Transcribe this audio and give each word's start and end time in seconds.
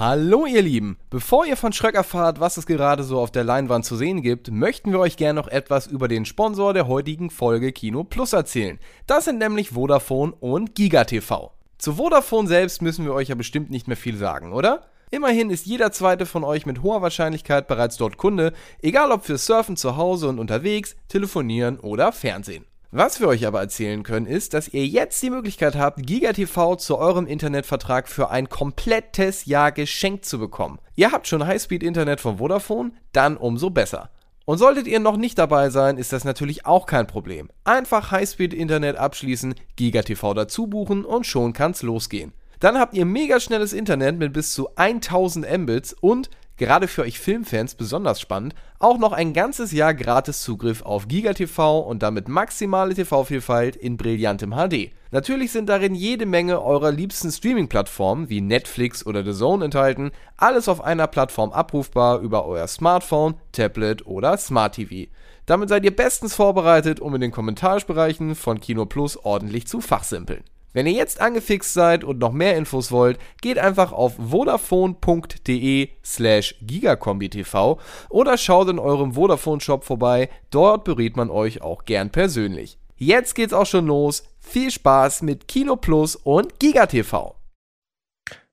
Hallo 0.00 0.46
ihr 0.46 0.62
Lieben, 0.62 0.96
bevor 1.10 1.44
ihr 1.44 1.58
von 1.58 1.74
Schröck 1.74 1.94
erfahrt, 1.94 2.40
was 2.40 2.56
es 2.56 2.64
gerade 2.64 3.02
so 3.02 3.20
auf 3.20 3.30
der 3.30 3.44
Leinwand 3.44 3.84
zu 3.84 3.96
sehen 3.96 4.22
gibt, 4.22 4.50
möchten 4.50 4.92
wir 4.92 4.98
euch 4.98 5.18
gerne 5.18 5.38
noch 5.38 5.46
etwas 5.46 5.86
über 5.86 6.08
den 6.08 6.24
Sponsor 6.24 6.72
der 6.72 6.88
heutigen 6.88 7.28
Folge 7.28 7.70
Kino 7.70 8.02
Plus 8.02 8.32
erzählen. 8.32 8.78
Das 9.06 9.26
sind 9.26 9.38
nämlich 9.38 9.72
Vodafone 9.72 10.32
und 10.40 10.74
GigaTV. 10.74 11.50
Zu 11.76 11.96
Vodafone 11.96 12.48
selbst 12.48 12.80
müssen 12.80 13.04
wir 13.04 13.12
euch 13.12 13.28
ja 13.28 13.34
bestimmt 13.34 13.68
nicht 13.68 13.88
mehr 13.88 13.96
viel 13.98 14.16
sagen, 14.16 14.54
oder? 14.54 14.86
Immerhin 15.10 15.50
ist 15.50 15.66
jeder 15.66 15.92
zweite 15.92 16.24
von 16.24 16.44
euch 16.44 16.64
mit 16.64 16.82
hoher 16.82 17.02
Wahrscheinlichkeit 17.02 17.68
bereits 17.68 17.98
dort 17.98 18.16
Kunde, 18.16 18.54
egal 18.80 19.12
ob 19.12 19.26
für 19.26 19.36
Surfen 19.36 19.76
zu 19.76 19.98
Hause 19.98 20.28
und 20.28 20.38
unterwegs, 20.38 20.96
Telefonieren 21.08 21.78
oder 21.78 22.10
Fernsehen. 22.12 22.64
Was 22.92 23.20
wir 23.20 23.28
euch 23.28 23.46
aber 23.46 23.60
erzählen 23.60 24.02
können, 24.02 24.26
ist, 24.26 24.52
dass 24.52 24.66
ihr 24.66 24.84
jetzt 24.84 25.22
die 25.22 25.30
Möglichkeit 25.30 25.76
habt, 25.76 26.04
GigaTV 26.04 26.74
zu 26.74 26.98
eurem 26.98 27.28
Internetvertrag 27.28 28.08
für 28.08 28.30
ein 28.30 28.48
komplettes 28.48 29.44
Jahr 29.44 29.70
geschenkt 29.70 30.24
zu 30.24 30.40
bekommen. 30.40 30.80
Ihr 30.96 31.12
habt 31.12 31.28
schon 31.28 31.46
Highspeed-Internet 31.46 32.20
von 32.20 32.38
Vodafone? 32.38 32.90
Dann 33.12 33.36
umso 33.36 33.70
besser. 33.70 34.10
Und 34.44 34.58
solltet 34.58 34.88
ihr 34.88 34.98
noch 34.98 35.16
nicht 35.16 35.38
dabei 35.38 35.70
sein, 35.70 35.98
ist 35.98 36.12
das 36.12 36.24
natürlich 36.24 36.66
auch 36.66 36.86
kein 36.86 37.06
Problem. 37.06 37.48
Einfach 37.62 38.10
Highspeed-Internet 38.10 38.96
abschließen, 38.96 39.54
GigaTV 39.76 40.34
dazu 40.34 40.66
buchen 40.66 41.04
und 41.04 41.26
schon 41.26 41.52
kann's 41.52 41.82
losgehen. 41.82 42.32
Dann 42.58 42.76
habt 42.76 42.94
ihr 42.94 43.06
mega 43.06 43.38
schnelles 43.38 43.72
Internet 43.72 44.18
mit 44.18 44.32
bis 44.32 44.50
zu 44.50 44.74
1000 44.74 45.46
Mbits 45.58 45.92
und 45.92 46.28
gerade 46.60 46.88
für 46.88 47.02
euch 47.02 47.18
Filmfans 47.18 47.74
besonders 47.74 48.20
spannend, 48.20 48.54
auch 48.78 48.98
noch 48.98 49.12
ein 49.12 49.32
ganzes 49.32 49.72
Jahr 49.72 49.94
gratis 49.94 50.42
Zugriff 50.42 50.82
auf 50.82 51.08
GigaTV 51.08 51.80
und 51.80 52.02
damit 52.02 52.28
maximale 52.28 52.94
TV-Vielfalt 52.94 53.76
in 53.76 53.96
brillantem 53.96 54.52
HD. 54.52 54.92
Natürlich 55.10 55.52
sind 55.52 55.70
darin 55.70 55.94
jede 55.94 56.26
Menge 56.26 56.62
eurer 56.62 56.92
liebsten 56.92 57.32
Streaming-Plattformen 57.32 58.28
wie 58.28 58.42
Netflix 58.42 59.06
oder 59.06 59.24
The 59.24 59.32
Zone 59.32 59.64
enthalten, 59.64 60.10
alles 60.36 60.68
auf 60.68 60.84
einer 60.84 61.06
Plattform 61.06 61.50
abrufbar 61.50 62.20
über 62.20 62.44
euer 62.44 62.68
Smartphone, 62.68 63.36
Tablet 63.52 64.04
oder 64.06 64.36
Smart 64.36 64.74
TV. 64.74 65.10
Damit 65.46 65.70
seid 65.70 65.82
ihr 65.84 65.96
bestens 65.96 66.34
vorbereitet, 66.34 67.00
um 67.00 67.14
in 67.14 67.22
den 67.22 67.32
Kommentarbereichen 67.32 68.34
von 68.34 68.60
Kino 68.60 68.84
Plus 68.84 69.16
ordentlich 69.16 69.66
zu 69.66 69.80
fachsimpeln. 69.80 70.44
Wenn 70.72 70.86
ihr 70.86 70.92
jetzt 70.92 71.20
angefixt 71.20 71.74
seid 71.74 72.04
und 72.04 72.18
noch 72.18 72.32
mehr 72.32 72.56
Infos 72.56 72.92
wollt, 72.92 73.18
geht 73.42 73.58
einfach 73.58 73.92
auf 73.92 74.14
vodafone.de 74.18 75.88
slash 76.04 76.54
gigakombitv 76.62 77.78
oder 78.08 78.38
schaut 78.38 78.68
in 78.68 78.78
eurem 78.78 79.14
Vodafone-Shop 79.14 79.84
vorbei, 79.84 80.28
dort 80.50 80.84
berät 80.84 81.16
man 81.16 81.28
euch 81.28 81.60
auch 81.60 81.84
gern 81.84 82.10
persönlich. 82.10 82.78
Jetzt 82.96 83.34
geht's 83.34 83.52
auch 83.52 83.66
schon 83.66 83.86
los, 83.86 84.22
viel 84.38 84.70
Spaß 84.70 85.22
mit 85.22 85.48
Kino 85.48 85.74
Plus 85.74 86.14
und 86.16 86.58
GigaTV. 86.60 87.34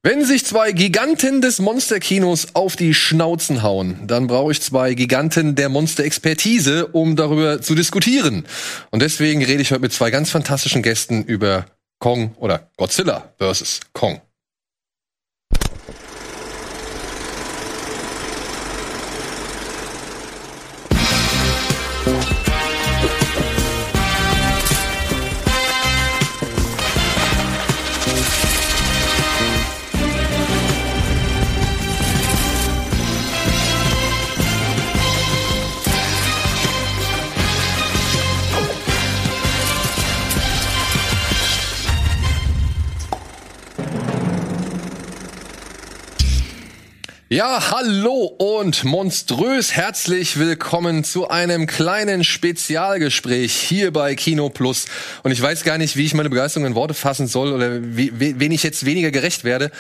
Wenn 0.04 0.24
sich 0.24 0.46
zwei 0.46 0.72
Giganten 0.72 1.42
des 1.42 1.60
Monsterkinos 1.60 2.56
auf 2.56 2.78
die 2.78 2.94
Schnauzen 2.94 3.62
hauen, 3.62 4.08
dann 4.08 4.28
brauche 4.28 4.54
ich 4.54 4.62
zwei 4.62 4.94
Giganten 4.94 5.56
der 5.56 5.70
Monsterexpertise, 5.70 6.88
um 6.88 7.16
darüber 7.16 7.62
zu 7.62 7.76
diskutieren. 7.76 8.46
Und 8.90 9.02
deswegen 9.02 9.44
rede 9.44 9.62
ich 9.62 9.72
heute 9.72 9.82
mit 9.82 9.92
zwei 9.92 10.10
ganz 10.10 10.30
fantastischen 10.30 10.82
Gästen 10.82 11.24
über 11.26 11.66
Kong 12.00 12.36
oder 12.38 12.70
Godzilla 12.78 13.34
vs. 13.40 13.82
Kong. 13.94 14.22
Ja, 47.30 47.72
hallo 47.72 48.24
und 48.38 48.86
monströs 48.86 49.74
herzlich 49.74 50.40
willkommen 50.40 51.04
zu 51.04 51.28
einem 51.28 51.68
kleinen 51.68 52.24
Spezialgespräch 52.24 53.54
hier 53.54 53.92
bei 53.92 54.16
Kino 54.16 54.48
Plus. 54.48 54.86
Und 55.24 55.34
ich 55.34 55.42
weiß 55.42 55.66
gar 55.66 55.78
nicht, 55.78 55.98
wie 55.98 56.06
ich 56.06 56.14
meine 56.14 56.30
Begeisterung 56.30 56.66
in 56.66 56.76
Worte 56.76 56.94
fassen 56.94 57.28
soll 57.28 57.52
oder 57.52 57.80
wie, 57.82 58.14
wen 58.18 58.52
ich 58.54 58.64
jetzt 58.64 58.86
weniger 58.86 59.12
gerecht 59.12 59.44
werde, 59.44 59.72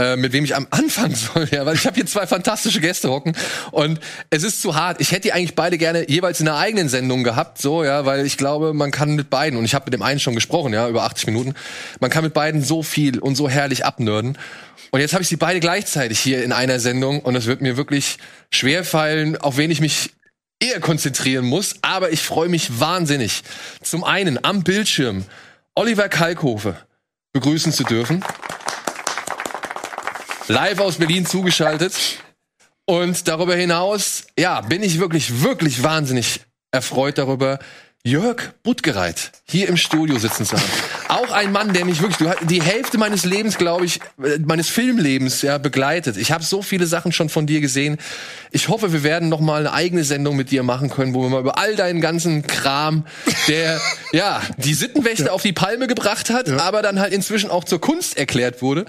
äh, 0.00 0.16
mit 0.16 0.32
wem 0.32 0.44
ich 0.44 0.56
am 0.56 0.66
Anfang 0.70 1.14
soll. 1.14 1.46
Ja, 1.50 1.66
weil 1.66 1.74
ich 1.74 1.86
habe 1.86 1.94
hier 1.94 2.06
zwei 2.06 2.26
fantastische 2.26 2.80
Gäste 2.80 3.10
hocken 3.10 3.36
und 3.70 4.00
es 4.30 4.42
ist 4.42 4.62
zu 4.62 4.74
hart. 4.74 5.00
Ich 5.00 5.12
hätte 5.12 5.22
die 5.22 5.32
eigentlich 5.34 5.54
beide 5.54 5.76
gerne 5.76 6.08
jeweils 6.08 6.40
in 6.40 6.48
einer 6.48 6.56
eigenen 6.56 6.88
Sendung 6.88 7.22
gehabt, 7.22 7.60
so 7.60 7.84
ja, 7.84 8.06
weil 8.06 8.24
ich 8.24 8.38
glaube, 8.38 8.72
man 8.72 8.90
kann 8.90 9.14
mit 9.14 9.28
beiden 9.28 9.58
und 9.58 9.64
ich 9.66 9.74
habe 9.74 9.84
mit 9.84 9.94
dem 9.94 10.02
einen 10.02 10.18
schon 10.18 10.34
gesprochen, 10.34 10.72
ja, 10.72 10.88
über 10.88 11.02
80 11.02 11.26
Minuten. 11.26 11.54
Man 12.00 12.10
kann 12.10 12.24
mit 12.24 12.32
beiden 12.32 12.62
so 12.62 12.82
viel 12.82 13.18
und 13.18 13.36
so 13.36 13.48
herrlich 13.48 13.84
abnörden. 13.84 14.38
Und 14.90 15.00
jetzt 15.00 15.12
habe 15.12 15.22
ich 15.22 15.28
sie 15.28 15.36
beide 15.36 15.60
gleichzeitig 15.60 16.18
hier 16.18 16.42
in 16.42 16.52
einer 16.52 16.80
Sendung 16.80 17.20
und 17.20 17.36
es 17.36 17.46
wird 17.46 17.60
mir 17.60 17.76
wirklich 17.76 18.16
schwer 18.50 18.84
fallen, 18.84 19.36
auf 19.36 19.58
wen 19.58 19.70
ich 19.70 19.80
mich 19.80 20.10
eher 20.60 20.80
konzentrieren 20.80 21.44
muss. 21.44 21.76
Aber 21.82 22.10
ich 22.10 22.22
freue 22.22 22.48
mich 22.48 22.80
wahnsinnig, 22.80 23.42
zum 23.82 24.02
einen 24.02 24.42
am 24.44 24.64
Bildschirm 24.64 25.24
Oliver 25.74 26.08
Kalkofe 26.08 26.76
begrüßen 27.32 27.72
zu 27.72 27.84
dürfen. 27.84 28.24
Live 30.50 30.80
aus 30.80 30.96
Berlin 30.96 31.26
zugeschaltet. 31.26 31.94
Und 32.84 33.28
darüber 33.28 33.54
hinaus, 33.54 34.24
ja, 34.36 34.60
bin 34.62 34.82
ich 34.82 34.98
wirklich, 34.98 35.42
wirklich 35.42 35.84
wahnsinnig 35.84 36.40
erfreut 36.72 37.18
darüber, 37.18 37.60
Jörg 38.02 38.52
Buttgereit 38.64 39.30
hier 39.44 39.68
im 39.68 39.76
Studio 39.76 40.18
sitzen 40.18 40.44
zu 40.44 40.56
haben. 40.56 40.99
Auch 41.10 41.32
ein 41.32 41.50
Mann, 41.50 41.72
der 41.72 41.84
mich 41.84 42.00
wirklich, 42.00 42.18
du, 42.18 42.46
die 42.46 42.62
Hälfte 42.62 42.96
meines 42.96 43.24
Lebens, 43.24 43.58
glaube 43.58 43.84
ich, 43.84 43.98
äh, 44.22 44.38
meines 44.38 44.68
Filmlebens 44.68 45.42
ja 45.42 45.58
begleitet. 45.58 46.16
Ich 46.16 46.30
habe 46.30 46.44
so 46.44 46.62
viele 46.62 46.86
Sachen 46.86 47.10
schon 47.10 47.28
von 47.28 47.48
dir 47.48 47.60
gesehen. 47.60 47.98
Ich 48.52 48.68
hoffe, 48.68 48.92
wir 48.92 49.02
werden 49.02 49.28
noch 49.28 49.40
mal 49.40 49.58
eine 49.60 49.72
eigene 49.72 50.04
Sendung 50.04 50.36
mit 50.36 50.52
dir 50.52 50.62
machen 50.62 50.88
können, 50.88 51.12
wo 51.12 51.22
wir 51.22 51.28
mal 51.28 51.40
über 51.40 51.58
all 51.58 51.74
deinen 51.74 52.00
ganzen 52.00 52.46
Kram, 52.46 53.06
der 53.48 53.80
ja 54.12 54.40
die 54.58 54.72
Sittenwächter 54.72 55.26
ja. 55.26 55.32
auf 55.32 55.42
die 55.42 55.52
Palme 55.52 55.88
gebracht 55.88 56.30
hat, 56.30 56.46
ja. 56.46 56.58
aber 56.58 56.80
dann 56.80 57.00
halt 57.00 57.12
inzwischen 57.12 57.50
auch 57.50 57.64
zur 57.64 57.80
Kunst 57.80 58.16
erklärt 58.16 58.62
wurde, 58.62 58.84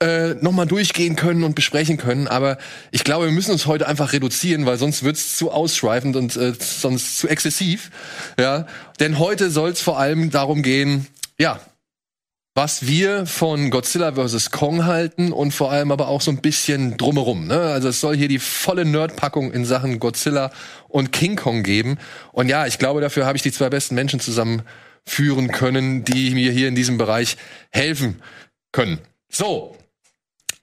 äh, 0.00 0.30
noch 0.40 0.52
mal 0.52 0.66
durchgehen 0.66 1.14
können 1.14 1.44
und 1.44 1.54
besprechen 1.54 1.98
können. 1.98 2.26
Aber 2.26 2.58
ich 2.90 3.04
glaube, 3.04 3.26
wir 3.26 3.32
müssen 3.32 3.52
uns 3.52 3.66
heute 3.66 3.86
einfach 3.86 4.12
reduzieren, 4.12 4.66
weil 4.66 4.76
sonst 4.76 5.04
wird's 5.04 5.36
zu 5.36 5.52
ausschweifend 5.52 6.16
und 6.16 6.36
äh, 6.36 6.52
sonst 6.58 7.18
zu 7.18 7.28
exzessiv. 7.28 7.90
Ja, 8.40 8.66
denn 8.98 9.20
heute 9.20 9.50
soll 9.50 9.70
es 9.70 9.80
vor 9.80 10.00
allem 10.00 10.30
darum 10.30 10.62
gehen, 10.62 11.06
ja, 11.40 11.58
was 12.54 12.86
wir 12.86 13.24
von 13.24 13.70
Godzilla 13.70 14.12
vs. 14.12 14.50
Kong 14.50 14.84
halten 14.84 15.32
und 15.32 15.52
vor 15.52 15.72
allem 15.72 15.90
aber 15.90 16.08
auch 16.08 16.20
so 16.20 16.30
ein 16.30 16.42
bisschen 16.42 16.98
drumherum. 16.98 17.46
Ne? 17.46 17.58
Also 17.58 17.88
es 17.88 18.00
soll 18.00 18.14
hier 18.14 18.28
die 18.28 18.38
volle 18.38 18.84
Nerdpackung 18.84 19.50
in 19.50 19.64
Sachen 19.64 20.00
Godzilla 20.00 20.52
und 20.88 21.12
King 21.12 21.36
Kong 21.36 21.62
geben. 21.62 21.98
Und 22.32 22.48
ja, 22.50 22.66
ich 22.66 22.78
glaube, 22.78 23.00
dafür 23.00 23.24
habe 23.24 23.36
ich 23.36 23.42
die 23.42 23.52
zwei 23.52 23.70
besten 23.70 23.94
Menschen 23.94 24.20
zusammenführen 24.20 25.50
können, 25.50 26.04
die 26.04 26.32
mir 26.32 26.52
hier 26.52 26.68
in 26.68 26.74
diesem 26.74 26.98
Bereich 26.98 27.38
helfen 27.70 28.20
können. 28.72 28.98
So. 29.32 29.78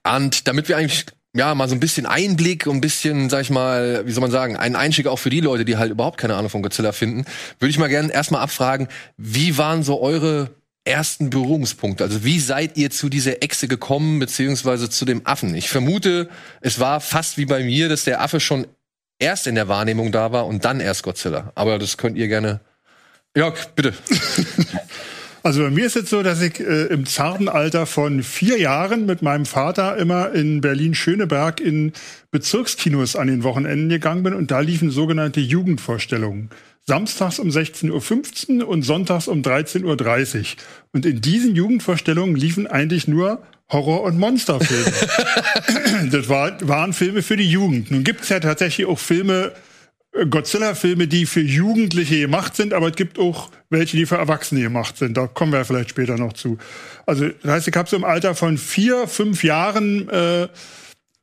Und 0.04 0.48
damit 0.48 0.70
wir 0.70 0.78
eigentlich 0.78 1.06
ja, 1.36 1.56
mal 1.56 1.70
so 1.70 1.76
ein 1.76 1.80
bisschen 1.80 2.06
Einblick 2.06 2.68
und 2.68 2.78
ein 2.78 2.82
bisschen, 2.82 3.30
sag 3.30 3.42
ich 3.42 3.50
mal, 3.50 4.06
wie 4.06 4.12
soll 4.12 4.22
man 4.22 4.32
sagen, 4.32 4.58
einen 4.58 4.76
Einstieg 4.76 5.08
auch 5.08 5.18
für 5.18 5.30
die 5.30 5.40
Leute, 5.40 5.66
die 5.66 5.78
halt 5.78 5.92
überhaupt 5.92 6.20
keine 6.20 6.36
Ahnung 6.36 6.50
von 6.50 6.62
Godzilla 6.62 6.92
finden, 6.92 7.26
würde 7.60 7.70
ich 7.70 7.80
mal 7.80 7.90
gerne 7.90 8.12
erstmal 8.12 8.42
abfragen, 8.42 8.88
wie 9.18 9.58
waren 9.58 9.84
so 9.84 10.02
eure 10.02 10.50
ersten 10.88 11.30
Berührungspunkte? 11.30 12.04
Also 12.04 12.24
wie 12.24 12.40
seid 12.40 12.78
ihr 12.78 12.90
zu 12.90 13.10
dieser 13.10 13.44
Echse 13.44 13.68
gekommen, 13.68 14.20
beziehungsweise 14.20 14.90
zu 14.90 15.06
dem 15.06 15.26
Affen? 15.26 15.54
Ich 15.56 15.70
vermute, 15.70 16.30
es 16.62 16.80
war 16.80 17.02
fast 17.02 17.38
wie 17.38 17.46
bei 17.46 17.64
mir, 17.64 17.90
dass 17.90 18.04
der 18.04 18.22
Affe 18.22 18.40
schon 18.40 18.66
erst 19.20 19.48
in 19.48 19.56
der 19.56 19.68
Wahrnehmung 19.68 20.12
da 20.12 20.32
war 20.32 20.48
und 20.48 20.66
dann 20.66 20.80
erst 20.80 21.04
Godzilla. 21.04 21.52
Aber 21.56 21.80
das 21.80 21.98
könnt 21.98 22.18
ihr 22.18 22.28
gerne. 22.28 22.62
Jörg, 23.36 23.68
bitte. 23.76 23.94
Also 25.48 25.62
bei 25.64 25.70
mir 25.70 25.86
ist 25.86 25.96
es 25.96 26.10
so, 26.10 26.24
dass 26.24 26.42
ich 26.42 26.60
äh, 26.60 26.88
im 26.88 27.06
zarten 27.06 27.48
Alter 27.48 27.86
von 27.86 28.22
vier 28.22 28.60
Jahren 28.60 29.06
mit 29.06 29.22
meinem 29.22 29.46
Vater 29.46 29.96
immer 29.96 30.34
in 30.34 30.60
Berlin-Schöneberg 30.60 31.62
in 31.62 31.94
Bezirkskinos 32.32 33.16
an 33.16 33.28
den 33.28 33.44
Wochenenden 33.44 33.88
gegangen 33.88 34.24
bin 34.24 34.34
und 34.34 34.52
da 34.52 34.60
liefen 34.60 34.92
sogenannte 34.92 35.40
Jugendvorstellungen 35.40 36.50
samstags 36.88 37.38
um 37.40 37.50
16.15 37.50 38.62
Uhr 38.62 38.68
und 38.68 38.82
sonntags 38.84 39.28
um 39.28 39.42
13.30 39.42 40.40
Uhr. 40.40 40.46
Und 40.94 41.06
in 41.06 41.22
diesen 41.22 41.56
Jugendvorstellungen 41.56 42.36
liefen 42.36 42.66
eigentlich 42.66 43.08
nur 43.08 43.44
Horror- 43.70 44.04
und 44.04 44.18
Monsterfilme. 44.18 44.94
das 46.12 46.30
war, 46.30 46.58
waren 46.68 46.94
Filme 46.94 47.22
für 47.22 47.36
die 47.36 47.50
Jugend. 47.50 47.92
Nun 47.92 48.06
gibt 48.06 48.22
es 48.22 48.30
ja 48.30 48.40
tatsächlich 48.40 48.88
auch 48.88 49.00
Filme, 49.00 49.52
äh, 50.14 50.26
Godzilla-Filme, 50.26 51.08
die 51.08 51.26
für 51.26 51.42
Jugendliche 51.42 52.22
gemacht 52.22 52.56
sind, 52.56 52.74
aber 52.74 52.88
es 52.88 52.96
gibt 52.96 53.20
auch 53.20 53.52
welche, 53.70 53.98
die 53.98 54.06
für 54.06 54.16
Erwachsene 54.16 54.62
gemacht 54.62 54.98
sind. 54.98 55.18
Da 55.18 55.28
kommen 55.28 55.52
wir 55.52 55.66
vielleicht 55.66 55.90
später 55.90 56.18
noch 56.18 56.32
zu. 56.32 56.58
Also 57.06 57.28
das 57.44 57.52
heißt, 57.52 57.68
ich 57.68 57.76
habe 57.76 57.90
so 57.90 57.98
im 57.98 58.06
Alter 58.06 58.34
von 58.34 58.58
vier, 58.58 59.10
fünf 59.10 59.44
Jahren 59.44 60.08
äh, 60.08 60.48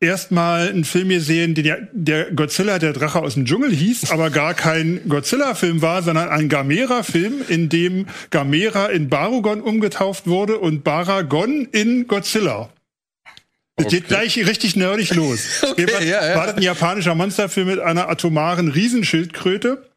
erstmal 0.04 0.68
einen 0.68 0.84
Film 0.84 1.08
gesehen, 1.08 1.54
der, 1.54 1.88
der 1.92 2.30
Godzilla, 2.32 2.78
der 2.78 2.92
Drache 2.92 3.20
aus 3.20 3.34
dem 3.34 3.44
Dschungel 3.44 3.72
hieß, 3.72 4.10
aber 4.10 4.30
gar 4.30 4.54
kein 4.54 5.00
Godzilla-Film 5.08 5.82
war, 5.82 6.02
sondern 6.02 6.28
ein 6.28 6.48
Gamera-Film, 6.48 7.42
in 7.48 7.68
dem 7.68 8.06
Gamera 8.30 8.86
in 8.86 9.08
Barugon 9.08 9.60
umgetauft 9.60 10.26
wurde 10.26 10.58
und 10.58 10.84
Baragon 10.84 11.66
in 11.72 12.06
Godzilla. 12.06 12.70
Es 13.76 13.86
okay. 13.86 13.96
geht 13.96 14.08
gleich 14.08 14.36
richtig 14.36 14.76
nerdig 14.76 15.14
los. 15.14 15.62
Okay, 15.70 15.92
war, 15.92 16.02
ja, 16.02 16.28
ja. 16.28 16.36
war 16.36 16.46
das 16.46 16.56
ein 16.56 16.62
japanischer 16.62 17.14
Monsterfilm 17.14 17.66
mit 17.66 17.80
einer 17.80 18.08
atomaren 18.08 18.68
Riesenschildkröte, 18.68 19.90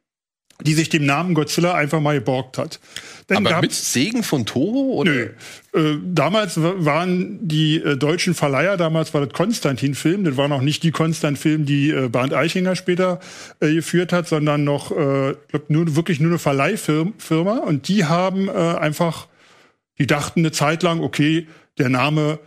die 0.62 0.74
sich 0.74 0.89
dem 0.89 1.06
Namen 1.06 1.36
Godzilla 1.36 1.75
einfach 1.75 2.00
mal 2.00 2.15
geborgt 2.15 2.57
hat. 2.57 2.80
Dann 3.27 3.45
Aber 3.45 3.62
mit 3.62 3.74
Segen 3.74 4.24
von 4.24 4.45
Toho? 4.45 4.94
Oder? 4.94 5.12
Nö. 5.12 5.29
Äh, 5.74 5.97
damals 6.01 6.53
waren 6.57 7.45
die 7.45 7.75
äh, 7.75 7.97
deutschen 7.97 8.33
Verleiher, 8.33 8.77
damals 8.77 9.13
war 9.13 9.25
das 9.25 9.33
Konstantin-Film, 9.33 10.24
das 10.24 10.38
war 10.38 10.47
noch 10.47 10.62
nicht 10.62 10.81
die 10.83 10.91
Konstantin-Film, 10.91 11.65
die 11.65 11.89
äh, 11.89 12.07
Bernd 12.07 12.33
Eichinger 12.33 12.77
später 12.77 13.19
äh, 13.59 13.74
geführt 13.74 14.13
hat, 14.13 14.29
sondern 14.29 14.63
noch, 14.63 14.91
äh, 14.91 15.35
glaub, 15.50 15.69
nur, 15.69 15.95
wirklich 15.97 16.21
nur 16.21 16.31
eine 16.31 16.39
Verleihfirma. 16.39 17.57
Und 17.57 17.89
die 17.89 18.06
haben 18.06 18.47
äh, 18.47 18.51
einfach, 18.51 19.27
die 20.00 20.07
dachten 20.07 20.39
eine 20.39 20.53
Zeit 20.53 20.81
lang, 20.83 21.01
okay, 21.01 21.47
der 21.77 21.89
Name 21.89 22.39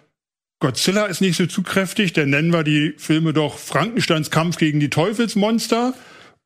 Godzilla 0.61 1.07
ist 1.07 1.21
nicht 1.21 1.37
so 1.37 1.47
zukräftig, 1.47 2.15
dann 2.15 2.31
nennen 2.31 2.53
wir 2.53 2.65
die 2.65 2.95
Filme 2.97 3.33
doch 3.33 3.59
Frankensteins 3.59 4.31
Kampf 4.31 4.57
gegen 4.57 4.81
die 4.81 4.91
Teufelsmonster. 4.91 5.95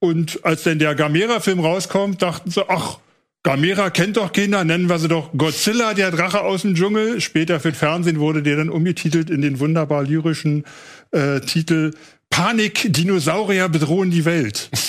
Und 0.01 0.45
als 0.45 0.65
dann 0.65 0.79
der 0.79 0.95
Gamera-Film 0.95 1.61
rauskommt, 1.61 2.21
dachten 2.21 2.51
sie, 2.51 2.69
ach, 2.69 2.99
Gamera 3.45 3.91
kennt 3.91 4.17
doch 4.17 4.33
Kinder, 4.33 4.65
nennen 4.65 4.89
wir 4.89 4.99
sie 4.99 5.07
doch 5.09 5.31
Godzilla, 5.37 5.93
der 5.93 6.11
Drache 6.11 6.41
aus 6.41 6.63
dem 6.63 6.75
Dschungel. 6.75 7.21
Später 7.21 7.61
für 7.61 7.75
Fernsehen 7.75 8.19
wurde 8.19 8.43
der 8.43 8.57
dann 8.57 8.71
umgetitelt 8.71 9.29
in 9.29 9.43
den 9.43 9.61
wunderbar 9.61 10.03
lyrischen 10.03 10.65
äh, 11.11 11.41
Titel 11.41 11.93
Panik, 12.31 12.87
Dinosaurier 12.93 13.69
bedrohen 13.69 14.11
die 14.11 14.25
Welt. 14.25 14.71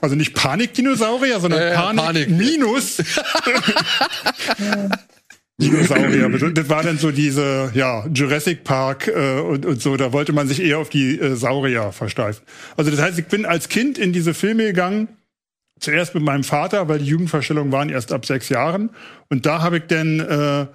Also 0.00 0.16
nicht 0.16 0.34
Panik-Dinosaurier, 0.34 1.38
sondern 1.38 1.60
äh, 1.62 1.72
Panik, 1.72 2.04
Panik, 2.04 2.28
minus 2.30 2.96
Dinosaurier. 5.60 6.28
Das 6.52 6.68
war 6.68 6.82
dann 6.82 6.98
so 6.98 7.12
diese, 7.12 7.70
ja, 7.72 8.04
Jurassic 8.12 8.64
Park 8.64 9.06
äh, 9.06 9.38
und, 9.40 9.64
und 9.64 9.80
so. 9.80 9.96
Da 9.96 10.12
wollte 10.12 10.32
man 10.32 10.48
sich 10.48 10.60
eher 10.60 10.78
auf 10.78 10.88
die 10.88 11.18
äh, 11.20 11.36
Saurier 11.36 11.92
versteifen. 11.92 12.42
Also 12.76 12.90
das 12.90 13.00
heißt, 13.00 13.16
ich 13.18 13.26
bin 13.26 13.46
als 13.46 13.68
Kind 13.68 13.96
in 13.96 14.12
diese 14.12 14.34
Filme 14.34 14.64
gegangen 14.64 15.08
zuerst 15.80 16.14
mit 16.14 16.22
meinem 16.22 16.44
Vater, 16.44 16.88
weil 16.88 16.98
die 16.98 17.06
Jugendvorstellungen 17.06 17.72
waren 17.72 17.88
erst 17.88 18.12
ab 18.12 18.26
sechs 18.26 18.48
Jahren. 18.48 18.90
Und 19.28 19.46
da 19.46 19.62
habe 19.62 19.78
ich 19.78 19.84
dann 19.88 20.20
äh, 20.20 20.66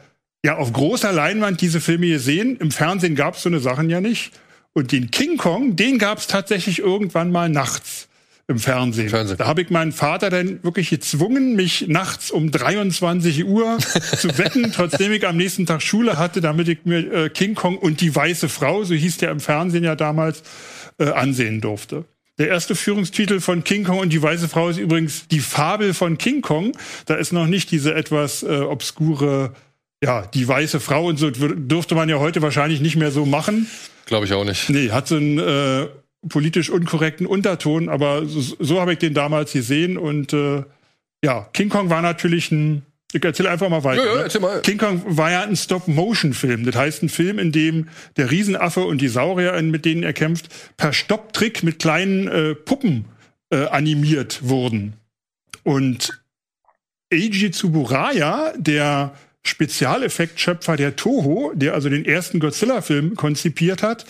ja 0.46 0.58
auf 0.58 0.72
großer 0.74 1.12
Leinwand 1.12 1.62
diese 1.62 1.82
Filme 1.82 2.08
gesehen. 2.08 2.58
Im 2.58 2.72
Fernsehen 2.72 3.16
gab 3.16 3.36
es 3.36 3.44
so 3.44 3.50
eine 3.50 3.60
Sachen 3.60 3.90
ja 3.90 4.02
nicht. 4.02 4.34
Und 4.74 4.92
den 4.92 5.12
King 5.12 5.38
Kong, 5.38 5.76
den 5.76 5.98
gab 5.98 6.20
es 6.20 6.28
tatsächlich 6.28 6.80
irgendwann 6.80 7.32
mal 7.32 7.50
nachts 7.50 8.08
im 8.48 8.60
Fernsehen. 8.60 9.10
Fernsehen. 9.10 9.38
Da 9.38 9.48
habe 9.48 9.62
ich 9.62 9.70
meinen 9.70 9.92
Vater 9.92 10.30
dann 10.30 10.64
wirklich 10.64 10.90
gezwungen, 10.90 11.56
mich 11.56 11.88
nachts 11.88 12.32
um 12.32 12.52
23 12.52 13.46
Uhr 13.46 13.78
zu 14.18 14.28
wecken, 14.38 14.72
trotzdem 14.74 15.12
ich 15.12 15.28
am 15.28 15.38
nächsten 15.38 15.66
Tag 15.66 15.82
Schule 15.82 16.18
hatte, 16.18 16.42
damit 16.42 16.68
ich 16.68 16.80
mir 16.86 17.12
äh, 17.12 17.30
King 17.30 17.56
Kong 17.56 17.78
und 17.78 18.02
die 18.02 18.16
weiße 18.16 18.50
Frau, 18.50 18.84
so 18.84 18.94
hieß 18.94 19.18
der 19.18 19.32
im 19.32 19.40
Fernsehen 19.40 19.84
ja 19.84 19.96
damals, 19.96 20.44
äh, 21.00 21.10
ansehen 21.10 21.62
durfte. 21.62 22.06
Der 22.40 22.48
erste 22.48 22.76
Führungstitel 22.76 23.40
von 23.40 23.64
King 23.64 23.84
Kong 23.84 24.00
und 24.00 24.14
die 24.14 24.22
Weiße 24.22 24.50
Frau 24.50 24.70
ist 24.70 24.78
übrigens 24.78 25.28
die 25.28 25.42
Fabel 25.42 25.94
von 25.94 26.18
King 26.18 26.42
Kong. 26.42 26.72
Da 27.06 27.16
ist 27.16 27.34
noch 27.34 27.48
nicht 27.48 27.72
diese 27.72 27.94
etwas 27.94 28.44
äh, 28.44 28.62
obskure, 28.62 29.54
ja, 30.04 30.26
die 30.28 30.48
Weiße 30.48 30.80
Frau 30.80 31.06
und 31.06 31.18
so 31.18 31.30
dürfte 31.30 31.96
man 31.96 32.10
ja 32.10 32.20
heute 32.20 32.42
wahrscheinlich 32.42 32.82
nicht 32.82 32.96
mehr 32.96 33.12
so 33.12 33.26
machen. 33.26 33.68
Glaube 34.06 34.26
ich 34.26 34.34
auch 34.34 34.46
nicht. 34.46 34.70
Nee, 34.70 34.92
hat 34.92 35.08
so 35.08 35.18
einen 35.18 35.38
äh, 35.40 35.88
politisch 36.28 36.70
unkorrekten 36.70 37.28
Unterton, 37.28 37.90
aber 37.90 38.26
so, 38.26 38.56
so 38.60 38.80
habe 38.80 38.94
ich 38.94 39.00
den 39.00 39.14
damals 39.14 39.52
gesehen 39.52 39.98
und 39.98 40.34
äh, 40.34 40.64
ja, 41.24 41.48
King 41.54 41.70
Kong 41.70 41.90
war 41.90 42.02
natürlich 42.02 42.52
ein 42.52 42.84
ich 43.14 43.24
erzähle 43.24 43.50
einfach 43.50 43.70
mal 43.70 43.84
weiter. 43.84 44.04
Ja, 44.04 44.10
ja, 44.10 44.16
ne? 44.18 44.24
erzähl 44.24 44.42
mal. 44.42 44.62
King 44.62 44.78
Kong 44.78 45.04
war 45.06 45.32
ja 45.32 45.42
ein 45.42 45.56
Stop-Motion-Film. 45.56 46.66
Das 46.66 46.76
heißt, 46.76 47.04
ein 47.04 47.10
Film, 47.10 47.40
in 47.40 47.52
dem 47.52 47.90
der 48.18 48.32
Riesenaffe 48.32 48.82
und 48.82 49.02
die 49.02 49.08
Saurier, 49.08 49.62
mit 49.62 49.86
denen 49.86 50.04
er 50.04 50.14
kämpft, 50.14 50.50
per 50.78 50.94
Stopptrick 50.94 51.64
mit 51.64 51.80
kleinen 51.80 52.28
äh, 52.28 52.56
Puppen 52.56 53.06
äh, 53.52 53.66
animiert 53.66 54.40
wurden. 54.44 54.94
Und 55.64 56.22
Eiji 57.12 57.52
Tsuburaya, 57.52 58.54
der 58.58 59.14
Spezialeffektschöpfer 59.44 60.78
der 60.78 60.96
Toho, 60.96 61.52
der 61.56 61.74
also 61.74 61.90
den 61.90 62.06
ersten 62.06 62.40
Godzilla-Film 62.40 63.16
konzipiert 63.16 63.84
hat, 63.84 64.06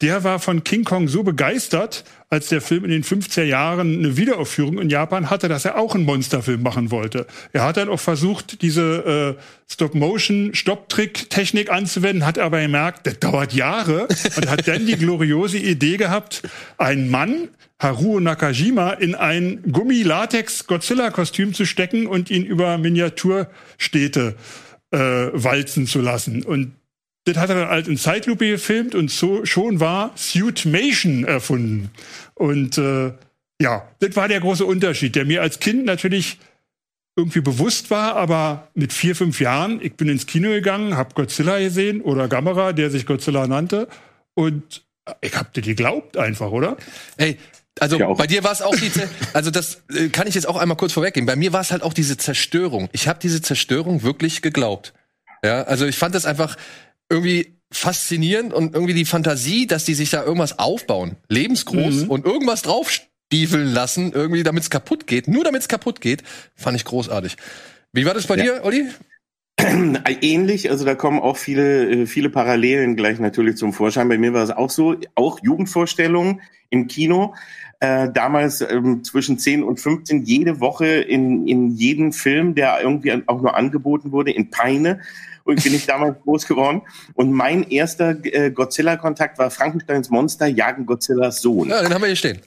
der 0.00 0.24
war 0.24 0.38
von 0.38 0.64
King 0.64 0.84
Kong 0.84 1.08
so 1.08 1.22
begeistert, 1.22 2.04
als 2.30 2.48
der 2.48 2.60
Film 2.60 2.84
in 2.84 2.90
den 2.90 3.04
50er 3.04 3.42
Jahren 3.42 3.98
eine 3.98 4.16
Wiederaufführung 4.16 4.78
in 4.78 4.88
Japan 4.88 5.30
hatte, 5.30 5.48
dass 5.48 5.64
er 5.64 5.76
auch 5.76 5.94
einen 5.94 6.04
Monsterfilm 6.04 6.62
machen 6.62 6.90
wollte. 6.90 7.26
Er 7.52 7.64
hat 7.64 7.76
dann 7.76 7.88
auch 7.88 8.00
versucht, 8.00 8.62
diese 8.62 9.36
äh, 9.36 9.42
Stop-Motion-Stopptrick-Technik 9.70 11.70
anzuwenden, 11.70 12.24
hat 12.24 12.38
aber 12.38 12.62
gemerkt, 12.62 13.06
das 13.06 13.18
dauert 13.18 13.52
Jahre 13.52 14.08
und 14.36 14.48
hat 14.48 14.66
dann 14.68 14.86
die 14.86 14.96
gloriose 14.96 15.58
Idee 15.58 15.96
gehabt, 15.96 16.42
einen 16.78 17.10
Mann, 17.10 17.48
Haruo 17.78 18.20
Nakajima, 18.20 18.92
in 18.92 19.14
ein 19.14 19.62
Gummi-Latex-Godzilla-Kostüm 19.70 21.52
zu 21.52 21.66
stecken 21.66 22.06
und 22.06 22.30
ihn 22.30 22.44
über 22.44 22.78
Miniaturstädte 22.78 24.36
äh, 24.92 24.98
walzen 24.98 25.86
zu 25.86 26.00
lassen. 26.00 26.42
Und 26.42 26.72
das 27.24 27.36
hat 27.36 27.50
er 27.50 27.56
dann 27.56 27.68
halt 27.68 27.88
in 27.88 27.96
Zeitlupe 27.96 28.48
gefilmt 28.48 28.94
und 28.94 29.10
so 29.10 29.44
schon 29.44 29.80
war 29.80 30.12
Suitmation 30.16 31.24
erfunden. 31.24 31.90
Und 32.34 32.78
äh, 32.78 33.12
ja, 33.60 33.88
das 33.98 34.16
war 34.16 34.28
der 34.28 34.40
große 34.40 34.64
Unterschied, 34.64 35.16
der 35.16 35.24
mir 35.26 35.42
als 35.42 35.60
Kind 35.60 35.84
natürlich 35.84 36.38
irgendwie 37.16 37.40
bewusst 37.40 37.90
war, 37.90 38.16
aber 38.16 38.68
mit 38.74 38.92
vier, 38.92 39.14
fünf 39.14 39.40
Jahren, 39.40 39.80
ich 39.82 39.94
bin 39.94 40.08
ins 40.08 40.26
Kino 40.26 40.48
gegangen, 40.48 40.96
hab 40.96 41.14
Godzilla 41.14 41.58
gesehen 41.58 42.00
oder 42.00 42.28
Gamera, 42.28 42.72
der 42.72 42.90
sich 42.90 43.04
Godzilla 43.04 43.46
nannte 43.46 43.88
und 44.34 44.84
ich 45.20 45.36
hab 45.36 45.52
dir 45.52 45.62
geglaubt 45.62 46.16
einfach, 46.16 46.50
oder? 46.50 46.76
Ey, 47.16 47.36
also 47.78 47.98
bei 47.98 48.26
dir 48.26 48.44
war 48.44 48.52
es 48.52 48.62
auch 48.62 48.74
diese, 48.74 49.08
also 49.32 49.50
das 49.50 49.82
äh, 49.92 50.08
kann 50.08 50.26
ich 50.26 50.34
jetzt 50.34 50.48
auch 50.48 50.56
einmal 50.56 50.76
kurz 50.76 50.92
vorweggehen. 50.92 51.26
Bei 51.26 51.36
mir 51.36 51.52
war 51.52 51.60
es 51.60 51.72
halt 51.72 51.82
auch 51.82 51.92
diese 51.92 52.16
Zerstörung. 52.16 52.88
Ich 52.92 53.08
habe 53.08 53.18
diese 53.20 53.42
Zerstörung 53.42 54.02
wirklich 54.02 54.42
geglaubt. 54.42 54.94
Ja, 55.44 55.62
also 55.62 55.86
ich 55.86 55.96
fand 55.96 56.14
das 56.14 56.26
einfach, 56.26 56.56
irgendwie 57.10 57.58
faszinierend 57.72 58.52
und 58.52 58.74
irgendwie 58.74 58.94
die 58.94 59.04
Fantasie, 59.04 59.66
dass 59.66 59.84
die 59.84 59.94
sich 59.94 60.10
da 60.10 60.24
irgendwas 60.24 60.58
aufbauen, 60.58 61.16
lebensgroß 61.28 62.04
mhm. 62.04 62.10
und 62.10 62.24
irgendwas 62.24 62.62
draufstiefeln 62.62 63.72
lassen, 63.72 64.12
irgendwie 64.12 64.42
damit 64.42 64.64
es 64.64 64.70
kaputt 64.70 65.06
geht, 65.06 65.28
nur 65.28 65.44
damit 65.44 65.62
es 65.62 65.68
kaputt 65.68 66.00
geht, 66.00 66.22
fand 66.56 66.76
ich 66.76 66.84
großartig. 66.84 67.36
Wie 67.92 68.06
war 68.06 68.14
das 68.14 68.26
bei 68.26 68.36
ja. 68.36 68.44
dir, 68.44 68.64
Olli? 68.64 68.88
Ähnlich, 70.20 70.70
also 70.70 70.84
da 70.84 70.94
kommen 70.94 71.20
auch 71.20 71.36
viele, 71.36 71.90
äh, 71.90 72.06
viele 72.06 72.30
Parallelen 72.30 72.96
gleich 72.96 73.18
natürlich 73.18 73.56
zum 73.56 73.72
Vorschein. 73.72 74.08
Bei 74.08 74.18
mir 74.18 74.32
war 74.32 74.42
es 74.42 74.50
auch 74.50 74.70
so, 74.70 74.96
auch 75.14 75.40
Jugendvorstellungen 75.42 76.40
im 76.70 76.86
Kino. 76.86 77.34
Äh, 77.80 78.10
damals 78.12 78.60
ähm, 78.60 79.04
zwischen 79.04 79.38
10 79.38 79.62
und 79.62 79.80
15 79.80 80.24
jede 80.24 80.60
Woche 80.60 80.86
in, 80.86 81.46
in 81.46 81.70
jeden 81.70 82.12
Film, 82.12 82.54
der 82.54 82.80
irgendwie 82.82 83.12
auch 83.26 83.40
nur 83.40 83.56
angeboten 83.56 84.12
wurde, 84.12 84.32
in 84.32 84.50
Peine 84.50 85.00
und 85.44 85.62
bin 85.62 85.74
ich 85.74 85.86
damals 85.86 86.20
groß 86.24 86.46
geworden. 86.46 86.82
Und 87.14 87.32
mein 87.32 87.62
erster 87.68 88.16
äh, 88.24 88.50
Godzilla-Kontakt 88.50 89.38
war 89.38 89.50
Frankensteins 89.50 90.10
Monster 90.10 90.46
jagen 90.46 90.86
Godzillas 90.86 91.40
Sohn. 91.40 91.68
Ja, 91.68 91.82
den 91.82 91.92
haben 91.92 92.02
wir 92.02 92.08
hier 92.08 92.16
stehen. 92.16 92.40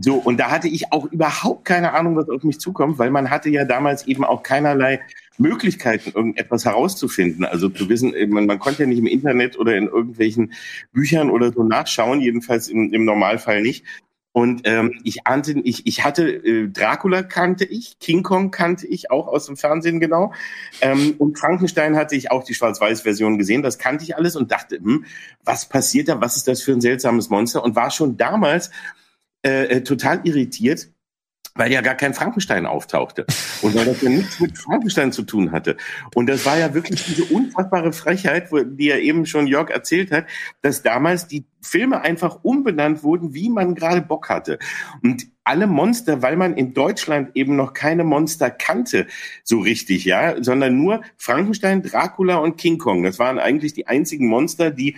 So, 0.00 0.14
und 0.14 0.38
da 0.38 0.50
hatte 0.50 0.68
ich 0.68 0.92
auch 0.92 1.06
überhaupt 1.06 1.64
keine 1.64 1.92
Ahnung, 1.92 2.14
was 2.14 2.28
auf 2.28 2.44
mich 2.44 2.60
zukommt, 2.60 2.98
weil 2.98 3.10
man 3.10 3.30
hatte 3.30 3.50
ja 3.50 3.64
damals 3.64 4.06
eben 4.06 4.24
auch 4.24 4.44
keinerlei 4.44 5.00
Möglichkeiten, 5.38 6.12
irgendetwas 6.14 6.64
herauszufinden. 6.64 7.44
Also 7.44 7.68
zu 7.68 7.88
wissen, 7.88 8.14
man, 8.28 8.46
man 8.46 8.60
konnte 8.60 8.82
ja 8.82 8.88
nicht 8.88 8.98
im 8.98 9.06
Internet 9.06 9.58
oder 9.58 9.76
in 9.76 9.86
irgendwelchen 9.86 10.52
Büchern 10.92 11.30
oder 11.30 11.52
so 11.52 11.64
nachschauen, 11.64 12.20
jedenfalls 12.20 12.68
im, 12.68 12.92
im 12.92 13.04
Normalfall 13.04 13.60
nicht. 13.60 13.84
Und 14.32 14.62
ähm, 14.64 15.00
ich 15.04 15.26
ahnte, 15.26 15.52
ich, 15.64 15.86
ich 15.86 16.04
hatte 16.04 16.28
äh, 16.28 16.68
Dracula 16.68 17.22
kannte 17.22 17.64
ich, 17.64 17.98
King 17.98 18.22
Kong 18.22 18.50
kannte 18.50 18.86
ich 18.86 19.10
auch 19.10 19.26
aus 19.26 19.46
dem 19.46 19.56
Fernsehen 19.56 20.00
genau. 20.00 20.32
Ähm, 20.80 21.14
und 21.18 21.38
Frankenstein 21.38 21.96
hatte 21.96 22.14
ich 22.14 22.30
auch 22.30 22.44
die 22.44 22.54
Schwarz-Weiß-Version 22.54 23.38
gesehen, 23.38 23.62
das 23.62 23.78
kannte 23.78 24.04
ich 24.04 24.16
alles 24.16 24.36
und 24.36 24.52
dachte, 24.52 24.76
hm, 24.76 25.06
was 25.44 25.68
passiert 25.68 26.08
da, 26.08 26.20
was 26.20 26.36
ist 26.36 26.46
das 26.46 26.62
für 26.62 26.72
ein 26.72 26.80
seltsames 26.80 27.30
Monster? 27.30 27.64
Und 27.64 27.74
war 27.74 27.90
schon 27.90 28.16
damals 28.16 28.70
äh, 29.42 29.64
äh 29.64 29.82
total 29.82 30.20
irritiert, 30.24 30.88
weil 31.58 31.72
ja 31.72 31.80
gar 31.82 31.96
kein 31.96 32.14
Frankenstein 32.14 32.64
auftauchte 32.64 33.26
und 33.62 33.74
weil 33.74 33.84
das 33.84 34.00
ja 34.00 34.08
nichts 34.08 34.40
mit 34.40 34.56
Frankenstein 34.56 35.12
zu 35.12 35.24
tun 35.24 35.52
hatte. 35.52 35.76
Und 36.14 36.28
das 36.28 36.46
war 36.46 36.56
ja 36.56 36.72
wirklich 36.72 37.04
diese 37.04 37.24
unfassbare 37.24 37.92
Frechheit, 37.92 38.48
die 38.52 38.86
ja 38.86 38.96
eben 38.96 39.26
schon 39.26 39.46
Jörg 39.46 39.70
erzählt 39.70 40.12
hat, 40.12 40.26
dass 40.62 40.82
damals 40.82 41.26
die 41.26 41.44
Filme 41.60 42.00
einfach 42.00 42.38
umbenannt 42.42 43.02
wurden, 43.02 43.34
wie 43.34 43.50
man 43.50 43.74
gerade 43.74 44.00
Bock 44.00 44.28
hatte. 44.28 44.58
Und 45.02 45.26
alle 45.42 45.66
Monster, 45.66 46.22
weil 46.22 46.36
man 46.36 46.54
in 46.54 46.74
Deutschland 46.74 47.30
eben 47.34 47.56
noch 47.56 47.72
keine 47.72 48.04
Monster 48.04 48.50
kannte, 48.50 49.06
so 49.42 49.58
richtig, 49.58 50.04
ja, 50.04 50.42
sondern 50.42 50.76
nur 50.76 51.02
Frankenstein, 51.16 51.82
Dracula 51.82 52.36
und 52.36 52.56
King 52.56 52.78
Kong. 52.78 53.02
Das 53.02 53.18
waren 53.18 53.38
eigentlich 53.38 53.72
die 53.72 53.88
einzigen 53.88 54.28
Monster, 54.28 54.70
die 54.70 54.96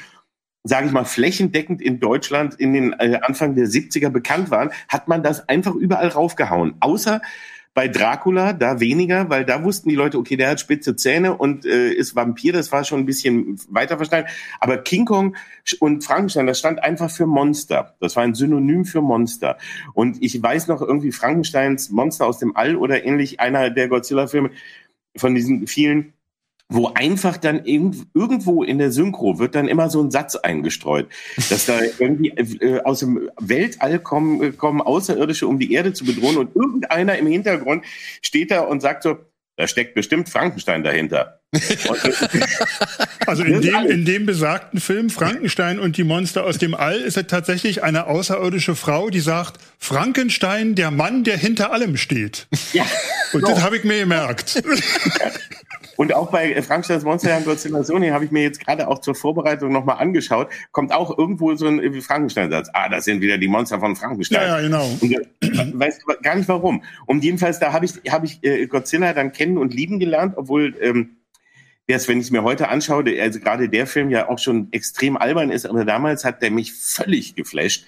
sage 0.64 0.86
ich 0.86 0.92
mal, 0.92 1.04
flächendeckend 1.04 1.80
in 1.80 2.00
Deutschland 2.00 2.54
in 2.54 2.72
den 2.72 2.92
äh, 2.92 3.18
Anfang 3.22 3.54
der 3.54 3.66
70er 3.66 4.10
bekannt 4.10 4.50
waren, 4.50 4.70
hat 4.88 5.08
man 5.08 5.22
das 5.22 5.48
einfach 5.48 5.74
überall 5.74 6.08
raufgehauen. 6.08 6.74
Außer 6.80 7.20
bei 7.72 7.86
Dracula 7.86 8.52
da 8.52 8.80
weniger, 8.80 9.30
weil 9.30 9.44
da 9.44 9.62
wussten 9.62 9.88
die 9.88 9.94
Leute, 9.94 10.18
okay, 10.18 10.36
der 10.36 10.50
hat 10.50 10.60
spitze 10.60 10.96
Zähne 10.96 11.36
und 11.36 11.64
äh, 11.64 11.92
ist 11.92 12.16
Vampir, 12.16 12.52
das 12.52 12.72
war 12.72 12.84
schon 12.84 13.00
ein 13.00 13.06
bisschen 13.06 13.58
weiter 13.68 13.96
verstanden. 13.96 14.28
Aber 14.58 14.78
King 14.78 15.04
Kong 15.04 15.36
und 15.78 16.04
Frankenstein, 16.04 16.46
das 16.46 16.58
stand 16.58 16.82
einfach 16.82 17.10
für 17.10 17.26
Monster. 17.26 17.94
Das 18.00 18.16
war 18.16 18.24
ein 18.24 18.34
Synonym 18.34 18.84
für 18.84 19.02
Monster. 19.02 19.56
Und 19.94 20.20
ich 20.20 20.42
weiß 20.42 20.66
noch 20.66 20.82
irgendwie 20.82 21.12
Frankensteins 21.12 21.90
Monster 21.90 22.26
aus 22.26 22.38
dem 22.38 22.56
All 22.56 22.74
oder 22.74 23.04
ähnlich, 23.04 23.38
einer 23.38 23.70
der 23.70 23.88
Godzilla-Filme 23.88 24.50
von 25.16 25.34
diesen 25.34 25.66
vielen 25.66 26.12
wo 26.70 26.92
einfach 26.94 27.36
dann 27.36 27.64
irgendwo 27.64 28.62
in 28.62 28.78
der 28.78 28.92
Synchro 28.92 29.38
wird 29.38 29.54
dann 29.54 29.68
immer 29.68 29.90
so 29.90 30.02
ein 30.02 30.10
Satz 30.10 30.36
eingestreut, 30.36 31.08
dass 31.50 31.66
da 31.66 31.80
irgendwie 31.98 32.28
äh, 32.28 32.80
aus 32.82 33.00
dem 33.00 33.28
Weltall 33.40 33.98
kommen, 33.98 34.56
kommen 34.56 34.80
Außerirdische, 34.80 35.46
um 35.46 35.58
die 35.58 35.72
Erde 35.72 35.92
zu 35.92 36.04
bedrohen 36.04 36.38
und 36.38 36.54
irgendeiner 36.54 37.18
im 37.18 37.26
Hintergrund 37.26 37.84
steht 38.22 38.52
da 38.52 38.60
und 38.60 38.80
sagt 38.80 39.02
so, 39.02 39.18
da 39.56 39.66
steckt 39.66 39.94
bestimmt 39.94 40.30
Frankenstein 40.30 40.82
dahinter. 40.82 41.40
also 43.26 43.42
in 43.42 43.60
dem, 43.60 43.84
in 43.86 44.04
dem 44.06 44.24
besagten 44.24 44.80
Film 44.80 45.10
Frankenstein 45.10 45.78
und 45.78 45.98
die 45.98 46.04
Monster 46.04 46.44
aus 46.44 46.56
dem 46.56 46.74
All 46.74 46.96
ist 46.96 47.18
es 47.18 47.26
tatsächlich 47.26 47.82
eine 47.82 48.06
außerirdische 48.06 48.74
Frau, 48.74 49.10
die 49.10 49.20
sagt, 49.20 49.60
Frankenstein, 49.78 50.76
der 50.76 50.90
Mann, 50.90 51.24
der 51.24 51.36
hinter 51.36 51.72
allem 51.72 51.98
steht. 51.98 52.46
Ja. 52.72 52.86
Und 53.32 53.42
so. 53.42 53.48
das 53.48 53.62
habe 53.62 53.76
ich 53.76 53.84
mir 53.84 53.98
gemerkt. 53.98 54.62
Und 56.00 56.14
auch 56.14 56.30
bei 56.30 56.62
Frankensteins 56.62 57.04
Monster 57.04 57.36
und 57.36 57.44
Godzilla 57.44 57.84
Sony 57.84 58.08
habe 58.08 58.24
ich 58.24 58.30
mir 58.30 58.42
jetzt 58.42 58.64
gerade 58.64 58.88
auch 58.88 59.00
zur 59.00 59.14
Vorbereitung 59.14 59.70
nochmal 59.70 59.98
angeschaut, 59.98 60.48
kommt 60.72 60.94
auch 60.94 61.18
irgendwo 61.18 61.54
so 61.56 61.66
ein 61.66 62.00
Frankenstein-Satz. 62.00 62.70
Ah, 62.72 62.88
das 62.88 63.04
sind 63.04 63.20
wieder 63.20 63.36
die 63.36 63.48
Monster 63.48 63.78
von 63.80 63.94
Frankenstein. 63.94 64.40
Ja, 64.40 64.56
ja 64.56 64.62
genau. 64.62 64.88
Und, 64.98 65.12
äh, 65.12 65.26
weißt 65.74 66.00
du 66.00 66.14
gar 66.22 66.36
nicht 66.36 66.48
warum. 66.48 66.82
Und 67.04 67.22
jedenfalls, 67.22 67.58
da 67.58 67.74
habe 67.74 67.84
ich, 67.84 67.92
hab 68.10 68.24
ich 68.24 68.42
äh, 68.42 68.66
Godzilla 68.66 69.12
dann 69.12 69.32
kennen 69.32 69.58
und 69.58 69.74
lieben 69.74 69.98
gelernt, 69.98 70.38
obwohl 70.38 70.74
ähm, 70.80 71.18
der 71.86 72.00
wenn 72.08 72.16
ich 72.16 72.24
es 72.24 72.30
mir 72.30 72.44
heute 72.44 72.68
anschaue, 72.68 73.04
also 73.20 73.38
gerade 73.38 73.68
der 73.68 73.86
Film 73.86 74.08
ja 74.08 74.30
auch 74.30 74.38
schon 74.38 74.68
extrem 74.72 75.18
albern 75.18 75.50
ist, 75.50 75.66
aber 75.66 75.84
damals 75.84 76.24
hat 76.24 76.40
der 76.40 76.50
mich 76.50 76.72
völlig 76.72 77.34
geflasht. 77.34 77.84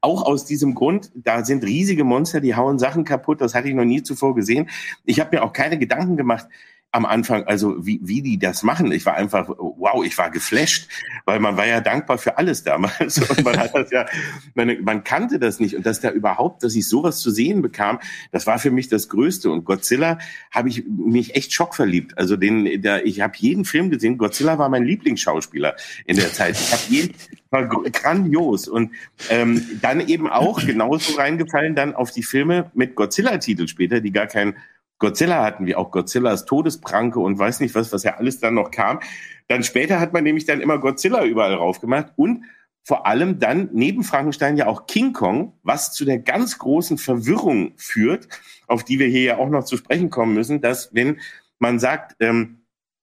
Auch 0.00 0.22
aus 0.22 0.46
diesem 0.46 0.74
Grund, 0.74 1.12
da 1.14 1.44
sind 1.44 1.62
riesige 1.62 2.04
Monster, 2.04 2.40
die 2.40 2.54
hauen 2.54 2.78
Sachen 2.78 3.04
kaputt, 3.04 3.42
das 3.42 3.54
hatte 3.54 3.68
ich 3.68 3.74
noch 3.74 3.84
nie 3.84 4.02
zuvor 4.02 4.34
gesehen. 4.34 4.70
Ich 5.04 5.20
habe 5.20 5.36
mir 5.36 5.42
auch 5.42 5.52
keine 5.52 5.78
Gedanken 5.78 6.16
gemacht, 6.16 6.46
am 6.92 7.06
Anfang, 7.06 7.44
also 7.44 7.86
wie, 7.86 8.00
wie 8.02 8.20
die 8.20 8.38
das 8.38 8.62
machen. 8.62 8.90
Ich 8.90 9.06
war 9.06 9.14
einfach, 9.14 9.48
wow, 9.48 10.04
ich 10.04 10.18
war 10.18 10.30
geflasht, 10.30 10.88
weil 11.24 11.38
man 11.38 11.56
war 11.56 11.66
ja 11.66 11.80
dankbar 11.80 12.18
für 12.18 12.36
alles 12.36 12.64
damals 12.64 13.18
und 13.30 13.44
man 13.44 13.58
hat 13.58 13.74
das 13.74 13.90
ja, 13.90 14.06
man, 14.54 14.82
man 14.82 15.04
kannte 15.04 15.38
das 15.38 15.60
nicht 15.60 15.76
und 15.76 15.86
dass 15.86 16.00
da 16.00 16.10
überhaupt, 16.10 16.64
dass 16.64 16.74
ich 16.74 16.88
sowas 16.88 17.20
zu 17.20 17.30
sehen 17.30 17.62
bekam, 17.62 18.00
das 18.32 18.46
war 18.46 18.58
für 18.58 18.72
mich 18.72 18.88
das 18.88 19.08
Größte 19.08 19.50
und 19.50 19.64
Godzilla 19.64 20.18
habe 20.50 20.68
ich 20.68 20.84
mich 20.86 21.36
echt 21.36 21.52
schockverliebt. 21.52 22.18
Also 22.18 22.36
den, 22.36 22.82
der, 22.82 23.06
ich 23.06 23.20
habe 23.20 23.34
jeden 23.36 23.64
Film 23.64 23.90
gesehen. 23.90 24.18
Godzilla 24.18 24.58
war 24.58 24.68
mein 24.68 24.84
Lieblingsschauspieler 24.84 25.76
in 26.06 26.16
der 26.16 26.32
Zeit. 26.32 26.58
Ich 26.58 26.72
habe 26.72 26.82
jeden, 26.88 27.14
war 27.50 27.68
grandios 27.68 28.66
und 28.66 28.90
ähm, 29.28 29.64
dann 29.80 30.00
eben 30.00 30.28
auch 30.28 30.64
genauso 30.64 31.16
reingefallen 31.16 31.74
dann 31.74 31.94
auf 31.94 32.10
die 32.10 32.22
Filme 32.22 32.70
mit 32.74 32.96
Godzilla-Titel 32.96 33.68
später, 33.68 34.00
die 34.00 34.12
gar 34.12 34.26
kein 34.26 34.54
Godzilla 35.00 35.42
hatten 35.42 35.66
wir 35.66 35.78
auch 35.78 35.90
Godzillas 35.90 36.44
Todespranke 36.44 37.18
und 37.18 37.38
weiß 37.38 37.58
nicht 37.60 37.74
was, 37.74 37.92
was 37.92 38.04
ja 38.04 38.16
alles 38.18 38.38
dann 38.38 38.54
noch 38.54 38.70
kam. 38.70 39.00
Dann 39.48 39.64
später 39.64 39.98
hat 39.98 40.12
man 40.12 40.22
nämlich 40.22 40.44
dann 40.44 40.60
immer 40.60 40.78
Godzilla 40.78 41.24
überall 41.24 41.54
rauf 41.54 41.80
gemacht 41.80 42.12
und 42.14 42.44
vor 42.84 43.06
allem 43.06 43.38
dann 43.38 43.68
neben 43.72 44.04
Frankenstein 44.04 44.56
ja 44.56 44.66
auch 44.66 44.86
King 44.86 45.12
Kong, 45.12 45.54
was 45.62 45.92
zu 45.92 46.04
der 46.04 46.18
ganz 46.18 46.58
großen 46.58 46.98
Verwirrung 46.98 47.72
führt, 47.76 48.28
auf 48.68 48.84
die 48.84 48.98
wir 48.98 49.08
hier 49.08 49.22
ja 49.22 49.38
auch 49.38 49.48
noch 49.48 49.64
zu 49.64 49.76
sprechen 49.76 50.10
kommen 50.10 50.34
müssen, 50.34 50.60
dass 50.60 50.94
wenn 50.94 51.20
man 51.58 51.78
sagt, 51.78 52.16
ähm, 52.20 52.60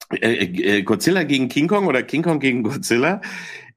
äh, 0.09 0.45
äh, 0.45 0.83
Godzilla 0.83 1.23
gegen 1.23 1.49
King 1.49 1.67
Kong 1.67 1.87
oder 1.87 2.01
King 2.03 2.23
Kong 2.23 2.39
gegen 2.39 2.63
Godzilla, 2.63 3.21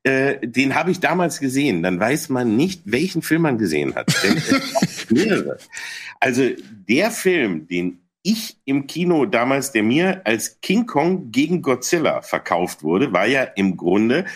äh, 0.03 0.47
den 0.47 0.75
habe 0.75 0.91
ich 0.91 1.01
damals 1.01 1.41
gesehen. 1.41 1.83
Dann 1.83 2.01
weiß 2.01 2.29
man 2.31 2.57
nicht, 2.57 2.83
welchen 2.85 3.23
Film 3.23 3.43
man 3.43 3.59
gesehen 3.59 3.95
hat. 3.95 4.13
Mehrere. 5.11 5.59
Also 6.21 6.49
der 6.89 7.11
Film, 7.11 7.67
den 7.67 8.00
ich 8.23 8.59
im 8.65 8.87
Kino 8.87 9.27
damals, 9.27 9.73
der 9.73 9.83
mir 9.83 10.23
als 10.25 10.61
King 10.61 10.87
Kong 10.87 11.31
gegen 11.31 11.63
Godzilla 11.63 12.23
verkauft 12.23 12.83
wurde, 12.83 13.13
war 13.13 13.27
ja 13.27 13.43
im 13.43 13.77
Grunde 13.77 14.27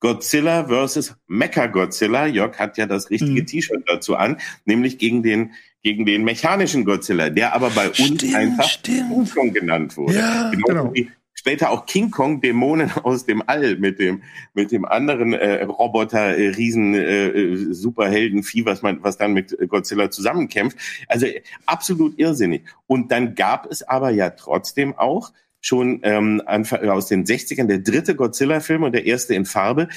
Godzilla 0.00 0.66
versus 0.66 1.14
Mecha 1.26 1.66
Godzilla. 1.66 2.26
Jörg 2.26 2.58
hat 2.58 2.78
ja 2.78 2.86
das 2.86 3.10
richtige 3.10 3.42
mhm. 3.42 3.46
T-Shirt 3.46 3.84
dazu 3.86 4.16
an, 4.16 4.38
nämlich 4.64 4.98
gegen 4.98 5.22
den 5.22 5.52
gegen 5.82 6.04
den 6.04 6.24
mechanischen 6.24 6.84
Godzilla, 6.84 7.30
der 7.30 7.54
aber 7.54 7.70
bei 7.70 7.88
uns 7.88 7.96
stimmt, 7.96 8.34
einfach 8.34 8.68
stimmt. 8.68 9.08
King 9.08 9.30
Kong 9.30 9.52
genannt 9.52 9.96
wurde. 9.96 10.14
Ja, 10.14 10.50
genau. 10.50 10.66
genau. 10.66 10.94
Wie, 10.94 11.10
später 11.40 11.70
auch 11.70 11.86
King 11.86 12.10
Kong, 12.10 12.42
Dämonen 12.42 12.90
aus 13.02 13.24
dem 13.24 13.42
All 13.46 13.76
mit 13.76 13.98
dem 13.98 14.22
mit 14.52 14.72
dem 14.72 14.84
anderen 14.84 15.32
äh, 15.32 15.64
Roboter 15.64 16.36
äh, 16.36 16.48
Riesen 16.48 16.94
äh, 16.94 17.28
äh 17.28 17.72
Superheldenvieh, 17.72 18.66
was 18.66 18.82
man 18.82 19.02
was 19.02 19.16
dann 19.16 19.32
mit 19.32 19.56
Godzilla 19.68 20.10
zusammenkämpft. 20.10 20.76
Also 21.08 21.26
absolut 21.64 22.18
irrsinnig. 22.18 22.64
Und 22.86 23.10
dann 23.10 23.34
gab 23.34 23.70
es 23.70 23.82
aber 23.82 24.10
ja 24.10 24.28
trotzdem 24.28 24.94
auch 24.98 25.32
schon 25.62 26.00
ähm, 26.02 26.42
aus 26.46 27.06
den 27.06 27.24
60ern 27.24 27.66
der 27.66 27.78
dritte 27.78 28.14
Godzilla-Film 28.14 28.82
und 28.82 28.92
der 28.92 29.06
erste 29.06 29.34
in 29.34 29.46
Farbe, 29.46 29.88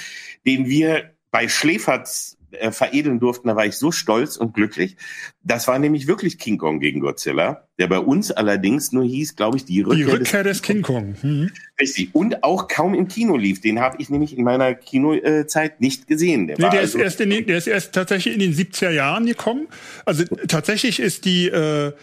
den 0.45 0.67
wir 0.67 1.11
bei 1.29 1.49
Schläferz 1.49 2.37
äh, 2.53 2.71
veredeln 2.71 3.19
durften, 3.19 3.47
da 3.47 3.55
war 3.55 3.65
ich 3.65 3.75
so 3.75 3.91
stolz 3.91 4.37
und 4.37 4.53
glücklich. 4.53 4.97
Das 5.43 5.67
war 5.67 5.77
nämlich 5.79 6.07
wirklich 6.07 6.37
King 6.37 6.57
Kong 6.57 6.79
gegen 6.79 6.99
Godzilla, 6.99 7.67
der 7.77 7.87
bei 7.87 7.99
uns 7.99 8.31
allerdings 8.31 8.91
nur 8.91 9.03
hieß, 9.03 9.35
glaube 9.35 9.57
ich, 9.57 9.65
die 9.65 9.81
Rückkehr, 9.81 10.05
die 10.05 10.11
Rückkehr 10.11 10.43
des, 10.43 10.59
des, 10.59 10.61
King 10.61 10.81
Kong. 10.81 11.15
Mhm. 11.21 11.51
Richtig. 11.79 12.13
Und 12.13 12.43
auch 12.43 12.67
kaum 12.67 12.93
im 12.93 13.07
Kino 13.07 13.35
lief. 13.35 13.61
Den 13.61 13.79
habe 13.79 13.97
ich 13.99 14.09
nämlich 14.09 14.37
in 14.37 14.43
meiner 14.43 14.73
Kinozeit 14.73 15.81
nicht 15.81 16.07
gesehen. 16.07 16.47
Der, 16.47 16.57
nee, 16.57 16.69
der, 16.69 16.79
also 16.79 16.97
ist 16.97 17.03
erst 17.03 17.21
in 17.21 17.29
den, 17.29 17.45
der 17.45 17.57
ist 17.57 17.67
erst 17.67 17.93
tatsächlich 17.93 18.33
in 18.33 18.39
den 18.39 18.53
70er 18.53 18.91
Jahren 18.91 19.25
gekommen. 19.25 19.67
Also 20.05 20.23
tatsächlich 20.47 20.99
ist 20.99 21.25
die 21.25 21.47
äh, 21.47 21.93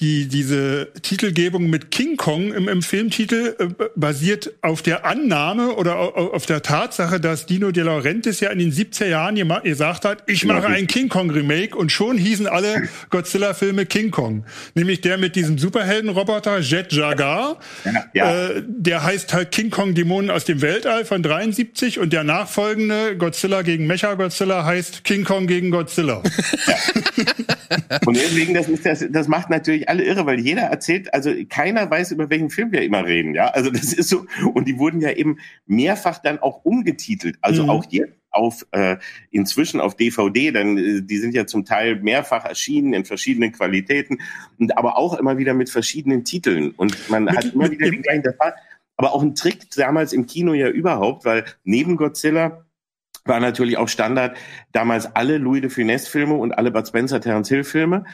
die, 0.00 0.28
diese 0.28 0.88
Titelgebung 1.02 1.68
mit 1.68 1.90
King 1.90 2.16
Kong 2.16 2.54
im, 2.54 2.68
im 2.68 2.82
Filmtitel 2.82 3.54
äh, 3.58 3.66
basiert 3.94 4.52
auf 4.62 4.80
der 4.80 5.04
Annahme 5.04 5.74
oder 5.74 5.96
auf, 5.96 6.32
auf, 6.32 6.46
der 6.46 6.62
Tatsache, 6.62 7.20
dass 7.20 7.44
Dino 7.44 7.70
De 7.70 7.84
Laurentiis 7.84 8.40
ja 8.40 8.50
in 8.50 8.58
den 8.58 8.72
70er 8.72 9.06
Jahren 9.06 9.36
gesagt 9.62 10.06
hat, 10.06 10.22
ich 10.26 10.44
mache 10.46 10.68
ein 10.68 10.86
King 10.86 11.10
Kong 11.10 11.30
Remake 11.30 11.76
und 11.76 11.92
schon 11.92 12.16
hießen 12.16 12.46
alle 12.46 12.88
Godzilla-Filme 13.10 13.84
King 13.84 14.10
Kong. 14.10 14.44
Nämlich 14.74 15.02
der 15.02 15.18
mit 15.18 15.36
diesem 15.36 15.58
Superheldenroboter 15.58 16.60
Jet 16.60 16.92
Jagar. 16.92 17.58
Ja, 17.84 18.04
ja. 18.14 18.48
Äh, 18.48 18.62
der 18.66 19.02
heißt 19.02 19.34
halt 19.34 19.50
King 19.50 19.68
Kong 19.68 19.94
Dämonen 19.94 20.30
aus 20.30 20.46
dem 20.46 20.62
Weltall 20.62 21.04
von 21.04 21.22
73 21.22 21.98
und 21.98 22.14
der 22.14 22.24
nachfolgende 22.24 23.18
Godzilla 23.18 23.60
gegen 23.62 23.86
Mecha 23.86 24.14
Godzilla 24.14 24.64
heißt 24.64 25.04
King 25.04 25.24
Kong 25.24 25.46
gegen 25.46 25.70
Godzilla. 25.70 26.22
Ja. 26.66 26.76
und 28.06 28.16
deswegen, 28.16 28.54
das, 28.54 28.68
ist 28.68 28.86
das, 28.86 29.04
das 29.10 29.28
macht 29.28 29.50
natürlich 29.50 29.89
alle 29.90 30.04
irre, 30.04 30.24
weil 30.24 30.38
jeder 30.38 30.62
erzählt, 30.62 31.12
also 31.12 31.32
keiner 31.48 31.90
weiß, 31.90 32.12
über 32.12 32.30
welchen 32.30 32.48
Film 32.48 32.70
wir 32.70 32.82
immer 32.82 33.04
reden, 33.04 33.34
ja. 33.34 33.48
Also 33.48 33.70
das 33.70 33.92
ist 33.92 34.08
so, 34.08 34.24
und 34.54 34.68
die 34.68 34.78
wurden 34.78 35.00
ja 35.00 35.10
eben 35.10 35.38
mehrfach 35.66 36.18
dann 36.18 36.38
auch 36.38 36.64
umgetitelt. 36.64 37.36
Also 37.42 37.64
mhm. 37.64 37.70
auch 37.70 37.84
jetzt 37.90 38.14
auf 38.30 38.64
äh, 38.70 38.96
inzwischen 39.30 39.80
auf 39.80 39.96
DVD, 39.96 40.52
dann 40.52 40.78
äh, 40.78 41.02
die 41.02 41.18
sind 41.18 41.34
ja 41.34 41.46
zum 41.46 41.64
Teil 41.64 41.96
mehrfach 41.96 42.44
erschienen 42.44 42.92
in 42.92 43.04
verschiedenen 43.04 43.50
Qualitäten 43.50 44.18
und 44.58 44.78
aber 44.78 44.96
auch 44.96 45.18
immer 45.18 45.38
wieder 45.38 45.54
mit 45.54 45.68
verschiedenen 45.68 46.24
Titeln 46.24 46.70
und 46.70 47.10
man 47.10 47.24
mit, 47.24 47.36
hat 47.36 47.52
immer 47.52 47.68
wieder 47.68 47.90
den 47.90 48.02
gleichen. 48.02 48.22
Das 48.22 48.38
war 48.38 48.54
aber 48.96 49.12
auch 49.12 49.22
ein 49.22 49.34
Trick 49.34 49.70
damals 49.74 50.12
im 50.12 50.26
Kino 50.26 50.54
ja 50.54 50.68
überhaupt, 50.68 51.24
weil 51.24 51.44
neben 51.64 51.96
Godzilla 51.96 52.64
war 53.24 53.40
natürlich 53.40 53.76
auch 53.76 53.88
Standard 53.88 54.36
damals 54.72 55.14
alle 55.16 55.38
Louis 55.38 55.62
de 55.62 55.70
Funès 55.70 56.08
Filme 56.08 56.34
und 56.34 56.52
alle 56.52 56.70
Bud 56.70 56.86
Spencer 56.86 57.20
Terence 57.20 57.48
Hill 57.48 57.64
Filme. 57.64 58.04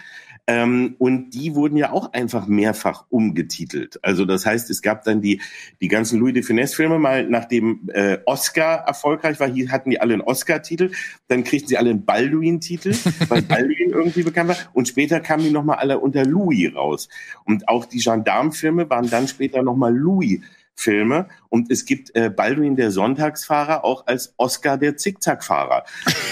Ähm, 0.49 0.95
und 0.99 1.31
die 1.31 1.55
wurden 1.57 1.77
ja 1.77 1.93
auch 1.93 2.13
einfach 2.13 2.47
mehrfach 2.47 3.05
umgetitelt. 3.11 3.99
Also 4.03 4.25
das 4.25 4.47
heißt, 4.47 4.71
es 4.71 4.81
gab 4.81 5.03
dann 5.03 5.21
die, 5.21 5.41
die 5.81 5.89
ganzen 5.89 6.21
Louis 6.21 6.35
de 6.35 6.45
Finesse-Filme 6.45 7.01
mal, 7.01 7.29
nachdem 7.29 7.89
äh, 7.93 8.19
Oscar 8.27 8.85
erfolgreich 8.87 9.41
war, 9.41 9.49
hier 9.49 9.71
hatten 9.73 9.91
die 9.91 10.01
alle 10.01 10.15
einen 10.15 10.23
Oscar-Titel, 10.23 10.93
dann 11.27 11.43
kriegten 11.43 11.69
sie 11.69 11.79
alle 11.79 11.91
einen 11.91 12.05
Balduin-Titel, 12.05 12.95
weil 13.29 13.43
Balduin 13.43 13.91
irgendwie 13.91 14.23
bekannt 14.23 14.51
war. 14.51 14.57
Und 14.73 14.87
später 14.87 15.19
kamen 15.19 15.43
die 15.43 15.51
nochmal 15.51 15.79
alle 15.79 15.99
unter 15.99 16.25
Louis 16.25 16.73
raus. 16.75 17.09
Und 17.45 17.69
auch 17.69 17.85
die 17.85 17.99
Gendarme-Filme 17.99 18.89
waren 18.89 19.11
dann 19.11 19.27
später 19.27 19.63
nochmal 19.63 19.97
Louis 19.97 20.41
Filme 20.77 21.29
und 21.49 21.71
es 21.71 21.87
gibt 21.87 22.15
äh, 22.15 22.29
Baldwin 22.29 22.77
der 22.77 22.91
Sonntagsfahrer 22.91 23.83
auch 23.83 24.07
als 24.07 24.35
Oscar 24.37 24.77
der 24.77 24.97
Zickzackfahrer. 24.99 25.85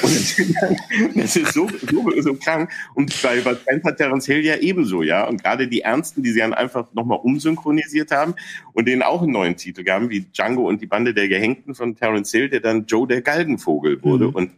Und 0.02 1.14
das 1.14 1.36
ist 1.36 1.54
so, 1.54 1.66
so, 1.90 2.20
so 2.20 2.34
krank. 2.34 2.70
Und 2.94 3.22
bei, 3.22 3.40
bei 3.40 3.54
Trent 3.54 3.84
hat 3.84 3.96
Terence 3.96 4.26
Hill 4.26 4.44
ja 4.44 4.56
ebenso, 4.56 5.02
ja. 5.02 5.26
Und 5.26 5.42
gerade 5.42 5.66
die 5.66 5.80
Ernsten, 5.80 6.22
die 6.22 6.30
sie 6.30 6.40
dann 6.40 6.52
einfach 6.52 6.92
nochmal 6.92 7.20
umsynchronisiert 7.22 8.10
haben 8.10 8.34
und 8.74 8.86
denen 8.86 9.02
auch 9.02 9.22
einen 9.22 9.32
neuen 9.32 9.56
Titel 9.56 9.82
gaben, 9.82 10.10
wie 10.10 10.20
Django 10.20 10.68
und 10.68 10.82
die 10.82 10.86
Bande 10.86 11.14
der 11.14 11.28
Gehängten 11.28 11.74
von 11.74 11.96
Terence 11.96 12.30
Hill, 12.30 12.50
der 12.50 12.60
dann 12.60 12.84
Joe 12.84 13.08
der 13.08 13.22
Galgenvogel 13.22 14.02
wurde. 14.02 14.28
Mhm. 14.28 14.34
Und 14.34 14.52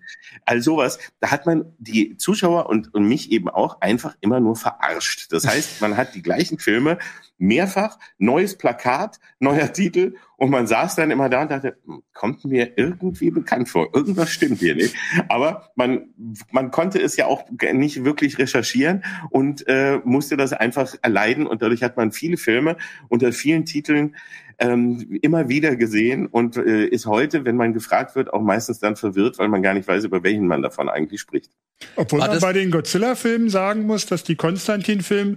all 0.47 0.61
sowas, 0.63 0.99
da 1.21 1.31
hat 1.31 1.47
man 1.47 1.65
die 1.79 2.17
Zuschauer 2.17 2.69
und, 2.69 2.93
und 2.93 3.07
mich 3.07 3.31
eben 3.31 3.49
auch 3.49 3.81
einfach 3.81 4.17
immer 4.21 4.41
nur 4.41 4.57
verarscht. 4.57 5.33
Das 5.33 5.47
heißt, 5.47 5.81
man 5.81 5.97
hat 5.97 6.17
die 6.17 6.23
gleichen 6.23 6.59
Filme 6.59 6.99
mehrfach, 7.39 7.99
neues 8.19 8.57
Plakat, 8.57 9.19
neuer 9.39 9.73
Titel 9.73 10.15
und 10.37 10.51
man 10.51 10.67
saß 10.67 10.97
dann 10.97 11.11
immer 11.11 11.29
da 11.29 11.43
und 11.43 11.51
dachte, 11.51 11.77
hm, 11.85 12.03
kommt 12.13 12.45
mir 12.45 12.73
irgendwie 12.77 13.31
bekannt 13.31 13.69
vor, 13.69 13.89
irgendwas 13.95 14.31
stimmt 14.31 14.59
hier 14.59 14.75
nicht. 14.75 14.95
Aber 15.29 15.71
man, 15.75 16.09
man 16.51 16.71
konnte 16.71 17.01
es 17.01 17.17
ja 17.17 17.27
auch 17.27 17.45
nicht 17.73 18.05
wirklich 18.05 18.39
recherchieren 18.39 19.05
und 19.31 19.67
äh, 19.67 19.99
musste 20.05 20.37
das 20.37 20.53
einfach 20.53 20.95
erleiden 21.03 21.47
und 21.47 21.63
dadurch 21.63 21.83
hat 21.83 21.97
man 21.97 22.13
viele 22.13 22.37
Filme 22.37 22.77
unter 23.09 23.33
vielen 23.33 23.65
Titeln 23.65 24.17
ähm, 24.59 25.19
immer 25.21 25.49
wieder 25.49 25.77
gesehen 25.77 26.27
und 26.27 26.57
äh, 26.57 26.87
ist 26.87 27.07
heute, 27.07 27.45
wenn 27.45 27.57
man 27.57 27.75
gefragt 27.75 28.17
wird, 28.17 28.33
auch 28.33 28.41
meistens 28.41 28.79
dann 28.79 28.97
verwirrt, 28.97 29.39
weil 29.39 29.49
man 29.49 29.63
gar 29.63 29.75
nicht 29.75 29.87
weiß, 29.87 30.05
über 30.05 30.23
welchen 30.23 30.47
man 30.47 30.63
davon 30.63 30.89
eigentlich 30.89 31.21
spricht. 31.21 31.53
Obwohl 31.97 32.21
man 32.21 32.41
bei 32.41 32.55
den 32.55 32.71
Godzilla-Filmen 32.71 33.51
sagen 33.51 33.83
muss, 33.83 34.07
dass 34.07 34.25
die 34.25 34.37
Konstantin-Filme 34.37 35.37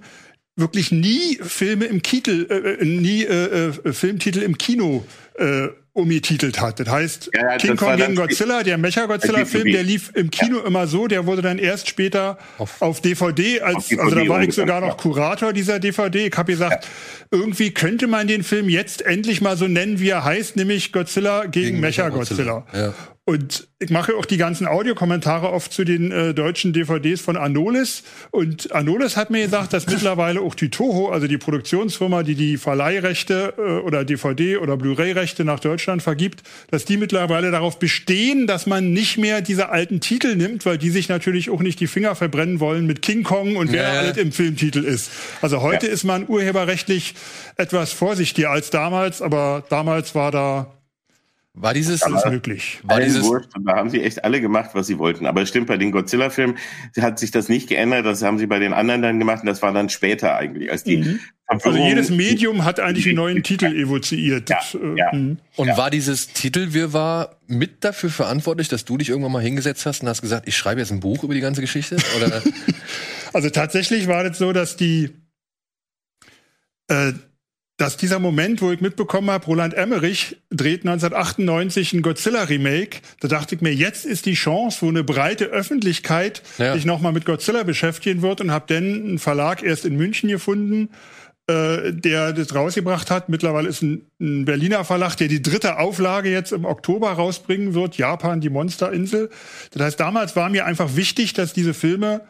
wirklich 0.60 0.92
nie 0.92 1.40
Filme 1.42 1.86
im 1.86 2.04
Titel, 2.04 2.48
äh, 2.50 2.82
äh, 2.82 2.86
nie 2.86 3.24
äh, 3.24 3.68
äh, 3.68 3.94
Filmtitel 3.94 4.42
im 4.42 4.58
Kino 4.58 5.06
äh, 5.36 5.68
umgetitelt 5.94 6.62
hat. 6.62 6.80
Das 6.80 6.88
heißt, 6.88 7.32
ja, 7.34 7.52
ja, 7.52 7.58
King 7.58 7.76
Kong 7.76 7.98
gegen 7.98 8.16
Godzilla, 8.16 8.64
der 8.64 8.78
Mecha-Godzilla-Film, 8.78 9.72
der 9.72 9.84
lief 9.84 10.12
im 10.16 10.30
Kino 10.30 10.60
ja. 10.60 10.66
immer 10.66 10.88
so, 10.88 11.08
der 11.08 11.26
wurde 11.26 11.42
dann 11.42 11.58
erst 11.58 11.90
später 11.90 12.38
auf, 12.58 12.82
auf 12.82 13.02
DVD, 13.02 13.62
als, 13.62 13.76
auf 13.76 13.88
DVD 13.88 14.02
also 14.02 14.16
da 14.16 14.28
war 14.30 14.44
ich 14.44 14.54
sogar 14.54 14.82
noch 14.82 14.98
Kurator 14.98 15.52
dieser 15.52 15.80
DVD. 15.80 16.28
Ich 16.28 16.38
habe 16.38 16.52
gesagt, 16.52 16.88
irgendwie 17.32 17.72
könnte 17.72 18.08
man 18.08 18.28
den 18.28 18.44
Film 18.44 18.70
jetzt 18.70 19.02
endlich 19.02 19.42
mal 19.42 19.58
so 19.58 19.68
nennen, 19.68 20.00
wie 20.00 20.10
er 20.10 20.24
heißt, 20.24 20.56
nämlich 20.56 20.92
Godzilla 20.92 21.46
gegen, 21.46 21.52
gegen 21.52 21.80
Mecha-Godzilla. 21.82 22.66
Und 23.30 23.68
ich 23.78 23.92
mache 23.92 24.16
auch 24.16 24.26
die 24.26 24.38
ganzen 24.38 24.66
Audiokommentare 24.66 25.52
oft 25.52 25.72
zu 25.72 25.84
den 25.84 26.12
äh, 26.12 26.34
deutschen 26.34 26.74
DVDs 26.74 27.22
von 27.22 27.38
Anolis. 27.38 28.02
Und 28.32 28.72
Anolis 28.72 29.18
hat 29.18 29.30
mir 29.30 29.44
gesagt, 29.44 29.72
dass 29.72 29.86
mittlerweile 29.86 30.42
auch 30.42 30.56
die 30.56 30.70
Toho, 30.72 31.10
also 31.10 31.28
die 31.28 31.38
Produktionsfirma, 31.38 32.24
die 32.24 32.34
die 32.34 32.58
Verleihrechte 32.58 33.54
äh, 33.56 33.62
oder 33.86 34.04
DVD 34.04 34.58
oder 34.58 34.78
Blu-ray-Rechte 34.78 35.46
nach 35.46 35.60
Deutschland 35.60 36.02
vergibt, 36.02 36.42
dass 36.72 36.86
die 36.86 36.98
mittlerweile 36.98 37.52
darauf 37.52 37.78
bestehen, 37.78 38.48
dass 38.48 38.66
man 38.66 38.94
nicht 38.94 39.20
mehr 39.20 39.42
diese 39.42 39.70
alten 39.70 40.00
Titel 40.00 40.36
nimmt, 40.36 40.66
weil 40.66 40.80
die 40.80 40.90
sich 40.90 41.08
natürlich 41.08 41.52
auch 41.52 41.62
nicht 41.62 41.80
die 41.80 41.88
Finger 41.88 42.16
verbrennen 42.16 42.60
wollen 42.60 42.88
mit 42.88 43.04
King 43.04 43.22
Kong 43.22 43.58
und 43.58 43.72
wer 43.72 43.94
ja. 43.94 44.00
alles 44.00 44.18
im 44.18 44.32
Filmtitel 44.32 44.84
ist. 44.84 45.12
Also 45.44 45.62
heute 45.62 45.86
ja. 45.86 45.94
ist 45.94 46.04
man 46.04 46.28
urheberrechtlich 46.28 47.14
etwas 47.58 47.94
vorsichtiger 47.94 48.50
als 48.50 48.72
damals, 48.72 49.22
aber 49.22 49.64
damals 49.70 50.16
war 50.16 50.32
da 50.32 50.79
war 51.62 51.74
dieses 51.74 52.04
alles 52.04 52.24
möglich? 52.26 52.80
War 52.84 53.02
dieses 53.02 53.26
Wurscht. 53.26 53.50
Da 53.66 53.76
haben 53.76 53.90
sie 53.90 54.02
echt 54.02 54.24
alle 54.24 54.40
gemacht, 54.40 54.70
was 54.74 54.88
sie 54.88 54.98
wollten. 54.98 55.26
Aber 55.26 55.42
es 55.42 55.50
stimmt, 55.50 55.68
bei 55.68 55.76
den 55.76 55.92
Godzilla-Filmen 55.92 56.58
hat 57.02 57.20
sich 57.20 57.32
das 57.32 57.50
nicht 57.50 57.68
geändert. 57.68 58.06
Das 58.06 58.24
haben 58.24 58.38
sie 58.38 58.48
bei 58.48 58.60
den 58.60 58.72
anderen 58.72 59.02
dann 59.02 59.20
gemacht 59.20 59.42
und 59.42 59.48
das 59.48 59.62
war 59.62 59.74
dann 59.74 59.90
später 59.90 60.38
eigentlich, 60.38 60.72
als 60.72 60.86
die 60.86 60.98
mhm. 60.98 61.20
Also 61.48 61.76
jedes 61.76 62.12
Medium 62.12 62.64
hat 62.64 62.80
eigentlich 62.80 63.08
einen 63.08 63.16
neuen 63.16 63.44
Titel 63.44 63.66
evoziert. 63.66 64.52
Ja, 64.52 64.60
äh, 64.76 64.98
ja. 64.98 65.12
Mhm. 65.12 65.40
Und 65.56 65.68
ja. 65.68 65.78
war 65.78 65.90
dieses 65.90 66.28
Titelwirrwarr 66.28 67.38
mit 67.48 67.84
dafür 67.84 68.12
verantwortlich, 68.12 68.68
dass 68.68 68.86
du 68.86 68.98
dich 68.98 69.10
irgendwann 69.10 69.32
mal 69.32 69.42
hingesetzt 69.42 69.86
hast 69.88 70.04
und 70.04 70.08
hast 70.08 70.22
gesagt, 70.22 70.48
ich 70.48 70.56
schreibe 70.56 70.80
jetzt 70.80 70.92
ein 70.92 71.00
Buch 71.00 71.24
über 71.24 71.34
die 71.34 71.40
ganze 71.42 71.62
Geschichte? 71.62 71.98
Oder? 72.16 72.44
also 73.34 73.50
tatsächlich 73.50 74.08
war 74.08 74.24
das 74.24 74.38
so, 74.38 74.54
dass 74.54 74.78
die 74.78 75.10
äh, 76.88 77.14
dass 77.80 77.96
dieser 77.96 78.20
Moment, 78.20 78.62
wo 78.62 78.72
ich 78.72 78.82
mitbekommen 78.82 79.32
habe, 79.32 79.46
Roland 79.46 79.74
Emmerich 79.74 80.38
dreht 80.50 80.82
1998 80.82 81.94
ein 81.94 82.02
Godzilla-Remake, 82.02 83.00
da 83.22 83.30
dachte 83.30 83.56
ich 83.56 83.62
mir, 83.62 83.74
jetzt 83.74 84.06
ist 84.06 84.26
die 84.26 84.34
Chance, 84.34 84.80
wo 84.82 84.90
eine 84.90 85.06
breite 85.06 85.46
Öffentlichkeit 85.46 86.44
ja. 86.58 86.74
sich 86.74 86.86
nochmal 86.86 87.14
mit 87.14 87.26
Godzilla 87.26 87.64
beschäftigen 87.64 88.22
wird 88.22 88.42
und 88.42 88.52
habe 88.52 88.66
dann 88.68 88.84
einen 88.84 89.20
Verlag 89.20 89.64
erst 89.64 89.86
in 89.86 89.96
München 89.96 90.28
gefunden, 90.28 90.90
äh, 91.48 91.94
der 91.94 92.34
das 92.34 92.54
rausgebracht 92.54 93.10
hat. 93.10 93.30
Mittlerweile 93.30 93.70
ist 93.70 93.82
ein, 93.82 94.06
ein, 94.20 94.44
Berliner 94.44 94.84
Verlag, 94.84 95.16
der 95.16 95.30
die 95.30 95.42
dritte 95.42 95.80
Auflage 95.80 96.30
jetzt 96.30 96.52
im 96.52 96.66
Oktober 96.66 97.12
rausbringen 97.12 97.76
wird, 97.76 97.98
Japan, 97.98 98.42
die 98.42 98.50
Monsterinsel. 98.50 99.30
Das 99.72 99.84
heißt, 99.84 100.00
damals 100.02 100.36
war 100.36 100.50
mir 100.50 100.66
einfach 100.66 100.98
wichtig, 100.98 101.32
dass 101.32 101.54
diese 101.54 101.74
Filme 101.74 102.22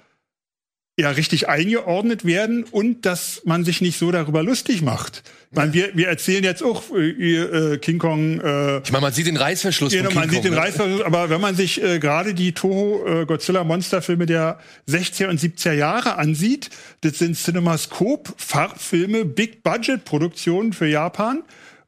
ja 0.99 1.11
richtig 1.11 1.47
eingeordnet 1.47 2.25
werden 2.25 2.63
und 2.63 3.05
dass 3.05 3.41
man 3.45 3.63
sich 3.63 3.81
nicht 3.81 3.97
so 3.97 4.11
darüber 4.11 4.43
lustig 4.43 4.81
macht. 4.81 5.23
Ich 5.51 5.57
meine, 5.57 5.73
wir, 5.73 5.95
wir 5.95 6.07
erzählen 6.07 6.43
jetzt 6.43 6.61
auch 6.61 6.83
äh, 6.93 7.09
äh, 7.09 7.77
King 7.79 7.97
Kong. 7.97 8.39
Äh, 8.39 8.81
ich 8.83 8.91
meine, 8.91 9.01
man 9.01 9.13
sieht 9.13 9.25
den 9.25 9.37
Reißverschluss. 9.37 9.93
Genau, 9.93 10.11
man 10.11 10.23
King 10.23 10.31
sieht 10.31 10.41
Kong, 10.41 10.51
den 10.51 10.53
ne? 10.53 10.59
Reißverschluss, 10.59 11.01
aber 11.01 11.29
wenn 11.29 11.41
man 11.41 11.55
sich 11.55 11.81
äh, 11.81 11.99
gerade 11.99 12.33
die 12.33 12.53
Toho 12.53 13.05
äh, 13.07 13.25
Godzilla 13.25 13.63
Monsterfilme 13.63 14.25
der 14.25 14.59
60er 14.87 15.27
und 15.27 15.39
70er 15.39 15.73
Jahre 15.73 16.17
ansieht, 16.17 16.69
das 17.01 17.17
sind 17.17 17.35
Cinemascope 17.35 18.33
Farbfilme, 18.37 19.25
Big 19.25 19.63
Budget 19.63 20.05
Produktionen 20.05 20.73
für 20.73 20.87
Japan 20.87 21.43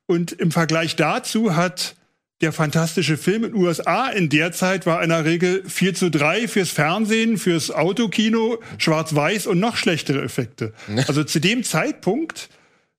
und 0.08 0.32
im 0.32 0.52
Vergleich 0.52 0.96
dazu 0.96 1.56
hat 1.56 1.96
der 2.42 2.52
fantastische 2.52 3.18
Film 3.18 3.44
in 3.44 3.52
den 3.54 3.62
USA 3.62 4.10
in 4.10 4.30
der 4.30 4.52
Zeit 4.52 4.86
war 4.86 5.02
in 5.04 5.10
der 5.10 5.26
Regel 5.26 5.64
4 5.68 5.94
zu 5.94 6.12
3 6.12 6.48
fürs 6.48 6.70
Fernsehen, 6.70 7.38
fürs 7.38 7.72
Autokino, 7.72 8.62
schwarz-weiß 8.78 9.48
und 9.48 9.60
noch 9.60 9.78
schlechtere 9.78 10.22
Effekte. 10.22 10.74
Also 11.08 11.24
zu 11.24 11.40
dem 11.40 11.64
Zeitpunkt, 11.64 12.50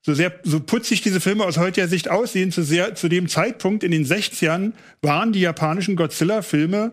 so 0.00 0.14
sehr, 0.14 0.32
so 0.42 0.60
putzig 0.60 1.02
diese 1.02 1.20
Filme 1.20 1.44
aus 1.44 1.58
heutiger 1.58 1.88
Sicht 1.88 2.10
aussehen, 2.10 2.50
zu 2.50 2.62
sehr, 2.62 2.94
zu 2.94 3.08
dem 3.08 3.28
Zeitpunkt 3.28 3.84
in 3.84 3.90
den 3.92 4.04
60ern 4.04 4.72
waren 5.00 5.32
die 5.32 5.40
japanischen 5.40 5.96
Godzilla-Filme 5.96 6.92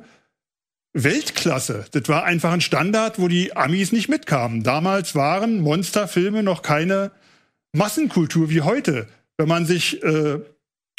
Weltklasse. 0.94 1.86
Das 1.92 2.08
war 2.08 2.24
einfach 2.24 2.52
ein 2.52 2.62
Standard, 2.62 3.20
wo 3.20 3.28
die 3.28 3.56
Amis 3.56 3.92
nicht 3.92 4.10
mitkamen. 4.10 4.64
Damals 4.64 5.16
waren 5.16 5.62
Monsterfilme 5.62 6.44
noch 6.44 6.62
keine 6.62 7.12
Massenkultur 7.74 8.50
wie 8.50 8.62
heute. 8.62 9.08
Wenn 9.38 9.48
man 9.48 9.66
sich 9.66 10.04
äh, 10.04 10.40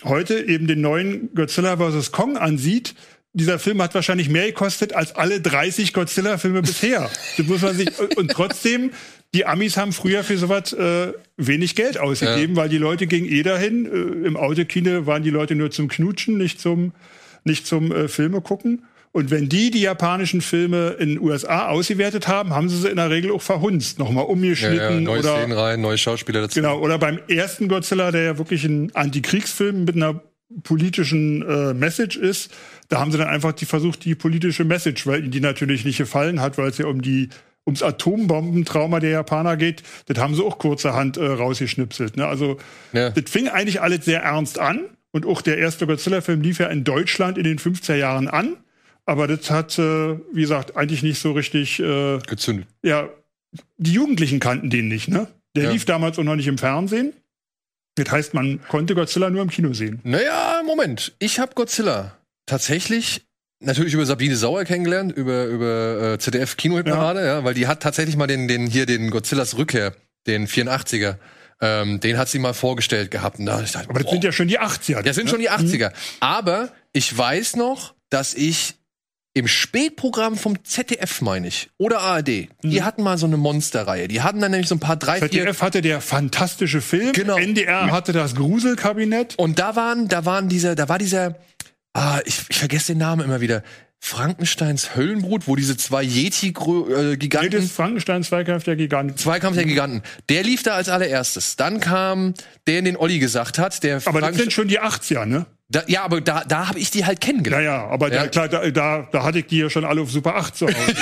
heute 0.04 0.40
eben 0.46 0.66
den 0.66 0.80
neuen 0.80 1.34
Godzilla 1.34 1.76
vs. 1.76 2.12
Kong 2.12 2.36
ansieht, 2.36 2.94
dieser 3.32 3.58
Film 3.58 3.80
hat 3.80 3.94
wahrscheinlich 3.94 4.28
mehr 4.28 4.46
gekostet 4.46 4.92
als 4.92 5.14
alle 5.14 5.40
30 5.40 5.92
Godzilla-Filme 5.92 6.62
bisher. 6.62 7.08
Das 7.36 7.46
muss 7.46 7.62
man 7.62 7.76
sich, 7.76 7.88
und 8.16 8.30
trotzdem, 8.30 8.90
die 9.34 9.46
Amis 9.46 9.76
haben 9.76 9.92
früher 9.92 10.24
für 10.24 10.36
sowas 10.36 10.72
äh, 10.72 11.12
wenig 11.36 11.76
Geld 11.76 11.98
ausgegeben, 11.98 12.56
ja. 12.56 12.62
weil 12.62 12.68
die 12.68 12.78
Leute 12.78 13.06
gingen 13.06 13.28
eh 13.28 13.42
dahin. 13.42 13.86
Äh, 13.86 14.26
Im 14.26 14.36
Autokino 14.36 15.06
waren 15.06 15.22
die 15.22 15.30
Leute 15.30 15.54
nur 15.54 15.70
zum 15.70 15.86
Knutschen, 15.86 16.38
nicht 16.38 16.60
zum, 16.60 16.92
nicht 17.44 17.66
zum 17.66 17.92
äh, 17.92 18.08
Filme 18.08 18.40
gucken. 18.40 18.82
Und 19.12 19.30
wenn 19.30 19.48
die 19.48 19.72
die 19.72 19.80
japanischen 19.80 20.40
Filme 20.40 20.96
in 21.00 21.08
den 21.08 21.20
USA 21.20 21.68
ausgewertet 21.68 22.28
haben, 22.28 22.50
haben 22.50 22.68
sie 22.68 22.76
sie 22.76 22.88
in 22.88 22.96
der 22.96 23.10
Regel 23.10 23.32
auch 23.32 23.42
verhunzt, 23.42 23.98
nochmal 23.98 24.24
umgeschnitten. 24.24 24.76
Ja, 24.76 24.90
ja, 24.90 25.00
neue 25.00 25.18
oder, 25.18 25.36
Szenen 25.36 25.52
rein, 25.52 25.80
neue 25.80 25.98
Schauspieler 25.98 26.42
dazu. 26.42 26.60
Genau, 26.60 26.78
oder 26.78 26.98
beim 26.98 27.18
ersten 27.26 27.66
Godzilla, 27.66 28.12
der 28.12 28.22
ja 28.22 28.38
wirklich 28.38 28.64
ein 28.64 28.94
Antikriegsfilm 28.94 29.84
mit 29.84 29.96
einer 29.96 30.22
politischen 30.62 31.42
äh, 31.42 31.74
Message 31.74 32.16
ist, 32.16 32.52
da 32.88 33.00
haben 33.00 33.10
sie 33.10 33.18
dann 33.18 33.28
einfach 33.28 33.52
die 33.52 33.66
versucht, 33.66 34.04
die 34.04 34.14
politische 34.14 34.64
Message, 34.64 35.06
weil 35.06 35.20
ihnen 35.20 35.30
die 35.30 35.40
natürlich 35.40 35.84
nicht 35.84 35.98
gefallen 35.98 36.40
hat, 36.40 36.56
weil 36.56 36.68
es 36.68 36.78
ja 36.78 36.86
um 36.86 37.02
die 37.02 37.30
ums 37.66 37.82
Atombombentrauma 37.82 39.00
der 39.00 39.10
Japaner 39.10 39.56
geht, 39.56 39.82
das 40.06 40.18
haben 40.18 40.34
sie 40.34 40.42
auch 40.42 40.58
kurzerhand 40.58 41.16
äh, 41.16 41.26
rausgeschnipselt. 41.26 42.16
Ne? 42.16 42.26
Also 42.26 42.58
ja. 42.92 43.10
das 43.10 43.30
fing 43.30 43.48
eigentlich 43.48 43.80
alles 43.80 44.04
sehr 44.04 44.22
ernst 44.22 44.58
an 44.58 44.84
und 45.12 45.26
auch 45.26 45.42
der 45.42 45.58
erste 45.58 45.86
Godzilla-Film 45.86 46.40
lief 46.42 46.58
ja 46.58 46.68
in 46.68 46.84
Deutschland 46.84 47.38
in 47.38 47.44
den 47.44 47.58
50er 47.58 47.96
Jahren 47.96 48.28
an. 48.28 48.56
Aber 49.10 49.26
das 49.26 49.50
hat, 49.50 49.76
äh, 49.76 50.20
wie 50.32 50.42
gesagt, 50.42 50.76
eigentlich 50.76 51.02
nicht 51.02 51.20
so 51.20 51.32
richtig 51.32 51.80
äh, 51.80 52.18
gezündet. 52.28 52.68
Ja, 52.84 53.08
die 53.76 53.92
Jugendlichen 53.92 54.38
kannten 54.38 54.70
den 54.70 54.86
nicht, 54.86 55.08
ne? 55.08 55.26
Der 55.56 55.64
ja. 55.64 55.70
lief 55.72 55.84
damals 55.84 56.16
auch 56.20 56.22
noch 56.22 56.36
nicht 56.36 56.46
im 56.46 56.58
Fernsehen. 56.58 57.12
Das 57.96 58.08
heißt, 58.08 58.34
man 58.34 58.60
konnte 58.68 58.94
Godzilla 58.94 59.28
nur 59.28 59.42
im 59.42 59.50
Kino 59.50 59.72
sehen. 59.72 59.98
Naja, 60.04 60.62
Moment. 60.64 61.12
Ich 61.18 61.40
habe 61.40 61.54
Godzilla 61.56 62.18
tatsächlich 62.46 63.26
natürlich 63.58 63.94
über 63.94 64.06
Sabine 64.06 64.36
Sauer 64.36 64.62
kennengelernt, 64.62 65.10
über, 65.10 65.46
über 65.46 66.12
äh, 66.12 66.18
ZDF 66.20 66.56
Kinohitparade, 66.56 67.18
ja. 67.18 67.26
ja, 67.38 67.44
weil 67.44 67.54
die 67.54 67.66
hat 67.66 67.82
tatsächlich 67.82 68.16
mal 68.16 68.28
den, 68.28 68.46
den 68.46 68.68
hier 68.68 68.86
den 68.86 69.10
Godzillas 69.10 69.58
Rückkehr, 69.58 69.92
den 70.28 70.46
84er, 70.46 71.16
ähm, 71.60 71.98
den 71.98 72.16
hat 72.16 72.28
sie 72.28 72.38
mal 72.38 72.54
vorgestellt 72.54 73.10
gehabt. 73.10 73.40
Und 73.40 73.46
da 73.46 73.60
ich 73.60 73.72
dachte, 73.72 73.90
Aber 73.90 73.98
das 73.98 74.04
boah, 74.04 74.12
sind 74.12 74.22
ja 74.22 74.30
schon 74.30 74.46
die 74.46 74.60
80er. 74.60 75.02
Das 75.02 75.16
sind 75.16 75.24
ne? 75.24 75.30
schon 75.30 75.40
die 75.40 75.50
80er. 75.50 75.88
Mhm. 75.88 75.94
Aber 76.20 76.68
ich 76.92 77.18
weiß 77.18 77.56
noch, 77.56 77.94
dass 78.08 78.34
ich 78.34 78.76
im 79.32 79.46
Spätprogramm 79.46 80.36
vom 80.36 80.64
ZDF, 80.64 81.20
meine 81.20 81.48
ich, 81.48 81.70
oder 81.78 82.00
ARD. 82.00 82.48
Die 82.62 82.82
hatten 82.82 83.02
mal 83.02 83.16
so 83.16 83.26
eine 83.26 83.36
Monsterreihe. 83.36 84.08
Die 84.08 84.22
hatten 84.22 84.40
dann 84.40 84.50
nämlich 84.50 84.68
so 84.68 84.74
ein 84.74 84.80
paar 84.80 84.96
drei, 84.96 85.18
vier. 85.18 85.30
ZDF 85.30 85.62
hatte 85.62 85.82
der 85.82 86.00
fantastische 86.00 86.80
Film, 86.80 87.12
Genau. 87.12 87.36
NDR 87.36 87.92
hatte 87.92 88.12
das 88.12 88.34
Gruselkabinett. 88.34 89.34
Und 89.38 89.58
da 89.58 89.76
waren, 89.76 90.08
da 90.08 90.24
waren 90.24 90.48
dieser, 90.48 90.74
da 90.74 90.88
war 90.88 90.98
dieser, 90.98 91.36
ah, 91.92 92.20
ich, 92.24 92.40
ich 92.48 92.58
vergesse 92.58 92.92
den 92.92 92.98
Namen 92.98 93.24
immer 93.24 93.40
wieder. 93.40 93.62
Frankensteins 94.02 94.96
Höllenbrut, 94.96 95.46
wo 95.46 95.56
diese 95.56 95.76
zwei 95.76 96.02
Nee, 96.04 96.08
Yeti-Giganten, 96.08 97.50
das 97.52 97.70
Frankenstein 97.70 98.24
Zweikampf 98.24 98.64
der 98.64 98.76
Giganten. 98.76 99.16
Zweikampf 99.16 99.56
der 99.56 99.66
Giganten, 99.66 100.02
der 100.28 100.42
lief 100.42 100.62
da 100.62 100.72
als 100.72 100.88
allererstes. 100.88 101.56
Dann 101.56 101.80
kam 101.80 102.34
der, 102.66 102.80
den 102.82 102.96
Olli 102.96 103.18
gesagt 103.18 103.58
hat, 103.58 103.82
der 103.82 104.00
Aber 104.06 104.20
das 104.22 104.36
sind 104.36 104.52
schon 104.52 104.68
die 104.68 104.80
80er, 104.80 105.26
ne? 105.26 105.46
da, 105.68 105.84
ja, 105.86 106.02
aber 106.02 106.20
da, 106.20 106.42
da 106.44 106.66
habe 106.68 106.78
ich 106.80 106.90
die 106.90 107.04
halt 107.04 107.22
Ja, 107.22 107.26
kennengelernt. 107.30 107.64
ja, 107.64 107.86
aber 107.86 108.12
Ja. 108.12 108.22
Da, 108.22 108.28
klar, 108.28 108.48
da, 108.48 108.68
da, 108.70 109.08
da 109.12 109.22
hatte 109.22 109.38
ich 109.40 109.46
die 109.46 109.58
ja 109.58 109.70
schon 109.70 109.84
alle 109.84 110.00
auf 110.00 110.10
Super 110.10 110.34
8 110.34 110.56
zu 110.56 110.66
Hause. 110.66 110.76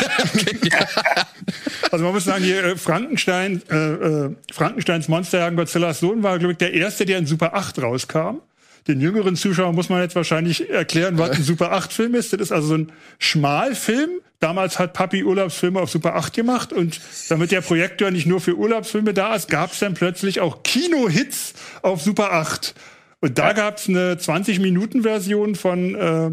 Also 1.91 2.05
man 2.05 2.13
muss 2.13 2.25
sagen, 2.25 2.45
hier 2.45 2.63
äh, 2.63 2.77
Frankenstein, 2.77 3.63
äh, 3.71 3.75
äh, 3.77 4.37
Frankensteins 4.53 5.09
Monsterjagen 5.09 5.57
Godzillas 5.57 6.01
Sohn 6.01 6.23
war, 6.23 6.39
glaube 6.39 6.53
ich, 6.53 6.59
der 6.59 6.75
erste, 6.75 7.07
der 7.07 7.17
in 7.19 7.25
Super 7.27 7.55
8 7.55 7.81
rauskam. 7.81 8.41
Den 8.89 9.01
jüngeren 9.01 9.37
Zuschauern 9.37 9.75
muss 9.75 9.91
man 9.91 10.01
jetzt 10.01 10.17
wahrscheinlich 10.17 10.71
erklären, 10.71 11.19
was 11.19 11.33
ein 11.33 11.43
Super 11.43 11.75
8-Film 11.75 12.15
ist. 12.15 12.33
Das 12.33 12.41
ist 12.41 12.53
also 12.53 12.69
so 12.69 12.75
ein 12.75 12.93
Schmalfilm. 13.19 14.09
Damals 14.41 14.79
hat 14.79 14.95
Papi 14.95 15.25
Urlaubsfilme 15.25 15.79
auf 15.79 15.91
Super 15.91 16.15
8 16.17 16.33
gemacht 16.33 16.73
und 16.73 16.99
damit 17.29 17.51
der 17.51 17.61
Projektor 17.61 18.11
nicht 18.11 18.27
nur 18.27 18.41
für 18.41 18.57
Urlaubsfilme 18.57 19.13
da 19.13 19.35
ist, 19.35 19.51
gab 19.51 19.73
es 19.73 19.81
dann 19.81 19.93
plötzlich 19.93 20.41
auch 20.41 20.63
Kino-Hits 20.63 21.53
auf 21.83 22.01
Super 22.01 22.33
8. 22.33 22.75
Und 23.21 23.37
da 23.37 23.53
gab 23.53 23.77
es 23.77 23.89
eine 23.89 24.15
20-Minuten-Version 24.15 25.55
von 25.55 25.95
äh, 25.95 26.31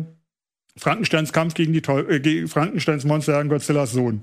Frankensteins 0.78 1.34
Kampf 1.34 1.56
gegen 1.56 1.74
die 1.74 1.82
Teu 1.82 2.02
äh, 2.02 2.22
gegen 2.22 2.48
Frankensteins 2.48 3.04
Monsterjagen 3.04 3.50
Godzillas 3.50 3.92
Sohn. 3.92 4.22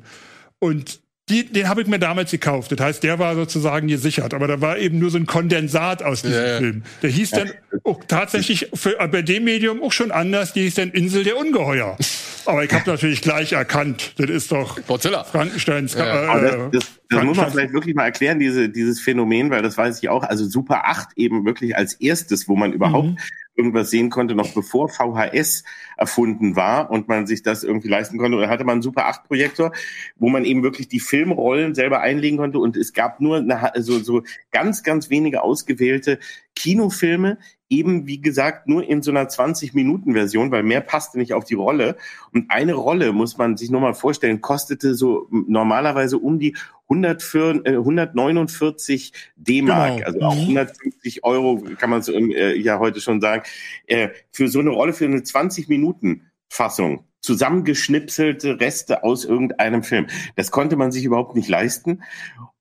Und 0.58 1.01
die, 1.32 1.44
den 1.44 1.68
habe 1.68 1.82
ich 1.82 1.88
mir 1.88 1.98
damals 1.98 2.30
gekauft. 2.30 2.72
Das 2.72 2.80
heißt, 2.80 3.02
der 3.02 3.18
war 3.18 3.34
sozusagen 3.34 3.88
gesichert. 3.88 4.34
Aber 4.34 4.46
da 4.46 4.60
war 4.60 4.78
eben 4.78 4.98
nur 4.98 5.10
so 5.10 5.18
ein 5.18 5.26
Kondensat 5.26 6.02
aus 6.02 6.22
diesem 6.22 6.36
Ja, 6.36 6.46
ja. 6.46 6.58
Film. 6.58 6.82
Der 7.02 7.10
hieß 7.10 7.30
dann 7.30 7.50
auch 7.84 8.00
tatsächlich 8.06 8.68
für, 8.74 8.96
bei 9.10 9.22
dem 9.22 9.44
Medium 9.44 9.82
auch 9.82 9.92
schon 9.92 10.10
anders. 10.12 10.52
Die 10.52 10.62
hieß 10.62 10.74
dann 10.74 10.90
Insel 10.90 11.24
der 11.24 11.36
Ungeheuer. 11.38 11.96
Aber 12.44 12.64
ich 12.64 12.72
habe 12.72 12.90
natürlich 12.90 13.22
gleich 13.22 13.52
erkannt, 13.52 14.14
das 14.18 14.28
ist 14.28 14.50
doch 14.50 14.84
Godzilla. 14.86 15.22
Frankensteins. 15.22 15.94
Ja. 15.94 16.38
Äh, 16.38 16.42
das, 16.42 16.70
das, 16.72 16.90
das 17.10 17.24
muss 17.24 17.36
man 17.36 17.52
vielleicht 17.52 17.72
wirklich 17.72 17.94
mal 17.94 18.04
erklären, 18.04 18.40
diese, 18.40 18.68
dieses 18.68 19.00
Phänomen, 19.00 19.50
weil 19.50 19.62
das 19.62 19.78
weiß 19.78 20.02
ich 20.02 20.08
auch. 20.08 20.24
Also 20.24 20.44
Super 20.48 20.86
8 20.86 21.10
eben 21.16 21.44
wirklich 21.44 21.76
als 21.76 21.94
erstes, 21.94 22.48
wo 22.48 22.56
man 22.56 22.72
überhaupt 22.72 23.10
Mhm. 23.10 23.18
Irgendwas 23.54 23.90
sehen 23.90 24.10
konnte, 24.10 24.34
noch 24.34 24.54
bevor 24.54 24.88
VHS 24.88 25.64
erfunden 25.96 26.56
war 26.56 26.90
und 26.90 27.08
man 27.08 27.26
sich 27.26 27.42
das 27.42 27.64
irgendwie 27.64 27.88
leisten 27.88 28.18
konnte. 28.18 28.38
Da 28.38 28.48
hatte 28.48 28.64
man 28.64 28.74
einen 28.74 28.82
Super 28.82 29.06
8 29.06 29.24
Projektor, 29.24 29.72
wo 30.16 30.28
man 30.28 30.44
eben 30.44 30.62
wirklich 30.62 30.88
die 30.88 31.00
Filmrollen 31.00 31.74
selber 31.74 32.00
einlegen 32.00 32.38
konnte 32.38 32.58
und 32.58 32.76
es 32.76 32.92
gab 32.92 33.20
nur 33.20 33.38
eine, 33.38 33.72
so, 33.82 33.98
so 33.98 34.22
ganz, 34.50 34.82
ganz 34.82 35.10
wenige 35.10 35.42
ausgewählte 35.42 36.18
Kinofilme, 36.54 37.38
eben 37.72 38.06
wie 38.06 38.20
gesagt 38.20 38.68
nur 38.68 38.86
in 38.86 39.00
so 39.00 39.10
einer 39.10 39.28
20-Minuten-Version, 39.28 40.50
weil 40.50 40.62
mehr 40.62 40.82
passte 40.82 41.18
nicht 41.18 41.32
auf 41.32 41.44
die 41.44 41.54
Rolle. 41.54 41.96
Und 42.32 42.50
eine 42.50 42.74
Rolle, 42.74 43.12
muss 43.12 43.38
man 43.38 43.56
sich 43.56 43.70
nur 43.70 43.80
mal 43.80 43.94
vorstellen, 43.94 44.42
kostete 44.42 44.94
so 44.94 45.26
normalerweise 45.30 46.18
um 46.18 46.38
die 46.38 46.54
104, 46.88 47.62
äh, 47.64 47.76
149 47.78 49.12
D-Mark, 49.36 49.96
Genau. 49.96 50.06
also 50.06 50.20
auch 50.20 50.34
Mhm. 50.34 50.42
150 50.58 51.24
Euro, 51.24 51.62
kann 51.78 51.88
man 51.88 52.02
so 52.02 52.12
äh, 52.12 52.54
ja 52.60 52.78
heute 52.78 53.00
schon 53.00 53.22
sagen, 53.22 53.42
äh, 53.86 54.10
für 54.30 54.48
so 54.48 54.60
eine 54.60 54.70
Rolle, 54.70 54.92
für 54.92 55.06
eine 55.06 55.20
20-Minuten-Fassung 55.22 57.06
zusammengeschnipselte 57.22 58.60
Reste 58.60 59.04
aus 59.04 59.24
irgendeinem 59.24 59.82
Film. 59.84 60.08
Das 60.36 60.50
konnte 60.50 60.76
man 60.76 60.90
sich 60.92 61.04
überhaupt 61.04 61.36
nicht 61.36 61.48
leisten. 61.48 62.02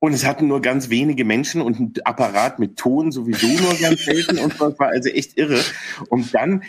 Und 0.03 0.13
es 0.13 0.25
hatten 0.25 0.47
nur 0.47 0.61
ganz 0.61 0.89
wenige 0.89 1.25
Menschen 1.25 1.61
und 1.61 1.79
ein 1.79 1.93
Apparat 2.05 2.57
mit 2.57 2.75
Ton 2.75 3.11
sowieso 3.11 3.45
nur 3.45 3.75
ganz 3.75 4.03
selten 4.03 4.39
und 4.39 4.59
das 4.59 4.79
war 4.79 4.87
also 4.87 5.09
echt 5.09 5.37
irre. 5.37 5.61
Und 6.09 6.33
dann, 6.33 6.63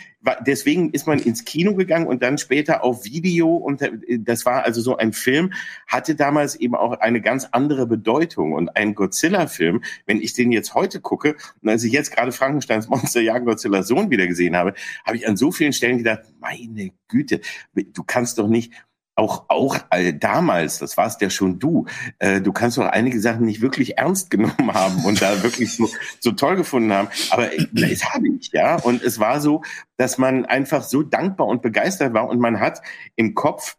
deswegen 0.45 0.91
ist 0.91 1.07
man 1.07 1.17
ins 1.17 1.43
Kino 1.43 1.73
gegangen 1.73 2.05
und 2.05 2.21
dann 2.21 2.37
später 2.37 2.83
auf 2.83 3.05
Video. 3.05 3.55
Und 3.55 3.81
das 4.19 4.45
war 4.45 4.65
also 4.65 4.81
so 4.81 4.97
ein 4.97 5.13
Film, 5.13 5.51
hatte 5.87 6.13
damals 6.13 6.53
eben 6.53 6.75
auch 6.75 6.99
eine 6.99 7.21
ganz 7.21 7.47
andere 7.51 7.87
Bedeutung. 7.87 8.53
Und 8.53 8.77
ein 8.77 8.93
Godzilla-Film, 8.93 9.83
wenn 10.05 10.21
ich 10.21 10.33
den 10.33 10.51
jetzt 10.51 10.75
heute 10.75 11.01
gucke 11.01 11.35
und 11.63 11.69
als 11.69 11.83
ich 11.83 11.91
jetzt 11.91 12.15
gerade 12.15 12.33
Frankensteins 12.33 12.87
Monster 12.87 13.21
Jagen 13.21 13.47
Godzilla 13.47 13.81
Sohn 13.81 14.11
wieder 14.11 14.27
gesehen 14.27 14.55
habe, 14.55 14.75
habe 15.07 15.17
ich 15.17 15.27
an 15.27 15.37
so 15.37 15.51
vielen 15.51 15.73
Stellen 15.73 15.97
gedacht, 15.97 16.21
meine 16.39 16.91
Güte, 17.07 17.41
du 17.73 18.03
kannst 18.03 18.37
doch 18.37 18.47
nicht 18.47 18.73
auch 19.15 19.45
auch 19.47 19.77
äh, 19.91 20.13
damals, 20.13 20.79
das 20.79 20.97
warst 20.97 21.21
ja 21.21 21.29
schon 21.29 21.59
du, 21.59 21.85
äh, 22.19 22.41
du 22.41 22.51
kannst 22.51 22.77
doch 22.77 22.85
einige 22.85 23.19
Sachen 23.19 23.45
nicht 23.45 23.61
wirklich 23.61 23.97
ernst 23.97 24.29
genommen 24.29 24.73
haben 24.73 25.05
und 25.05 25.21
da 25.21 25.43
wirklich 25.43 25.75
so, 25.75 25.89
so 26.19 26.31
toll 26.31 26.55
gefunden 26.55 26.91
haben. 26.91 27.09
Aber 27.29 27.53
äh, 27.53 27.67
das 27.71 28.03
habe 28.13 28.27
ich, 28.27 28.51
ja. 28.51 28.75
Und 28.77 29.03
es 29.03 29.19
war 29.19 29.39
so, 29.41 29.61
dass 29.97 30.17
man 30.17 30.45
einfach 30.45 30.83
so 30.83 31.03
dankbar 31.03 31.47
und 31.47 31.61
begeistert 31.61 32.13
war 32.13 32.27
und 32.27 32.39
man 32.39 32.59
hat 32.59 32.81
im 33.15 33.35
Kopf 33.35 33.77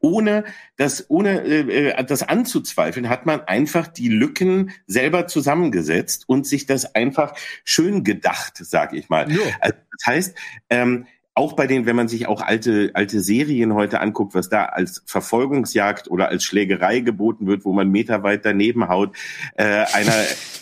ohne 0.00 0.44
das, 0.76 1.06
ohne 1.08 1.40
äh, 1.42 2.04
das 2.04 2.22
anzuzweifeln, 2.22 3.08
hat 3.08 3.26
man 3.26 3.40
einfach 3.42 3.86
die 3.88 4.08
Lücken 4.08 4.72
selber 4.86 5.26
zusammengesetzt 5.26 6.24
und 6.26 6.46
sich 6.46 6.66
das 6.66 6.94
einfach 6.94 7.34
schön 7.64 8.04
gedacht, 8.04 8.58
sag 8.58 8.92
ich 8.92 9.08
mal. 9.08 9.30
Ja. 9.30 9.38
Also 9.60 9.76
das 9.98 10.06
heißt, 10.06 10.38
ähm, 10.70 11.06
auch 11.38 11.52
bei 11.52 11.68
den, 11.68 11.86
wenn 11.86 11.94
man 11.94 12.08
sich 12.08 12.26
auch 12.26 12.42
alte, 12.42 12.90
alte 12.94 13.20
Serien 13.20 13.72
heute 13.72 14.00
anguckt, 14.00 14.34
was 14.34 14.48
da 14.48 14.64
als 14.64 15.04
Verfolgungsjagd 15.06 16.10
oder 16.10 16.28
als 16.28 16.42
Schlägerei 16.42 16.98
geboten 16.98 17.46
wird, 17.46 17.64
wo 17.64 17.72
man 17.72 17.88
meterweit 17.90 18.44
daneben 18.44 18.88
haut, 18.88 19.16
äh, 19.54 19.64
einer 19.64 20.12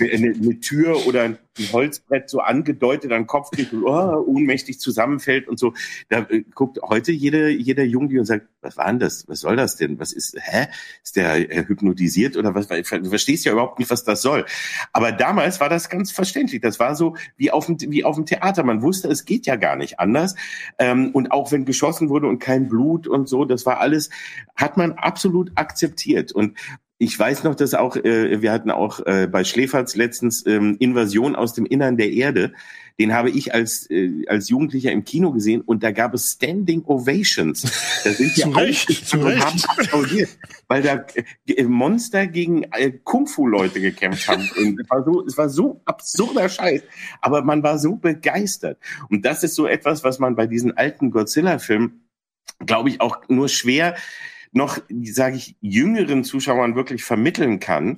eine, 0.00 0.34
eine 0.34 0.60
Tür 0.60 1.06
oder 1.06 1.38
ein 1.58 1.72
Holzbrett 1.72 2.28
so 2.28 2.40
angedeutet 2.40 3.12
an 3.12 3.26
Kopf 3.26 3.50
kriegt 3.50 3.72
und 3.72 3.84
oh, 3.84 4.24
ohnmächtig 4.26 4.80
zusammenfällt 4.80 5.48
und 5.48 5.58
so. 5.58 5.74
Da 6.08 6.26
äh, 6.28 6.44
guckt 6.54 6.80
heute 6.82 7.12
jeder, 7.12 7.48
jeder 7.48 7.84
Junge 7.84 8.18
und 8.18 8.26
sagt, 8.26 8.46
was 8.60 8.76
war 8.76 8.86
denn 8.86 8.98
das? 8.98 9.26
Was 9.28 9.40
soll 9.40 9.56
das 9.56 9.76
denn? 9.76 9.98
Was 9.98 10.12
ist, 10.12 10.36
hä? 10.40 10.66
Ist 11.02 11.16
der 11.16 11.50
äh, 11.50 11.64
hypnotisiert 11.66 12.36
oder 12.36 12.54
was? 12.54 12.68
Du 12.68 13.08
verstehst 13.08 13.44
ja 13.44 13.52
überhaupt 13.52 13.78
nicht, 13.78 13.90
was 13.90 14.04
das 14.04 14.22
soll. 14.22 14.44
Aber 14.92 15.12
damals 15.12 15.60
war 15.60 15.68
das 15.68 15.88
ganz 15.88 16.10
verständlich. 16.10 16.60
Das 16.60 16.78
war 16.80 16.94
so 16.94 17.16
wie 17.36 17.50
auf 17.50 17.66
dem, 17.66 17.78
wie 17.80 18.04
auf 18.04 18.16
dem 18.16 18.26
Theater. 18.26 18.62
Man 18.64 18.82
wusste, 18.82 19.08
es 19.08 19.24
geht 19.24 19.46
ja 19.46 19.56
gar 19.56 19.76
nicht 19.76 20.00
anders. 20.00 20.34
Ähm, 20.78 21.10
und 21.12 21.32
auch 21.32 21.52
wenn 21.52 21.64
geschossen 21.64 22.08
wurde 22.08 22.26
und 22.26 22.38
kein 22.38 22.68
Blut 22.68 23.06
und 23.06 23.28
so, 23.28 23.44
das 23.44 23.66
war 23.66 23.80
alles, 23.80 24.10
hat 24.56 24.76
man 24.76 24.92
absolut 24.92 25.52
akzeptiert. 25.54 26.32
Und 26.32 26.56
ich 26.98 27.18
weiß 27.18 27.44
noch, 27.44 27.54
dass 27.54 27.74
auch, 27.74 27.96
äh, 27.96 28.40
wir 28.40 28.52
hatten 28.52 28.70
auch 28.70 29.04
äh, 29.04 29.28
bei 29.30 29.44
Schläferz 29.44 29.96
letztens 29.96 30.46
ähm, 30.46 30.76
Invasion 30.78 31.36
aus 31.36 31.52
dem 31.52 31.66
Innern 31.66 31.98
der 31.98 32.10
Erde. 32.10 32.52
Den 32.98 33.12
habe 33.12 33.28
ich 33.28 33.52
als, 33.52 33.90
äh, 33.90 34.24
als 34.28 34.48
Jugendlicher 34.48 34.90
im 34.92 35.04
Kino 35.04 35.30
gesehen 35.30 35.60
und 35.60 35.82
da 35.82 35.90
gab 35.90 36.14
es 36.14 36.32
Standing 36.32 36.82
Ovations. 36.86 37.62
Da 38.02 38.10
sind 38.12 38.32
die 38.36 38.40
Zu 38.40 38.48
Recht, 38.48 38.88
aufgestanden 38.88 39.28
zu 39.28 39.34
und 39.34 39.44
haben 39.44 39.62
applaudiert, 39.78 40.30
weil 40.68 40.82
da 40.82 41.04
äh, 41.46 41.64
Monster 41.64 42.26
gegen 42.26 42.62
äh, 42.72 42.92
Kung-Fu-Leute 43.04 43.82
gekämpft 43.82 44.26
haben. 44.28 44.48
Und 44.56 44.80
es 44.80 44.88
war 44.88 45.04
so, 45.04 45.26
es 45.26 45.36
war 45.36 45.48
so 45.50 45.82
absurder 45.84 46.48
Scheiß. 46.48 46.82
Aber 47.20 47.42
man 47.42 47.62
war 47.62 47.78
so 47.78 47.96
begeistert. 47.96 48.78
Und 49.10 49.26
das 49.26 49.42
ist 49.42 49.54
so 49.54 49.66
etwas, 49.66 50.02
was 50.02 50.18
man 50.18 50.34
bei 50.34 50.46
diesen 50.46 50.74
alten 50.74 51.10
Godzilla-Filmen, 51.10 52.08
glaube 52.64 52.88
ich, 52.88 53.02
auch 53.02 53.18
nur 53.28 53.50
schwer 53.50 53.96
noch, 54.56 54.78
sage 55.04 55.36
ich, 55.36 55.54
jüngeren 55.60 56.24
Zuschauern 56.24 56.74
wirklich 56.74 57.04
vermitteln 57.04 57.60
kann, 57.60 57.96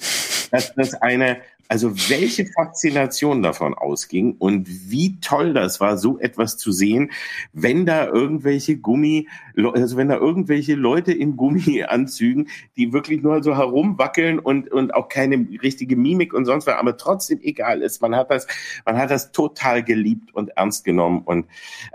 dass 0.50 0.74
das 0.74 0.94
eine, 0.94 1.38
also 1.68 1.94
welche 2.08 2.46
Faszination 2.46 3.42
davon 3.42 3.74
ausging 3.74 4.36
und 4.38 4.66
wie 4.90 5.20
toll 5.20 5.52
das 5.52 5.80
war, 5.80 5.98
so 5.98 6.18
etwas 6.18 6.56
zu 6.56 6.72
sehen, 6.72 7.12
wenn 7.52 7.86
da 7.86 8.06
irgendwelche 8.06 8.78
Gummi, 8.78 9.28
also 9.56 9.96
wenn 9.96 10.08
da 10.08 10.16
irgendwelche 10.16 10.74
Leute 10.74 11.12
in 11.12 11.36
Gummianzügen, 11.36 12.48
die 12.76 12.92
wirklich 12.92 13.22
nur 13.22 13.42
so 13.42 13.56
herumwackeln 13.56 14.38
und, 14.38 14.70
und 14.72 14.94
auch 14.94 15.08
keine 15.08 15.46
richtige 15.62 15.94
Mimik 15.94 16.32
und 16.32 16.46
sonst 16.46 16.66
was, 16.66 16.74
aber 16.74 16.96
trotzdem 16.96 17.40
egal 17.42 17.82
ist. 17.82 18.02
Man 18.02 18.16
hat 18.16 18.30
das, 18.30 18.46
man 18.84 18.96
hat 18.96 19.10
das 19.10 19.30
total 19.32 19.84
geliebt 19.84 20.34
und 20.34 20.50
ernst 20.56 20.84
genommen 20.84 21.22
und, 21.24 21.46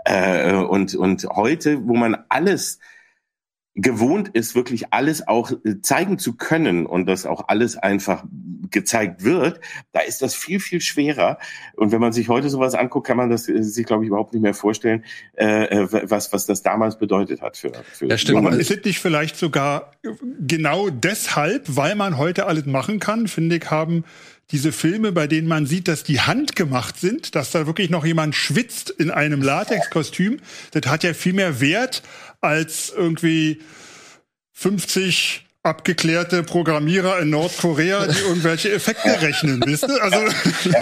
äh, 0.04 0.54
und, 0.54 0.94
und 0.94 1.24
heute, 1.24 1.86
wo 1.86 1.94
man 1.94 2.16
alles 2.28 2.78
gewohnt 3.74 4.28
ist, 4.28 4.54
wirklich 4.54 4.92
alles 4.92 5.26
auch 5.26 5.50
äh, 5.50 5.80
zeigen 5.82 6.18
zu 6.18 6.36
können 6.36 6.86
und 6.86 7.06
das 7.06 7.26
auch 7.26 7.48
alles 7.48 7.76
einfach 7.76 8.24
gezeigt 8.70 9.24
wird, 9.24 9.60
da 9.92 10.00
ist 10.00 10.22
das 10.22 10.34
viel, 10.34 10.60
viel 10.60 10.80
schwerer. 10.80 11.38
Und 11.74 11.92
wenn 11.92 12.00
man 12.00 12.12
sich 12.12 12.28
heute 12.28 12.50
sowas 12.50 12.74
anguckt, 12.74 13.06
kann 13.06 13.16
man 13.16 13.30
das 13.30 13.48
äh, 13.48 13.62
sich, 13.62 13.86
glaube 13.86 14.04
ich, 14.04 14.08
überhaupt 14.08 14.32
nicht 14.32 14.42
mehr 14.42 14.54
vorstellen, 14.54 15.04
äh, 15.36 15.64
äh, 15.64 16.10
was, 16.10 16.32
was 16.32 16.46
das 16.46 16.62
damals 16.62 16.98
bedeutet 16.98 17.40
hat 17.40 17.56
für, 17.56 17.72
für 17.92 18.06
Ja, 18.06 18.18
stimmt. 18.18 18.46
Aber 18.46 18.56
ist 18.56 18.70
es 18.70 18.84
nicht 18.84 19.00
vielleicht 19.00 19.36
sogar 19.36 19.92
genau 20.46 20.90
deshalb, 20.90 21.76
weil 21.76 21.94
man 21.94 22.16
heute 22.16 22.46
alles 22.46 22.66
machen 22.66 23.00
kann, 23.00 23.26
finde 23.28 23.56
ich, 23.56 23.70
haben 23.70 24.04
diese 24.50 24.72
Filme, 24.72 25.12
bei 25.12 25.26
denen 25.26 25.48
man 25.48 25.66
sieht, 25.66 25.88
dass 25.88 26.04
die 26.04 26.20
handgemacht 26.20 26.98
sind, 26.98 27.34
dass 27.34 27.50
da 27.50 27.66
wirklich 27.66 27.90
noch 27.90 28.04
jemand 28.04 28.34
schwitzt 28.34 28.90
in 28.90 29.10
einem 29.10 29.42
Latexkostüm, 29.42 30.40
das 30.72 30.90
hat 30.90 31.02
ja 31.02 31.14
viel 31.14 31.32
mehr 31.32 31.60
Wert 31.60 32.02
als 32.40 32.92
irgendwie 32.94 33.60
50 34.52 35.46
abgeklärte 35.62 36.42
Programmierer 36.42 37.20
in 37.20 37.30
Nordkorea, 37.30 38.06
die 38.06 38.18
irgendwelche 38.18 38.70
Effekte 38.70 39.22
rechnen, 39.22 39.62
wisst 39.64 39.88
ihr? 39.88 40.02
Also 40.02 40.20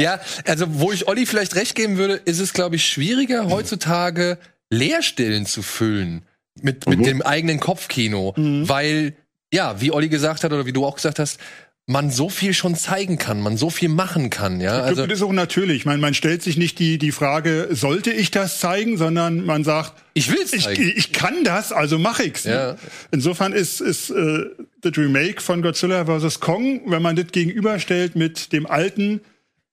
ja, 0.00 0.18
also 0.44 0.66
wo 0.68 0.90
ich 0.90 1.06
Olli 1.06 1.24
vielleicht 1.24 1.54
recht 1.54 1.76
geben 1.76 1.98
würde, 1.98 2.14
ist 2.14 2.40
es 2.40 2.52
glaube 2.52 2.76
ich 2.76 2.86
schwieriger 2.86 3.48
heutzutage 3.48 4.38
Leerstellen 4.70 5.46
zu 5.46 5.62
füllen 5.62 6.22
mit 6.60 6.88
mit 6.88 6.98
mhm. 6.98 7.04
dem 7.04 7.22
eigenen 7.22 7.60
Kopfkino, 7.60 8.34
mhm. 8.36 8.68
weil 8.68 9.14
ja, 9.52 9.80
wie 9.80 9.92
Olli 9.92 10.08
gesagt 10.08 10.44
hat 10.44 10.52
oder 10.52 10.66
wie 10.66 10.72
du 10.72 10.84
auch 10.84 10.96
gesagt 10.96 11.18
hast, 11.18 11.38
man 11.86 12.10
so 12.10 12.28
viel 12.28 12.54
schon 12.54 12.76
zeigen 12.76 13.18
kann, 13.18 13.40
man 13.40 13.56
so 13.56 13.68
viel 13.68 13.88
machen 13.88 14.30
kann, 14.30 14.60
ja. 14.60 14.78
Ich 14.78 14.84
also 14.84 15.06
das 15.06 15.18
ist 15.18 15.22
auch 15.22 15.32
natürlich. 15.32 15.78
Ich 15.78 15.84
meine, 15.84 16.00
man 16.00 16.14
stellt 16.14 16.42
sich 16.42 16.56
nicht 16.56 16.78
die 16.78 16.96
die 16.96 17.10
Frage, 17.10 17.68
sollte 17.72 18.12
ich 18.12 18.30
das 18.30 18.60
zeigen, 18.60 18.96
sondern 18.96 19.44
man 19.44 19.64
sagt, 19.64 19.94
ich 20.14 20.30
will 20.30 20.38
ich, 20.52 20.68
ich 20.78 21.12
kann 21.12 21.42
das, 21.42 21.72
also 21.72 21.98
mache 21.98 22.22
ich's. 22.22 22.44
Ja. 22.44 22.76
Insofern 23.10 23.52
ist 23.52 23.80
ist 23.80 24.10
äh, 24.10 24.44
das 24.80 24.96
Remake 24.96 25.40
von 25.40 25.60
Godzilla 25.60 26.06
vs 26.06 26.38
Kong, 26.38 26.82
wenn 26.86 27.02
man 27.02 27.16
das 27.16 27.26
gegenüberstellt 27.32 28.14
mit 28.14 28.52
dem 28.52 28.66
alten 28.66 29.20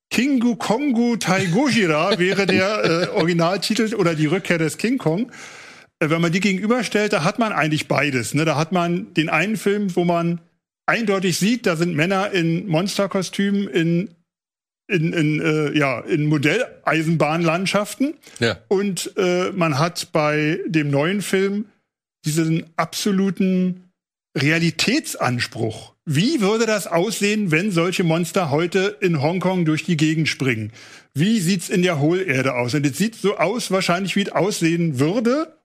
Kingu 0.10 0.56
Kongu 0.56 1.16
Taigojira 1.18 2.18
wäre 2.20 2.48
der 2.48 2.84
äh, 2.84 3.08
Originaltitel 3.10 3.94
oder 3.94 4.16
die 4.16 4.26
Rückkehr 4.26 4.58
des 4.58 4.78
King 4.80 4.98
Kong. 4.98 5.32
Äh, 6.00 6.10
wenn 6.10 6.22
man 6.22 6.32
die 6.32 6.40
gegenüberstellt, 6.40 7.14
da 7.14 7.24
hat 7.24 7.38
man 7.38 7.52
eigentlich 7.52 7.88
beides. 7.88 8.34
Ne? 8.34 8.46
Da 8.46 8.56
hat 8.56 8.72
man 8.72 9.14
den 9.14 9.30
einen 9.30 9.58
Film, 9.58 9.96
wo 9.96 10.06
man 10.06 10.42
eindeutig 10.90 11.38
sieht, 11.38 11.66
da 11.66 11.76
sind 11.76 11.96
Männer 11.96 12.32
in 12.32 12.68
Monsterkostümen 12.68 13.68
in 13.68 14.10
in, 14.90 15.14
in, 15.14 15.40
äh, 15.40 15.78
ja, 15.78 16.00
in 16.00 16.26
Modelleisenbahnlandschaften. 16.26 18.16
Ja. 18.40 18.58
Und 18.70 19.14
äh, 19.18 19.52
man 19.52 19.78
hat 19.78 20.12
bei 20.12 20.60
dem 20.66 20.90
neuen 20.90 21.22
Film 21.22 21.66
diesen 22.26 22.66
absoluten 22.76 23.92
Realitätsanspruch. 24.36 25.94
Wie 26.06 26.42
würde 26.42 26.66
das 26.66 26.88
aussehen, 26.88 27.52
wenn 27.52 27.72
solche 27.72 28.04
Monster 28.04 28.50
heute 28.50 28.98
in 29.00 29.22
Hongkong 29.22 29.66
durch 29.66 29.84
die 29.84 29.96
Gegend 29.96 30.28
springen? 30.28 30.72
Wie 31.14 31.40
sieht's 31.40 31.70
in 31.70 31.84
der 31.84 32.00
Hohlerde 32.00 32.56
aus? 32.56 32.74
Und 32.74 32.86
es 32.86 32.98
sieht 32.98 33.16
so 33.16 33.38
aus, 33.38 33.70
wahrscheinlich 33.70 34.16
wie 34.16 34.24
es 34.24 34.32
aussehen 34.32 35.00
würde. 35.00 35.56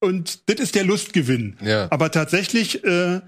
Und 0.00 0.48
das 0.48 0.58
ist 0.58 0.74
der 0.74 0.84
Lustgewinn. 0.84 1.58
Ja. 1.62 1.88
Aber 1.90 2.10
tatsächlich 2.10 2.82
äh, 2.82 3.20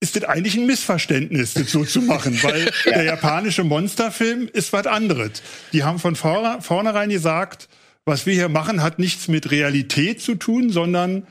ist 0.00 0.16
das 0.16 0.24
eigentlich 0.24 0.56
ein 0.56 0.66
Missverständnis, 0.66 1.54
das 1.54 1.72
so 1.72 1.84
zu 1.84 2.02
machen, 2.02 2.38
weil 2.42 2.70
ja. 2.84 2.92
der 2.92 3.04
japanische 3.04 3.64
Monsterfilm 3.64 4.48
ist 4.52 4.72
was 4.72 4.86
anderes. 4.86 5.42
Die 5.72 5.84
haben 5.84 5.98
von 5.98 6.14
vornherein 6.14 7.10
gesagt, 7.10 7.68
was 8.04 8.24
wir 8.26 8.34
hier 8.34 8.48
machen, 8.48 8.82
hat 8.82 8.98
nichts 8.98 9.28
mit 9.28 9.50
Realität 9.50 10.20
zu 10.20 10.34
tun, 10.34 10.70
sondern 10.70 11.26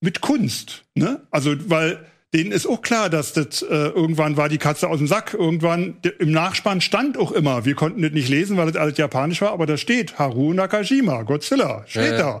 mit 0.00 0.20
Kunst. 0.20 0.84
Ne? 0.94 1.22
Also, 1.30 1.54
weil 1.70 2.04
denen 2.34 2.50
ist 2.52 2.66
auch 2.66 2.82
klar, 2.82 3.08
dass 3.08 3.32
das 3.32 3.62
äh, 3.62 3.66
irgendwann 3.68 4.36
war 4.36 4.48
die 4.48 4.58
Katze 4.58 4.88
aus 4.88 4.98
dem 4.98 5.06
Sack. 5.06 5.34
Irgendwann 5.34 5.96
im 6.18 6.32
Nachspann 6.32 6.80
stand 6.80 7.16
auch 7.16 7.30
immer. 7.30 7.64
Wir 7.64 7.76
konnten 7.76 8.02
das 8.02 8.10
nicht 8.10 8.28
lesen, 8.28 8.56
weil 8.56 8.66
das 8.66 8.76
alles 8.76 8.98
japanisch 8.98 9.40
war, 9.40 9.52
aber 9.52 9.66
da 9.66 9.76
steht 9.76 10.18
Haru 10.18 10.52
Nakajima, 10.52 11.22
Godzilla, 11.22 11.84
steht 11.86 12.02
ja, 12.02 12.12
ja. 12.12 12.18
da. 12.18 12.40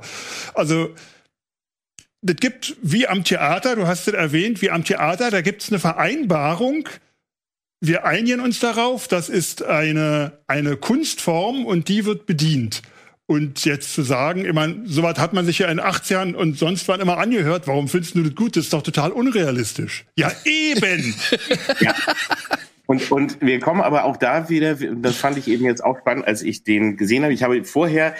Also 0.52 0.90
das 2.24 2.36
gibt 2.36 2.76
wie 2.80 3.06
am 3.06 3.22
Theater, 3.22 3.76
du 3.76 3.86
hast 3.86 4.08
es 4.08 4.14
erwähnt, 4.14 4.62
wie 4.62 4.70
am 4.70 4.82
Theater, 4.82 5.30
da 5.30 5.42
gibt 5.42 5.62
es 5.62 5.68
eine 5.68 5.78
Vereinbarung. 5.78 6.88
Wir 7.80 8.06
einigen 8.06 8.40
uns 8.40 8.60
darauf, 8.60 9.08
das 9.08 9.28
ist 9.28 9.62
eine, 9.62 10.38
eine 10.46 10.78
Kunstform 10.78 11.66
und 11.66 11.88
die 11.88 12.06
wird 12.06 12.24
bedient. 12.24 12.80
Und 13.26 13.64
jetzt 13.66 13.92
zu 13.92 14.02
sagen, 14.02 14.46
ich 14.46 14.52
meine, 14.54 14.82
sowas 14.86 15.18
hat 15.18 15.34
man 15.34 15.44
sich 15.44 15.58
ja 15.58 15.68
in 15.68 15.80
80ern 15.80 16.34
und 16.34 16.58
sonst 16.58 16.88
wann 16.88 17.00
immer 17.00 17.18
angehört, 17.18 17.66
warum 17.66 17.88
findest 17.88 18.14
du 18.14 18.22
das 18.22 18.34
gut? 18.34 18.56
Das 18.56 18.64
ist 18.64 18.72
doch 18.72 18.82
total 18.82 19.12
unrealistisch. 19.12 20.06
Ja, 20.16 20.32
eben! 20.44 21.14
ja. 21.80 21.94
Und, 22.86 23.10
und 23.10 23.40
wir 23.42 23.60
kommen 23.60 23.82
aber 23.82 24.04
auch 24.04 24.16
da 24.16 24.48
wieder, 24.48 24.76
das 24.76 25.16
fand 25.16 25.36
ich 25.36 25.48
eben 25.48 25.64
jetzt 25.64 25.84
auch 25.84 25.98
spannend, 25.98 26.26
als 26.26 26.42
ich 26.42 26.64
den 26.64 26.96
gesehen 26.96 27.22
habe. 27.22 27.34
Ich 27.34 27.42
habe 27.42 27.64
vorher 27.64 28.14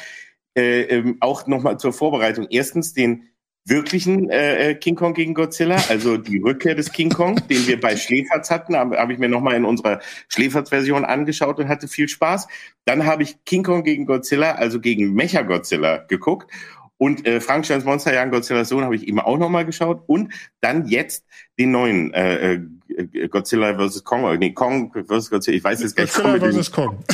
äh, 0.56 0.82
ähm, 0.82 1.16
auch 1.20 1.46
nochmal 1.46 1.78
zur 1.78 1.92
Vorbereitung 1.92 2.46
erstens 2.50 2.92
den 2.92 3.28
wirklichen 3.66 4.28
äh, 4.30 4.70
äh, 4.70 4.74
King 4.74 4.94
Kong 4.94 5.14
gegen 5.14 5.32
Godzilla, 5.34 5.76
also 5.88 6.18
die 6.18 6.38
Rückkehr 6.38 6.74
des 6.74 6.92
King 6.92 7.10
Kong, 7.10 7.40
den 7.48 7.66
wir 7.66 7.80
bei 7.80 7.96
Schläferz 7.96 8.50
hatten, 8.50 8.76
habe 8.76 8.98
hab 8.98 9.10
ich 9.10 9.18
mir 9.18 9.28
nochmal 9.28 9.54
in 9.54 9.64
unserer 9.64 10.00
Schläferz-Version 10.28 11.04
angeschaut 11.04 11.58
und 11.58 11.68
hatte 11.68 11.88
viel 11.88 12.08
Spaß. 12.08 12.46
Dann 12.84 13.06
habe 13.06 13.22
ich 13.22 13.42
King 13.44 13.62
Kong 13.62 13.82
gegen 13.82 14.04
Godzilla, 14.04 14.52
also 14.52 14.80
gegen 14.80 15.14
Mecha 15.14 15.42
Godzilla 15.42 15.98
geguckt. 16.08 16.50
Und 16.96 17.26
äh, 17.26 17.40
Frankensteins 17.40 17.84
Monsterjagen 17.84 18.30
Godzilla's 18.30 18.68
Sohn 18.68 18.84
habe 18.84 18.94
ich 18.94 19.08
eben 19.08 19.18
auch 19.18 19.36
nochmal 19.36 19.64
geschaut. 19.64 20.04
Und 20.06 20.32
dann 20.60 20.86
jetzt 20.86 21.24
den 21.58 21.70
neuen 21.70 22.12
äh, 22.14 22.54
äh, 22.54 23.28
Godzilla 23.28 23.76
vs. 23.76 24.04
Kong, 24.04 24.24
oder 24.24 24.36
nee, 24.36 24.52
Kong 24.52 24.92
vs. 24.92 25.30
Godzilla, 25.30 25.56
ich 25.56 25.64
weiß 25.64 25.82
jetzt 25.82 25.96
gar 25.96 26.04
nicht. 26.04 26.14
Godzilla 26.14 26.52
vs. 26.52 26.70
Kong. 26.70 27.04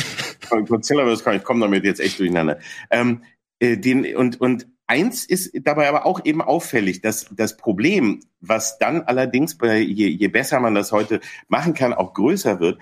Godzilla 0.67 1.05
vs. 1.05 1.23
Kong, 1.23 1.33
ich 1.33 1.43
komme 1.43 1.61
damit 1.61 1.83
jetzt 1.83 1.99
echt 1.99 2.19
durcheinander. 2.19 2.59
Ähm, 2.91 3.23
äh, 3.59 3.77
den, 3.77 4.15
und, 4.15 4.39
und 4.39 4.67
Eins 4.91 5.23
ist 5.23 5.53
dabei 5.63 5.87
aber 5.87 6.05
auch 6.05 6.25
eben 6.25 6.41
auffällig, 6.41 6.99
dass 6.99 7.25
das 7.31 7.55
Problem, 7.55 8.19
was 8.41 8.77
dann 8.77 9.03
allerdings, 9.03 9.57
bei, 9.57 9.79
je, 9.79 10.09
je 10.09 10.27
besser 10.27 10.59
man 10.59 10.75
das 10.75 10.91
heute 10.91 11.21
machen 11.47 11.73
kann, 11.73 11.93
auch 11.93 12.13
größer 12.13 12.59
wird, 12.59 12.77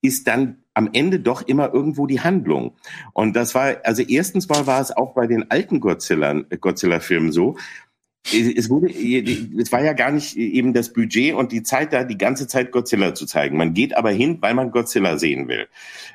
ist 0.00 0.26
dann 0.26 0.62
am 0.72 0.88
Ende 0.94 1.20
doch 1.20 1.42
immer 1.42 1.70
irgendwo 1.70 2.06
die 2.06 2.22
Handlung. 2.22 2.76
Und 3.12 3.36
das 3.36 3.54
war, 3.54 3.76
also 3.84 4.00
erstens 4.00 4.48
mal 4.48 4.66
war 4.66 4.80
es 4.80 4.90
auch 4.90 5.12
bei 5.12 5.26
den 5.26 5.50
alten 5.50 5.80
Godzilla, 5.80 6.32
Godzilla-Filmen 6.32 7.30
so, 7.30 7.58
es 8.24 8.68
wurde, 8.68 8.88
es 8.88 9.72
war 9.72 9.82
ja 9.82 9.92
gar 9.94 10.12
nicht 10.12 10.36
eben 10.36 10.74
das 10.74 10.92
Budget 10.92 11.34
und 11.34 11.52
die 11.52 11.62
Zeit 11.62 11.92
da, 11.92 12.04
die 12.04 12.18
ganze 12.18 12.46
Zeit 12.46 12.70
Godzilla 12.70 13.14
zu 13.14 13.26
zeigen. 13.26 13.56
Man 13.56 13.72
geht 13.72 13.96
aber 13.96 14.10
hin, 14.10 14.38
weil 14.40 14.54
man 14.54 14.70
Godzilla 14.70 15.18
sehen 15.18 15.48
will. 15.48 15.68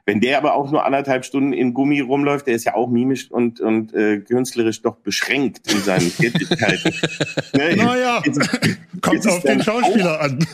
Wenn 0.05 0.21
der 0.21 0.37
aber 0.37 0.53
auch 0.53 0.71
nur 0.71 0.85
anderthalb 0.85 1.25
Stunden 1.25 1.51
in 1.51 1.73
Gummi 1.73 1.99
rumläuft, 1.99 2.45
der 2.45 2.55
ist 2.55 2.63
ja 2.63 2.75
auch 2.75 2.89
mimisch 2.89 3.31
und, 3.31 3.59
und 3.59 3.93
äh, 3.93 4.19
künstlerisch 4.19 4.83
doch 4.83 4.97
beschränkt 4.97 5.71
in 5.71 5.79
seinen 5.79 6.15
Tätigkeiten. 6.15 6.93
ne? 7.57 7.75
Naja, 7.75 8.21
kommt 9.01 9.27
auf 9.27 9.41
den 9.41 9.63
Schauspieler 9.63 10.21
an. 10.21 10.45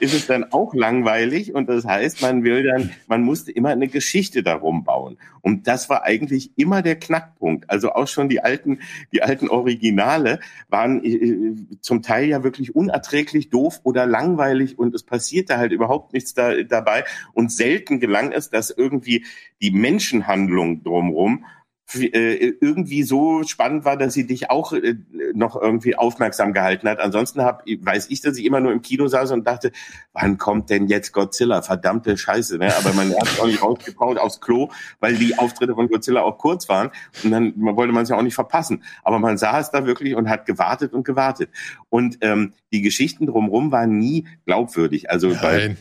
Ist 0.00 0.14
es 0.14 0.26
dann 0.26 0.52
auch 0.52 0.74
langweilig 0.74 1.54
und 1.54 1.68
das 1.68 1.84
heißt, 1.84 2.22
man 2.22 2.44
will 2.44 2.62
dann, 2.62 2.90
man 3.06 3.22
musste 3.22 3.52
immer 3.52 3.70
eine 3.70 3.88
Geschichte 3.88 4.42
darum 4.42 4.84
bauen. 4.84 5.18
Und 5.40 5.66
das 5.66 5.88
war 5.88 6.04
eigentlich 6.04 6.50
immer 6.56 6.82
der 6.82 6.96
Knackpunkt. 6.96 7.70
Also 7.70 7.92
auch 7.92 8.08
schon 8.08 8.28
die 8.28 8.40
alten, 8.40 8.80
die 9.12 9.22
alten 9.22 9.48
Originale 9.48 10.40
waren 10.68 11.04
äh, 11.04 11.54
zum 11.80 12.02
Teil 12.02 12.28
ja 12.28 12.42
wirklich 12.42 12.74
unerträglich 12.74 13.50
doof 13.50 13.80
oder 13.82 14.06
langweilig 14.06 14.78
und 14.78 14.94
es 14.94 15.02
passierte 15.02 15.58
halt 15.58 15.72
überhaupt 15.72 16.12
nichts 16.12 16.34
da, 16.34 16.62
dabei. 16.62 17.04
Und 17.32 17.52
selten 17.52 18.00
gelang 18.00 18.32
es, 18.32 18.50
dass 18.50 18.70
irgendwie 18.70 19.24
die 19.62 19.70
Menschenhandlung 19.70 20.82
drumrum 20.82 21.44
äh, 21.44 21.59
irgendwie 21.94 23.02
so 23.02 23.42
spannend 23.42 23.84
war, 23.84 23.96
dass 23.96 24.14
sie 24.14 24.26
dich 24.26 24.50
auch 24.50 24.72
äh, 24.72 24.94
noch 25.34 25.60
irgendwie 25.60 25.96
aufmerksam 25.96 26.52
gehalten 26.52 26.88
hat. 26.88 27.00
Ansonsten 27.00 27.42
hab, 27.42 27.64
weiß 27.66 28.10
ich, 28.10 28.20
dass 28.20 28.38
ich 28.38 28.44
immer 28.44 28.60
nur 28.60 28.72
im 28.72 28.82
Kino 28.82 29.08
saß 29.08 29.32
und 29.32 29.46
dachte, 29.46 29.72
wann 30.12 30.38
kommt 30.38 30.70
denn 30.70 30.88
jetzt 30.88 31.12
Godzilla? 31.12 31.62
Verdammte 31.62 32.16
Scheiße. 32.16 32.58
Ne? 32.58 32.74
Aber 32.76 32.92
man 32.92 33.12
hat 33.12 33.40
auch 33.40 33.46
nicht 33.46 33.62
rausgebraut 33.62 34.18
aufs 34.18 34.40
Klo, 34.40 34.70
weil 35.00 35.16
die 35.16 35.38
Auftritte 35.38 35.74
von 35.74 35.88
Godzilla 35.88 36.22
auch 36.22 36.38
kurz 36.38 36.68
waren. 36.68 36.90
Und 37.24 37.30
dann 37.30 37.54
wollte 37.56 37.92
man 37.92 38.04
es 38.04 38.08
ja 38.08 38.16
auch 38.16 38.22
nicht 38.22 38.34
verpassen. 38.34 38.84
Aber 39.02 39.18
man 39.18 39.38
saß 39.38 39.70
da 39.70 39.86
wirklich 39.86 40.14
und 40.14 40.28
hat 40.28 40.46
gewartet 40.46 40.92
und 40.92 41.04
gewartet. 41.04 41.50
Und 41.88 42.18
ähm, 42.20 42.52
die 42.72 42.82
Geschichten 42.82 43.26
drumherum 43.26 43.72
waren 43.72 43.98
nie 43.98 44.26
glaubwürdig. 44.46 45.10
Also 45.10 45.28
Nein. 45.28 45.38
bei 45.42 45.76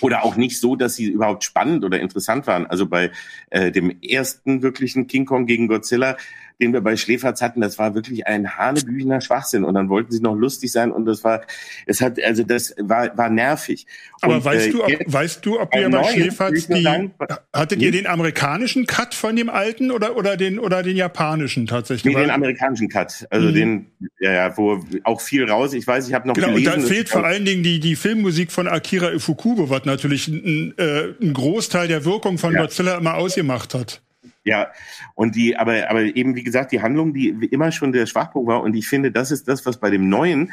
oder 0.00 0.24
auch 0.24 0.36
nicht 0.36 0.58
so, 0.58 0.76
dass 0.76 0.94
sie 0.94 1.06
überhaupt 1.06 1.44
spannend 1.44 1.84
oder 1.84 2.00
interessant 2.00 2.46
waren. 2.46 2.66
Also 2.66 2.86
bei 2.86 3.10
äh, 3.50 3.70
dem 3.70 4.00
ersten 4.02 4.62
wirklichen 4.62 5.06
King 5.06 5.26
Kong 5.26 5.46
gegen 5.46 5.68
Godzilla 5.68 6.16
den 6.60 6.72
wir 6.72 6.80
bei 6.80 6.96
Schläferz 6.96 7.42
hatten, 7.42 7.60
das 7.60 7.78
war 7.78 7.94
wirklich 7.94 8.26
ein 8.26 8.56
hanebüchener 8.56 9.20
Schwachsinn. 9.20 9.64
Und 9.64 9.74
dann 9.74 9.88
wollten 9.88 10.12
sie 10.12 10.20
noch 10.20 10.34
lustig 10.34 10.72
sein 10.72 10.92
und 10.92 11.06
das 11.06 11.24
war, 11.24 11.42
es 11.86 12.00
hat, 12.00 12.22
also 12.22 12.42
das 12.42 12.74
war, 12.78 13.16
war 13.16 13.30
nervig. 13.30 13.86
Aber 14.20 14.36
und, 14.36 14.44
weißt, 14.44 14.66
äh, 14.66 14.70
du, 14.70 14.84
ob, 14.84 14.90
weißt 15.06 15.46
du, 15.46 15.60
ob 15.60 15.74
ihr 15.74 15.90
bei 15.90 16.04
Schläferz 16.04 16.66
die, 16.66 16.82
sagen, 16.82 17.14
hattet 17.52 17.82
ihr 17.82 17.92
den 17.92 18.06
amerikanischen 18.06 18.86
Cut 18.86 19.14
von 19.14 19.36
dem 19.36 19.48
alten 19.48 19.90
oder, 19.90 20.16
oder 20.16 20.36
den, 20.36 20.58
oder 20.58 20.82
den 20.82 20.96
japanischen 20.96 21.66
tatsächlich? 21.66 22.14
Nee, 22.14 22.20
den 22.20 22.30
amerikanischen 22.30 22.88
Cut. 22.88 23.26
Also 23.30 23.48
mhm. 23.48 23.54
den, 23.54 23.86
ja, 24.20 24.32
ja, 24.32 24.56
wo 24.56 24.84
auch 25.04 25.20
viel 25.20 25.48
raus, 25.48 25.72
ich 25.72 25.86
weiß, 25.86 26.08
ich 26.08 26.14
habe 26.14 26.28
noch 26.28 26.34
Genau, 26.34 26.48
gelesen, 26.48 26.72
und 26.74 26.82
da 26.82 26.88
fehlt 26.88 27.08
vor 27.08 27.24
allen 27.24 27.44
Dingen 27.44 27.62
die, 27.62 27.80
die 27.80 27.96
Filmmusik 27.96 28.52
von 28.52 28.68
Akira 28.68 29.12
Ifukube, 29.12 29.70
was 29.70 29.84
natürlich 29.84 30.28
ein, 30.28 30.74
äh, 30.78 31.14
ein 31.20 31.32
Großteil 31.32 31.88
der 31.88 32.04
Wirkung 32.04 32.38
von 32.38 32.54
ja. 32.54 32.62
Godzilla 32.62 32.98
immer 32.98 33.14
ausgemacht 33.14 33.74
hat. 33.74 34.02
Ja, 34.44 34.72
und 35.14 35.36
die, 35.36 35.56
aber, 35.56 35.88
aber 35.88 36.02
eben, 36.02 36.34
wie 36.34 36.42
gesagt, 36.42 36.72
die 36.72 36.82
Handlung, 36.82 37.14
die 37.14 37.28
immer 37.28 37.70
schon 37.70 37.92
der 37.92 38.06
Schwachpunkt 38.06 38.48
war, 38.48 38.62
und 38.62 38.74
ich 38.74 38.88
finde, 38.88 39.12
das 39.12 39.30
ist 39.30 39.46
das, 39.48 39.64
was 39.66 39.78
bei 39.78 39.90
dem 39.90 40.08
Neuen 40.08 40.52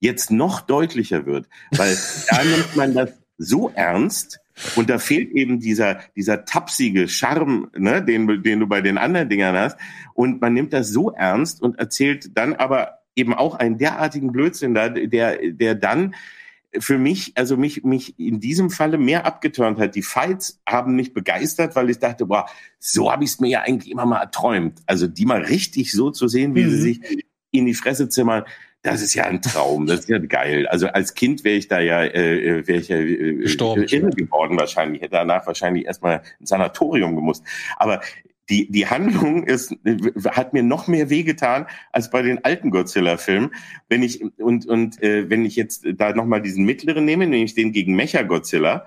jetzt 0.00 0.30
noch 0.30 0.60
deutlicher 0.60 1.26
wird, 1.26 1.48
weil 1.72 1.96
da 2.30 2.42
nimmt 2.42 2.76
man 2.76 2.94
das 2.94 3.12
so 3.38 3.70
ernst, 3.74 4.40
Und 4.74 4.90
da 4.90 4.98
fehlt 4.98 5.30
eben 5.30 5.60
dieser, 5.60 6.00
dieser 6.16 6.44
tapsige 6.44 7.08
Charme, 7.08 7.70
ne, 7.76 8.02
den, 8.04 8.42
den 8.42 8.60
du 8.60 8.66
bei 8.66 8.80
den 8.80 8.98
anderen 8.98 9.28
Dingern 9.28 9.56
hast. 9.56 9.78
Und 10.14 10.40
man 10.40 10.52
nimmt 10.52 10.72
das 10.72 10.88
so 10.88 11.12
ernst 11.12 11.62
und 11.62 11.78
erzählt 11.78 12.36
dann 12.36 12.54
aber 12.54 12.98
eben 13.14 13.34
auch 13.34 13.54
einen 13.54 13.78
derartigen 13.78 14.32
Blödsinn 14.32 14.74
da, 14.74 14.88
der, 14.88 15.52
der 15.52 15.74
dann 15.74 16.14
für 16.78 16.98
mich, 16.98 17.32
also 17.36 17.56
mich, 17.56 17.82
mich 17.84 18.18
in 18.18 18.40
diesem 18.40 18.70
Falle 18.70 18.98
mehr 18.98 19.24
abgeturnt 19.26 19.78
hat. 19.78 19.94
Die 19.94 20.02
Fights 20.02 20.60
haben 20.68 20.94
mich 20.94 21.14
begeistert, 21.14 21.74
weil 21.76 21.90
ich 21.90 21.98
dachte, 21.98 22.26
boah, 22.26 22.46
so 22.78 23.10
habe 23.10 23.24
ich 23.24 23.30
es 23.30 23.40
mir 23.40 23.48
ja 23.48 23.60
eigentlich 23.62 23.90
immer 23.90 24.06
mal 24.06 24.20
erträumt. 24.20 24.80
Also 24.86 25.06
die 25.06 25.24
mal 25.24 25.42
richtig 25.42 25.92
so 25.92 26.10
zu 26.10 26.28
sehen, 26.28 26.54
wie 26.54 26.64
mhm. 26.64 26.70
sie 26.70 26.80
sich 26.80 27.00
in 27.50 27.66
die 27.66 27.74
Fresse 27.74 28.08
zimmern, 28.08 28.44
das 28.82 29.02
ist 29.02 29.14
ja 29.14 29.24
ein 29.24 29.42
Traum, 29.42 29.86
das 29.86 30.00
ist 30.00 30.08
ja 30.08 30.18
geil. 30.18 30.66
Also 30.68 30.86
als 30.88 31.14
Kind 31.14 31.42
wäre 31.42 31.56
ich 31.56 31.68
da 31.68 31.80
ja, 31.80 32.04
äh, 32.04 32.66
wäre 32.66 32.78
ich 32.78 32.88
ja 32.88 32.98
äh, 32.98 33.34
Gestorben. 33.34 33.84
irre 33.84 34.10
geworden 34.10 34.58
wahrscheinlich, 34.58 35.02
hätte 35.02 35.12
danach 35.12 35.46
wahrscheinlich 35.46 35.86
erstmal 35.86 36.22
ins 36.38 36.50
Sanatorium 36.50 37.16
gemusst. 37.16 37.42
Aber 37.76 38.00
die, 38.50 38.70
die 38.70 38.86
Handlung 38.86 39.44
ist, 39.44 39.74
hat 40.26 40.52
mir 40.52 40.62
noch 40.62 40.86
mehr 40.86 41.10
wehgetan 41.10 41.66
als 41.92 42.10
bei 42.10 42.22
den 42.22 42.44
alten 42.44 42.70
Godzilla-Filmen. 42.70 43.50
Wenn 43.88 44.02
ich, 44.02 44.22
und, 44.38 44.66
und 44.66 45.02
äh, 45.02 45.28
wenn 45.28 45.44
ich 45.44 45.56
jetzt 45.56 45.86
da 45.96 46.14
nochmal 46.14 46.42
diesen 46.42 46.64
mittleren 46.64 47.04
nehme, 47.04 47.26
nämlich 47.26 47.54
den 47.54 47.72
gegen 47.72 47.94
Mecha-Godzilla, 47.94 48.86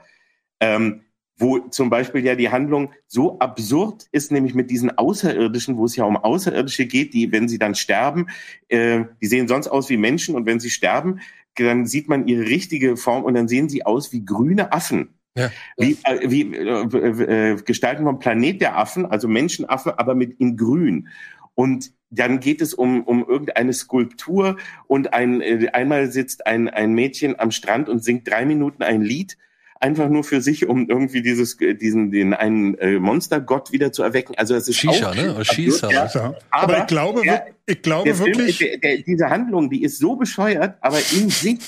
ähm, 0.60 1.02
wo 1.38 1.60
zum 1.60 1.90
Beispiel 1.90 2.24
ja 2.24 2.36
die 2.36 2.50
Handlung 2.50 2.94
so 3.08 3.40
absurd 3.40 4.06
ist, 4.12 4.32
nämlich 4.32 4.54
mit 4.54 4.70
diesen 4.70 4.98
Außerirdischen, 4.98 5.78
wo 5.78 5.86
es 5.86 5.96
ja 5.96 6.06
um 6.06 6.18
Außerirdische 6.18 6.86
geht, 6.86 7.14
die, 7.14 7.32
wenn 7.32 7.48
sie 7.48 7.58
dann 7.58 7.76
sterben, 7.76 8.28
äh, 8.68 9.06
die 9.22 9.28
sehen 9.28 9.48
sonst 9.48 9.68
aus 9.68 9.90
wie 9.90 9.98
Menschen 9.98 10.36
und 10.36 10.46
wenn 10.46 10.60
sie 10.60 10.70
sterben, 10.70 11.20
dann 11.56 11.86
sieht 11.86 12.08
man 12.08 12.28
ihre 12.28 12.46
richtige 12.46 12.96
Form 12.96 13.24
und 13.24 13.34
dann 13.34 13.48
sehen 13.48 13.70
sie 13.70 13.86
aus 13.86 14.14
wie 14.14 14.24
grüne 14.24 14.72
Affen. 14.72 15.10
Ja. 15.38 15.50
Wie, 15.78 15.98
äh, 16.04 16.30
wie 16.30 16.56
äh, 16.56 17.52
äh, 17.52 17.56
gestalten 17.62 18.04
wir 18.04 18.10
einen 18.10 18.20
Planet 18.20 18.62
der 18.62 18.78
Affen, 18.78 19.06
also 19.06 19.28
Menschenaffe, 19.28 19.98
aber 19.98 20.14
mit 20.16 20.40
in 20.40 20.58
Grün. 20.58 21.08
Und 21.56 21.92
dann 22.10 22.40
geht 22.40 22.62
es 22.62 22.74
um, 22.74 23.04
um 23.04 23.26
irgendeine 23.26 23.74
Skulptur 23.74 24.58
und 24.88 25.14
ein, 25.14 25.42
äh, 25.42 25.70
einmal 25.74 26.12
sitzt 26.12 26.46
ein, 26.46 26.70
ein 26.70 26.94
Mädchen 26.94 27.40
am 27.40 27.52
Strand 27.52 27.88
und 27.88 28.04
singt 28.04 28.30
drei 28.30 28.46
Minuten 28.46 28.84
ein 28.84 29.02
Lied, 29.02 29.38
einfach 29.80 30.10
nur 30.10 30.24
für 30.24 30.42
sich, 30.42 30.68
um 30.68 30.90
irgendwie 30.90 31.22
dieses, 31.22 31.58
diesen, 31.58 32.12
den 32.12 32.34
einen 32.34 32.76
äh, 32.76 33.00
Monstergott 33.00 33.72
wieder 33.72 33.92
zu 33.92 34.04
erwecken. 34.04 34.36
Also 34.38 34.56
es 34.56 34.68
ist 34.68 34.78
Shisha, 34.78 35.12
auch, 35.12 35.16
ne? 35.16 35.44
Shisha. 35.46 35.90
Ja, 35.90 36.04
aber, 36.14 36.38
aber, 36.52 36.78
ich 36.80 36.88
glaube, 36.88 37.22
der, 37.22 37.48
ich 37.66 37.82
glaube 37.82 38.20
wirklich. 38.20 38.58
Film, 38.58 38.82
der, 38.82 38.96
der, 38.96 39.04
diese 39.04 39.30
Handlung, 39.30 39.70
die 39.70 39.84
ist 39.84 39.98
so 39.98 40.16
bescheuert, 40.18 40.78
aber 40.82 40.98
in 40.98 41.30
sich, 41.30 41.60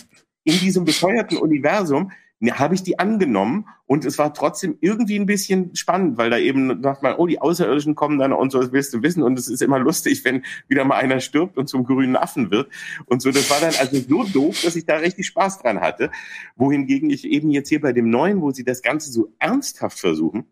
in 0.43 0.59
diesem 0.59 0.85
bescheuerten 0.85 1.37
Universum, 1.37 2.11
habe 2.51 2.75
ich 2.75 2.83
die 2.83 2.99
angenommen 2.99 3.67
und 3.85 4.05
es 4.05 4.17
war 4.17 4.33
trotzdem 4.33 4.77
irgendwie 4.81 5.17
ein 5.17 5.25
bisschen 5.25 5.75
spannend, 5.75 6.17
weil 6.17 6.29
da 6.29 6.37
eben 6.37 6.81
sagt 6.83 7.03
man, 7.03 7.15
oh, 7.15 7.27
die 7.27 7.39
Außerirdischen 7.39 7.95
kommen 7.95 8.19
dann 8.19 8.33
und 8.33 8.51
so, 8.51 8.59
das 8.59 8.71
willst 8.71 8.93
du 8.93 9.01
wissen 9.01 9.23
und 9.23 9.39
es 9.39 9.47
ist 9.47 9.61
immer 9.61 9.79
lustig, 9.79 10.23
wenn 10.25 10.43
wieder 10.67 10.83
mal 10.83 10.97
einer 10.97 11.19
stirbt 11.19 11.57
und 11.57 11.67
zum 11.67 11.83
grünen 11.83 12.15
Affen 12.15 12.51
wird 12.51 12.69
und 13.05 13.21
so. 13.21 13.31
Das 13.31 13.49
war 13.49 13.59
dann 13.59 13.73
also 13.79 13.97
so 13.97 14.23
doof, 14.23 14.61
dass 14.63 14.75
ich 14.75 14.85
da 14.85 14.97
richtig 14.97 15.27
Spaß 15.27 15.59
dran 15.59 15.79
hatte. 15.79 16.11
Wohingegen 16.55 17.09
ich 17.09 17.25
eben 17.25 17.49
jetzt 17.49 17.69
hier 17.69 17.81
bei 17.81 17.93
dem 17.93 18.09
Neuen, 18.09 18.41
wo 18.41 18.51
sie 18.51 18.63
das 18.63 18.81
Ganze 18.81 19.11
so 19.11 19.33
ernsthaft 19.39 19.99
versuchen, 19.99 20.45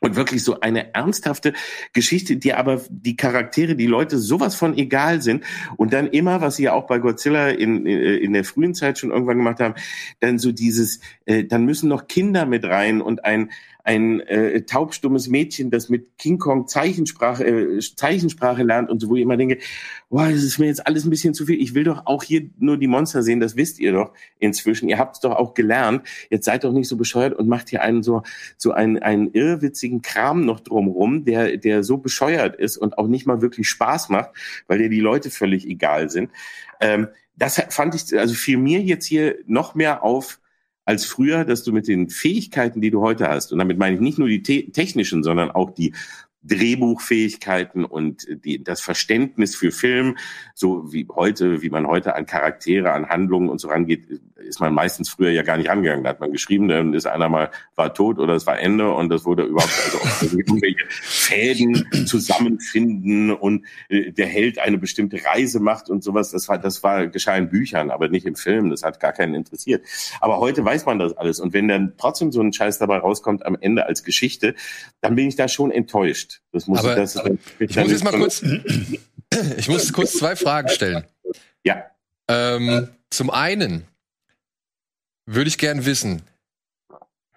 und 0.00 0.16
wirklich 0.16 0.44
so 0.44 0.60
eine 0.60 0.94
ernsthafte 0.94 1.52
Geschichte, 1.92 2.36
die 2.36 2.54
aber 2.54 2.80
die 2.88 3.16
Charaktere, 3.16 3.74
die 3.74 3.86
Leute 3.86 4.18
sowas 4.18 4.54
von 4.54 4.76
egal 4.76 5.22
sind 5.22 5.44
und 5.76 5.92
dann 5.92 6.08
immer, 6.08 6.40
was 6.40 6.56
sie 6.56 6.64
ja 6.64 6.72
auch 6.72 6.86
bei 6.86 6.98
Godzilla 6.98 7.48
in, 7.48 7.86
äh, 7.86 8.16
in 8.16 8.32
der 8.32 8.44
frühen 8.44 8.74
Zeit 8.74 8.98
schon 8.98 9.10
irgendwann 9.10 9.38
gemacht 9.38 9.60
haben, 9.60 9.74
dann 10.20 10.38
so 10.38 10.52
dieses, 10.52 11.00
äh, 11.26 11.44
dann 11.44 11.64
müssen 11.64 11.88
noch 11.88 12.08
Kinder 12.08 12.46
mit 12.46 12.64
rein 12.64 13.00
und 13.00 13.24
ein 13.24 13.50
ein 13.84 14.20
äh, 14.20 14.62
taubstummes 14.62 15.28
Mädchen, 15.28 15.70
das 15.70 15.88
mit 15.88 16.18
King 16.18 16.38
Kong 16.38 16.66
Zeichensprache, 16.66 17.44
äh, 17.44 17.78
Zeichensprache 17.78 18.62
lernt 18.62 18.90
und 18.90 19.00
so, 19.00 19.08
wo 19.08 19.16
ich 19.16 19.22
immer 19.22 19.36
denke, 19.36 19.58
boah, 20.10 20.28
das 20.28 20.42
ist 20.42 20.58
mir 20.58 20.66
jetzt 20.66 20.86
alles 20.86 21.04
ein 21.04 21.10
bisschen 21.10 21.32
zu 21.32 21.46
viel. 21.46 21.60
Ich 21.60 21.74
will 21.74 21.84
doch 21.84 22.04
auch 22.04 22.22
hier 22.22 22.50
nur 22.58 22.76
die 22.76 22.86
Monster 22.86 23.22
sehen, 23.22 23.40
das 23.40 23.56
wisst 23.56 23.78
ihr 23.78 23.92
doch 23.92 24.12
inzwischen. 24.38 24.88
Ihr 24.88 24.98
habt 24.98 25.16
es 25.16 25.20
doch 25.20 25.34
auch 25.34 25.54
gelernt. 25.54 26.02
Jetzt 26.28 26.44
seid 26.44 26.64
doch 26.64 26.72
nicht 26.72 26.88
so 26.88 26.96
bescheuert 26.96 27.34
und 27.34 27.48
macht 27.48 27.70
hier 27.70 27.82
einen 27.82 28.02
so, 28.02 28.22
so 28.56 28.72
einen, 28.72 28.98
einen 28.98 29.32
irrwitzigen 29.32 30.02
Kram 30.02 30.44
noch 30.44 30.60
drumrum, 30.60 31.24
der, 31.24 31.56
der 31.56 31.82
so 31.82 31.96
bescheuert 31.96 32.56
ist 32.56 32.76
und 32.76 32.98
auch 32.98 33.08
nicht 33.08 33.26
mal 33.26 33.40
wirklich 33.40 33.68
Spaß 33.68 34.10
macht, 34.10 34.30
weil 34.66 34.78
dir 34.78 34.90
die 34.90 35.00
Leute 35.00 35.30
völlig 35.30 35.66
egal 35.66 36.10
sind. 36.10 36.30
Ähm, 36.80 37.08
das 37.36 37.62
fand 37.70 37.94
ich, 37.94 38.18
also 38.18 38.34
fiel 38.34 38.58
mir 38.58 38.80
jetzt 38.80 39.06
hier 39.06 39.36
noch 39.46 39.74
mehr 39.74 40.02
auf, 40.02 40.40
als 40.88 41.04
früher, 41.04 41.44
dass 41.44 41.64
du 41.64 41.70
mit 41.70 41.86
den 41.86 42.08
Fähigkeiten, 42.08 42.80
die 42.80 42.90
du 42.90 43.02
heute 43.02 43.28
hast, 43.28 43.52
und 43.52 43.58
damit 43.58 43.76
meine 43.76 43.96
ich 43.96 44.00
nicht 44.00 44.18
nur 44.18 44.26
die 44.26 44.42
te 44.42 44.72
technischen, 44.72 45.22
sondern 45.22 45.50
auch 45.50 45.70
die 45.70 45.92
Drehbuchfähigkeiten 46.44 47.84
und 47.84 48.26
die, 48.42 48.64
das 48.64 48.80
Verständnis 48.80 49.54
für 49.54 49.70
Film, 49.70 50.16
so 50.54 50.90
wie 50.90 51.06
heute, 51.14 51.60
wie 51.60 51.68
man 51.68 51.86
heute 51.86 52.14
an 52.14 52.24
Charaktere, 52.24 52.92
an 52.92 53.10
Handlungen 53.10 53.50
und 53.50 53.60
so 53.60 53.68
rangeht, 53.68 54.18
ist 54.38 54.60
man 54.60 54.72
meistens 54.72 55.08
früher 55.08 55.30
ja 55.30 55.42
gar 55.42 55.56
nicht 55.56 55.70
angegangen. 55.70 56.04
Da 56.04 56.10
hat 56.10 56.20
man 56.20 56.32
geschrieben, 56.32 56.68
dann 56.68 56.94
ist 56.94 57.06
einer 57.06 57.28
mal 57.28 57.50
war 57.74 57.92
tot 57.92 58.18
oder 58.18 58.34
es 58.34 58.46
war 58.46 58.58
Ende 58.58 58.90
und 58.92 59.08
das 59.08 59.24
wurde 59.24 59.44
überhaupt 59.44 59.72
also 59.84 60.36
irgendwelche 60.36 60.84
Fäden 60.88 62.06
zusammenfinden 62.06 63.32
und 63.32 63.64
äh, 63.88 64.12
der 64.12 64.26
Held 64.26 64.58
eine 64.58 64.78
bestimmte 64.78 65.24
Reise 65.24 65.60
macht 65.60 65.90
und 65.90 66.04
sowas. 66.04 66.30
Das 66.30 66.48
war, 66.48 66.58
das 66.58 66.82
war 66.82 67.08
geschah 67.08 67.36
in 67.36 67.48
Büchern, 67.48 67.90
aber 67.90 68.08
nicht 68.08 68.26
im 68.26 68.36
Film. 68.36 68.70
Das 68.70 68.82
hat 68.82 69.00
gar 69.00 69.12
keinen 69.12 69.34
interessiert. 69.34 69.84
Aber 70.20 70.38
heute 70.38 70.64
weiß 70.64 70.86
man 70.86 70.98
das 70.98 71.16
alles 71.16 71.40
und 71.40 71.52
wenn 71.52 71.68
dann 71.68 71.94
trotzdem 71.98 72.32
so 72.32 72.40
ein 72.40 72.52
Scheiß 72.52 72.78
dabei 72.78 72.98
rauskommt 72.98 73.44
am 73.44 73.56
Ende 73.60 73.86
als 73.86 74.04
Geschichte, 74.04 74.54
dann 75.00 75.16
bin 75.16 75.28
ich 75.28 75.36
da 75.36 75.48
schon 75.48 75.70
enttäuscht. 75.70 76.40
Das 76.52 76.66
muss 76.66 76.78
aber 76.78 76.92
ich, 76.92 77.12
das, 77.12 77.16
ich 77.58 77.76
muss 77.76 77.90
jetzt 77.90 78.04
mal 78.04 78.12
kurz, 78.12 78.42
ich 79.58 79.68
muss 79.68 79.92
kurz 79.92 80.12
zwei 80.12 80.36
Fragen 80.36 80.68
stellen. 80.68 81.04
Ja. 81.64 81.84
Ähm, 82.28 82.88
zum 83.10 83.30
einen 83.30 83.86
würde 85.30 85.48
ich 85.48 85.58
gern 85.58 85.84
wissen, 85.84 86.22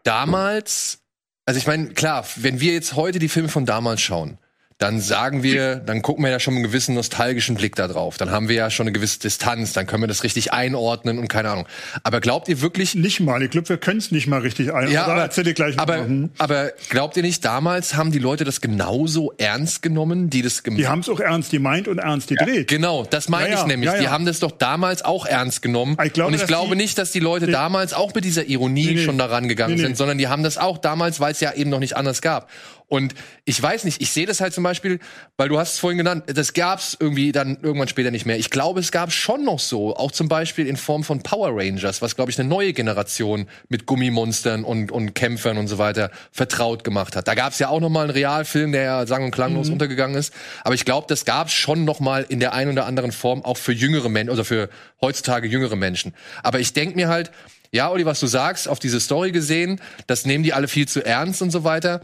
damals, 0.03 0.99
also 1.45 1.57
ich 1.57 1.67
meine, 1.67 1.89
klar, 1.89 2.25
wenn 2.37 2.61
wir 2.61 2.73
jetzt 2.73 2.95
heute 2.95 3.19
die 3.19 3.27
Filme 3.27 3.49
von 3.49 3.65
damals 3.65 4.01
schauen, 4.01 4.37
dann 4.81 4.99
sagen 4.99 5.43
wir, 5.43 5.75
dann 5.75 6.01
gucken 6.01 6.23
wir 6.23 6.31
ja 6.31 6.39
schon 6.39 6.55
einen 6.55 6.63
gewissen 6.63 6.95
nostalgischen 6.95 7.55
Blick 7.55 7.75
da 7.75 7.87
drauf. 7.87 8.17
Dann 8.17 8.31
haben 8.31 8.49
wir 8.49 8.55
ja 8.55 8.71
schon 8.71 8.85
eine 8.85 8.91
gewisse 8.91 9.19
Distanz, 9.19 9.73
dann 9.73 9.85
können 9.85 10.01
wir 10.01 10.07
das 10.07 10.23
richtig 10.23 10.53
einordnen 10.53 11.19
und 11.19 11.27
keine 11.27 11.51
Ahnung. 11.51 11.67
Aber 12.01 12.19
glaubt 12.19 12.49
ihr 12.49 12.61
wirklich? 12.61 12.95
Nicht 12.95 13.19
mal, 13.19 13.43
ich 13.43 13.51
glaube, 13.51 13.69
wir 13.69 13.77
können 13.77 13.99
es 13.99 14.09
nicht 14.09 14.25
mal 14.25 14.39
richtig 14.39 14.69
einordnen. 14.69 14.93
Ja, 14.93 15.05
aber, 15.05 15.21
erzähl 15.21 15.43
dir 15.43 15.53
gleich 15.53 15.77
aber, 15.77 15.97
hm. 15.97 16.31
aber 16.39 16.71
glaubt 16.89 17.15
ihr 17.15 17.21
nicht, 17.21 17.45
damals 17.45 17.93
haben 17.93 18.11
die 18.11 18.17
Leute 18.17 18.43
das 18.43 18.59
genauso 18.59 19.31
ernst 19.37 19.83
genommen, 19.83 20.31
die 20.31 20.41
das 20.41 20.63
gemacht 20.63 20.79
Die 20.79 20.87
haben 20.87 21.01
es 21.01 21.09
auch 21.09 21.19
ernst 21.19 21.51
gemeint 21.51 21.87
und 21.87 21.99
ernst 21.99 22.29
gedreht. 22.29 22.71
Ja, 22.71 22.77
genau, 22.77 23.05
das 23.07 23.29
meine 23.29 23.51
ja, 23.51 23.59
ich 23.59 23.65
nämlich. 23.67 23.91
Ja, 23.91 23.99
die 23.99 24.09
haben 24.09 24.25
das 24.25 24.39
doch 24.39 24.51
damals 24.51 25.05
auch 25.05 25.27
ernst 25.27 25.61
genommen. 25.61 25.95
Ich 26.03 26.13
glaube, 26.13 26.29
und 26.29 26.33
ich 26.33 26.47
glaube 26.47 26.75
die, 26.75 26.81
nicht, 26.81 26.97
dass 26.97 27.11
die 27.11 27.19
Leute 27.19 27.45
die, 27.45 27.51
damals 27.51 27.93
auch 27.93 28.15
mit 28.15 28.25
dieser 28.25 28.45
Ironie 28.45 28.87
nee, 28.87 28.93
nee, 28.93 29.05
schon 29.05 29.19
daran 29.19 29.47
gegangen 29.47 29.75
nee, 29.75 29.81
sind, 29.81 29.95
sondern 29.95 30.17
die 30.17 30.27
haben 30.27 30.41
das 30.41 30.57
auch 30.57 30.79
damals, 30.79 31.19
weil 31.19 31.33
es 31.33 31.39
ja 31.39 31.53
eben 31.53 31.69
noch 31.69 31.79
nicht 31.79 31.95
anders 31.95 32.23
gab. 32.23 32.49
Und 32.91 33.15
ich 33.45 33.63
weiß 33.63 33.85
nicht, 33.85 34.01
ich 34.01 34.11
sehe 34.11 34.25
das 34.25 34.41
halt 34.41 34.53
zum 34.53 34.65
Beispiel, 34.65 34.99
weil 35.37 35.47
du 35.47 35.57
hast 35.57 35.75
es 35.75 35.79
vorhin 35.79 35.97
genannt, 35.97 36.25
das 36.27 36.51
gab's 36.51 36.97
irgendwie 36.99 37.31
dann 37.31 37.57
irgendwann 37.61 37.87
später 37.87 38.11
nicht 38.11 38.25
mehr. 38.25 38.37
Ich 38.37 38.49
glaube, 38.49 38.81
es 38.81 38.91
gab 38.91 39.13
schon 39.13 39.45
noch 39.45 39.59
so, 39.59 39.95
auch 39.95 40.11
zum 40.11 40.27
Beispiel 40.27 40.67
in 40.67 40.75
Form 40.75 41.05
von 41.05 41.23
Power 41.23 41.51
Rangers, 41.55 42.01
was 42.01 42.17
glaube 42.17 42.31
ich 42.31 42.37
eine 42.37 42.49
neue 42.49 42.73
Generation 42.73 43.47
mit 43.69 43.85
Gummimonstern 43.85 44.65
und, 44.65 44.91
und 44.91 45.15
Kämpfern 45.15 45.57
und 45.57 45.69
so 45.69 45.77
weiter 45.77 46.11
vertraut 46.33 46.83
gemacht 46.83 47.15
hat. 47.15 47.29
Da 47.29 47.33
gab's 47.33 47.59
ja 47.59 47.69
auch 47.69 47.79
noch 47.79 47.87
mal 47.87 48.01
einen 48.01 48.09
Realfilm, 48.09 48.73
der 48.73 48.83
ja 48.83 49.07
sang- 49.07 49.23
und 49.23 49.31
klanglos 49.31 49.67
mhm. 49.67 49.73
untergegangen 49.73 50.17
ist. 50.17 50.33
Aber 50.65 50.75
ich 50.75 50.83
glaube, 50.83 51.07
das 51.07 51.23
gab's 51.23 51.53
schon 51.53 51.85
noch 51.85 52.01
mal 52.01 52.25
in 52.27 52.41
der 52.41 52.51
einen 52.51 52.73
oder 52.73 52.87
anderen 52.87 53.13
Form 53.13 53.45
auch 53.45 53.55
für 53.55 53.71
jüngere 53.71 54.09
Menschen, 54.09 54.31
also 54.31 54.43
für 54.43 54.67
heutzutage 54.99 55.47
jüngere 55.47 55.77
Menschen. 55.77 56.13
Aber 56.43 56.59
ich 56.59 56.73
denk 56.73 56.97
mir 56.97 57.07
halt, 57.07 57.31
ja, 57.71 57.89
Olli, 57.89 58.05
was 58.05 58.19
du 58.19 58.27
sagst, 58.27 58.67
auf 58.67 58.79
diese 58.79 58.99
Story 58.99 59.31
gesehen, 59.31 59.79
das 60.07 60.25
nehmen 60.25 60.43
die 60.43 60.51
alle 60.51 60.67
viel 60.67 60.89
zu 60.89 61.05
ernst 61.05 61.41
und 61.41 61.51
so 61.51 61.63
weiter 61.63 62.01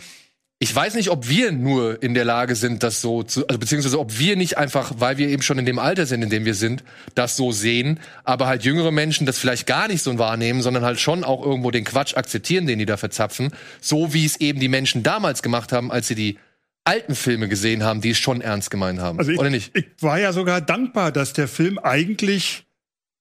ich 0.59 0.75
weiß 0.75 0.95
nicht, 0.95 1.09
ob 1.09 1.29
wir 1.29 1.51
nur 1.51 2.01
in 2.01 2.15
der 2.15 2.25
Lage 2.25 2.55
sind, 2.55 2.81
das 2.81 2.99
so 2.99 3.21
zu, 3.21 3.47
also 3.47 3.59
beziehungsweise 3.59 3.99
ob 3.99 4.17
wir 4.17 4.35
nicht 4.35 4.57
einfach, 4.57 4.93
weil 4.97 5.17
wir 5.17 5.27
eben 5.27 5.43
schon 5.43 5.59
in 5.59 5.67
dem 5.67 5.77
Alter 5.77 6.07
sind, 6.07 6.23
in 6.23 6.31
dem 6.31 6.45
wir 6.45 6.55
sind, 6.55 6.83
das 7.13 7.35
so 7.35 7.51
sehen, 7.51 7.99
aber 8.23 8.47
halt 8.47 8.63
jüngere 8.63 8.91
Menschen 8.91 9.27
das 9.27 9.37
vielleicht 9.37 9.67
gar 9.67 9.87
nicht 9.87 10.01
so 10.01 10.17
wahrnehmen, 10.17 10.63
sondern 10.63 10.83
halt 10.83 10.99
schon 10.99 11.23
auch 11.23 11.45
irgendwo 11.45 11.69
den 11.69 11.83
Quatsch 11.83 12.17
akzeptieren, 12.17 12.65
den 12.65 12.79
die 12.79 12.87
da 12.87 12.97
verzapfen, 12.97 13.51
so 13.81 14.15
wie 14.15 14.25
es 14.25 14.37
eben 14.37 14.59
die 14.59 14.67
Menschen 14.67 15.03
damals 15.03 15.43
gemacht 15.43 15.71
haben, 15.71 15.91
als 15.91 16.07
sie 16.07 16.15
die 16.15 16.39
alten 16.85 17.13
Filme 17.13 17.49
gesehen 17.49 17.83
haben, 17.83 18.01
die 18.01 18.11
es 18.11 18.17
schon 18.17 18.41
ernst 18.41 18.71
gemeint 18.71 18.99
haben, 18.99 19.19
also 19.19 19.31
ich, 19.31 19.37
oder 19.37 19.51
nicht? 19.51 19.75
Ich 19.75 19.85
war 19.99 20.19
ja 20.19 20.33
sogar 20.33 20.61
dankbar, 20.61 21.11
dass 21.11 21.33
der 21.33 21.47
Film 21.47 21.77
eigentlich 21.77 22.65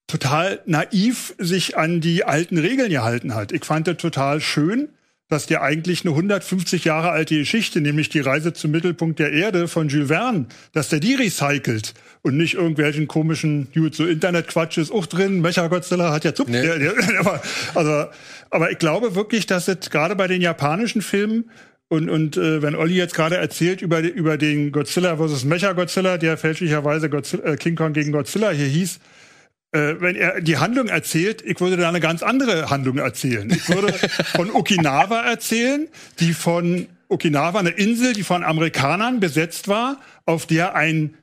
total 0.07 0.63
naiv 0.65 1.35
sich 1.37 1.77
an 1.77 2.01
die 2.01 2.25
alten 2.25 2.57
Regeln 2.57 2.89
gehalten 2.89 3.35
hat. 3.35 3.53
Ich 3.53 3.65
fand 3.65 3.89
das 3.89 3.99
total 3.99 4.41
schön 4.41 4.89
dass 5.29 5.47
der 5.47 5.63
eigentlich 5.63 6.05
eine 6.05 6.11
150 6.15 6.85
Jahre 6.85 7.11
alte 7.11 7.37
Geschichte, 7.37 7.81
nämlich 7.81 8.09
die 8.09 8.21
Reise 8.21 8.53
zum 8.53 8.71
Mittelpunkt 8.71 9.19
der 9.19 9.33
Erde 9.33 9.67
von 9.67 9.89
Jules 9.89 10.09
Verne, 10.09 10.47
dass 10.73 10.89
der 10.89 11.01
die 11.01 11.15
recycelt 11.15 11.95
und 12.23 12.37
nicht 12.37 12.55
irgendwelchen 12.55 13.09
komischen, 13.09 13.69
gut, 13.75 13.95
so 13.95 14.07
Internetquatsch 14.07 14.79
ist 14.79 14.93
auch 14.93 15.07
drin, 15.07 15.41
Mecha 15.41 15.67
Godzilla 15.67 16.13
hat 16.13 16.25
ja 16.25 16.35
Zupf, 16.35 16.49
Nee. 16.49 16.63
der, 16.63 16.79
der, 16.79 16.93
aber, 17.19 17.43
also, 17.75 18.11
aber 18.51 18.71
ich 18.71 18.79
glaube 18.79 19.15
wirklich, 19.17 19.47
dass 19.47 19.67
es 19.67 19.91
gerade 19.91 20.15
bei 20.15 20.29
den 20.29 20.41
japanischen 20.41 21.03
Filmen 21.03 21.51
und, 21.89 22.09
und 22.09 22.37
äh, 22.37 22.63
wenn 22.63 22.75
Olli 22.75 22.95
jetzt 22.95 23.15
gerade 23.15 23.37
erzählt 23.37 23.81
über, 23.83 24.01
über 24.01 24.37
den 24.37 24.73
Godzilla 24.73 25.17
versus 25.17 25.45
Mecha 25.45 25.73
Godzilla, 25.73 26.19
der 26.19 26.37
fälschlicherweise 26.37 27.09
Godzilla, 27.11 27.45
äh, 27.45 27.57
King 27.57 27.77
Kong 27.77 27.93
gegen 27.93 28.13
Godzilla 28.13 28.51
hier 28.51 28.67
hieß, 28.67 28.99
äh, 29.77 30.01
wenn 30.01 30.17
er 30.17 30.41
die 30.41 30.57
Handlung 30.57 30.89
erzählt, 30.89 31.43
ich 31.45 31.61
würde 31.61 31.77
da 31.77 31.89
eine 31.89 32.01
ganz 32.01 32.23
andere 32.23 32.71
Handlung 32.71 32.99
erzählen. 32.99 33.51
Ich 33.51 33.69
würde 33.69 33.93
von 34.35 34.51
Okinawa 34.51 35.21
erzählen, 35.21 35.89
die 36.19 36.33
von 36.33 36.87
Okinawa, 37.09 37.59
eine 37.59 37.71
Insel, 37.71 38.15
die 38.15 38.23
von 38.23 38.43
Amerikanern 38.43 39.21
besetzt 39.21 39.69
war, 39.69 40.01
auf 40.25 40.47
der 40.47 40.75
ein 40.75 41.15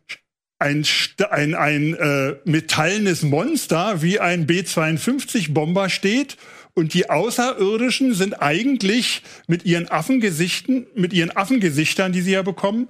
ein, 0.59 0.85
ein, 1.29 1.55
ein 1.55 1.93
äh, 1.93 2.35
metallenes 2.45 3.23
Monster 3.23 4.01
wie 4.01 4.21
ein 4.21 4.47
B-52-Bomber 4.47 5.89
steht 5.89 6.37
und 6.73 6.93
die 6.93 7.09
Außerirdischen 7.09 8.13
sind 8.13 8.41
eigentlich 8.41 9.23
mit 9.47 9.65
ihren 9.65 9.89
Affengesichten, 9.89 10.87
mit 10.95 11.11
ihren 11.11 11.35
Affengesichtern, 11.35 12.13
die 12.13 12.21
sie 12.21 12.31
ja 12.31 12.43
bekommen, 12.43 12.87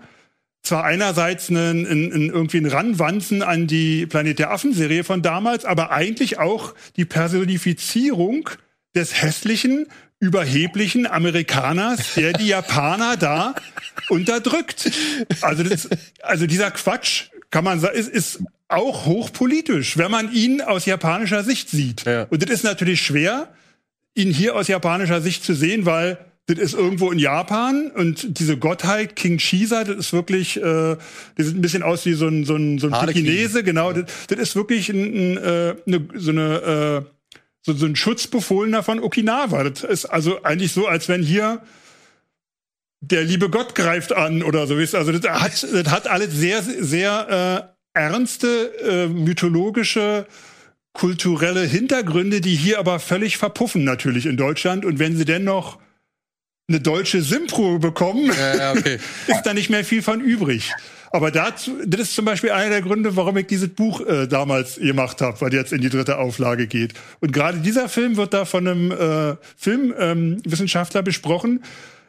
zwar 0.63 0.85
einerseits 0.85 1.49
einen, 1.49 1.85
einen, 1.85 2.29
irgendwie 2.29 2.57
ein 2.57 2.65
Ranwanzen 2.65 3.43
an 3.43 3.67
die 3.67 4.05
Planet 4.05 4.39
der 4.39 4.51
Affen-Serie 4.51 5.03
von 5.03 5.21
damals, 5.21 5.65
aber 5.65 5.91
eigentlich 5.91 6.39
auch 6.39 6.73
die 6.95 7.05
Personifizierung 7.05 8.49
des 8.95 9.21
hässlichen, 9.21 9.87
überheblichen 10.19 11.05
Amerikaners, 11.05 12.13
der 12.15 12.31
die 12.31 12.47
Japaner 12.47 13.17
da 13.17 13.55
unterdrückt. 14.07 14.89
Also, 15.41 15.63
das, 15.63 15.89
also 16.21 16.47
dieser 16.47 16.71
Quatsch, 16.71 17.25
kann 17.51 17.65
man 17.65 17.81
sagen, 17.81 17.97
ist, 17.97 18.09
ist 18.09 18.39
auch 18.69 19.05
hochpolitisch, 19.05 19.97
wenn 19.97 20.09
man 20.09 20.31
ihn 20.33 20.61
aus 20.61 20.85
japanischer 20.85 21.43
Sicht 21.43 21.69
sieht. 21.69 22.05
Ja. 22.05 22.23
Und 22.29 22.41
das 22.41 22.49
ist 22.49 22.63
natürlich 22.63 23.01
schwer, 23.01 23.53
ihn 24.15 24.31
hier 24.31 24.55
aus 24.55 24.69
japanischer 24.69 25.21
Sicht 25.21 25.43
zu 25.43 25.53
sehen, 25.53 25.85
weil 25.85 26.17
das 26.47 26.59
ist 26.59 26.73
irgendwo 26.73 27.11
in 27.11 27.19
Japan 27.19 27.89
und 27.91 28.37
diese 28.37 28.57
Gottheit 28.57 29.15
King 29.15 29.39
Shisa, 29.39 29.85
das 29.85 29.95
ist 29.95 30.13
wirklich, 30.13 30.57
äh, 30.57 30.97
das 31.35 31.47
sieht 31.47 31.55
ein 31.55 31.61
bisschen 31.61 31.83
aus 31.83 32.05
wie 32.05 32.13
so 32.13 32.27
ein 32.27 32.43
so 32.43 32.55
ein, 32.55 32.79
so 32.79 32.89
ein. 32.89 33.05
Pekinese, 33.05 33.63
genau. 33.63 33.93
Das, 33.93 34.27
das 34.27 34.39
ist 34.39 34.55
wirklich 34.55 34.89
ein, 34.89 35.03
ein, 35.03 35.37
äh, 35.37 35.75
eine, 35.87 36.07
so 36.15 36.31
eine 36.31 37.05
äh, 37.05 37.09
so, 37.61 37.73
so 37.73 37.85
ein 37.85 37.95
Schutzbefohlener 37.95 38.83
von 38.83 38.99
Okinawa. 38.99 39.63
Das 39.63 39.83
ist 39.83 40.05
also 40.05 40.43
eigentlich 40.43 40.73
so, 40.73 40.85
als 40.85 41.07
wenn 41.07 41.23
hier 41.23 41.61
der 42.99 43.23
liebe 43.23 43.49
Gott 43.49 43.73
greift 43.73 44.13
an 44.13 44.43
oder 44.43 44.67
so. 44.67 44.75
Also 44.75 45.11
das 45.11 45.41
hat, 45.41 45.63
das 45.71 45.91
hat 45.91 46.07
alles 46.07 46.33
sehr, 46.33 46.61
sehr 46.61 47.73
äh, 47.95 47.99
ernste 47.99 48.47
äh, 48.83 49.07
mythologische 49.07 50.25
kulturelle 50.93 51.63
Hintergründe, 51.63 52.39
die 52.39 52.55
hier 52.55 52.79
aber 52.79 52.99
völlig 52.99 53.37
verpuffen 53.37 53.83
natürlich 53.83 54.25
in 54.25 54.37
Deutschland. 54.37 54.85
Und 54.85 54.99
wenn 54.99 55.17
sie 55.17 55.25
denn 55.25 55.43
noch 55.43 55.79
eine 56.69 56.79
deutsche 56.79 57.21
Simpro 57.21 57.77
bekommen, 57.79 58.31
Ja, 58.57 58.71
okay. 58.71 58.97
ist 59.27 59.43
da 59.43 59.53
nicht 59.53 59.69
mehr 59.69 59.83
viel 59.83 60.01
von 60.01 60.21
übrig. 60.21 60.71
Aber 61.11 61.29
dazu, 61.29 61.77
das 61.85 62.01
ist 62.01 62.15
zum 62.15 62.25
Beispiel 62.25 62.51
einer 62.51 62.69
der 62.69 62.81
Gründe, 62.81 63.15
warum 63.15 63.37
ich 63.37 63.47
dieses 63.47 63.69
Buch 63.69 64.01
äh, 64.01 64.27
damals 64.27 64.77
gemacht 64.77 65.21
habe, 65.21 65.39
weil 65.41 65.53
jetzt 65.53 65.71
in 65.73 65.81
die 65.81 65.89
dritte 65.89 66.17
Auflage 66.17 66.65
geht. 66.65 66.93
Und 67.19 67.33
gerade 67.33 67.59
dieser 67.59 67.87
Film 67.89 68.17
wird 68.17 68.33
da 68.33 68.45
von 68.45 68.67
einem 68.67 68.91
äh, 68.91 69.35
Filmwissenschaftler 69.57 71.01
ähm, 71.01 71.05
besprochen. 71.05 71.63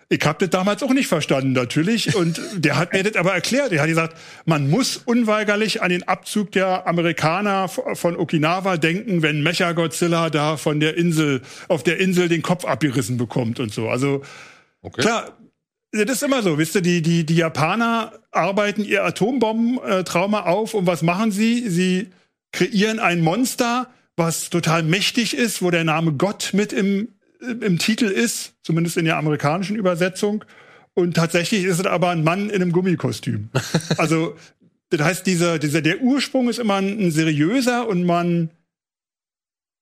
Ich 0.09 0.25
habe 0.25 0.39
das 0.41 0.51
damals 0.51 0.83
auch 0.83 0.93
nicht 0.93 1.09
verstanden, 1.09 1.53
natürlich. 1.53 2.15
Und 2.15 2.41
der 2.57 2.77
hat 2.77 2.93
mir 2.93 3.03
das 3.03 3.17
aber 3.17 3.33
erklärt. 3.33 3.73
Er 3.73 3.81
hat 3.81 3.89
gesagt, 3.89 4.17
man 4.45 4.69
muss 4.69 4.97
unweigerlich 4.99 5.83
an 5.83 5.91
den 5.91 6.03
Abzug 6.07 6.53
der 6.53 6.87
Amerikaner 6.87 7.69
von 7.69 8.17
Okinawa 8.17 8.77
denken, 8.77 9.23
wenn 9.23 9.43
Mecha 9.43 9.73
Godzilla 9.73 10.31
da 10.31 10.57
von 10.57 10.81
der 10.81 10.97
Insel, 10.97 11.41
auf 11.69 11.83
der 11.83 11.99
Insel 11.99 12.29
den 12.29 12.43
Kopf 12.43 12.65
abgerissen 12.65 13.17
bekommt 13.17 13.61
und 13.61 13.73
so. 13.73 13.89
Also 13.89 14.23
okay. 14.83 15.03
Klar, 15.03 15.33
das 15.93 16.17
ist 16.17 16.23
immer 16.23 16.43
so, 16.43 16.59
wisst 16.59 16.75
ihr, 16.75 16.83
die, 16.83 17.03
die, 17.03 17.25
die 17.25 17.37
Japaner 17.37 18.13
arbeiten 18.33 18.85
ihr 18.85 19.05
Atombombentrauma 19.05 20.41
auf 20.41 20.75
und 20.75 20.87
was 20.87 21.03
machen 21.03 21.31
sie? 21.31 21.69
Sie 21.69 22.09
kreieren 22.53 22.99
ein 22.99 23.21
Monster, 23.21 23.89
was 24.17 24.51
total 24.51 24.83
mächtig 24.83 25.37
ist, 25.37 25.63
wo 25.63 25.71
der 25.71 25.85
Name 25.85 26.13
Gott 26.13 26.51
mit 26.53 26.73
im, 26.73 27.14
im 27.61 27.79
Titel 27.79 28.07
ist, 28.07 28.55
zumindest 28.63 28.97
in 28.97 29.05
der 29.05 29.17
amerikanischen 29.17 29.77
Übersetzung. 29.77 30.45
Und 30.95 31.15
tatsächlich 31.15 31.65
ist 31.65 31.81
es 31.81 31.87
aber 31.87 32.11
ein 32.11 32.25
Mann 32.25 32.51
in 32.51 32.63
einem 32.63 32.73
Gummikostüm. 32.73 33.51
Also, 33.99 34.37
das 34.91 35.01
heißt, 35.01 35.27
dieser, 35.27 35.59
dieser, 35.59 35.83
der 35.83 36.01
Ursprung 36.01 36.49
ist 36.49 36.59
immer 36.59 36.77
ein, 36.77 36.99
ein 36.99 37.11
seriöser 37.11 37.89
und 37.89 38.05
man, 38.05 38.51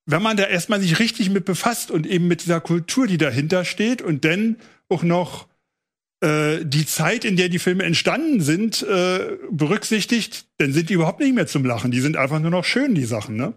wenn 0.07 0.23
man 0.23 0.37
da 0.37 0.45
erstmal 0.45 0.81
sich 0.81 0.99
richtig 0.99 1.31
mit 1.31 1.45
befasst 1.45 1.91
und 1.91 2.07
eben 2.07 2.29
mit 2.29 2.43
dieser 2.43 2.61
Kultur, 2.61 3.07
die 3.07 3.19
dahinter 3.19 3.65
steht 3.65 4.01
und 4.01 4.25
dann 4.25 4.57
auch 4.89 5.03
noch 5.03 5.49
äh, 6.23 6.65
die 6.65 6.87
Zeit, 6.87 7.25
in 7.25 7.37
der 7.37 7.49
die 7.49 7.59
Filme 7.59 7.83
entstanden 7.83 8.41
sind, 8.41 8.83
äh, 8.83 9.37
berücksichtigt, 9.51 10.47
dann 10.59 10.73
sind 10.73 10.89
die 10.89 10.95
überhaupt 10.95 11.21
nicht 11.21 11.35
mehr 11.35 11.47
zum 11.47 11.65
Lachen. 11.65 11.91
Die 11.91 12.01
sind 12.01 12.17
einfach 12.17 12.39
nur 12.39 12.51
noch 12.51 12.65
schön, 12.65 12.95
die 12.95 13.05
Sachen, 13.05 13.37
ne? 13.37 13.55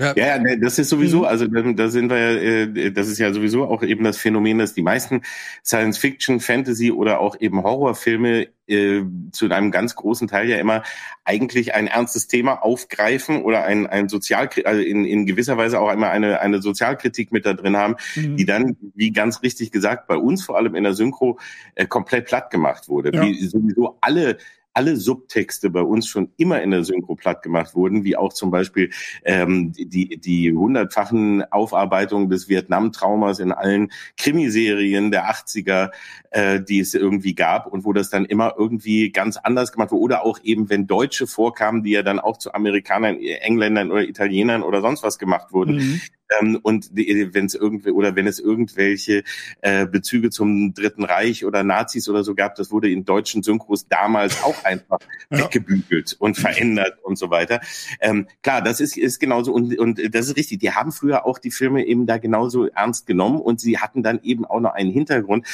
Ja, 0.00 0.14
Ja, 0.16 0.38
ne, 0.38 0.58
das 0.60 0.78
ist 0.78 0.90
sowieso, 0.90 1.18
Mhm. 1.20 1.24
also 1.24 1.46
da, 1.48 1.88
sind 1.88 2.08
wir 2.08 2.18
ja, 2.18 2.62
äh, 2.62 2.92
das 2.92 3.08
ist 3.08 3.18
ja 3.18 3.32
sowieso 3.32 3.64
auch 3.64 3.82
eben 3.82 4.04
das 4.04 4.16
Phänomen, 4.16 4.58
dass 4.58 4.72
die 4.72 4.82
meisten 4.82 5.22
Science-Fiction, 5.64 6.38
Fantasy 6.38 6.92
oder 6.92 7.18
auch 7.18 7.40
eben 7.40 7.64
Horrorfilme 7.64 8.46
äh, 8.68 9.02
zu 9.32 9.50
einem 9.50 9.72
ganz 9.72 9.96
großen 9.96 10.28
Teil 10.28 10.48
ja 10.48 10.58
immer 10.58 10.84
eigentlich 11.24 11.74
ein 11.74 11.88
ernstes 11.88 12.28
Thema 12.28 12.62
aufgreifen 12.62 13.42
oder 13.42 13.64
ein, 13.64 13.88
ein 13.88 14.08
Sozial, 14.08 14.48
also 14.64 14.80
in, 14.80 15.04
in 15.04 15.26
gewisser 15.26 15.56
Weise 15.56 15.80
auch 15.80 15.92
immer 15.92 16.10
eine, 16.10 16.40
eine 16.40 16.62
Sozialkritik 16.62 17.32
mit 17.32 17.44
da 17.44 17.54
drin 17.54 17.76
haben, 17.76 17.96
die 18.14 18.44
dann, 18.44 18.76
wie 18.94 19.10
ganz 19.10 19.42
richtig 19.42 19.72
gesagt, 19.72 20.06
bei 20.06 20.16
uns 20.16 20.44
vor 20.44 20.56
allem 20.56 20.76
in 20.76 20.84
der 20.84 20.94
Synchro 20.94 21.40
äh, 21.74 21.86
komplett 21.86 22.26
platt 22.26 22.50
gemacht 22.50 22.88
wurde. 22.88 23.10
Ja. 23.12 23.22
Wie 23.22 23.34
sowieso 23.46 23.98
alle 24.00 24.38
alle 24.78 24.96
Subtexte 24.96 25.70
bei 25.70 25.80
uns 25.82 26.06
schon 26.06 26.30
immer 26.36 26.62
in 26.62 26.70
der 26.70 26.84
Synchro 26.84 27.16
platt 27.16 27.42
gemacht 27.42 27.74
wurden, 27.74 28.04
wie 28.04 28.16
auch 28.16 28.32
zum 28.32 28.52
Beispiel 28.52 28.90
ähm, 29.24 29.72
die, 29.72 30.18
die 30.18 30.52
hundertfachen 30.52 31.42
Aufarbeitungen 31.50 32.30
des 32.30 32.48
Vietnam-Traumas 32.48 33.40
in 33.40 33.50
allen 33.50 33.90
Krimiserien 34.16 35.10
der 35.10 35.32
80er, 35.32 35.90
äh, 36.30 36.60
die 36.60 36.80
es 36.80 36.94
irgendwie 36.94 37.34
gab 37.34 37.66
und 37.66 37.84
wo 37.84 37.92
das 37.92 38.10
dann 38.10 38.24
immer 38.24 38.54
irgendwie 38.58 39.10
ganz 39.10 39.36
anders 39.36 39.72
gemacht 39.72 39.90
wurde. 39.90 40.02
Oder 40.02 40.24
auch 40.24 40.38
eben, 40.42 40.68
wenn 40.70 40.86
Deutsche 40.86 41.26
vorkamen, 41.26 41.82
die 41.82 41.90
ja 41.92 42.02
dann 42.02 42.18
auch 42.20 42.36
zu 42.36 42.52
Amerikanern, 42.54 43.18
Engländern 43.20 43.90
oder 43.90 44.02
Italienern 44.02 44.62
oder 44.62 44.80
sonst 44.80 45.02
was 45.02 45.18
gemacht 45.18 45.52
wurden, 45.52 45.76
Mhm. 45.76 46.00
ähm, 46.40 46.58
und 46.62 46.90
wenn 46.92 47.46
es 47.46 47.54
irgendwie 47.54 47.90
oder 47.90 48.14
wenn 48.16 48.26
es 48.26 48.38
irgendwelche 48.38 49.22
äh, 49.62 49.86
Bezüge 49.86 50.30
zum 50.30 50.74
Dritten 50.74 51.04
Reich 51.04 51.44
oder 51.44 51.64
Nazis 51.64 52.08
oder 52.08 52.24
so 52.24 52.34
gab, 52.34 52.54
das 52.56 52.70
wurde 52.70 52.90
in 52.90 53.04
deutschen 53.04 53.42
Synchros 53.42 53.88
damals 53.88 54.42
auch 54.44 54.64
einfach 54.64 54.98
Ja. 55.30 55.40
weggebügelt 55.44 56.16
und 56.18 56.36
verändert 56.36 56.98
und 57.02 57.16
so 57.18 57.30
weiter. 57.30 57.60
Ähm, 58.00 58.26
klar, 58.42 58.62
das 58.62 58.80
ist, 58.80 58.96
ist 58.96 59.18
genauso 59.20 59.52
und, 59.52 59.78
und 59.78 60.00
das 60.14 60.26
ist 60.28 60.36
richtig. 60.36 60.58
Die 60.58 60.72
haben 60.72 60.92
früher 60.92 61.26
auch 61.26 61.38
die 61.38 61.50
Filme 61.50 61.84
eben 61.86 62.06
da 62.06 62.18
genauso 62.18 62.66
ernst 62.66 63.06
genommen 63.06 63.40
und 63.40 63.60
sie 63.60 63.78
hatten 63.78 64.02
dann 64.02 64.20
eben 64.22 64.44
auch 64.44 64.60
noch 64.60 64.72
einen 64.74 64.90
Hintergrund. 64.90 65.46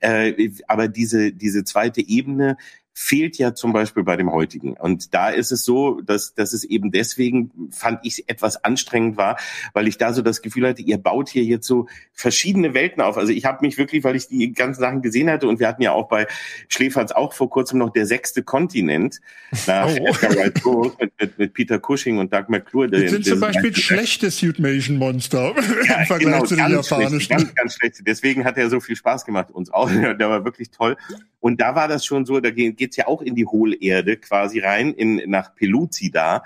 Äh, 0.00 0.19
aber 0.66 0.88
diese, 0.88 1.32
diese 1.32 1.64
zweite 1.64 2.00
Ebene, 2.00 2.56
fehlt 3.02 3.38
ja 3.38 3.54
zum 3.54 3.72
Beispiel 3.72 4.02
bei 4.04 4.16
dem 4.16 4.30
heutigen. 4.30 4.74
Und 4.74 5.14
da 5.14 5.30
ist 5.30 5.52
es 5.52 5.64
so, 5.64 6.02
dass, 6.02 6.34
dass 6.34 6.52
es 6.52 6.64
eben 6.64 6.90
deswegen, 6.92 7.50
fand 7.70 8.00
ich, 8.02 8.28
etwas 8.28 8.62
anstrengend 8.62 9.16
war, 9.16 9.38
weil 9.72 9.88
ich 9.88 9.96
da 9.96 10.12
so 10.12 10.20
das 10.20 10.42
Gefühl 10.42 10.68
hatte, 10.68 10.82
ihr 10.82 10.98
baut 10.98 11.30
hier 11.30 11.42
jetzt 11.42 11.66
so 11.66 11.86
verschiedene 12.12 12.74
Welten 12.74 13.02
auf. 13.02 13.16
Also 13.16 13.32
ich 13.32 13.46
habe 13.46 13.64
mich 13.64 13.78
wirklich, 13.78 14.04
weil 14.04 14.16
ich 14.16 14.28
die 14.28 14.52
ganzen 14.52 14.80
Sachen 14.82 15.00
gesehen 15.00 15.30
hatte 15.30 15.48
und 15.48 15.60
wir 15.60 15.66
hatten 15.68 15.80
ja 15.80 15.92
auch 15.92 16.08
bei 16.08 16.26
Schläferz 16.68 17.10
auch 17.10 17.32
vor 17.32 17.48
kurzem 17.48 17.78
noch 17.78 17.88
der 17.90 18.04
sechste 18.04 18.42
Kontinent 18.42 19.20
nach 19.66 19.88
Oh. 19.88 20.06
Edgar 20.06 20.34
Wright 20.36 20.62
Burroughs 20.62 20.92
mit, 21.00 21.12
mit, 21.18 21.38
mit 21.38 21.54
Peter 21.54 21.78
Cushing 21.80 22.18
und 22.18 22.32
Doug 22.34 22.44
McClure. 22.48 22.88
Das 22.90 23.10
sind 23.10 23.24
zum 23.24 23.40
Beispiel 23.40 23.74
schlechte 23.74 24.30
Suitmation 24.30 24.98
Monster 24.98 25.54
im 25.56 25.62
Vergleich 26.06 26.44
zu 26.44 26.54
den 26.54 26.66
genau, 26.66 26.76
ganz 26.76 26.88
schlecht, 26.88 27.00
japanischen. 27.00 27.28
ganz, 27.30 27.54
ganz 27.54 27.74
schlecht. 27.76 27.94
Deswegen 28.06 28.44
hat 28.44 28.58
er 28.58 28.68
so 28.68 28.78
viel 28.80 28.94
Spaß 28.96 29.24
gemacht, 29.24 29.50
uns 29.50 29.72
auch. 29.72 29.88
Der 30.18 30.28
war 30.28 30.44
wirklich 30.44 30.70
toll. 30.70 30.98
Und 31.42 31.58
da 31.62 31.74
war 31.74 31.88
das 31.88 32.04
schon 32.04 32.26
so, 32.26 32.38
da 32.40 32.50
ge- 32.50 32.72
geht's 32.90 32.96
ja 32.96 33.06
auch 33.06 33.22
in 33.22 33.36
die 33.36 33.46
Hohlerde 33.46 34.16
quasi 34.16 34.58
rein, 34.58 34.92
in, 34.92 35.30
nach 35.30 35.54
Peluzzi 35.54 36.10
da. 36.10 36.42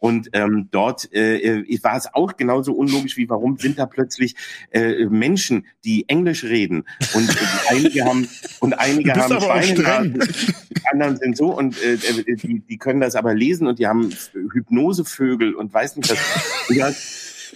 Und 0.00 0.28
ähm, 0.32 0.68
dort 0.70 1.12
äh, 1.12 1.38
äh, 1.38 1.82
war 1.82 1.96
es 1.96 2.14
auch 2.14 2.36
genauso 2.36 2.72
unlogisch 2.72 3.16
wie, 3.16 3.28
warum 3.28 3.58
sind 3.58 3.80
da 3.80 3.86
plötzlich 3.86 4.36
äh, 4.70 5.06
Menschen, 5.06 5.66
die 5.84 6.08
Englisch 6.08 6.44
reden 6.44 6.84
und 7.14 7.28
äh, 7.28 7.34
einige 7.70 8.04
haben 8.04 8.28
und 8.60 8.74
einige 8.74 9.12
haben 9.14 9.40
Schweinenasen, 9.40 10.20
die 10.70 10.86
anderen 10.92 11.16
sind 11.16 11.36
so 11.36 11.46
und 11.46 11.82
äh, 11.82 11.94
äh, 11.94 12.36
die, 12.36 12.60
die 12.60 12.78
können 12.78 13.00
das 13.00 13.16
aber 13.16 13.34
lesen 13.34 13.66
und 13.66 13.80
die 13.80 13.88
haben 13.88 14.14
Hypnosevögel 14.52 15.56
und 15.56 15.74
weiß 15.74 15.96
nicht 15.96 16.12
was. 16.12 16.18
Da, 16.78 16.92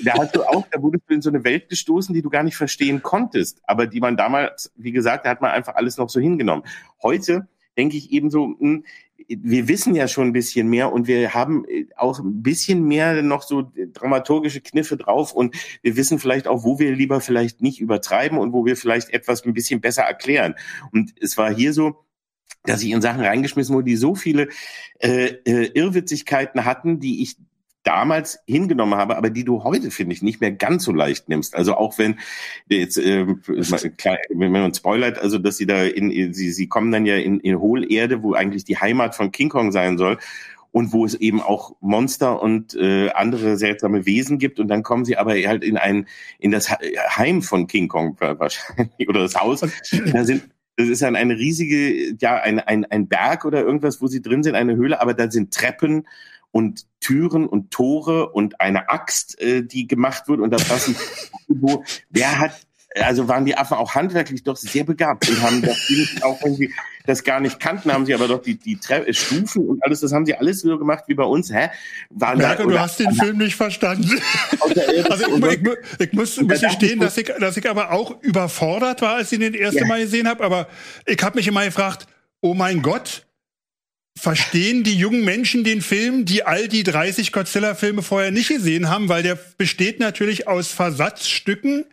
da 0.04 0.18
hast 0.18 0.34
du 0.34 0.42
auch, 0.42 0.66
da 0.68 0.82
wurdest 0.82 1.04
du 1.06 1.14
in 1.14 1.22
so 1.22 1.30
eine 1.30 1.44
Welt 1.44 1.68
gestoßen, 1.68 2.12
die 2.12 2.22
du 2.22 2.28
gar 2.28 2.42
nicht 2.42 2.56
verstehen 2.56 3.02
konntest, 3.02 3.60
aber 3.68 3.86
die 3.86 4.00
man 4.00 4.16
damals, 4.16 4.72
wie 4.74 4.90
gesagt, 4.90 5.26
da 5.26 5.30
hat 5.30 5.42
man 5.42 5.52
einfach 5.52 5.76
alles 5.76 5.96
noch 5.96 6.08
so 6.08 6.18
hingenommen. 6.18 6.64
Heute 7.04 7.46
denke 7.76 7.96
ich 7.96 8.10
eben 8.10 8.30
so, 8.30 8.48
mh, 8.48 8.56
hm, 8.58 8.84
wir 9.28 9.68
wissen 9.68 9.94
ja 9.94 10.08
schon 10.08 10.28
ein 10.28 10.32
bisschen 10.32 10.68
mehr 10.68 10.92
und 10.92 11.06
wir 11.06 11.34
haben 11.34 11.64
äh, 11.68 11.86
auch 11.96 12.18
ein 12.18 12.42
bisschen 12.42 12.84
mehr 12.84 13.22
noch 13.22 13.42
so 13.42 13.70
dramaturgische 13.92 14.60
Kniffe 14.60 14.96
drauf 14.96 15.32
und 15.32 15.54
wir 15.82 15.96
wissen 15.96 16.18
vielleicht 16.18 16.48
auch, 16.48 16.64
wo 16.64 16.78
wir 16.78 16.92
lieber 16.92 17.20
vielleicht 17.20 17.62
nicht 17.62 17.80
übertreiben 17.80 18.38
und 18.38 18.52
wo 18.52 18.64
wir 18.64 18.76
vielleicht 18.76 19.10
etwas 19.10 19.44
ein 19.44 19.54
bisschen 19.54 19.80
besser 19.80 20.02
erklären. 20.02 20.54
Und 20.92 21.14
es 21.20 21.36
war 21.36 21.54
hier 21.54 21.72
so, 21.72 22.04
dass 22.64 22.82
ich 22.82 22.90
in 22.90 23.02
Sachen 23.02 23.22
reingeschmissen 23.22 23.74
wurde, 23.74 23.86
die 23.86 23.96
so 23.96 24.14
viele 24.14 24.48
äh, 24.98 25.26
äh, 25.44 25.70
Irrwitzigkeiten 25.74 26.64
hatten, 26.64 27.00
die 27.00 27.22
ich 27.22 27.36
damals 27.82 28.38
hingenommen 28.46 28.98
habe, 28.98 29.16
aber 29.16 29.30
die 29.30 29.44
du 29.44 29.64
heute, 29.64 29.90
finde 29.90 30.14
ich, 30.14 30.22
nicht 30.22 30.40
mehr 30.40 30.52
ganz 30.52 30.84
so 30.84 30.92
leicht 30.92 31.28
nimmst. 31.28 31.54
Also 31.54 31.74
auch 31.74 31.98
wenn 31.98 32.18
jetzt, 32.68 32.98
äh, 32.98 33.26
klar, 33.96 34.18
wenn 34.30 34.52
man 34.52 34.74
spoilert, 34.74 35.18
also 35.18 35.38
dass 35.38 35.56
sie 35.56 35.66
da 35.66 35.84
in, 35.84 36.32
sie, 36.32 36.52
sie 36.52 36.68
kommen 36.68 36.92
dann 36.92 37.06
ja 37.06 37.16
in, 37.16 37.40
in 37.40 37.58
Hohlerde, 37.58 38.22
wo 38.22 38.34
eigentlich 38.34 38.64
die 38.64 38.78
Heimat 38.78 39.14
von 39.14 39.32
King 39.32 39.48
Kong 39.48 39.72
sein 39.72 39.98
soll 39.98 40.18
und 40.70 40.92
wo 40.92 41.04
es 41.04 41.14
eben 41.14 41.40
auch 41.40 41.76
Monster 41.80 42.40
und 42.42 42.74
äh, 42.74 43.10
andere 43.10 43.56
seltsame 43.56 44.06
Wesen 44.06 44.38
gibt 44.38 44.58
und 44.58 44.68
dann 44.68 44.82
kommen 44.82 45.04
sie 45.04 45.16
aber 45.16 45.34
halt 45.34 45.64
in 45.64 45.76
ein 45.76 46.06
in 46.38 46.50
das 46.50 46.70
Heim 46.70 47.42
von 47.42 47.66
King 47.66 47.88
Kong 47.88 48.16
wahrscheinlich 48.18 48.90
oder 49.08 49.20
das 49.20 49.34
Haus. 49.34 49.60
Da 49.60 50.24
sind 50.24 50.48
das 50.76 50.88
ist 50.88 51.02
dann 51.02 51.16
eine 51.16 51.36
riesige, 51.36 52.14
ja, 52.18 52.36
ein, 52.36 52.58
ein, 52.58 52.86
ein 52.86 53.06
Berg 53.06 53.44
oder 53.44 53.60
irgendwas, 53.60 54.00
wo 54.00 54.06
sie 54.06 54.22
drin 54.22 54.42
sind, 54.42 54.54
eine 54.54 54.74
Höhle, 54.74 55.02
aber 55.02 55.12
da 55.12 55.30
sind 55.30 55.52
Treppen 55.52 56.06
und 56.52 56.86
Türen 57.00 57.46
und 57.46 57.72
Tore 57.72 58.28
und 58.28 58.60
eine 58.60 58.88
Axt, 58.88 59.40
äh, 59.40 59.62
die 59.64 59.86
gemacht 59.86 60.28
wird 60.28 60.40
und 60.40 60.50
da 60.50 60.58
passen 60.58 60.94
wo, 61.48 61.84
wer 62.10 62.38
hat 62.38 62.52
also 62.94 63.26
waren 63.26 63.44
die 63.44 63.56
Affen 63.56 63.76
auch 63.76 63.94
handwerklich 63.94 64.42
doch 64.42 64.56
sehr 64.56 64.84
begabt 64.84 65.28
und 65.28 65.40
haben 65.40 65.62
das 65.62 65.78
auch 66.22 66.42
wenn 66.44 66.54
sie 66.54 66.70
das 67.06 67.24
gar 67.24 67.40
nicht 67.40 67.58
kannten, 67.58 67.92
haben 67.92 68.06
sie 68.06 68.14
aber 68.14 68.28
doch 68.28 68.42
die, 68.42 68.56
die 68.56 68.76
Tre 68.78 69.12
Stufen 69.12 69.66
und 69.68 69.84
alles, 69.84 70.00
das 70.00 70.12
haben 70.12 70.24
sie 70.26 70.36
alles 70.36 70.60
so 70.60 70.78
gemacht 70.78 71.04
wie 71.08 71.14
bei 71.14 71.24
uns. 71.24 71.52
Hä? 71.52 71.70
Waren 72.10 72.38
Merke, 72.38 72.62
da, 72.62 72.68
du 72.68 72.78
hast 72.78 73.00
den 73.00 73.12
Film 73.12 73.38
nicht 73.38 73.56
verstanden. 73.56 74.08
also 75.10 75.36
ich, 75.36 75.44
ich, 75.44 75.68
ich 75.98 76.12
muss, 76.12 76.40
muss 76.40 76.60
gestehen, 76.60 77.00
dass 77.00 77.16
ich, 77.16 77.32
dass 77.40 77.56
ich 77.56 77.68
aber 77.68 77.90
auch 77.90 78.22
überfordert 78.22 79.02
war, 79.02 79.16
als 79.16 79.32
ich 79.32 79.40
den 79.40 79.54
erste 79.54 79.80
ja. 79.80 79.86
Mal 79.86 80.00
gesehen 80.00 80.28
habe. 80.28 80.44
Aber 80.44 80.68
ich 81.06 81.20
habe 81.22 81.36
mich 81.36 81.48
immer 81.48 81.64
gefragt, 81.64 82.06
oh 82.40 82.54
mein 82.54 82.82
Gott, 82.82 83.26
verstehen 84.18 84.84
die 84.84 84.96
jungen 84.96 85.24
Menschen 85.24 85.64
den 85.64 85.80
Film, 85.80 86.24
die 86.24 86.44
all 86.44 86.68
die 86.68 86.82
30 86.82 87.32
Godzilla-Filme 87.32 88.02
vorher 88.02 88.30
nicht 88.30 88.48
gesehen 88.48 88.88
haben, 88.88 89.08
weil 89.08 89.22
der 89.22 89.38
besteht 89.56 90.00
natürlich 90.00 90.46
aus 90.48 90.68
Versatzstücken 90.68 91.84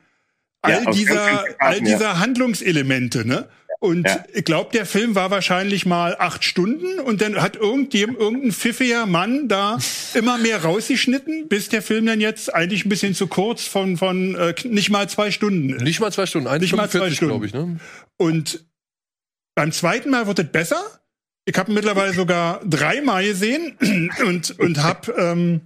all 0.61 0.83
ja, 0.83 0.91
dieser, 0.91 1.45
all 1.59 1.81
dieser 1.81 2.19
Handlungselemente, 2.19 3.25
ne? 3.25 3.47
Und 3.81 4.05
ja. 4.07 4.25
ich 4.33 4.43
glaube, 4.43 4.71
der 4.73 4.85
Film 4.85 5.15
war 5.15 5.31
wahrscheinlich 5.31 5.85
mal 5.85 6.17
acht 6.19 6.43
Stunden 6.43 6.99
und 6.99 7.21
dann 7.21 7.41
hat 7.41 7.55
irgendjemand, 7.55 8.19
irgendein 8.19 8.51
pfiffiger 8.51 9.05
Mann 9.05 9.47
da 9.47 9.77
immer 10.13 10.37
mehr 10.37 10.63
rausgeschnitten, 10.63 11.47
bis 11.47 11.69
der 11.69 11.81
Film 11.81 12.05
dann 12.05 12.19
jetzt 12.19 12.53
eigentlich 12.53 12.85
ein 12.85 12.89
bisschen 12.89 13.15
zu 13.15 13.27
kurz 13.27 13.63
von, 13.63 13.95
von 13.95 14.35
äh, 14.35 14.53
nicht 14.65 14.89
mal 14.89 15.07
zwei 15.07 15.31
Stunden 15.31 15.69
ist. 15.69 15.81
Nicht 15.81 16.01
mal 16.01 16.11
zwei 16.11 16.25
Stunden, 16.25 16.47
eigentlich 16.47 16.73
nicht 16.73 16.77
mal 16.77 16.89
zwei 16.89 17.09
Stunden, 17.09 17.31
glaube 17.31 17.45
ich. 17.45 17.53
Ne? 17.53 17.79
Und 18.17 18.65
beim 19.55 19.71
zweiten 19.71 20.09
Mal 20.09 20.27
wird 20.27 20.39
es 20.39 20.51
besser 20.51 20.98
ich 21.49 21.57
habe 21.57 21.71
mittlerweile 21.71 22.13
sogar 22.13 22.61
dreimal 22.63 23.23
gesehen 23.23 23.75
und, 24.25 24.59
und 24.59 24.83
habe 24.83 25.11
ähm, 25.17 25.61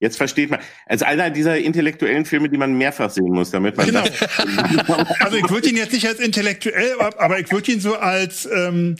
Jetzt 0.00 0.16
versteht 0.16 0.48
man. 0.48 0.60
Also 0.86 1.06
einer 1.06 1.28
dieser 1.30 1.58
intellektuellen 1.58 2.24
Filme, 2.24 2.48
die 2.48 2.56
man 2.56 2.78
mehrfach 2.78 3.10
sehen 3.10 3.32
muss, 3.32 3.50
damit 3.50 3.76
man. 3.76 3.86
Genau. 3.86 4.04
also 5.18 5.36
ich 5.36 5.50
würde 5.50 5.68
ihn 5.70 5.76
jetzt 5.76 5.92
nicht 5.92 6.06
als 6.06 6.20
intellektuell, 6.20 6.92
aber 7.00 7.40
ich 7.40 7.50
würde 7.50 7.72
ihn 7.72 7.80
so 7.80 7.96
als, 7.96 8.46
ähm, 8.46 8.94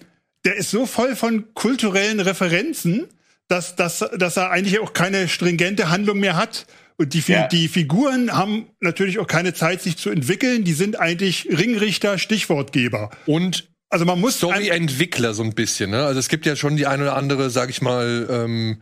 der 0.45 0.57
ist 0.57 0.73
so 0.73 0.87
voll 0.87 1.15
von 1.15 1.55
kulturellen 1.55 2.19
Referenzen, 2.19 3.07
dass, 3.47 3.77
dass, 3.77 4.05
dass 4.19 4.37
er 4.37 4.51
eigentlich 4.51 4.81
auch 4.81 4.93
keine 4.93 5.29
stringente 5.29 5.89
Handlung 5.89 6.19
mehr 6.19 6.35
hat. 6.35 6.67
Und 6.97 7.15
die, 7.15 7.23
ja. 7.29 7.47
die 7.47 7.69
Figuren 7.69 8.37
haben 8.37 8.67
natürlich 8.81 9.21
auch 9.21 9.29
keine 9.29 9.55
Zeit, 9.55 9.81
sich 9.81 9.99
zu 9.99 10.11
entwickeln. 10.11 10.65
Die 10.65 10.73
sind 10.73 10.99
eigentlich 10.99 11.47
Ringrichter, 11.49 12.19
Stichwortgeber. 12.19 13.11
Und 13.25 13.69
also 13.91 14.05
man 14.05 14.21
muss 14.21 14.37
Story-Entwickler 14.37 15.35
so 15.35 15.43
ein 15.43 15.55
bisschen, 15.55 15.91
ne? 15.91 16.05
Also 16.05 16.21
es 16.21 16.29
gibt 16.29 16.47
ja 16.47 16.57
schon 16.57 16.77
die 16.77 16.87
ein 16.87 17.01
oder 17.01 17.17
andere, 17.17 17.51
sag 17.51 17.71
ich 17.71 17.81
mal, 17.81 18.27
ähm, 18.31 18.79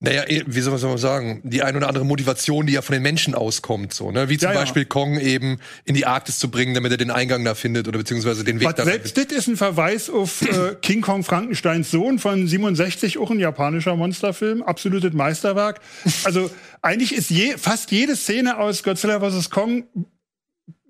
naja, 0.00 0.24
eh, 0.28 0.44
wie 0.46 0.60
soll 0.60 0.78
man 0.78 0.98
sagen, 0.98 1.40
die 1.44 1.62
ein 1.62 1.76
oder 1.76 1.88
andere 1.88 2.04
Motivation, 2.04 2.66
die 2.66 2.74
ja 2.74 2.82
von 2.82 2.92
den 2.94 3.02
Menschen 3.02 3.34
auskommt, 3.34 3.92
so, 3.92 4.12
ne? 4.12 4.28
Wie 4.28 4.38
zum 4.38 4.50
ja, 4.52 4.58
Beispiel 4.58 4.82
ja. 4.82 4.88
Kong 4.88 5.18
eben 5.18 5.58
in 5.84 5.94
die 5.94 6.06
Arktis 6.06 6.38
zu 6.38 6.50
bringen, 6.50 6.74
damit 6.74 6.92
er 6.92 6.98
den 6.98 7.10
Eingang 7.10 7.44
da 7.44 7.54
findet 7.54 7.88
oder 7.88 7.98
beziehungsweise 7.98 8.44
den 8.44 8.60
Weg 8.60 8.74
da 8.76 8.84
Selbst 8.84 9.16
das 9.16 9.26
ist 9.26 9.48
ein 9.48 9.56
Verweis 9.56 10.08
auf 10.08 10.42
äh, 10.42 10.74
King 10.82 11.00
Kong 11.00 11.24
Frankensteins 11.24 11.90
Sohn 11.90 12.20
von 12.20 12.46
67, 12.46 13.18
auch 13.18 13.30
ein 13.30 13.40
japanischer 13.40 13.96
Monsterfilm, 13.96 14.62
absolutes 14.62 15.12
Meisterwerk. 15.14 15.80
Also 16.24 16.50
eigentlich 16.80 17.14
ist 17.14 17.30
je, 17.30 17.56
fast 17.56 17.90
jede 17.90 18.14
Szene 18.14 18.58
aus 18.58 18.84
Godzilla 18.84 19.20
vs. 19.20 19.50
Kong 19.50 19.84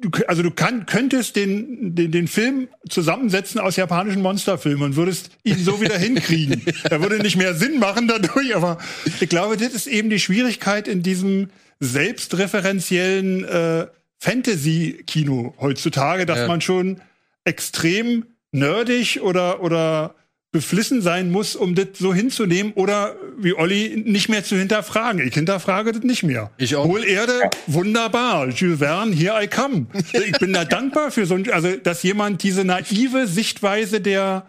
du, 0.01 0.11
also 0.26 0.42
du 0.42 0.51
kann, 0.51 0.86
könntest 0.86 1.36
den, 1.36 1.94
den, 1.94 2.12
den 2.12 2.28
Film 2.28 2.68
zusammensetzen 2.88 3.61
aus 3.61 3.76
japanischen 3.76 4.22
Monsterfilmen 4.22 4.82
und 4.82 4.96
würdest 4.96 5.30
ihn 5.44 5.59
so 5.59 5.80
wieder 5.80 5.99
hinkriegen. 5.99 6.62
Er 6.84 7.03
würde 7.03 7.18
nicht 7.18 7.36
mehr 7.36 7.55
Sinn 7.55 7.78
machen 7.78 8.09
dadurch, 8.09 8.55
aber 8.55 8.78
ich 9.05 9.28
glaube, 9.28 9.57
das 9.57 9.74
ist 9.74 9.86
eben 9.86 10.11
die 10.11 10.20
Schwierigkeit 10.20 10.88
in 10.88 11.03
diesem 11.03 11.51
selbstreferenziellen 11.80 13.44
äh, 13.44 13.86
Fantasy-Kino 14.18 15.55
heutzutage, 15.61 16.26
dass 16.26 16.40
ja. 16.40 16.46
man 16.46 16.61
schon 16.61 17.01
extrem 17.44 18.26
nerdig 18.53 19.20
oder, 19.22 19.62
oder 19.62 20.14
beflissen 20.51 21.03
sein 21.03 21.30
muss, 21.30 21.57
um 21.57 21.74
das 21.74 21.88
so 21.94 22.14
hinzunehmen 22.14 22.72
oder 22.72 23.16
wie 23.36 23.55
Olli 23.55 24.03
nicht 24.07 24.28
mehr 24.28 24.44
zu 24.44 24.57
hinterfragen. 24.57 25.26
Ich 25.26 25.34
hinterfrage 25.34 25.92
das 25.92 26.03
nicht 26.03 26.22
mehr. 26.22 26.51
Ich 26.57 26.74
auch. 26.74 26.86
Hohlerde, 26.86 27.51
wunderbar. 27.66 28.49
Jules 28.49 28.78
Verne, 28.78 29.14
here 29.14 29.42
I 29.42 29.46
come. 29.46 29.86
Ich 30.12 30.38
bin 30.38 30.53
da 30.53 30.64
dankbar 30.64 31.11
für 31.11 31.26
so 31.26 31.34
ein, 31.34 31.51
also 31.51 31.76
dass 31.76 32.03
jemand 32.03 32.42
diese 32.42 32.64
naive 32.64 33.26
Sichtweise 33.26 34.01
der 34.01 34.46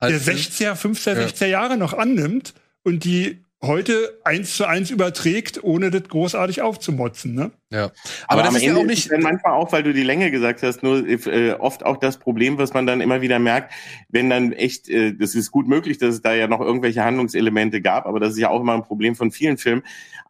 der 0.00 0.20
60er, 0.20 0.74
50er, 0.74 1.14
60er 1.14 1.46
Jahre 1.46 1.76
noch 1.76 1.92
annimmt 1.92 2.54
und 2.82 3.04
die 3.04 3.41
heute 3.62 4.20
eins 4.24 4.56
zu 4.56 4.66
eins 4.66 4.90
überträgt, 4.90 5.62
ohne 5.62 5.90
das 5.90 6.04
großartig 6.08 6.62
aufzumotzen. 6.62 7.34
Ne? 7.34 7.52
Ja. 7.70 7.84
Aber, 7.84 7.92
Aber 8.26 8.42
das 8.42 8.56
ist 8.56 8.62
Ende 8.62 8.74
ja 8.74 8.82
auch 8.82 8.86
nicht. 8.86 9.04
Ist 9.06 9.12
dann 9.12 9.22
manchmal 9.22 9.52
auch, 9.52 9.72
weil 9.72 9.84
du 9.84 9.92
die 9.92 10.02
Länge 10.02 10.30
gesagt 10.30 10.62
hast, 10.62 10.82
nur 10.82 11.06
äh, 11.06 11.52
oft 11.52 11.84
auch 11.84 11.96
das 11.96 12.18
Problem, 12.18 12.58
was 12.58 12.74
man 12.74 12.86
dann 12.86 13.00
immer 13.00 13.20
wieder 13.20 13.38
merkt, 13.38 13.72
wenn 14.08 14.28
dann 14.28 14.52
echt, 14.52 14.88
äh, 14.88 15.14
das 15.14 15.34
ist 15.34 15.52
gut 15.52 15.68
möglich, 15.68 15.98
dass 15.98 16.14
es 16.14 16.22
da 16.22 16.34
ja 16.34 16.48
noch 16.48 16.60
irgendwelche 16.60 17.04
Handlungselemente 17.04 17.80
gab, 17.80 18.06
aber 18.06 18.18
das 18.18 18.32
ist 18.32 18.38
ja 18.38 18.50
auch 18.50 18.60
immer 18.60 18.74
ein 18.74 18.82
Problem 18.82 19.14
von 19.14 19.30
vielen 19.30 19.58
Filmen. 19.58 19.82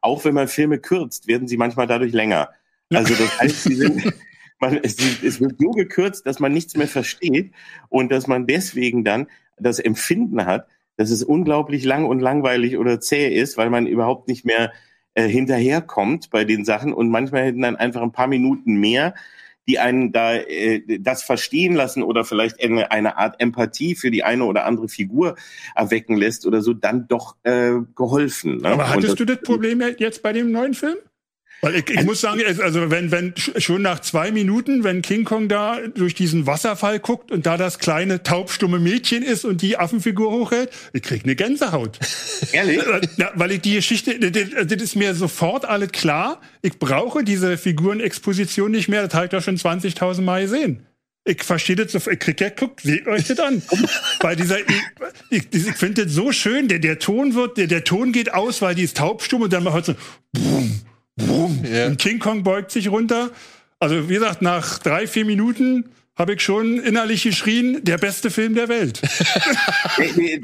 Auch 0.02 0.24
wenn 0.24 0.34
man 0.34 0.48
Filme 0.48 0.78
kürzt, 0.78 1.26
werden 1.26 1.48
sie 1.48 1.56
manchmal 1.56 1.86
dadurch 1.86 2.12
länger. 2.12 2.50
Also 2.90 3.14
das 3.14 3.40
heißt, 3.40 3.62
sie 3.64 3.74
sind. 3.74 4.12
Man, 4.60 4.78
es, 4.80 4.96
es 5.24 5.40
wird 5.40 5.56
so 5.58 5.70
gekürzt, 5.72 6.24
dass 6.24 6.38
man 6.38 6.52
nichts 6.52 6.76
mehr 6.76 6.86
versteht 6.86 7.50
und 7.88 8.12
dass 8.12 8.28
man 8.28 8.46
deswegen 8.46 9.02
dann 9.02 9.26
das 9.58 9.80
Empfinden 9.80 10.46
hat, 10.46 10.68
dass 10.96 11.10
es 11.10 11.22
unglaublich 11.22 11.84
lang 11.84 12.04
und 12.04 12.20
langweilig 12.20 12.78
oder 12.78 13.00
zäh 13.00 13.28
ist, 13.28 13.56
weil 13.56 13.70
man 13.70 13.86
überhaupt 13.86 14.28
nicht 14.28 14.44
mehr 14.44 14.72
äh, 15.14 15.28
hinterherkommt 15.28 16.30
bei 16.30 16.44
den 16.44 16.64
Sachen 16.64 16.92
und 16.92 17.10
manchmal 17.10 17.44
hätten 17.44 17.62
dann 17.62 17.76
einfach 17.76 18.02
ein 18.02 18.12
paar 18.12 18.28
Minuten 18.28 18.74
mehr, 18.74 19.14
die 19.68 19.78
einen 19.78 20.12
da 20.12 20.34
äh, 20.34 20.98
das 21.00 21.22
verstehen 21.22 21.74
lassen 21.74 22.02
oder 22.02 22.24
vielleicht 22.24 22.62
eine, 22.62 22.90
eine 22.90 23.16
Art 23.16 23.40
Empathie 23.40 23.94
für 23.94 24.10
die 24.10 24.24
eine 24.24 24.44
oder 24.44 24.64
andere 24.64 24.88
Figur 24.88 25.36
erwecken 25.74 26.16
lässt 26.16 26.46
oder 26.46 26.62
so, 26.62 26.72
dann 26.72 27.06
doch 27.08 27.36
äh, 27.44 27.72
geholfen. 27.94 28.58
Ne? 28.58 28.70
Aber 28.70 28.90
hattest 28.90 29.10
das, 29.10 29.14
du 29.16 29.24
das 29.24 29.40
Problem 29.42 29.82
jetzt 29.98 30.22
bei 30.22 30.32
dem 30.32 30.50
neuen 30.50 30.74
Film? 30.74 30.96
Weil 31.64 31.76
ich, 31.76 31.88
ich 31.90 32.02
muss 32.02 32.20
sagen, 32.20 32.42
also 32.60 32.90
wenn, 32.90 33.12
wenn 33.12 33.34
schon 33.36 33.82
nach 33.82 34.00
zwei 34.00 34.32
Minuten, 34.32 34.82
wenn 34.82 35.00
King 35.00 35.22
Kong 35.22 35.48
da 35.48 35.78
durch 35.94 36.12
diesen 36.12 36.44
Wasserfall 36.48 36.98
guckt 36.98 37.30
und 37.30 37.46
da 37.46 37.56
das 37.56 37.78
kleine 37.78 38.24
taubstumme 38.24 38.80
Mädchen 38.80 39.22
ist 39.22 39.44
und 39.44 39.62
die 39.62 39.78
Affenfigur 39.78 40.32
hochhält, 40.32 40.70
ich 40.92 41.02
krieg 41.02 41.22
eine 41.22 41.36
Gänsehaut. 41.36 42.00
Ehrlich? 42.52 42.80
Ja, 43.16 43.30
weil 43.36 43.52
ich 43.52 43.60
die 43.60 43.74
Geschichte, 43.74 44.18
das, 44.18 44.66
das 44.66 44.82
ist 44.82 44.96
mir 44.96 45.14
sofort 45.14 45.64
alles 45.64 45.92
klar. 45.92 46.40
Ich 46.62 46.80
brauche 46.80 47.22
diese 47.22 47.56
Figurenexposition 47.56 48.72
nicht 48.72 48.88
mehr. 48.88 49.04
Das 49.04 49.14
habe 49.14 49.26
ich 49.26 49.30
doch 49.30 49.42
schon 49.42 49.56
20.000 49.56 50.20
Mal 50.22 50.42
gesehen. 50.42 50.84
Ich 51.24 51.44
verstehe 51.44 51.76
das 51.76 51.92
so, 51.92 52.10
ich 52.10 52.18
krieg 52.18 52.40
ja, 52.40 52.48
guckt, 52.48 52.80
seht 52.80 53.06
euch 53.06 53.28
das 53.28 53.38
an. 53.38 53.62
Bei 54.20 54.34
dieser, 54.34 54.58
ich, 54.58 54.66
ich, 55.30 55.46
ich 55.52 55.76
finde 55.76 56.06
das 56.06 56.12
so 56.12 56.32
schön, 56.32 56.66
der, 56.66 56.80
der 56.80 56.98
Ton 56.98 57.36
wird, 57.36 57.56
der, 57.56 57.68
der 57.68 57.84
Ton 57.84 58.10
geht 58.10 58.34
aus, 58.34 58.60
weil 58.62 58.74
die 58.74 58.82
ist 58.82 58.96
taubstumm 58.96 59.42
und 59.42 59.52
dann 59.52 59.62
macht 59.62 59.84
so, 59.84 59.94
boom, 60.32 60.80
Brumm. 61.16 61.64
Ja. 61.64 61.86
Und 61.86 61.98
King 61.98 62.18
Kong 62.18 62.42
beugt 62.42 62.70
sich 62.70 62.90
runter. 62.90 63.30
Also 63.78 64.08
wie 64.08 64.14
gesagt, 64.14 64.42
nach 64.42 64.78
drei, 64.78 65.06
vier 65.06 65.24
Minuten 65.24 65.86
habe 66.14 66.34
ich 66.34 66.42
schon 66.42 66.78
innerlich 66.78 67.22
geschrien, 67.22 67.82
der 67.82 67.96
beste 67.96 68.30
Film 68.30 68.54
der 68.54 68.68
Welt. 68.68 69.00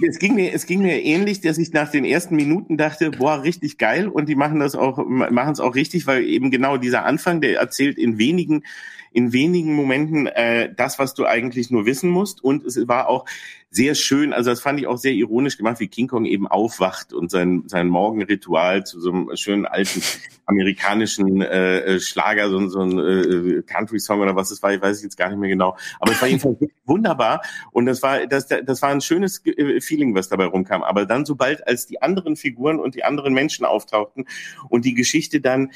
es, 0.09 0.19
ging 0.19 0.35
mir, 0.35 0.53
es 0.53 0.67
ging 0.67 0.81
mir 0.83 1.03
ähnlich, 1.03 1.41
dass 1.43 1.59
ich 1.59 1.73
nach 1.73 1.91
den 1.91 2.05
ersten 2.05 2.37
Minuten 2.37 2.77
dachte, 2.79 3.11
boah, 3.11 3.43
richtig 3.43 3.77
geil. 3.77 4.09
Und 4.09 4.29
die 4.29 4.35
machen 4.35 4.61
das 4.61 4.75
auch, 4.75 4.99
machen 5.07 5.53
es 5.53 5.61
auch 5.61 5.75
richtig, 5.75 6.07
weil 6.07 6.25
eben 6.25 6.51
genau 6.51 6.79
dieser 6.79 7.05
Anfang, 7.05 7.41
der 7.41 7.59
erzählt 7.59 7.99
in 7.99 8.19
wenigen 8.19 8.65
in 9.11 9.33
wenigen 9.33 9.75
Momenten 9.75 10.27
äh, 10.27 10.73
das, 10.75 10.99
was 10.99 11.15
du 11.15 11.25
eigentlich 11.25 11.71
nur 11.71 11.87
wissen 11.87 12.11
musst. 12.11 12.43
Und 12.45 12.65
es 12.65 12.89
war 12.89 13.09
auch 13.09 13.25
sehr 13.71 13.95
schön, 13.95 14.33
also 14.33 14.49
das 14.49 14.61
fand 14.61 14.81
ich 14.81 14.87
auch 14.87 14.97
sehr 14.97 15.13
ironisch 15.13 15.59
gemacht, 15.59 15.79
wie 15.79 15.89
King 15.89 16.09
Kong 16.09 16.25
eben 16.25 16.49
aufwacht 16.49 17.13
und 17.13 17.31
sein, 17.31 17.65
sein 17.67 17.89
Morgenritual 17.89 18.85
zu 18.85 18.99
so 18.99 19.11
einem 19.11 19.37
schönen 19.37 19.67
alten 19.67 20.03
amerikanischen 20.47 21.43
äh, 21.43 21.81
äh 21.81 22.01
Schlager, 22.01 22.49
so, 22.49 22.67
so 22.69 22.81
ein 22.81 22.99
äh, 22.99 23.63
Country-Song 23.63 24.21
oder 24.21 24.35
was 24.35 24.51
es 24.51 24.63
war, 24.63 24.73
ich 24.73 24.81
weiß 24.81 25.03
jetzt 25.03 25.19
gar 25.19 25.29
nicht 25.29 25.39
mehr 25.39 25.51
genau. 25.51 25.77
Aber 26.01 26.13
es 26.13 26.21
war 26.23 26.29
jedenfalls 26.29 26.57
wunderbar 26.87 27.43
und 27.71 27.85
das 27.85 28.03
war, 28.03 28.27
das, 28.27 28.49
das 28.49 28.81
war 28.81 28.89
ein 28.89 29.03
schönes 29.03 29.45
äh, 29.45 29.83
Feeling, 29.83 30.15
was 30.15 30.31
dabei 30.31 30.47
rumkam. 30.47 30.83
Aber 30.83 31.05
dann, 31.05 31.27
sobald 31.27 31.67
als 31.67 31.87
die 31.87 32.01
anderen 32.01 32.37
Figuren 32.37 32.81
und 32.81 32.95
die 32.95 33.05
anderen 33.05 33.35
Menschen 33.35 33.67
auftauchten 33.67 34.27
und 34.71 34.87
die 34.87 34.95
Geschichte 34.95 35.43
dann 35.43 35.73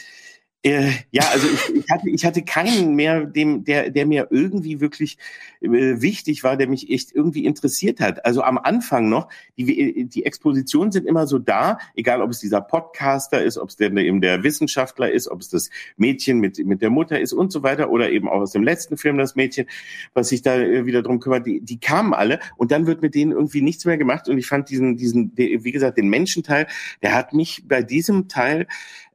äh, 0.65 0.93
ja, 1.11 1.25
also 1.33 1.49
ich, 1.49 1.75
ich, 1.75 1.91
hatte, 1.91 2.09
ich 2.09 2.25
hatte 2.25 2.43
keinen 2.43 2.95
mehr, 2.95 3.27
dem, 3.27 3.65
der, 3.65 3.91
der 3.91 4.07
mir 4.07 4.29
irgendwie 4.31 4.81
wirklich 4.81 5.19
äh, 5.61 5.69
wichtig 5.69 6.45
war, 6.45 6.57
der 6.57 6.69
mich 6.69 6.89
echt 6.89 7.11
irgendwie 7.13 7.45
interessiert 7.45 7.99
hat. 7.99 8.25
Also 8.25 8.43
am 8.43 8.59
Anfang 8.59 9.09
noch, 9.09 9.29
die, 9.57 10.07
die 10.07 10.25
Expositionen 10.25 10.93
sind 10.93 11.07
immer 11.07 11.27
so 11.27 11.41
da, 11.41 11.79
egal 11.97 12.23
ob 12.23 12.31
es 12.31 12.39
dieser 12.39 12.61
Podcaster 12.61 13.43
ist, 13.43 13.59
ob 13.59 13.71
es 13.71 13.77
der, 13.77 13.93
eben 13.97 14.21
der 14.21 14.45
Wissenschaftler 14.45 15.11
ist, 15.11 15.27
ob 15.27 15.41
es 15.41 15.49
das 15.49 15.69
Mädchen 15.97 16.39
mit, 16.39 16.65
mit 16.65 16.81
der 16.81 16.91
Mutter 16.91 17.19
ist 17.19 17.33
und 17.33 17.51
so 17.51 17.65
weiter, 17.65 17.91
oder 17.91 18.11
eben 18.11 18.29
auch 18.29 18.43
aus 18.43 18.53
dem 18.53 18.63
letzten 18.63 18.97
Film 18.97 19.19
das 19.19 19.35
Mädchen, 19.35 19.67
was 20.15 20.29
sich 20.29 20.43
da 20.43 20.57
äh, 20.57 20.87
wieder 20.87 21.03
drum 21.03 21.19
kümmert, 21.19 21.45
die, 21.45 21.61
die 21.61 21.81
kamen 21.81 22.15
alle 22.15 22.39
und 22.57 22.71
dann 22.71 22.87
wird 22.87 23.03
mit 23.03 23.17
denen 23.17 23.33
irgendwie 23.33 23.63
nichts 23.63 23.85
mehr 23.85 23.99
gemacht 23.99 24.29
und 24.29 24.39
ich 24.39 24.47
fand 24.47 24.71
diesen, 24.71 24.97
diesen, 24.97 25.33
wie 25.37 25.73
gesagt, 25.73 25.99
den 25.99 26.09
Menschenteil, 26.09 26.69
der 27.03 27.15
hat 27.15 27.33
mich 27.33 27.65
bei 27.67 27.83
diesem 27.83 28.29
Teil 28.29 28.69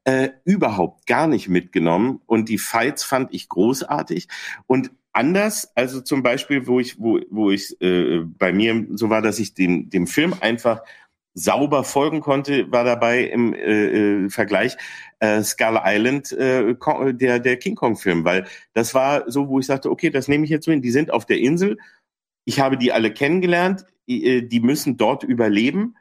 äh, 0.08 0.30
überhaupt 0.45 1.05
gar 1.05 1.28
nicht 1.28 1.49
mitgenommen. 1.49 2.22
Und 2.26 2.47
die 2.47 2.58
Fights 2.58 3.03
fand 3.03 3.34
ich 3.34 3.49
großartig. 3.49 4.30
Und 4.66 4.91
anders, 5.12 5.70
also 5.76 5.99
zum 5.99 6.24
Beispiel, 6.24 6.66
wo 6.66 6.80
ich, 6.80 6.97
wo, 6.97 7.20
wo 7.30 7.51
ich 7.51 7.80
äh, 7.82 8.22
bei 8.24 8.53
mir 8.53 8.88
so 8.91 9.10
war, 9.10 9.22
dass 9.22 9.38
ich 9.38 9.53
dem, 9.53 9.89
dem 9.89 10.08
Film 10.08 10.34
einfach 10.39 10.82
sauber 11.34 11.84
folgen 11.84 12.22
konnte, 12.22 12.72
war 12.72 12.86
dabei 12.86 13.26
im 13.26 13.53
äh, 13.53 14.24
äh, 14.26 14.30
Vergleich 14.30 14.78
äh, 15.20 15.43
Skull 15.43 15.78
Island, 15.84 16.32
äh, 16.32 16.74
der, 17.14 17.39
der 17.39 17.58
King 17.58 17.76
Kong-Film, 17.76 18.24
weil 18.24 18.47
das 18.74 18.93
war 18.93 19.30
so, 19.30 19.49
wo 19.49 19.60
ich 19.60 19.66
sagte, 19.66 19.91
okay, 19.91 20.10
das 20.10 20.30
nehme 20.30 20.45
ich 20.45 20.49
jetzt 20.49 20.66
hin. 20.66 20.82
Die 20.82 20.91
sind 20.91 21.12
auf 21.12 21.26
der 21.26 21.39
Insel. 21.39 21.78
Ich 22.45 22.62
habe 22.62 22.78
die 22.78 22.93
alle 22.93 23.12
kennengelernt. 23.12 23.86
Die, 24.08 24.47
die 24.47 24.60
müssen 24.62 24.95
dort 24.95 25.26
überleben. 25.26 25.95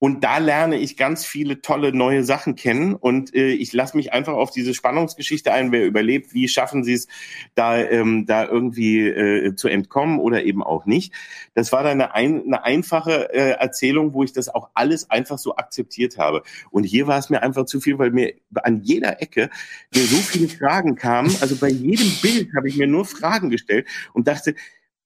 Und 0.00 0.22
da 0.22 0.38
lerne 0.38 0.76
ich 0.76 0.96
ganz 0.96 1.24
viele 1.24 1.60
tolle 1.60 1.92
neue 1.92 2.22
Sachen 2.22 2.54
kennen 2.54 2.94
und 2.94 3.34
äh, 3.34 3.48
ich 3.48 3.72
lasse 3.72 3.96
mich 3.96 4.12
einfach 4.12 4.34
auf 4.34 4.52
diese 4.52 4.72
Spannungsgeschichte 4.72 5.52
ein, 5.52 5.72
wer 5.72 5.84
überlebt, 5.86 6.34
wie 6.34 6.46
schaffen 6.46 6.84
sie 6.84 6.92
es, 6.92 7.08
da, 7.56 7.76
ähm, 7.78 8.24
da 8.24 8.44
irgendwie 8.44 9.08
äh, 9.08 9.56
zu 9.56 9.66
entkommen 9.66 10.20
oder 10.20 10.44
eben 10.44 10.62
auch 10.62 10.86
nicht. 10.86 11.12
Das 11.54 11.72
war 11.72 11.82
dann 11.82 12.00
eine, 12.00 12.14
ein, 12.14 12.42
eine 12.44 12.64
einfache 12.64 13.32
äh, 13.34 13.50
Erzählung, 13.58 14.14
wo 14.14 14.22
ich 14.22 14.32
das 14.32 14.48
auch 14.48 14.70
alles 14.74 15.10
einfach 15.10 15.38
so 15.38 15.56
akzeptiert 15.56 16.16
habe. 16.16 16.42
Und 16.70 16.84
hier 16.84 17.08
war 17.08 17.18
es 17.18 17.28
mir 17.28 17.42
einfach 17.42 17.64
zu 17.64 17.80
viel, 17.80 17.98
weil 17.98 18.12
mir 18.12 18.34
an 18.54 18.82
jeder 18.82 19.20
Ecke 19.20 19.50
mir 19.92 20.02
so 20.02 20.16
viele 20.18 20.48
Fragen 20.48 20.94
kamen. 20.94 21.34
Also 21.40 21.56
bei 21.56 21.68
jedem 21.68 22.10
Bild 22.22 22.54
habe 22.56 22.68
ich 22.68 22.76
mir 22.76 22.86
nur 22.86 23.04
Fragen 23.04 23.50
gestellt 23.50 23.88
und 24.12 24.28
dachte, 24.28 24.54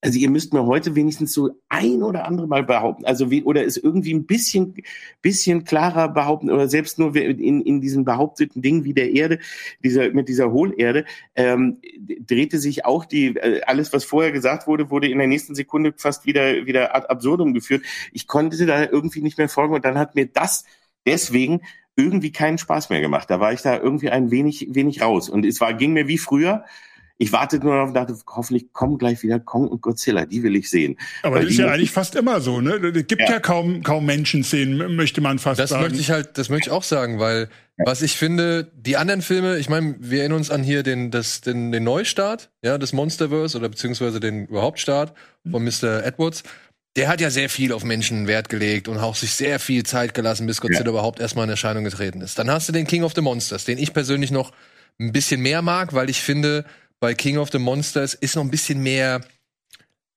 also 0.02 0.18
ihr 0.18 0.30
müsst 0.30 0.52
mir 0.52 0.66
heute 0.66 0.96
wenigstens 0.96 1.32
so 1.32 1.50
ein 1.68 2.02
oder 2.02 2.26
andere 2.26 2.48
Mal 2.48 2.64
behaupten, 2.64 3.04
also 3.04 3.30
wie, 3.30 3.44
oder 3.44 3.64
es 3.64 3.76
irgendwie 3.76 4.12
ein 4.12 4.26
bisschen, 4.26 4.74
bisschen 5.22 5.62
klarer 5.64 6.08
behaupten 6.08 6.50
oder 6.50 6.68
selbst 6.68 6.98
nur 6.98 7.14
in, 7.14 7.62
in 7.62 7.80
diesen 7.80 8.04
behaupteten 8.04 8.62
Dingen 8.62 8.84
wie 8.84 8.94
der 8.94 9.12
Erde, 9.12 9.38
dieser, 9.84 10.10
mit 10.10 10.28
dieser 10.28 10.50
Hohlerde, 10.50 11.04
ähm, 11.36 11.78
drehte 12.26 12.58
sich 12.58 12.84
auch 12.84 13.04
die, 13.04 13.36
äh, 13.36 13.62
alles 13.62 13.92
was 13.92 14.02
vorher 14.04 14.32
gesagt 14.32 14.66
wurde, 14.66 14.90
wurde 14.90 15.08
in 15.08 15.18
der 15.18 15.28
nächsten 15.28 15.54
Sekunde 15.54 15.94
fast 15.96 16.26
wieder, 16.26 16.66
wieder 16.66 16.96
ad 16.96 17.06
absurdum 17.06 17.54
geführt. 17.54 17.84
Ich 18.12 18.26
konnte 18.26 18.66
da 18.66 18.84
irgendwie 18.84 19.22
nicht 19.22 19.38
mehr 19.38 19.48
folgen 19.48 19.74
und 19.74 19.84
dann 19.84 19.98
hat 19.98 20.16
mir 20.16 20.26
das 20.26 20.64
deswegen 21.06 21.60
irgendwie 21.94 22.32
keinen 22.32 22.58
Spaß 22.58 22.90
mehr 22.90 23.00
gemacht. 23.00 23.30
Da 23.30 23.38
war 23.38 23.52
ich 23.52 23.62
da 23.62 23.78
irgendwie 23.78 24.10
ein 24.10 24.32
wenig, 24.32 24.66
wenig 24.70 25.00
raus 25.00 25.28
und 25.28 25.46
es 25.46 25.60
war, 25.60 25.74
ging 25.74 25.92
mir 25.92 26.08
wie 26.08 26.18
früher, 26.18 26.64
ich 27.22 27.32
wartete 27.32 27.64
nur 27.64 27.80
auf 27.80 27.92
dachte, 27.92 28.16
hoffentlich 28.26 28.72
kommen 28.72 28.98
gleich 28.98 29.22
wieder 29.22 29.38
Kong 29.38 29.68
und 29.68 29.80
Godzilla, 29.80 30.26
die 30.26 30.42
will 30.42 30.56
ich 30.56 30.68
sehen. 30.68 30.98
Aber 31.22 31.36
Weil 31.36 31.44
das 31.44 31.52
ist 31.52 31.58
ja 31.58 31.68
eigentlich 31.68 31.92
fast 31.92 32.16
immer 32.16 32.40
so, 32.40 32.60
ne? 32.60 32.74
Es 32.74 33.06
gibt 33.06 33.22
ja, 33.22 33.30
ja 33.30 33.40
kaum, 33.40 33.84
kaum 33.84 34.06
Menschenszenen, 34.06 34.96
möchte 34.96 35.20
man 35.20 35.38
fast 35.38 35.60
das 35.60 35.70
sagen. 35.70 35.84
Das 35.84 35.92
möchte 35.92 36.02
ich 36.02 36.10
halt, 36.10 36.36
das 36.36 36.48
möchte 36.48 36.70
ich 36.70 36.72
auch 36.72 36.82
sagen, 36.82 37.20
weil 37.20 37.48
was 37.76 38.02
ich 38.02 38.16
finde, 38.16 38.70
die 38.74 38.96
anderen 38.96 39.22
Filme, 39.22 39.56
ich 39.58 39.68
meine, 39.68 39.94
wir 40.00 40.20
erinnern 40.20 40.38
uns 40.38 40.50
an 40.50 40.64
hier 40.64 40.82
den, 40.82 41.12
das, 41.12 41.42
den, 41.42 41.70
den 41.70 41.84
Neustart, 41.84 42.50
ja, 42.62 42.76
des 42.76 42.92
Monsterverse 42.92 43.56
oder 43.56 43.68
beziehungsweise 43.68 44.18
den 44.18 44.46
überhaupt 44.46 44.80
Start 44.80 45.14
von 45.48 45.62
Mr. 45.62 46.04
Edwards. 46.04 46.42
Der 46.96 47.08
hat 47.08 47.20
ja 47.20 47.30
sehr 47.30 47.48
viel 47.48 47.72
auf 47.72 47.84
Menschen 47.84 48.26
Wert 48.26 48.48
gelegt 48.48 48.88
und 48.88 48.98
auch 48.98 49.14
sich 49.14 49.32
sehr 49.32 49.60
viel 49.60 49.84
Zeit 49.84 50.12
gelassen, 50.12 50.46
bis 50.46 50.60
Godzilla 50.60 50.84
ja. 50.84 50.90
überhaupt 50.90 51.20
erstmal 51.20 51.44
in 51.44 51.50
Erscheinung 51.50 51.84
getreten 51.84 52.20
ist. 52.20 52.38
Dann 52.38 52.50
hast 52.50 52.68
du 52.68 52.72
den 52.72 52.86
King 52.86 53.04
of 53.04 53.12
the 53.14 53.22
Monsters, 53.22 53.64
den 53.64 53.78
ich 53.78 53.94
persönlich 53.94 54.32
noch 54.32 54.52
ein 55.00 55.12
bisschen 55.12 55.40
mehr 55.40 55.62
mag, 55.62 55.94
weil 55.94 56.10
ich 56.10 56.20
finde, 56.20 56.64
bei 57.02 57.14
King 57.14 57.36
of 57.36 57.50
the 57.50 57.58
Monsters 57.58 58.14
ist 58.14 58.36
noch 58.36 58.44
ein 58.44 58.50
bisschen 58.50 58.80
mehr 58.80 59.22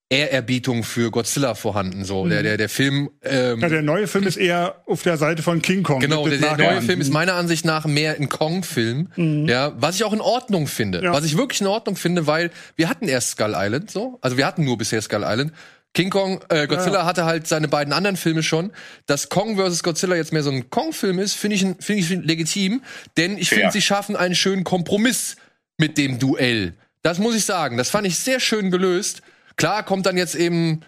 Ehrerbietung 0.08 0.84
für 0.84 1.10
Godzilla 1.10 1.56
vorhanden. 1.56 2.04
So 2.04 2.24
mhm. 2.24 2.30
der 2.30 2.42
der 2.44 2.56
der 2.56 2.68
Film. 2.68 3.10
Ähm, 3.24 3.60
ja, 3.60 3.68
der 3.68 3.82
neue 3.82 4.06
Film 4.06 4.24
ist 4.24 4.36
eher 4.36 4.82
auf 4.86 5.02
der 5.02 5.16
Seite 5.16 5.42
von 5.42 5.60
King 5.60 5.82
Kong. 5.82 5.98
Genau, 5.98 6.28
der, 6.28 6.38
der 6.38 6.56
neue 6.56 6.82
Film 6.82 7.00
ist 7.00 7.12
meiner 7.12 7.34
Ansicht 7.34 7.64
nach 7.64 7.86
mehr 7.86 8.14
ein 8.14 8.28
Kong-Film. 8.28 9.08
Mhm. 9.16 9.48
Ja, 9.48 9.72
was 9.76 9.96
ich 9.96 10.04
auch 10.04 10.12
in 10.12 10.20
Ordnung 10.20 10.68
finde. 10.68 11.02
Ja. 11.02 11.12
Was 11.12 11.24
ich 11.24 11.36
wirklich 11.36 11.60
in 11.60 11.66
Ordnung 11.66 11.96
finde, 11.96 12.28
weil 12.28 12.52
wir 12.76 12.88
hatten 12.88 13.08
erst 13.08 13.30
Skull 13.30 13.54
Island, 13.56 13.90
so, 13.90 14.18
also 14.20 14.36
wir 14.36 14.46
hatten 14.46 14.64
nur 14.64 14.78
bisher 14.78 15.02
Skull 15.02 15.24
Island. 15.26 15.52
King 15.92 16.10
Kong, 16.10 16.40
äh, 16.50 16.68
Godzilla 16.68 17.00
ja. 17.00 17.04
hatte 17.04 17.24
halt 17.24 17.48
seine 17.48 17.66
beiden 17.66 17.92
anderen 17.92 18.16
Filme 18.16 18.44
schon. 18.44 18.70
Dass 19.06 19.28
Kong 19.28 19.56
vs. 19.56 19.82
Godzilla 19.82 20.14
jetzt 20.14 20.32
mehr 20.32 20.44
so 20.44 20.50
ein 20.50 20.70
Kong-Film 20.70 21.18
ist, 21.18 21.34
finde 21.34 21.56
ich, 21.56 21.62
finde 21.80 22.00
ich 22.00 22.10
legitim, 22.10 22.82
denn 23.16 23.38
ich 23.38 23.48
finde, 23.48 23.64
ja. 23.64 23.70
sie 23.72 23.82
schaffen 23.82 24.14
einen 24.14 24.36
schönen 24.36 24.62
Kompromiss 24.62 25.36
mit 25.78 25.98
dem 25.98 26.18
Duell. 26.18 26.74
Das 27.02 27.18
muss 27.18 27.34
ich 27.34 27.44
sagen. 27.44 27.76
Das 27.76 27.90
fand 27.90 28.06
ich 28.06 28.18
sehr 28.18 28.40
schön 28.40 28.70
gelöst. 28.70 29.22
Klar 29.56 29.84
kommt 29.84 30.06
dann 30.06 30.16
jetzt 30.16 30.34
eben 30.34 30.80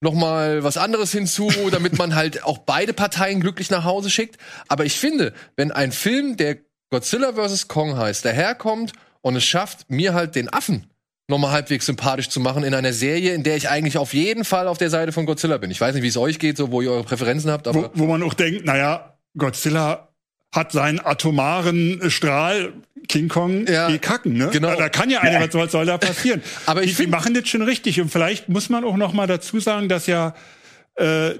noch 0.00 0.14
mal 0.14 0.62
was 0.62 0.76
anderes 0.76 1.12
hinzu, 1.12 1.50
damit 1.70 1.98
man 1.98 2.14
halt 2.14 2.44
auch 2.44 2.58
beide 2.58 2.92
Parteien 2.92 3.40
glücklich 3.40 3.70
nach 3.70 3.84
Hause 3.84 4.10
schickt. 4.10 4.38
Aber 4.68 4.84
ich 4.84 4.98
finde, 4.98 5.32
wenn 5.56 5.72
ein 5.72 5.92
Film, 5.92 6.36
der 6.36 6.58
Godzilla 6.90 7.32
vs. 7.32 7.68
Kong 7.68 7.96
heißt, 7.96 8.24
daherkommt 8.24 8.92
und 9.20 9.36
es 9.36 9.44
schafft, 9.44 9.90
mir 9.90 10.14
halt 10.14 10.34
den 10.34 10.52
Affen 10.52 10.86
nochmal 11.28 11.50
halbwegs 11.50 11.86
sympathisch 11.86 12.28
zu 12.28 12.40
machen 12.40 12.62
in 12.62 12.74
einer 12.74 12.92
Serie, 12.92 13.34
in 13.34 13.42
der 13.42 13.56
ich 13.56 13.68
eigentlich 13.68 13.98
auf 13.98 14.14
jeden 14.14 14.44
Fall 14.44 14.68
auf 14.68 14.78
der 14.78 14.90
Seite 14.90 15.12
von 15.12 15.26
Godzilla 15.26 15.58
bin. 15.58 15.70
Ich 15.70 15.80
weiß 15.80 15.94
nicht, 15.94 16.04
wie 16.04 16.08
es 16.08 16.16
euch 16.16 16.38
geht, 16.38 16.56
so 16.56 16.70
wo 16.70 16.80
ihr 16.80 16.92
eure 16.92 17.04
Präferenzen 17.04 17.50
habt, 17.50 17.66
aber. 17.66 17.90
Wo, 17.94 18.00
wo 18.00 18.06
man 18.06 18.22
auch 18.22 18.34
denkt, 18.34 18.64
naja, 18.64 19.18
Godzilla 19.36 20.05
hat 20.56 20.72
seinen 20.72 21.04
atomaren 21.04 22.10
Strahl 22.10 22.72
King 23.08 23.28
Kong 23.28 23.66
ja, 23.66 23.88
die 23.88 23.98
kacken, 23.98 24.32
ne? 24.32 24.48
Genau. 24.52 24.68
Da, 24.70 24.76
da 24.76 24.88
kann 24.88 25.10
ja 25.10 25.20
einer, 25.20 25.52
was 25.52 25.72
soll 25.72 25.86
da 25.86 25.98
passieren? 25.98 26.42
Aber 26.66 26.82
ich 26.82 26.96
die, 26.96 27.04
die 27.04 27.10
machen 27.10 27.34
das 27.34 27.48
schon 27.48 27.62
richtig 27.62 28.00
und 28.00 28.10
vielleicht 28.10 28.48
muss 28.48 28.68
man 28.68 28.84
auch 28.84 28.96
noch 28.96 29.12
mal 29.12 29.26
dazu 29.26 29.60
sagen, 29.60 29.88
dass 29.88 30.06
ja 30.06 30.34
äh, 30.96 31.34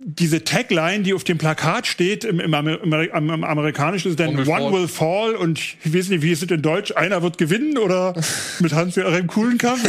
diese 0.00 0.44
Tagline, 0.44 1.02
die 1.02 1.12
auf 1.12 1.24
dem 1.24 1.38
Plakat 1.38 1.88
steht, 1.88 2.22
im, 2.22 2.38
im, 2.38 2.54
im, 2.54 2.92
im 2.92 3.44
amerikanischen 3.44 4.12
ist 4.12 4.20
dann 4.20 4.38
One, 4.46 4.72
will, 4.72 4.86
fall. 4.86 5.34
und 5.34 5.58
ich 5.58 5.92
weiß 5.92 6.10
nicht, 6.10 6.22
wie 6.22 6.30
ist 6.30 6.44
es 6.44 6.50
in 6.52 6.62
Deutsch, 6.62 6.92
einer 6.92 7.20
wird 7.22 7.36
gewinnen 7.36 7.78
oder 7.78 8.14
mit 8.60 8.72
Hans-Joachim 8.72 9.26
Kuhlenkamp. 9.26 9.80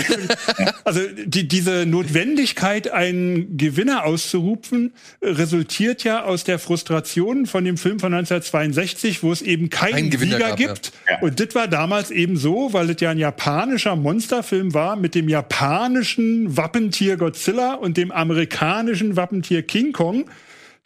also 0.84 1.01
die, 1.26 1.47
diese 1.47 1.86
Notwendigkeit, 1.86 2.91
einen 2.91 3.55
Gewinner 3.57 4.03
auszurufen, 4.05 4.93
resultiert 5.22 6.03
ja 6.03 6.24
aus 6.24 6.43
der 6.43 6.57
Frustration 6.57 7.45
von 7.45 7.64
dem 7.64 7.78
Film 7.78 7.99
von 7.99 8.12
1962, 8.12 9.22
wo 9.22 9.32
es 9.32 9.43
eben 9.43 9.70
keinen 9.70 10.12
Ein 10.12 10.12
Sieger 10.12 10.39
gab, 10.39 10.57
gibt. 10.57 10.91
Ja. 11.07 11.20
Und 11.22 11.39
das 11.39 11.53
war 11.53 11.68
damals 11.68 12.10
eben 12.10 12.36
so, 12.36 12.74
weil 12.74 12.89
es 12.89 12.99
ja 12.99 13.12
ein 13.12 13.20
japanischer 13.20 13.95
Monsterfilm 13.95 14.74
war 14.74 14.95
mit 14.95 15.14
dem 15.14 15.30
japanischen 15.30 16.57
Wappentier 16.57 17.16
Godzilla 17.18 17.76
und 17.76 17.95
dem 17.95 18.12
amerikanischen 18.12 19.16
Wappentier 19.16 19.62
King 19.62 19.93
Kong, 20.00 20.30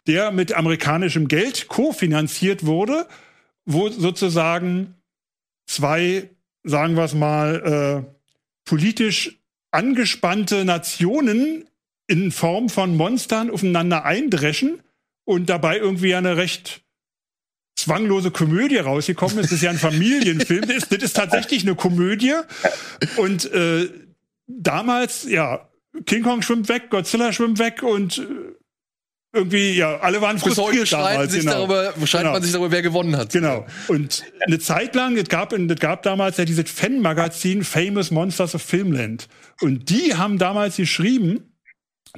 der 0.08 0.32
mit 0.32 0.54
amerikanischem 0.54 1.28
Geld 1.28 1.68
kofinanziert 1.68 2.66
wurde, 2.66 3.06
wo 3.64 3.88
sozusagen 3.88 4.96
zwei, 5.66 6.30
sagen 6.64 6.96
wir 6.96 7.04
es 7.04 7.14
mal, 7.14 8.04
äh, 8.04 8.14
politisch 8.64 9.38
angespannte 9.70 10.64
Nationen 10.64 11.64
in 12.08 12.32
Form 12.32 12.68
von 12.68 12.96
Monstern 12.96 13.50
aufeinander 13.50 14.04
eindreschen 14.04 14.82
und 15.24 15.48
dabei 15.48 15.78
irgendwie 15.78 16.16
eine 16.16 16.36
recht 16.36 16.82
zwanglose 17.76 18.32
Komödie 18.32 18.78
rausgekommen 18.78 19.38
ist. 19.38 19.46
Das 19.46 19.52
ist 19.52 19.62
ja 19.62 19.70
ein 19.70 19.78
Familienfilm. 19.78 20.62
Das 20.66 20.76
ist, 20.76 20.92
das 20.92 21.02
ist 21.04 21.16
tatsächlich 21.16 21.62
eine 21.62 21.76
Komödie. 21.76 22.34
Und 23.16 23.50
äh, 23.52 23.88
damals, 24.48 25.22
ja, 25.28 25.68
King 26.04 26.24
Kong 26.24 26.42
schwimmt 26.42 26.68
weg, 26.68 26.90
Godzilla 26.90 27.32
schwimmt 27.32 27.60
weg 27.60 27.84
und 27.84 28.18
äh, 28.18 28.24
irgendwie, 29.34 29.72
ja, 29.72 29.98
alle 29.98 30.20
waren 30.20 30.38
frustriert 30.38 30.92
damals. 30.92 31.32
sich 31.32 31.40
genau. 31.42 31.66
darüber, 31.66 31.92
streitet 32.06 32.10
Genau. 32.20 32.32
man 32.32 32.42
sich 32.42 32.52
darüber, 32.52 32.70
wer 32.70 32.82
gewonnen 32.82 33.16
hat. 33.16 33.32
Genau. 33.32 33.66
Und 33.88 34.22
eine 34.46 34.58
Zeit 34.58 34.94
lang, 34.94 35.16
es 35.16 35.28
gab, 35.28 35.52
es 35.52 35.80
gab 35.80 36.02
damals 36.02 36.36
ja 36.36 36.44
dieses 36.44 36.70
Fan-Magazin 36.70 37.64
Famous 37.64 38.10
Monsters 38.10 38.54
of 38.54 38.62
Filmland. 38.62 39.28
Und 39.60 39.90
die 39.90 40.14
haben 40.14 40.38
damals 40.38 40.76
geschrieben, 40.76 41.50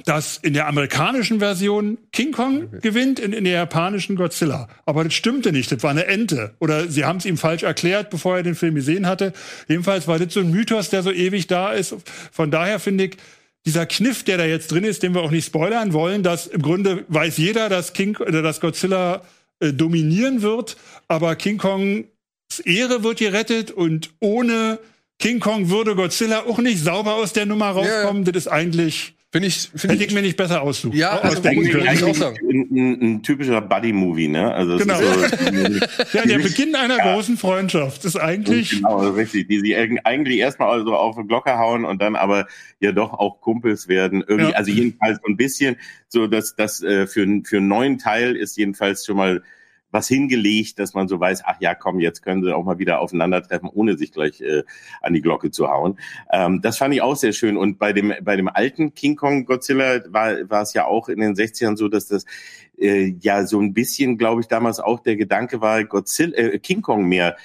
dass 0.05 0.37
in 0.37 0.53
der 0.53 0.67
amerikanischen 0.67 1.39
Version 1.39 1.97
King 2.11 2.31
Kong 2.31 2.69
gewinnt, 2.81 3.19
in, 3.19 3.33
in 3.33 3.45
der 3.45 3.53
japanischen 3.53 4.15
Godzilla. 4.15 4.67
Aber 4.85 5.03
das 5.03 5.15
stimmte 5.15 5.51
nicht, 5.51 5.71
das 5.71 5.81
war 5.81 5.89
eine 5.89 6.05
Ente. 6.05 6.55
Oder 6.59 6.87
sie 6.87 7.03
haben 7.03 7.17
es 7.17 7.25
ihm 7.25 7.37
falsch 7.37 7.63
erklärt, 7.63 8.11
bevor 8.11 8.37
er 8.37 8.43
den 8.43 8.53
Film 8.53 8.75
gesehen 8.75 9.07
hatte. 9.07 9.33
Jedenfalls 9.67 10.07
war 10.07 10.19
das 10.19 10.33
so 10.35 10.41
ein 10.41 10.51
Mythos, 10.51 10.91
der 10.91 11.01
so 11.01 11.11
ewig 11.11 11.47
da 11.47 11.71
ist. 11.71 11.95
Von 12.31 12.51
daher 12.51 12.79
finde 12.79 13.05
ich, 13.05 13.17
dieser 13.67 13.85
Kniff, 13.85 14.23
der 14.23 14.37
da 14.37 14.45
jetzt 14.45 14.71
drin 14.71 14.85
ist, 14.85 15.03
den 15.03 15.13
wir 15.13 15.21
auch 15.21 15.29
nicht 15.29 15.45
spoilern 15.45 15.91
wollen, 15.91 16.23
dass 16.23 16.47
im 16.47 16.61
Grunde 16.61 17.03
weiß 17.09 17.37
jeder, 17.37 17.67
dass 17.67 17.91
King, 17.91 18.15
oder 18.17 18.41
dass 18.41 18.61
Godzilla 18.61 19.23
äh, 19.59 19.73
dominieren 19.73 20.41
wird, 20.41 20.77
aber 21.09 21.35
King 21.35 21.57
Kongs 21.57 22.05
Ehre 22.63 23.03
wird 23.03 23.19
gerettet 23.19 23.71
und 23.71 24.11
ohne 24.21 24.79
King 25.19 25.41
Kong 25.41 25.69
würde 25.69 25.95
Godzilla 25.95 26.45
auch 26.45 26.59
nicht 26.59 26.81
sauber 26.81 27.15
aus 27.15 27.33
der 27.33 27.45
Nummer 27.45 27.71
rauskommen. 27.71 28.23
Das 28.23 28.35
ist 28.35 28.47
eigentlich, 28.47 29.16
Finde 29.29 29.49
ich, 29.49 29.69
finde 29.75 29.95
hätte 29.95 30.03
ich 30.05 30.09
ich, 30.09 30.15
mir 30.15 30.21
nicht 30.21 30.37
besser 30.37 30.61
aussuchen. 30.61 30.95
Ja, 30.95 31.09
also 31.19 31.35
ausdenken 31.39 31.65
ich- 31.65 31.71
können. 31.71 31.85
muss 31.85 31.95
ich 31.95 32.03
auch 32.05 32.15
sagen. 32.15 32.37
ein, 32.49 32.67
ein, 32.71 33.01
ein 33.01 33.23
typischer 33.23 33.59
Buddy-Movie, 33.59 34.29
ne? 34.29 34.53
Also 34.53 34.77
Genau. 34.77 34.95
so, 34.95 35.03
Ja, 36.13 36.25
der 36.25 36.39
Beginn 36.39 36.73
einer 36.75 36.97
großen 36.97 37.35
Freundschaft 37.35 38.05
ist 38.05 38.15
eigentlich, 38.15 38.69
Genau, 38.69 38.99
also 38.99 39.11
richtig. 39.11 39.49
Die 39.49 39.59
sie 39.59 39.75
irg- 39.75 39.99
eigentlich 40.05 40.37
erstmal 40.39 40.81
so 40.85 40.95
auf 40.95 41.17
die 41.17 41.27
Glocke 41.27 41.57
hauen 41.57 41.83
und 41.83 42.01
dann 42.01 42.15
aber 42.15 42.47
ja 42.79 42.93
doch 42.93 43.11
auch 43.13 43.41
Kumpels 43.41 43.89
werden. 43.89 44.23
Irgendwie, 44.25 44.51
Ja. 44.51 44.55
also 44.55 44.71
jedenfalls 44.71 45.17
so 45.21 45.29
ein 45.29 45.35
bisschen, 45.35 45.75
so 46.07 46.27
dass 46.27 46.55
das 46.55 46.81
äh, 46.81 47.05
für, 47.05 47.27
für 47.43 47.57
einen 47.57 47.67
neuen 47.67 47.97
Teil 47.97 48.33
ist 48.37 48.57
jedenfalls 48.57 49.05
schon 49.05 49.17
mal 49.17 49.43
was 49.91 50.07
hingelegt, 50.07 50.79
dass 50.79 50.93
man 50.93 51.07
so 51.07 51.19
weiß, 51.19 51.43
ach 51.45 51.57
ja, 51.59 51.73
komm, 51.73 51.99
jetzt 51.99 52.21
können 52.21 52.43
sie 52.43 52.53
auch 52.53 52.63
mal 52.63 52.79
wieder 52.79 52.99
aufeinandertreffen, 52.99 53.69
ohne 53.69 53.97
sich 53.97 54.11
gleich 54.11 54.41
äh, 54.41 54.63
an 55.01 55.13
die 55.13 55.21
Glocke 55.21 55.51
zu 55.51 55.69
hauen. 55.69 55.99
Ähm, 56.31 56.61
das 56.61 56.77
fand 56.77 56.93
ich 56.93 57.01
auch 57.01 57.15
sehr 57.15 57.33
schön. 57.33 57.57
Und 57.57 57.79
bei 57.79 57.93
dem, 57.93 58.13
bei 58.21 58.35
dem 58.35 58.49
alten 58.49 58.93
King 58.93 59.15
Kong 59.15 59.45
Godzilla 59.45 60.01
war, 60.07 60.49
war 60.49 60.61
es 60.61 60.73
ja 60.73 60.85
auch 60.85 61.09
in 61.09 61.19
den 61.19 61.35
60ern 61.35 61.77
so, 61.77 61.87
dass 61.87 62.07
das 62.07 62.25
äh, 62.77 63.15
ja 63.21 63.45
so 63.45 63.59
ein 63.59 63.73
bisschen, 63.73 64.17
glaube 64.17 64.41
ich, 64.41 64.47
damals 64.47 64.79
auch 64.79 64.99
der 64.99 65.15
Gedanke 65.15 65.61
war, 65.61 65.83
Godzilla, 65.83 66.35
äh, 66.37 66.59
King 66.59 66.81
Kong 66.81 67.05
mehr 67.05 67.37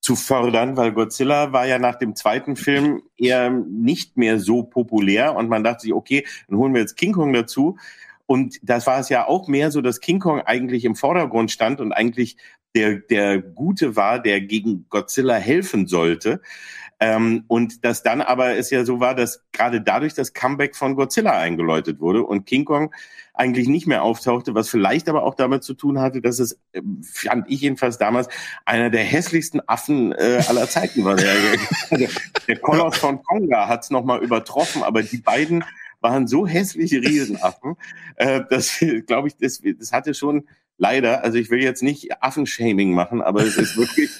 zu 0.00 0.14
fördern, 0.14 0.76
weil 0.76 0.92
Godzilla 0.92 1.52
war 1.52 1.66
ja 1.66 1.80
nach 1.80 1.96
dem 1.96 2.14
zweiten 2.14 2.54
Film 2.54 3.02
eher 3.16 3.50
nicht 3.50 4.16
mehr 4.16 4.38
so 4.38 4.62
populär 4.62 5.34
und 5.34 5.48
man 5.48 5.64
dachte 5.64 5.82
sich, 5.82 5.92
okay, 5.92 6.24
dann 6.48 6.58
holen 6.58 6.74
wir 6.74 6.80
jetzt 6.80 6.96
King 6.96 7.12
Kong 7.12 7.32
dazu. 7.32 7.76
Und 8.26 8.58
das 8.62 8.86
war 8.86 8.98
es 8.98 9.08
ja 9.08 9.26
auch 9.26 9.48
mehr 9.48 9.70
so, 9.70 9.80
dass 9.80 10.00
King 10.00 10.18
Kong 10.18 10.40
eigentlich 10.40 10.84
im 10.84 10.96
Vordergrund 10.96 11.50
stand 11.50 11.80
und 11.80 11.92
eigentlich 11.92 12.36
der, 12.74 12.96
der 12.96 13.40
Gute 13.40 13.96
war, 13.96 14.20
der 14.20 14.40
gegen 14.40 14.86
Godzilla 14.88 15.36
helfen 15.36 15.86
sollte. 15.86 16.40
Ähm, 16.98 17.44
und 17.48 17.84
dass 17.84 18.02
dann 18.02 18.22
aber 18.22 18.56
es 18.56 18.70
ja 18.70 18.84
so 18.84 19.00
war, 19.00 19.14
dass 19.14 19.44
gerade 19.52 19.82
dadurch 19.82 20.14
das 20.14 20.32
Comeback 20.32 20.74
von 20.74 20.96
Godzilla 20.96 21.38
eingeläutet 21.38 22.00
wurde 22.00 22.22
und 22.22 22.46
King 22.46 22.64
Kong 22.64 22.94
eigentlich 23.34 23.68
nicht 23.68 23.86
mehr 23.86 24.02
auftauchte, 24.02 24.54
was 24.54 24.70
vielleicht 24.70 25.10
aber 25.10 25.24
auch 25.24 25.34
damit 25.34 25.62
zu 25.62 25.74
tun 25.74 26.00
hatte, 26.00 26.22
dass 26.22 26.38
es, 26.38 26.58
äh, 26.72 26.80
fand 27.02 27.50
ich 27.50 27.60
jedenfalls 27.60 27.98
damals, 27.98 28.28
einer 28.64 28.88
der 28.88 29.04
hässlichsten 29.04 29.60
Affen 29.68 30.12
äh, 30.12 30.42
aller 30.48 30.68
Zeiten 30.70 31.04
war. 31.04 31.16
Der, 31.16 31.34
der, 31.90 32.08
der 32.48 32.58
Koloss 32.60 32.96
von 32.96 33.22
Konga 33.22 33.68
hat 33.68 33.84
es 33.84 33.90
nochmal 33.90 34.22
übertroffen, 34.22 34.82
aber 34.82 35.02
die 35.02 35.18
beiden 35.18 35.64
waren 36.06 36.28
so 36.28 36.46
hässliche 36.46 37.00
Riesenaffen, 37.00 37.74
äh, 38.14 38.42
dass, 38.48 38.78
glaube 39.06 39.28
ich, 39.28 39.36
das, 39.36 39.60
das 39.78 39.92
hatte 39.92 40.14
schon 40.14 40.46
leider, 40.78 41.24
also 41.24 41.38
ich 41.38 41.50
will 41.50 41.62
jetzt 41.62 41.82
nicht 41.82 42.22
Affenshaming 42.22 42.92
machen, 42.92 43.22
aber 43.22 43.42
es 43.42 43.56
ist 43.56 43.76
wirklich 43.76 44.10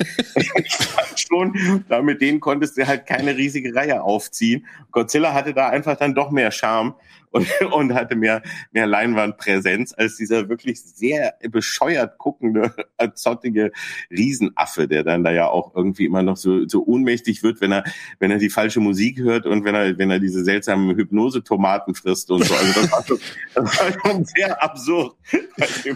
schon, 1.17 1.85
da 1.89 2.03
mit 2.03 2.21
denen 2.21 2.41
konntest 2.41 2.77
du 2.77 2.87
halt 2.87 3.07
keine 3.07 3.37
riesige 3.37 3.75
Reihe 3.75 4.03
aufziehen. 4.03 4.67
Godzilla 4.91 5.33
hatte 5.33 5.55
da 5.55 5.69
einfach 5.69 5.97
dann 5.97 6.15
doch 6.15 6.31
mehr 6.31 6.51
Charme 6.51 6.95
und, 7.31 7.49
und 7.73 7.95
hatte 7.95 8.17
mehr, 8.17 8.43
mehr 8.73 8.87
Leinwandpräsenz 8.87 9.95
als 9.97 10.17
dieser 10.17 10.49
wirklich 10.49 10.83
sehr 10.83 11.35
bescheuert 11.51 12.19
guckende, 12.19 12.75
zottige 13.15 13.73
Riesenaffe, 14.11 14.89
der 14.89 15.05
dann 15.05 15.25
da 15.25 15.33
ja 15.33 15.49
auch 15.49 15.75
irgendwie 15.75 16.07
immer 16.07 16.23
noch 16.23 16.37
so, 16.37 16.67
so 16.69 16.85
ohnmächtig 16.85 17.43
wird, 17.43 17.61
wenn 17.61 17.73
er, 17.73 17.85
wenn 18.19 18.31
er 18.31 18.39
die 18.39 18.51
falsche 18.51 18.81
Musik 18.81 19.19
hört 19.19 19.47
und 19.47 19.65
wenn 19.65 19.75
er, 19.75 19.99
wenn 19.99 20.11
er 20.11 20.21
diese 20.21 20.45
seltsamen 20.45 20.97
Hypnose-Tomaten 20.97 21.95
frisst 21.95 22.31
und 22.31 22.45
so. 22.45 22.55
Also 22.55 22.81
das 22.81 22.93
war 22.93 23.07
schon, 23.07 23.19
das 23.55 23.79
war 23.79 24.11
schon 24.11 24.25
sehr 24.25 24.63
absurd. 24.63 25.17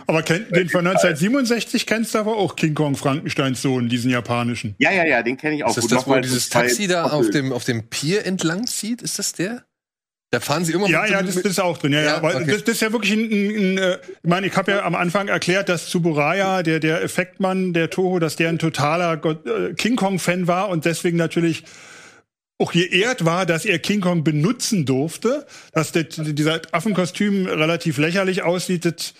aber 0.07 0.22
kennt, 0.22 0.55
den 0.55 0.68
von 0.68 0.87
1967 0.87 1.87
kennst 1.87 2.14
du 2.14 2.18
aber 2.18 2.37
auch 2.37 2.57
King 2.57 2.74
Kong 2.74 2.97
Frankensteins 2.97 3.62
Sohn, 3.62 3.89
diesen 3.89 4.11
japanischen. 4.11 4.74
Ja, 4.78 4.93
ja, 4.93 5.05
ja, 5.05 5.22
den 5.22 5.37
kenne 5.37 5.57
ich 5.57 5.64
auch. 5.64 5.70
ist 5.70 5.76
das 5.76 5.85
Gut, 5.85 5.93
das, 5.93 6.07
wo 6.07 6.20
dieses 6.20 6.49
Taxi 6.49 6.87
da 6.87 7.05
auf 7.05 7.31
dem, 7.31 7.53
auf 7.53 7.64
dem 7.64 7.89
Pier 7.89 8.26
entlang 8.26 8.66
zieht? 8.66 9.03
Ist 9.03 9.18
das 9.18 9.33
der? 9.33 9.64
Da 10.31 10.39
fahren 10.39 10.64
sie 10.64 10.72
immer 10.72 10.89
Ja, 10.89 11.03
mit 11.03 11.11
ja, 11.11 11.22
das, 11.22 11.35
das 11.35 11.45
ist 11.45 11.59
auch 11.59 11.78
drin. 11.78 11.93
Ja, 11.93 12.01
ja, 12.01 12.07
Ja, 12.07 12.16
aber 12.18 12.37
okay. 12.37 12.47
das, 12.47 12.64
das 12.64 12.74
ist 12.76 12.83
ja 12.83 12.93
wirklich 12.93 13.12
ein, 13.12 13.31
ein, 13.31 13.57
ein 13.57 13.78
äh, 13.78 13.99
ich 14.22 14.28
meine, 14.28 14.47
ich 14.47 14.57
habe 14.57 14.70
ja 14.70 14.85
am 14.85 14.95
Anfang 14.95 15.26
erklärt, 15.26 15.68
dass 15.68 15.89
Tsuburaya, 15.89 16.62
der 16.62 16.78
der 16.78 17.03
Effektmann 17.03 17.72
der 17.72 17.91
Toho, 17.91 18.20
dass 18.20 18.37
der 18.37 18.49
ein 18.49 18.59
totaler 18.61 19.16
Gott, 19.16 19.45
äh, 19.47 19.74
King 19.74 19.97
Kong 19.97 20.20
Fan 20.20 20.47
war 20.47 20.68
und 20.68 20.85
deswegen 20.85 21.16
natürlich 21.16 21.64
auch 22.59 22.72
geehrt 22.72 23.24
war, 23.24 23.45
dass 23.47 23.64
er 23.64 23.78
King 23.81 24.01
Kong 24.03 24.22
benutzen 24.22 24.87
durfte, 24.87 25.47
dass 25.72 25.93
das, 25.93 26.07
dieser 26.11 26.61
Affenkostüm 26.72 27.47
relativ 27.47 27.99
lächerlich 27.99 28.43
aussieht, 28.43 28.85
das 28.85 29.14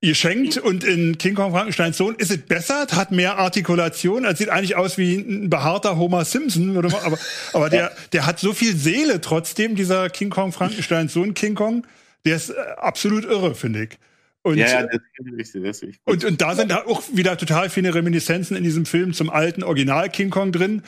geschenkt 0.00 0.58
und 0.58 0.84
in 0.84 1.18
King 1.18 1.34
Kong 1.34 1.50
Frankensteins 1.50 1.96
Sohn 1.96 2.14
ist 2.16 2.30
es 2.30 2.38
besser, 2.38 2.86
es 2.88 2.94
hat 2.94 3.10
mehr 3.10 3.38
Artikulation, 3.38 4.24
es 4.24 4.38
sieht 4.38 4.48
eigentlich 4.48 4.76
aus 4.76 4.96
wie 4.96 5.16
ein 5.16 5.50
behaarter 5.50 5.96
Homer 5.96 6.24
Simpson, 6.24 6.74
man, 6.74 6.84
aber, 6.84 7.18
aber 7.52 7.68
der, 7.68 7.92
der 8.12 8.24
hat 8.24 8.38
so 8.38 8.52
viel 8.52 8.76
Seele 8.76 9.20
trotzdem, 9.20 9.74
dieser 9.74 10.08
King 10.08 10.30
Kong 10.30 10.52
Frankensteins 10.52 11.12
Sohn 11.12 11.34
King 11.34 11.56
Kong, 11.56 11.84
der 12.24 12.36
ist 12.36 12.50
äh, 12.50 12.54
absolut 12.76 13.24
irre, 13.24 13.54
finde 13.54 13.84
ich. 13.84 13.98
Und, 14.42 14.56
Ja, 14.56 14.66
ja, 14.66 14.82
das 14.84 14.94
ist 14.94 15.36
richtig, 15.36 15.62
das 15.64 15.76
ist 15.76 15.82
richtig. 15.82 16.00
und, 16.04 16.24
und 16.24 16.40
da 16.40 16.54
sind 16.54 16.72
auch 16.72 17.02
wieder 17.12 17.36
total 17.36 17.68
viele 17.68 17.92
Reminiszenzen 17.92 18.56
in 18.56 18.62
diesem 18.62 18.86
Film 18.86 19.12
zum 19.12 19.30
alten 19.30 19.64
Original 19.64 20.08
King 20.08 20.30
Kong 20.30 20.52
drin. 20.52 20.82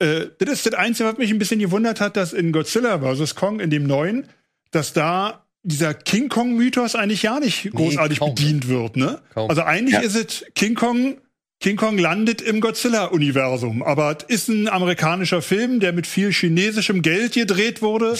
Äh, 0.00 0.26
das 0.38 0.50
ist 0.50 0.66
das 0.66 0.74
Einzige, 0.74 1.08
was 1.08 1.18
mich 1.18 1.30
ein 1.30 1.38
bisschen 1.38 1.60
gewundert 1.60 2.00
hat, 2.00 2.16
dass 2.16 2.32
in 2.32 2.50
Godzilla 2.50 2.98
vs. 2.98 3.36
Kong, 3.36 3.60
in 3.60 3.70
dem 3.70 3.84
neuen, 3.84 4.26
dass 4.72 4.92
da 4.92 5.45
dieser 5.66 5.94
King 5.94 6.28
Kong-Mythos 6.28 6.94
eigentlich 6.94 7.22
ja 7.22 7.40
nicht 7.40 7.70
großartig 7.72 8.20
kaum. 8.20 8.34
bedient 8.34 8.68
wird. 8.68 8.96
Ne? 8.96 9.20
Kaum. 9.34 9.50
Also 9.50 9.62
eigentlich 9.62 9.94
Ja. 9.94 10.00
ist 10.00 10.14
es 10.14 10.44
King 10.54 10.74
Kong. 10.74 11.18
King 11.58 11.76
Kong 11.76 11.96
landet 11.96 12.42
im 12.42 12.60
Godzilla-Universum, 12.60 13.82
aber 13.82 14.18
es 14.28 14.42
ist 14.42 14.48
ein 14.48 14.68
amerikanischer 14.68 15.40
Film, 15.40 15.80
der 15.80 15.94
mit 15.94 16.06
viel 16.06 16.30
chinesischem 16.30 17.00
Geld 17.00 17.32
gedreht 17.32 17.80
wurde. 17.80 18.14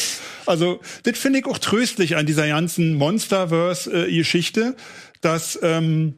Also, 0.47 0.80
das 1.03 1.18
finde 1.18 1.40
ich 1.40 1.44
auch 1.44 1.59
tröstlich 1.59 2.16
an 2.16 2.24
dieser 2.24 2.49
ganzen 2.49 2.94
Monsterverse-Geschichte, 2.94 4.74
dass, 5.20 5.59
ähm, 5.62 6.14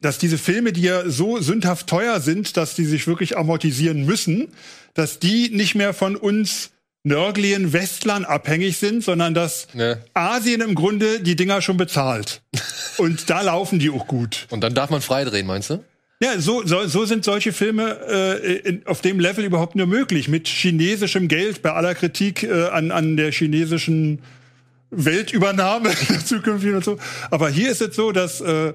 dass 0.00 0.18
diese 0.18 0.36
Filme, 0.36 0.72
die 0.72 0.82
ja 0.82 1.08
so 1.08 1.40
sündhaft 1.40 1.86
teuer 1.86 2.20
sind, 2.20 2.56
dass 2.56 2.74
die 2.74 2.84
sich 2.84 3.06
wirklich 3.06 3.36
amortisieren 3.38 4.04
müssen, 4.04 4.48
dass 4.94 5.18
die 5.18 5.50
nicht 5.50 5.74
mehr 5.76 5.94
von 5.94 6.16
uns 6.16 6.70
nörglichen 7.06 7.72
Westlern 7.72 8.24
abhängig 8.24 8.78
sind, 8.78 9.04
sondern 9.04 9.32
dass 9.32 9.68
Ne. 9.74 10.02
Asien 10.12 10.60
im 10.60 10.74
Grunde 10.74 11.20
die 11.20 11.36
Dinger 11.36 11.62
schon 11.62 11.76
bezahlt. 11.76 12.42
Und 12.98 13.30
da 13.30 13.42
laufen 13.42 13.78
die 13.78 13.90
auch 13.90 14.06
gut. 14.06 14.46
Und 14.50 14.62
dann 14.62 14.74
darf 14.74 14.90
man 14.90 15.00
freidrehen, 15.00 15.46
meinst 15.46 15.70
du? 15.70 15.84
Ja, 16.20 16.40
so, 16.40 16.66
so, 16.66 16.86
so 16.86 17.04
sind 17.04 17.24
solche 17.24 17.52
Filme 17.52 18.00
äh, 18.08 18.56
in, 18.56 18.86
auf 18.86 19.02
dem 19.02 19.20
Level 19.20 19.44
überhaupt 19.44 19.76
nur 19.76 19.86
möglich. 19.86 20.28
Mit 20.28 20.48
chinesischem 20.48 21.28
Geld, 21.28 21.62
bei 21.62 21.72
aller 21.72 21.94
Kritik 21.94 22.42
äh, 22.42 22.68
an, 22.68 22.90
an 22.90 23.16
der 23.16 23.30
chinesischen 23.32 24.20
Weltübernahme 24.90 25.90
zukünftig 26.24 26.72
und 26.72 26.84
so. 26.84 26.98
Aber 27.30 27.50
hier 27.50 27.70
ist 27.70 27.82
es 27.82 27.94
so, 27.94 28.12
dass 28.12 28.40
äh, 28.40 28.72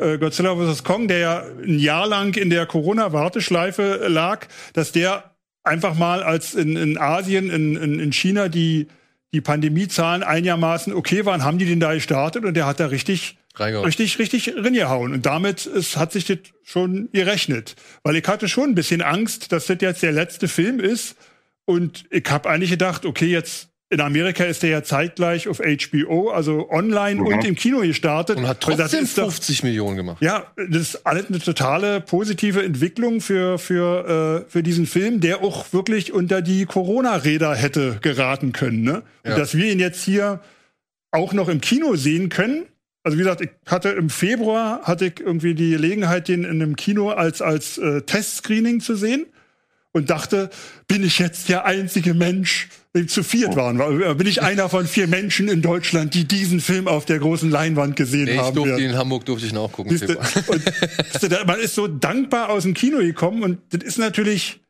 äh, 0.00 0.18
Godzilla 0.18 0.56
vs. 0.56 0.82
Kong, 0.82 1.08
der 1.08 1.18
ja 1.18 1.44
ein 1.62 1.78
Jahr 1.78 2.06
lang 2.06 2.34
in 2.36 2.50
der 2.50 2.66
Corona-Warteschleife 2.66 4.06
lag, 4.08 4.46
dass 4.72 4.90
der 4.92 5.30
einfach 5.68 5.94
mal 5.94 6.22
als 6.22 6.54
in, 6.54 6.76
in 6.76 6.98
Asien, 6.98 7.50
in, 7.50 7.76
in, 7.76 8.00
in 8.00 8.12
China 8.12 8.48
die, 8.48 8.88
die 9.32 9.40
Pandemiezahlen 9.40 10.22
einigermaßen 10.22 10.92
okay 10.92 11.24
waren, 11.24 11.44
haben 11.44 11.58
die 11.58 11.66
den 11.66 11.80
da 11.80 11.94
gestartet 11.94 12.44
und 12.44 12.54
der 12.54 12.66
hat 12.66 12.80
da 12.80 12.86
richtig 12.86 13.36
Reingehauen. 13.54 13.86
richtig, 13.86 14.18
richtig 14.18 14.54
ringehauen. 14.56 15.12
Und 15.12 15.26
damit 15.26 15.66
ist, 15.66 15.96
hat 15.96 16.12
sich 16.12 16.24
das 16.24 16.38
schon 16.64 17.10
gerechnet. 17.12 17.76
Weil 18.02 18.16
ich 18.16 18.26
hatte 18.26 18.48
schon 18.48 18.70
ein 18.70 18.74
bisschen 18.74 19.02
Angst, 19.02 19.52
dass 19.52 19.66
das 19.66 19.78
jetzt 19.80 20.02
der 20.02 20.12
letzte 20.12 20.48
Film 20.48 20.80
ist. 20.80 21.16
Und 21.64 22.04
ich 22.10 22.24
habe 22.30 22.48
eigentlich 22.48 22.70
gedacht, 22.70 23.04
okay, 23.04 23.26
jetzt 23.26 23.68
in 23.90 24.00
Amerika 24.00 24.44
ist 24.44 24.62
der 24.62 24.70
ja 24.70 24.82
zeitgleich 24.82 25.48
auf 25.48 25.60
HBO, 25.60 26.30
also 26.30 26.70
online 26.70 27.22
und 27.22 27.44
im 27.44 27.54
Kino 27.54 27.80
gestartet. 27.80 28.36
Und 28.36 28.46
hat 28.46 28.60
trotzdem 28.60 29.04
doch, 29.16 29.24
50 29.24 29.62
Millionen 29.62 29.96
gemacht. 29.96 30.20
ja, 30.20 30.46
das 30.56 30.82
ist 30.82 31.06
alles 31.06 31.26
eine 31.28 31.38
totale 31.38 32.00
positive 32.02 32.62
Entwicklung 32.62 33.20
für, 33.20 33.58
für, 33.58 34.44
äh, 34.46 34.50
für 34.50 34.62
diesen 34.62 34.86
Film, 34.86 35.20
der 35.20 35.42
auch 35.42 35.72
wirklich 35.72 36.12
unter 36.12 36.42
die 36.42 36.66
Corona-Räder 36.66 37.54
hätte 37.54 37.98
geraten 38.02 38.52
können. 38.52 38.82
Ne? 38.82 39.02
Ja. 39.24 39.32
Und 39.32 39.38
dass 39.38 39.56
wir 39.56 39.72
ihn 39.72 39.80
jetzt 39.80 40.04
hier 40.04 40.40
auch 41.10 41.32
noch 41.32 41.48
im 41.48 41.62
Kino 41.62 41.96
sehen 41.96 42.28
können, 42.28 42.66
Also 43.02 43.16
wie 43.16 43.22
gesagt, 43.22 43.40
ich 43.40 43.50
hatte 43.64 43.88
im 43.88 44.10
Februar 44.10 44.82
hatte 44.82 45.06
ich 45.06 45.20
irgendwie 45.20 45.54
die 45.54 45.70
Gelegenheit, 45.70 46.28
den 46.28 46.44
in 46.44 46.50
einem 46.50 46.76
Kino 46.76 47.08
als 47.08 47.40
als 47.40 47.78
äh, 47.78 48.02
Testscreening 48.02 48.80
zu 48.80 48.96
sehen 48.96 49.24
und 49.92 50.10
dachte, 50.10 50.50
bin 50.86 51.02
ich 51.02 51.18
jetzt 51.18 51.48
der 51.48 51.64
einzige 51.64 52.12
Mensch, 52.12 52.68
zu 53.06 53.22
viert 53.22 53.56
waren? 53.56 53.78
War- 53.78 54.14
Bin 54.14 54.26
ich 54.26 54.42
einer 54.42 54.68
von 54.68 54.86
vier 54.86 55.06
Menschen 55.06 55.48
in 55.48 55.62
Deutschland, 55.62 56.14
die 56.14 56.24
diesen 56.24 56.60
Film 56.60 56.88
auf 56.88 57.04
der 57.04 57.18
großen 57.18 57.50
Leinwand 57.50 57.96
gesehen 57.96 58.24
Nee, 58.24 58.32
ich 58.34 58.38
haben? 58.40 58.54
durfte 58.56 58.80
ihn 58.82 58.90
in 58.90 58.96
Hamburg 58.96 59.24
durfte 59.24 59.46
ich 59.46 59.52
ihn 59.52 59.58
auch 59.58 59.72
gucken. 59.72 59.96
Siehste, 59.96 60.18
und, 60.18 60.62
siehste, 61.12 61.44
man 61.46 61.60
ist 61.60 61.74
so 61.74 61.86
dankbar 61.88 62.48
aus 62.50 62.64
dem 62.64 62.74
Kino 62.74 62.98
gekommen 62.98 63.42
und 63.42 63.58
das 63.70 63.82
ist 63.84 63.98
natürlich 63.98 64.60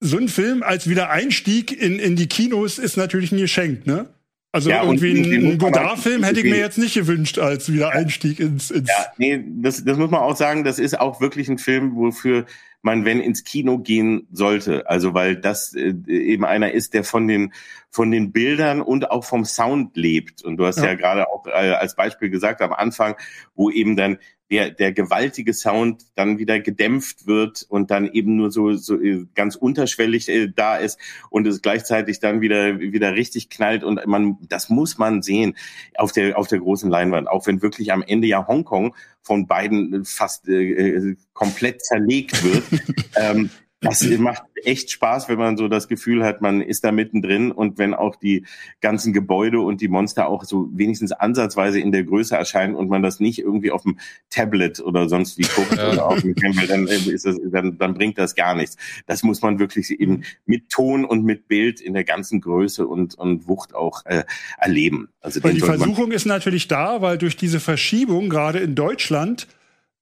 so 0.00 0.16
ein 0.16 0.28
Film 0.28 0.62
als 0.62 0.88
Wiedereinstieg 0.88 1.72
in, 1.78 1.98
in 1.98 2.16
die 2.16 2.26
Kinos 2.26 2.78
ist 2.78 2.96
natürlich 2.96 3.32
ein 3.32 3.38
Geschenk, 3.38 3.86
ne? 3.86 4.08
Also 4.52 4.70
Ja, 4.70 4.82
und 4.82 5.00
irgendwie 5.00 5.36
einen 5.36 5.48
man 5.48 5.58
Godard-Film 5.58 6.24
auch- 6.24 6.28
hätte 6.28 6.40
ich 6.40 6.46
mir 6.50 6.58
jetzt 6.58 6.76
nicht 6.78 6.94
gewünscht 6.94 7.38
als 7.38 7.72
Wiedereinstieg 7.72 8.40
ins, 8.40 8.70
ins 8.70 8.88
Ja, 8.88 9.06
nee, 9.16 9.44
das, 9.46 9.84
das 9.84 9.96
muss 9.96 10.10
man 10.10 10.20
auch 10.20 10.36
sagen, 10.36 10.64
das 10.64 10.78
ist 10.80 10.98
auch 10.98 11.20
wirklich 11.20 11.48
ein 11.48 11.58
Film, 11.58 11.94
wofür 11.94 12.46
man, 12.82 13.04
wenn 13.04 13.20
ins 13.20 13.44
Kino 13.44 13.78
gehen 13.78 14.26
sollte. 14.32 14.88
Also 14.90 15.14
weil 15.14 15.36
das 15.36 15.74
äh, 15.74 15.94
eben 16.08 16.44
einer 16.44 16.72
ist, 16.72 16.94
der 16.94 17.04
von 17.04 17.28
den 17.28 17.52
von 17.90 18.10
den 18.10 18.32
Bildern 18.32 18.80
und 18.82 19.10
auch 19.10 19.24
vom 19.24 19.44
Sound 19.44 19.96
lebt. 19.96 20.42
Und 20.42 20.56
du 20.56 20.66
hast 20.66 20.78
ja, 20.78 20.86
Ja. 20.86 20.94
gerade 20.94 21.28
auch 21.28 21.46
äh, 21.46 21.50
als 21.50 21.94
Beispiel 21.94 22.30
gesagt 22.30 22.60
am 22.62 22.72
Anfang, 22.72 23.16
wo 23.54 23.70
eben 23.70 23.94
dann 23.96 24.18
der, 24.50 24.70
der 24.70 24.92
gewaltige 24.92 25.54
Sound 25.54 26.04
dann 26.16 26.38
wieder 26.38 26.60
gedämpft 26.60 27.26
wird 27.26 27.64
und 27.68 27.90
dann 27.90 28.10
eben 28.10 28.36
nur 28.36 28.50
so, 28.50 28.72
so 28.74 29.00
äh, 29.00 29.26
ganz 29.34 29.54
unterschwellig 29.54 30.28
äh, 30.28 30.48
da 30.54 30.76
ist 30.76 30.98
und 31.30 31.46
es 31.46 31.62
gleichzeitig 31.62 32.20
dann 32.20 32.40
wieder, 32.40 32.80
wieder 32.80 33.14
richtig 33.14 33.48
knallt 33.48 33.84
und 33.84 34.04
man, 34.06 34.38
das 34.48 34.68
muss 34.68 34.98
man 34.98 35.22
sehen 35.22 35.56
auf 35.96 36.12
der, 36.12 36.36
auf 36.36 36.48
der 36.48 36.58
großen 36.58 36.90
Leinwand, 36.90 37.28
auch 37.28 37.46
wenn 37.46 37.62
wirklich 37.62 37.92
am 37.92 38.02
Ende 38.02 38.26
ja 38.26 38.46
Hongkong 38.46 38.94
von 39.22 39.46
beiden 39.46 40.04
fast 40.04 40.48
äh, 40.48 40.72
äh, 40.72 41.16
komplett 41.32 41.84
zerlegt 41.84 42.42
wird. 42.42 42.64
ähm, 43.16 43.50
das 43.80 44.02
macht 44.18 44.42
echt 44.64 44.90
Spaß, 44.90 45.28
wenn 45.28 45.38
man 45.38 45.56
so 45.56 45.68
das 45.68 45.88
Gefühl 45.88 46.24
hat, 46.24 46.42
man 46.42 46.60
ist 46.60 46.84
da 46.84 46.92
mittendrin 46.92 47.50
und 47.50 47.78
wenn 47.78 47.94
auch 47.94 48.16
die 48.16 48.44
ganzen 48.80 49.12
Gebäude 49.12 49.60
und 49.60 49.80
die 49.80 49.88
Monster 49.88 50.28
auch 50.28 50.44
so 50.44 50.68
wenigstens 50.72 51.12
ansatzweise 51.12 51.80
in 51.80 51.92
der 51.92 52.04
Größe 52.04 52.36
erscheinen 52.36 52.74
und 52.74 52.90
man 52.90 53.02
das 53.02 53.20
nicht 53.20 53.38
irgendwie 53.38 53.70
auf 53.70 53.82
dem 53.82 53.98
Tablet 54.28 54.80
oder 54.80 55.08
sonst 55.08 55.38
wie 55.38 55.42
guckt 55.42 55.76
Ja. 55.76 55.92
oder 55.92 56.06
auf 56.06 56.20
dem 56.20 56.34
Campbell, 56.34 56.66
dann 56.66 56.86
ist 56.86 57.24
das, 57.24 57.36
dann, 57.50 57.78
dann 57.78 57.94
bringt 57.94 58.18
das 58.18 58.34
gar 58.34 58.54
nichts. 58.54 58.76
Das 59.06 59.22
muss 59.22 59.40
man 59.40 59.58
wirklich 59.58 59.90
eben 59.98 60.24
mit 60.44 60.68
Ton 60.68 61.04
und 61.04 61.24
mit 61.24 61.48
Bild 61.48 61.80
in 61.80 61.94
der 61.94 62.04
ganzen 62.04 62.40
Größe 62.40 62.86
und, 62.86 63.14
und 63.14 63.48
Wucht 63.48 63.74
auch 63.74 64.04
äh, 64.04 64.24
erleben. 64.58 65.08
Also 65.20 65.40
die 65.40 65.60
Versuchung 65.60 66.12
ist 66.12 66.26
natürlich 66.26 66.68
da, 66.68 67.00
weil 67.00 67.18
durch 67.18 67.36
diese 67.36 67.60
Verschiebung 67.60 68.28
gerade 68.28 68.58
in 68.58 68.74
Deutschland 68.74 69.48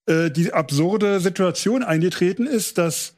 äh, 0.07 0.31
die 0.31 0.53
absurde 0.53 1.21
Situation 1.21 1.83
eingetreten 1.83 2.47
ist, 2.47 2.79
dass 2.79 3.18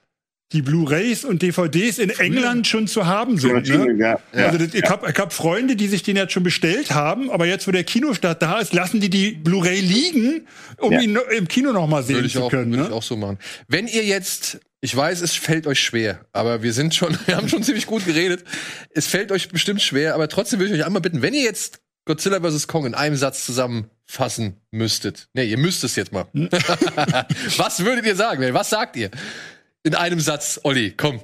die 0.53 0.63
Blu-rays 0.63 1.25
und 1.25 1.43
DVDs 1.43 1.99
in 1.99 2.11
England 2.11 2.67
schon 2.67 2.89
zu 2.89 3.07
haben 3.07 3.39
sind. 3.39 3.69
Ne? 3.69 3.95
ja, 3.99 4.19
ja. 4.35 4.47
Also 4.47 4.59
das, 4.59 4.75
ich 4.75 4.83
habe 4.85 5.09
ich 5.11 5.17
hab 5.19 5.33
Freunde, 5.33 5.77
die 5.77 5.87
sich 5.87 6.03
den 6.03 6.17
jetzt 6.17 6.33
schon 6.33 6.43
bestellt 6.43 6.91
haben, 6.91 7.31
aber 7.31 7.47
jetzt, 7.47 7.69
wo 7.69 7.71
der 7.71 7.85
Kinostart 7.85 8.43
da 8.43 8.59
ist, 8.59 8.73
lassen 8.73 9.01
die 9.01 9.11
die 9.11 9.31
Blu-ray 9.33 9.81
liegen, 9.81 10.47
um 10.79 10.93
Ja. 10.93 11.01
ihn 11.01 11.17
im 11.37 11.47
Kino 11.47 11.73
noch 11.73 11.87
mal 11.87 12.03
sehen 12.03 12.17
Würde 12.17 12.27
ich, 12.27 12.33
zu 12.33 12.43
auch, 12.43 12.51
können. 12.51 12.73
würde 12.73 12.83
ich 12.85 12.89
Ne? 12.89 12.95
auch 12.95 13.03
so 13.03 13.17
machen. 13.17 13.39
Wenn 13.69 13.87
ihr 13.87 14.05
jetzt, 14.05 14.59
ich 14.81 14.97
weiß, 14.97 15.21
es 15.21 15.35
fällt 15.35 15.69
euch 15.69 15.79
schwer, 15.79 16.25
aber 16.33 16.63
wir 16.65 16.73
sind 16.73 16.95
schon, 16.97 17.17
wir 17.27 17.37
haben 17.37 17.49
schon 17.49 17.63
ziemlich 17.63 17.87
gut 17.87 18.05
geredet. 18.05 18.43
Es 18.93 19.07
fällt 19.07 19.31
euch 19.31 19.51
bestimmt 19.51 19.83
schwer, 19.83 20.15
aber 20.17 20.27
trotzdem 20.29 20.59
würde 20.59 20.75
ich 20.75 20.81
euch 20.81 20.87
einmal 20.87 21.03
bitten, 21.03 21.23
wenn 21.23 21.33
ihr 21.35 21.43
jetzt 21.43 21.81
Godzilla 22.07 22.41
vs. 22.41 22.67
Kong 22.67 22.87
in 22.87 22.95
einem 22.95 23.15
Satz 23.15 23.45
zusammenfassen 23.47 24.57
müsstet. 24.73 25.29
Nee, 25.35 25.45
ihr 25.45 25.59
müsst 25.59 25.85
es 25.85 25.95
jetzt 25.95 26.13
mal. 26.13 26.25
Hm? 26.33 26.49
Was 27.57 27.85
würdet 27.85 28.05
ihr 28.07 28.17
sagen? 28.17 28.53
Was 28.53 28.71
sagt 28.71 28.97
ihr? 28.97 29.11
In 29.83 29.95
einem 29.95 30.21
Satz, 30.21 30.61
Olli, 30.65 30.93
komm. 30.95 31.21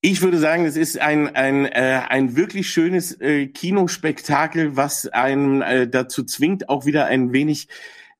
Ich 0.00 0.22
würde 0.22 0.38
sagen, 0.38 0.64
es 0.64 0.76
ist 0.76 0.98
ein, 0.98 1.34
ein, 1.34 1.66
äh, 1.66 2.00
ein 2.08 2.34
wirklich 2.34 2.70
schönes 2.70 3.20
äh, 3.20 3.46
Kinospektakel, 3.46 4.76
was 4.76 5.06
einen 5.08 5.60
äh, 5.60 5.86
dazu 5.86 6.24
zwingt, 6.24 6.70
auch 6.70 6.86
wieder 6.86 7.04
ein 7.04 7.34
wenig 7.34 7.68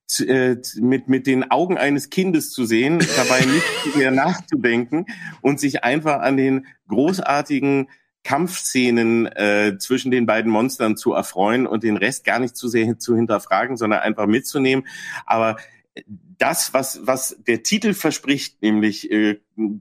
zu, 0.05 0.27
äh, 0.27 0.61
mit, 0.77 1.07
mit 1.07 1.25
den 1.25 1.49
Augen 1.49 1.79
eines 1.79 2.11
Kindes 2.11 2.51
zu 2.51 2.65
sehen, 2.65 2.99
dabei 3.15 3.39
nicht 3.45 3.65
mehr 3.95 4.11
nachzudenken 4.11 5.07
und 5.41 5.59
sich 5.59 5.83
einfach 5.83 6.19
an 6.21 6.37
den 6.37 6.67
großartigen 6.87 7.89
Kampfszenen 8.23 9.25
äh, 9.27 9.77
zwischen 9.79 10.11
den 10.11 10.27
beiden 10.27 10.51
Monstern 10.51 10.95
zu 10.95 11.13
erfreuen 11.13 11.65
und 11.65 11.83
den 11.83 11.97
Rest 11.97 12.23
gar 12.23 12.37
nicht 12.37 12.55
zu 12.55 12.67
sehr 12.67 12.99
zu 12.99 13.15
hinterfragen, 13.15 13.77
sondern 13.77 14.01
einfach 14.01 14.27
mitzunehmen. 14.27 14.87
Aber 15.25 15.57
das, 16.37 16.73
was, 16.73 17.05
was 17.05 17.37
der 17.47 17.63
Titel 17.63 17.93
verspricht, 17.93 18.61
nämlich 18.61 19.11
äh, 19.11 19.39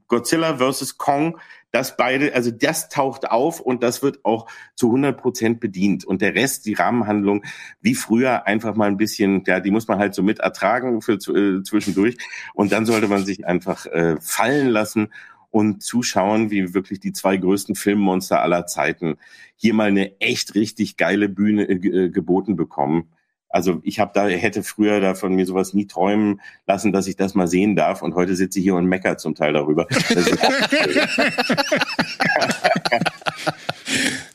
Godzilla 0.09 0.57
versus 0.59 0.99
Kong, 0.99 1.39
das 1.75 1.97
beide, 1.97 2.35
also 2.35 2.53
das 2.53 2.89
taucht 2.89 3.29
auf 3.29 3.59
und 3.59 3.83
das 3.83 4.01
wird 4.01 4.25
auch 4.25 4.47
zu 4.77 4.87
100 4.87 5.21
Prozent 5.21 5.59
bedient. 5.59 6.05
Und 6.05 6.23
der 6.23 6.37
Rest, 6.37 6.67
die 6.67 6.75
Rahmenhandlung, 6.75 7.45
wie 7.81 7.97
früher, 7.97 8.47
einfach 8.47 8.77
mal 8.77 8.87
ein 8.87 8.97
bisschen, 8.97 9.43
ja, 9.47 9.59
die 9.59 9.73
muss 9.73 9.89
man 9.89 9.99
halt 9.99 10.15
so 10.15 10.23
mit 10.23 10.39
ertragen 10.39 11.03
für 11.03 11.15
äh, 11.15 11.63
zwischendurch. 11.65 12.17
Und 12.55 12.71
dann 12.71 12.87
sollte 12.87 13.09
man 13.09 13.25
sich 13.25 13.45
einfach 13.45 13.87
äh, 13.87 14.17
fallen 14.21 14.69
lassen 14.69 15.09
und 15.51 15.83
zuschauen, 15.83 16.53
wie 16.53 16.75
wirklich 16.75 17.01
die 17.01 17.13
zwei 17.13 17.37
größten 17.37 17.75
Filmmonster 17.75 18.41
aller 18.41 18.67
Zeiten 18.67 19.17
hier 19.57 19.75
mal 19.75 19.89
eine 19.89 20.21
echt 20.21 20.55
richtig 20.55 20.97
geile 20.97 21.29
Bühne 21.29 21.69
äh, 21.69 21.75
äh, 21.75 22.09
geboten 22.11 22.55
bekommen. 22.55 23.09
Also 23.55 23.81
ich 23.85 24.01
habe 24.01 24.11
da 24.15 24.27
hätte 24.27 24.65
früher 24.65 24.99
da 25.01 25.15
von 25.15 25.33
mir 25.33 25.47
sowas 25.47 25.75
nie 25.75 25.87
träumen 25.87 26.41
lassen, 26.67 26.93
dass 26.93 27.07
ich 27.07 27.15
das 27.15 27.35
mal 27.35 27.47
sehen 27.47 27.77
darf. 27.77 28.03
Und 28.03 28.17
heute 28.17 28.35
sitze 28.35 28.59
ich 28.59 28.65
hier 28.65 28.75
und 28.75 28.87
mecker 28.87 29.17
zum 29.17 29.37
Teil 29.37 29.53
darüber. 29.53 29.87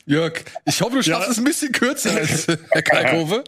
Jörg, 0.06 0.32
ich 0.64 0.80
hoffe, 0.80 0.96
du 0.96 1.02
schaffst 1.02 1.26
Ja. 1.26 1.32
es 1.32 1.38
ein 1.38 1.44
bisschen 1.44 1.72
kürzer 1.72 2.16
als 2.16 2.46
Herr 2.70 2.82
Kalkove. 2.82 3.44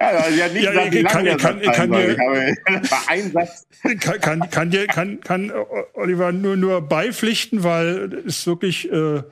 ja, 0.00 0.28
ja, 0.28 0.48
nicht 0.48 0.64
Ja, 0.64 0.84
ich 0.86 0.92
wie 0.92 1.02
kann- 1.02 1.26
kann- 1.36 1.36
kann 1.36 1.60
dir- 1.92 2.16
kann, 2.16 4.20
kann, 4.20 4.50
kann, 4.50 4.70
dir, 4.70 4.86
kann, 4.86 5.20
kann 5.20 5.52
Oliver 5.94 6.32
nur, 6.32 6.56
nur 6.56 6.80
beipflichten, 6.80 7.62
weil 7.62 8.22
es 8.26 8.38
ist 8.38 8.46
wirklich 8.46 8.90
äh, 8.90 9.22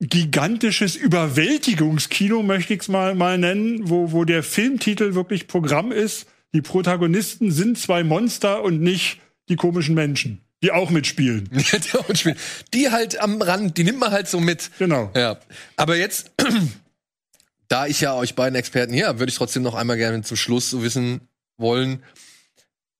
gigantisches 0.00 0.96
Überwältigungskino, 0.96 2.42
möchte 2.42 2.74
ich 2.74 2.82
es 2.82 2.88
mal, 2.88 3.14
mal 3.14 3.38
nennen, 3.38 3.88
wo, 3.88 4.12
wo 4.12 4.24
der 4.24 4.42
Filmtitel 4.42 5.14
wirklich 5.14 5.48
Programm 5.48 5.92
ist. 5.92 6.26
Die 6.54 6.62
Protagonisten 6.62 7.50
sind 7.50 7.78
zwei 7.78 8.04
Monster 8.04 8.62
und 8.62 8.80
nicht 8.80 9.20
die 9.48 9.56
komischen 9.56 9.94
Menschen, 9.94 10.40
die 10.62 10.70
auch 10.70 10.90
mitspielen. 10.90 11.48
die, 11.52 11.98
auch 11.98 12.14
spielen. 12.14 12.36
die 12.72 12.90
halt 12.90 13.20
am 13.20 13.42
Rand, 13.42 13.76
die 13.76 13.84
nimmt 13.84 13.98
man 13.98 14.12
halt 14.12 14.28
so 14.28 14.40
mit. 14.40 14.70
Genau. 14.78 15.10
Ja. 15.16 15.38
Aber 15.76 15.96
jetzt, 15.96 16.30
da 17.68 17.86
ich 17.86 18.00
ja 18.00 18.14
euch 18.14 18.34
beiden 18.34 18.54
Experten 18.54 18.92
hier 18.92 19.08
habe, 19.08 19.18
würde 19.18 19.30
ich 19.30 19.36
trotzdem 19.36 19.62
noch 19.62 19.74
einmal 19.74 19.96
gerne 19.96 20.22
zum 20.22 20.36
Schluss 20.36 20.70
so 20.70 20.82
wissen 20.82 21.20
wollen, 21.56 22.02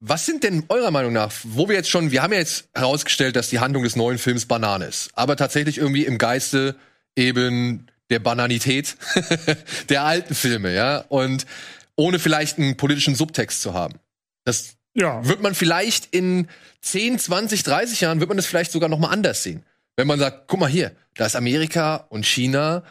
was 0.00 0.26
sind 0.26 0.44
denn 0.44 0.64
eurer 0.68 0.92
Meinung 0.92 1.12
nach, 1.12 1.32
wo 1.42 1.68
wir 1.68 1.74
jetzt 1.74 1.90
schon, 1.90 2.12
wir 2.12 2.22
haben 2.22 2.32
ja 2.32 2.38
jetzt 2.38 2.68
herausgestellt, 2.72 3.34
dass 3.34 3.48
die 3.48 3.58
Handlung 3.58 3.82
des 3.82 3.96
neuen 3.96 4.18
Films 4.18 4.46
Banan 4.46 4.82
ist, 4.82 5.10
aber 5.14 5.36
tatsächlich 5.36 5.78
irgendwie 5.78 6.04
im 6.04 6.18
Geiste 6.18 6.76
eben 7.18 7.86
der 8.10 8.20
Bananität 8.20 8.96
der 9.90 10.04
alten 10.04 10.34
Filme, 10.34 10.74
ja, 10.74 10.98
und 11.08 11.44
ohne 11.96 12.18
vielleicht 12.18 12.58
einen 12.58 12.76
politischen 12.76 13.14
Subtext 13.14 13.60
zu 13.60 13.74
haben. 13.74 13.98
Das 14.44 14.76
Ja. 14.94 15.26
wird 15.26 15.42
man 15.42 15.54
vielleicht 15.54 16.06
in 16.14 16.48
10, 16.80 17.18
20, 17.18 17.64
30 17.64 18.00
Jahren, 18.00 18.20
wird 18.20 18.28
man 18.28 18.36
das 18.36 18.46
vielleicht 18.46 18.70
sogar 18.72 18.88
noch 18.88 18.98
mal 18.98 19.08
anders 19.10 19.42
sehen. 19.42 19.64
Wenn 19.96 20.06
man 20.06 20.18
sagt, 20.20 20.46
guck 20.46 20.60
mal 20.60 20.68
hier, 20.70 20.92
da 21.16 21.26
ist 21.26 21.34
Amerika 21.36 22.06
und 22.08 22.24
China, 22.24 22.84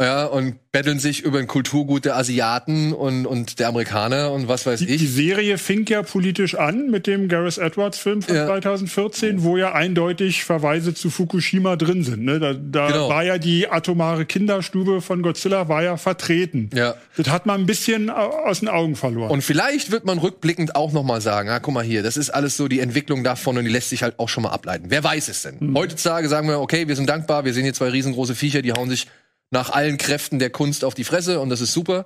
ja, 0.00 0.24
und 0.24 0.56
betteln 0.72 0.98
sich 0.98 1.22
über 1.22 1.38
ein 1.38 1.46
Kulturgut 1.46 2.04
der 2.04 2.16
Asiaten 2.16 2.92
und, 2.92 3.26
und 3.26 3.60
der 3.60 3.68
Amerikaner 3.68 4.32
und 4.32 4.48
was 4.48 4.66
weiß 4.66 4.80
Die, 4.80 4.86
die 4.86 4.94
ich. 4.96 5.08
Serie 5.12 5.56
fing 5.56 5.86
ja 5.86 6.02
politisch 6.02 6.56
an 6.56 6.90
mit 6.90 7.06
dem 7.06 7.28
Gareth 7.28 7.58
Edwards 7.58 7.98
Film 7.98 8.20
von 8.20 8.34
Ja. 8.34 8.46
2014, 8.46 9.44
wo 9.44 9.56
ja 9.56 9.72
eindeutig 9.72 10.42
Verweise 10.42 10.94
zu 10.94 11.10
Fukushima 11.10 11.76
drin 11.76 12.02
sind. 12.02 12.24
Ne? 12.24 12.40
Da, 12.40 12.54
da 12.54 12.88
Genau. 12.88 13.08
war 13.08 13.22
ja 13.22 13.38
die 13.38 13.68
atomare 13.68 14.24
Kinderstube 14.26 15.00
von 15.00 15.22
Godzilla 15.22 15.68
war 15.68 15.84
ja 15.84 15.96
vertreten. 15.96 16.70
Ja. 16.74 16.96
Das 17.16 17.28
hat 17.28 17.46
man 17.46 17.60
ein 17.60 17.66
bisschen 17.66 18.10
au- 18.10 18.14
aus 18.46 18.58
den 18.60 18.68
Augen 18.68 18.96
verloren. 18.96 19.30
Und 19.30 19.42
vielleicht 19.42 19.92
wird 19.92 20.04
man 20.04 20.18
rückblickend 20.18 20.74
auch 20.74 20.90
noch 20.90 21.04
mal 21.04 21.20
sagen, 21.20 21.50
ah, 21.50 21.60
guck 21.60 21.72
mal 21.72 21.84
hier, 21.84 22.02
das 22.02 22.16
ist 22.16 22.30
alles 22.30 22.56
so 22.56 22.66
die 22.66 22.80
Entwicklung 22.80 23.22
davon 23.22 23.56
und 23.58 23.64
die 23.64 23.70
lässt 23.70 23.90
sich 23.90 24.02
halt 24.02 24.18
auch 24.18 24.28
schon 24.28 24.42
mal 24.42 24.50
ableiten. 24.50 24.86
Wer 24.88 25.04
weiß 25.04 25.28
es 25.28 25.42
denn? 25.42 25.72
Heutzutage 25.76 26.28
sagen 26.28 26.48
wir, 26.48 26.58
okay, 26.58 26.88
wir 26.88 26.96
sind 26.96 27.08
dankbar, 27.08 27.44
wir 27.44 27.54
sehen 27.54 27.62
hier 27.62 27.74
zwei 27.74 27.90
riesengroße 27.90 28.34
Viecher, 28.34 28.60
die 28.60 28.72
hauen 28.72 28.90
sich 28.90 29.06
nach 29.54 29.70
allen 29.70 29.96
Kräften 29.96 30.38
der 30.38 30.50
Kunst 30.50 30.84
auf 30.84 30.94
die 30.94 31.04
Fresse 31.04 31.40
und 31.40 31.48
das 31.48 31.62
ist 31.62 31.72
super. 31.72 32.04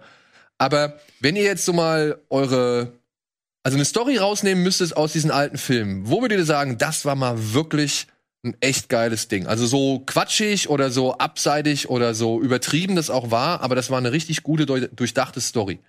Aber 0.59 1.01
wenn 1.20 1.34
ihr 1.34 1.42
jetzt 1.42 1.64
so 1.64 1.72
mal 1.72 2.20
eure, 2.30 2.92
also 3.64 3.76
eine 3.76 3.84
Story 3.84 4.18
rausnehmen 4.18 4.62
müsstet 4.62 4.96
aus 4.96 5.12
diesen 5.12 5.30
alten 5.32 5.59
Filmen, 5.59 6.09
wo 6.09 6.20
würdet 6.20 6.38
ihr 6.38 6.44
sagen, 6.44 6.78
das 6.78 7.05
war 7.05 7.16
mal 7.16 7.55
wirklich 7.55 8.07
ein 8.44 8.57
echt 8.61 8.88
geiles 8.88 9.28
Ding. 9.28 9.46
Also 9.46 9.66
so 9.66 10.01
quatschig 10.07 10.68
oder 10.68 10.90
so 10.90 11.14
abseitig 11.18 11.88
oder 11.88 12.14
so 12.14 12.40
übertrieben 12.40 12.94
das 12.94 13.11
auch 13.11 13.30
war, 13.32 13.62
aber 13.62 13.74
das 13.74 13.90
war 13.90 13.99
eine 13.99 14.12
richtig 14.12 14.44
gute, 14.44 14.66
durchdachte 14.66 15.40
Story. 15.40 15.80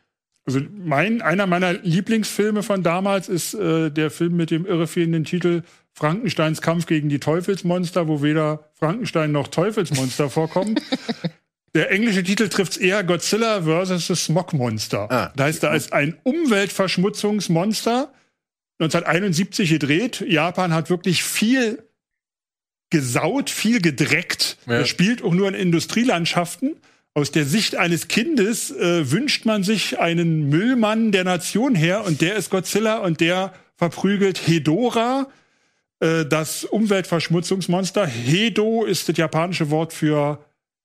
Also 0.45 0.61
mein, 0.73 1.21
einer 1.21 1.45
meiner 1.45 1.73
Lieblingsfilme 1.73 2.63
von 2.63 2.81
damals 2.81 3.29
ist 3.29 3.53
äh, 3.53 3.91
der 3.91 4.09
Film 4.09 4.35
mit 4.35 4.49
dem 4.49 4.65
irrefehlenden 4.65 5.23
Titel 5.23 5.61
Frankensteins 5.93 6.61
Kampf 6.61 6.85
gegen 6.85 7.09
die 7.09 7.19
Teufelsmonster, 7.19 8.07
wo 8.07 8.23
weder 8.23 8.71
Frankenstein 8.73 9.31
noch 9.31 9.49
Teufelsmonster 9.49 10.29
vorkommen. 10.29 10.75
Der 11.75 11.91
englische 11.91 12.23
Titel 12.23 12.49
trifft 12.49 12.73
es 12.73 12.77
eher 12.77 13.03
Godzilla 13.03 13.61
vs. 13.61 14.07
the 14.07 14.15
Smog 14.15 14.53
Monster. 14.53 15.11
Ah. 15.11 15.31
Da 15.35 15.43
heißt 15.43 15.63
er 15.63 15.71
als 15.71 15.91
ein 15.91 16.17
Umweltverschmutzungsmonster 16.23 18.11
1971 18.79 19.69
gedreht. 19.69 20.23
Japan 20.27 20.73
hat 20.73 20.89
wirklich 20.89 21.23
viel 21.23 21.83
gesaut, 22.89 23.49
viel 23.49 23.81
gedreckt. 23.81 24.57
Ja. 24.65 24.79
Er 24.79 24.85
spielt 24.85 25.23
auch 25.23 25.33
nur 25.33 25.47
in 25.47 25.53
Industrielandschaften. 25.53 26.77
Aus 27.13 27.31
der 27.31 27.45
Sicht 27.45 27.75
eines 27.75 28.07
Kindes 28.07 28.71
äh, 28.71 29.11
wünscht 29.11 29.45
man 29.45 29.63
sich 29.63 29.99
einen 29.99 30.49
Müllmann 30.49 31.11
der 31.11 31.23
Nation 31.23 31.75
her 31.75 32.05
und 32.05 32.21
der 32.21 32.35
ist 32.35 32.49
Godzilla 32.49 32.99
und 32.99 33.19
der 33.19 33.53
verprügelt 33.75 34.47
Hedora, 34.47 35.27
äh, 35.99 36.25
das 36.25 36.63
Umweltverschmutzungsmonster. 36.63 38.05
Hedo 38.05 38.85
ist 38.85 39.09
das 39.09 39.17
japanische 39.17 39.69
Wort 39.69 39.91
für 39.91 40.43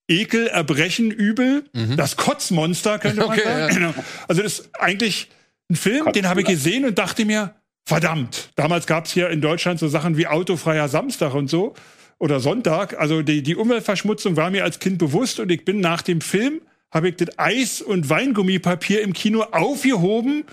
Ekel, 0.09 0.46
Erbrechen, 0.46 1.11
Übel. 1.11 1.64
Mhm. 1.72 1.96
Das 1.96 2.16
Kotzmonster 2.16 2.98
könnte 2.98 3.20
man 3.20 3.28
okay, 3.38 3.42
sagen. 3.44 3.82
Ja. 3.82 3.94
Also 4.28 4.42
das 4.42 4.61
ist 4.61 4.70
eigentlich 4.78 5.30
ein 5.70 5.76
Film, 5.76 6.12
den 6.12 6.28
habe 6.28 6.40
ich 6.40 6.46
gesehen 6.46 6.84
und 6.84 6.98
dachte 6.98 7.24
mir, 7.24 7.55
verdammt. 7.86 8.50
Damals 8.57 8.86
gab 8.86 9.07
es 9.07 9.12
hier 9.12 9.30
in 9.30 9.40
Deutschland 9.40 9.78
so 9.80 9.88
Sachen 9.88 10.16
wie 10.16 10.26
autofreier 10.26 10.88
Samstag 10.88 11.34
und 11.34 11.48
so 11.48 11.74
oder 12.18 12.40
Sonntag. 12.40 12.98
Also 12.98 13.22
die, 13.22 13.42
die 13.42 13.57
Umweltverschmutzung 13.57 14.36
war 14.36 14.50
mir 14.50 14.64
als 14.64 14.78
Kind 14.78 14.98
bewusst 14.98 15.40
und 15.40 15.50
ich 15.50 15.64
bin 15.64 15.80
nach 15.80 16.02
dem 16.02 16.20
Film, 16.20 16.61
habe 16.92 17.09
ich 17.09 17.16
das 17.16 17.38
Eis- 17.38 17.82
und 17.82 18.09
Weingummipapier 18.09 19.02
im 19.02 19.12
Kino 19.12 19.42
aufgehoben, 19.42 20.44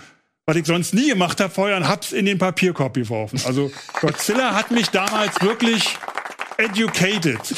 was 0.44 0.56
ich 0.56 0.66
sonst 0.66 0.92
nie 0.92 1.08
gemacht 1.08 1.40
habe 1.40 1.54
vorher 1.54 1.76
und 1.76 1.88
hab's 1.88 2.12
in 2.12 2.26
den 2.26 2.38
Papierkorb 2.38 2.94
geworfen. 2.94 3.40
Also 3.46 3.70
Godzilla 4.00 4.54
hat 4.54 4.70
mich 4.70 4.88
damals 4.88 5.40
wirklich 5.40 5.96
educated. 6.58 7.40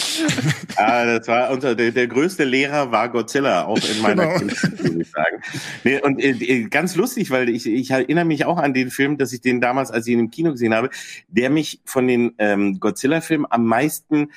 Ah, 0.77 1.05
das 1.05 1.29
war 1.29 1.51
unser, 1.53 1.77
der, 1.77 1.93
der 1.93 2.09
größte 2.09 2.43
Lehrer 2.43 2.91
war 2.91 3.09
Godzilla, 3.09 3.65
auch 3.65 3.79
in 3.79 4.03
meiner 4.03 4.27
genau. 4.27 4.39
Kindheit, 4.39 4.83
muss 4.83 4.97
ich 4.97 5.11
sagen. 5.11 5.43
Nee, 5.85 6.01
und 6.01 6.19
äh, 6.19 6.65
ganz 6.65 6.97
lustig, 6.97 7.31
weil 7.31 7.49
ich, 7.49 7.67
ich 7.67 7.93
erinnere 7.93 8.25
mich 8.25 8.45
auch 8.45 8.59
an 8.59 8.75
den 8.75 8.91
Film, 8.91 9.17
dass 9.17 9.33
ich 9.33 9.41
den 9.41 9.61
damals, 9.61 9.93
als 9.93 10.09
ich 10.09 10.15
ihn 10.15 10.19
im 10.19 10.31
Kino 10.31 10.51
gesehen 10.51 10.75
habe, 10.75 10.91
der 11.29 11.49
mich 11.49 11.81
von 11.85 12.09
den 12.09 12.35
ähm, 12.39 12.81
Godzilla-Filmen 12.81 13.47
am 13.49 13.67
meisten 13.67 14.33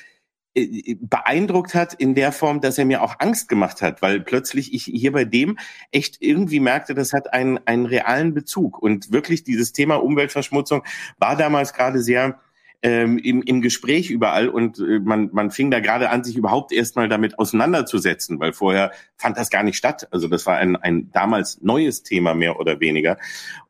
äh, 0.54 0.96
beeindruckt 1.00 1.74
hat 1.74 1.94
in 1.94 2.14
der 2.14 2.30
Form, 2.30 2.60
dass 2.60 2.78
er 2.78 2.84
mir 2.84 3.02
auch 3.02 3.16
Angst 3.18 3.48
gemacht 3.48 3.82
hat, 3.82 4.00
weil 4.00 4.20
plötzlich 4.20 4.72
ich 4.72 4.84
hier 4.84 5.12
bei 5.12 5.24
dem 5.24 5.58
echt 5.90 6.18
irgendwie 6.20 6.60
merkte, 6.60 6.94
das 6.94 7.12
hat 7.12 7.32
einen, 7.32 7.58
einen 7.66 7.86
realen 7.86 8.32
Bezug. 8.32 8.80
Und 8.80 9.12
wirklich 9.12 9.42
dieses 9.42 9.72
Thema 9.72 9.96
Umweltverschmutzung 9.96 10.84
war 11.18 11.36
damals 11.36 11.74
gerade 11.74 12.00
sehr 12.00 12.40
ähm, 12.82 13.18
im, 13.18 13.42
im 13.42 13.60
Gespräch 13.60 14.10
überall 14.10 14.48
und 14.48 14.78
äh, 14.78 15.00
man, 15.00 15.30
man 15.32 15.50
fing 15.50 15.70
da 15.70 15.80
gerade 15.80 16.10
an, 16.10 16.22
sich 16.22 16.36
überhaupt 16.36 16.72
erstmal 16.72 17.08
damit 17.08 17.38
auseinanderzusetzen, 17.38 18.38
weil 18.38 18.52
vorher 18.52 18.92
fand 19.16 19.36
das 19.36 19.50
gar 19.50 19.64
nicht 19.64 19.76
statt. 19.76 20.06
Also 20.12 20.28
das 20.28 20.46
war 20.46 20.58
ein, 20.58 20.76
ein 20.76 21.10
damals 21.10 21.60
neues 21.60 22.04
Thema 22.04 22.34
mehr 22.34 22.60
oder 22.60 22.78
weniger. 22.78 23.18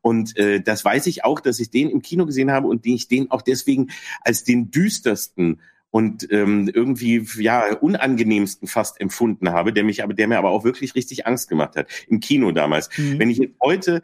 Und 0.03 0.37
äh, 0.37 0.61
das 0.61 0.85
weiß 0.85 1.07
ich 1.07 1.25
auch, 1.25 1.41
dass 1.41 1.59
ich 1.59 1.71
den 1.71 1.89
im 1.89 2.03
Kino 2.03 2.27
gesehen 2.27 2.51
habe 2.51 2.67
und 2.67 2.85
den 2.85 2.97
ich 2.97 3.09
den 3.09 3.31
auch 3.31 3.43
deswegen 3.43 3.89
als 4.23 4.45
den 4.45 4.71
düstersten 4.71 5.61
und 5.91 6.31
ähm, 6.31 6.71
irgendwie 6.73 7.27
ja 7.39 7.75
unangenehmsten 7.75 8.69
fast 8.69 9.01
empfunden 9.01 9.53
habe, 9.53 9.73
der 9.73 9.85
mich 9.85 10.03
aber 10.03 10.13
der 10.13 10.29
mir 10.29 10.39
aber 10.39 10.51
auch 10.51 10.65
wirklich 10.65 10.95
richtig 10.95 11.27
Angst 11.27 11.49
gemacht 11.49 11.77
hat 11.77 11.89
im 12.09 12.21
Kino 12.21 12.53
damals. 12.53 12.91
Mhm. 12.99 13.19
Wenn 13.19 13.31
ich 13.31 13.39
jetzt 13.39 13.55
heute 13.63 14.03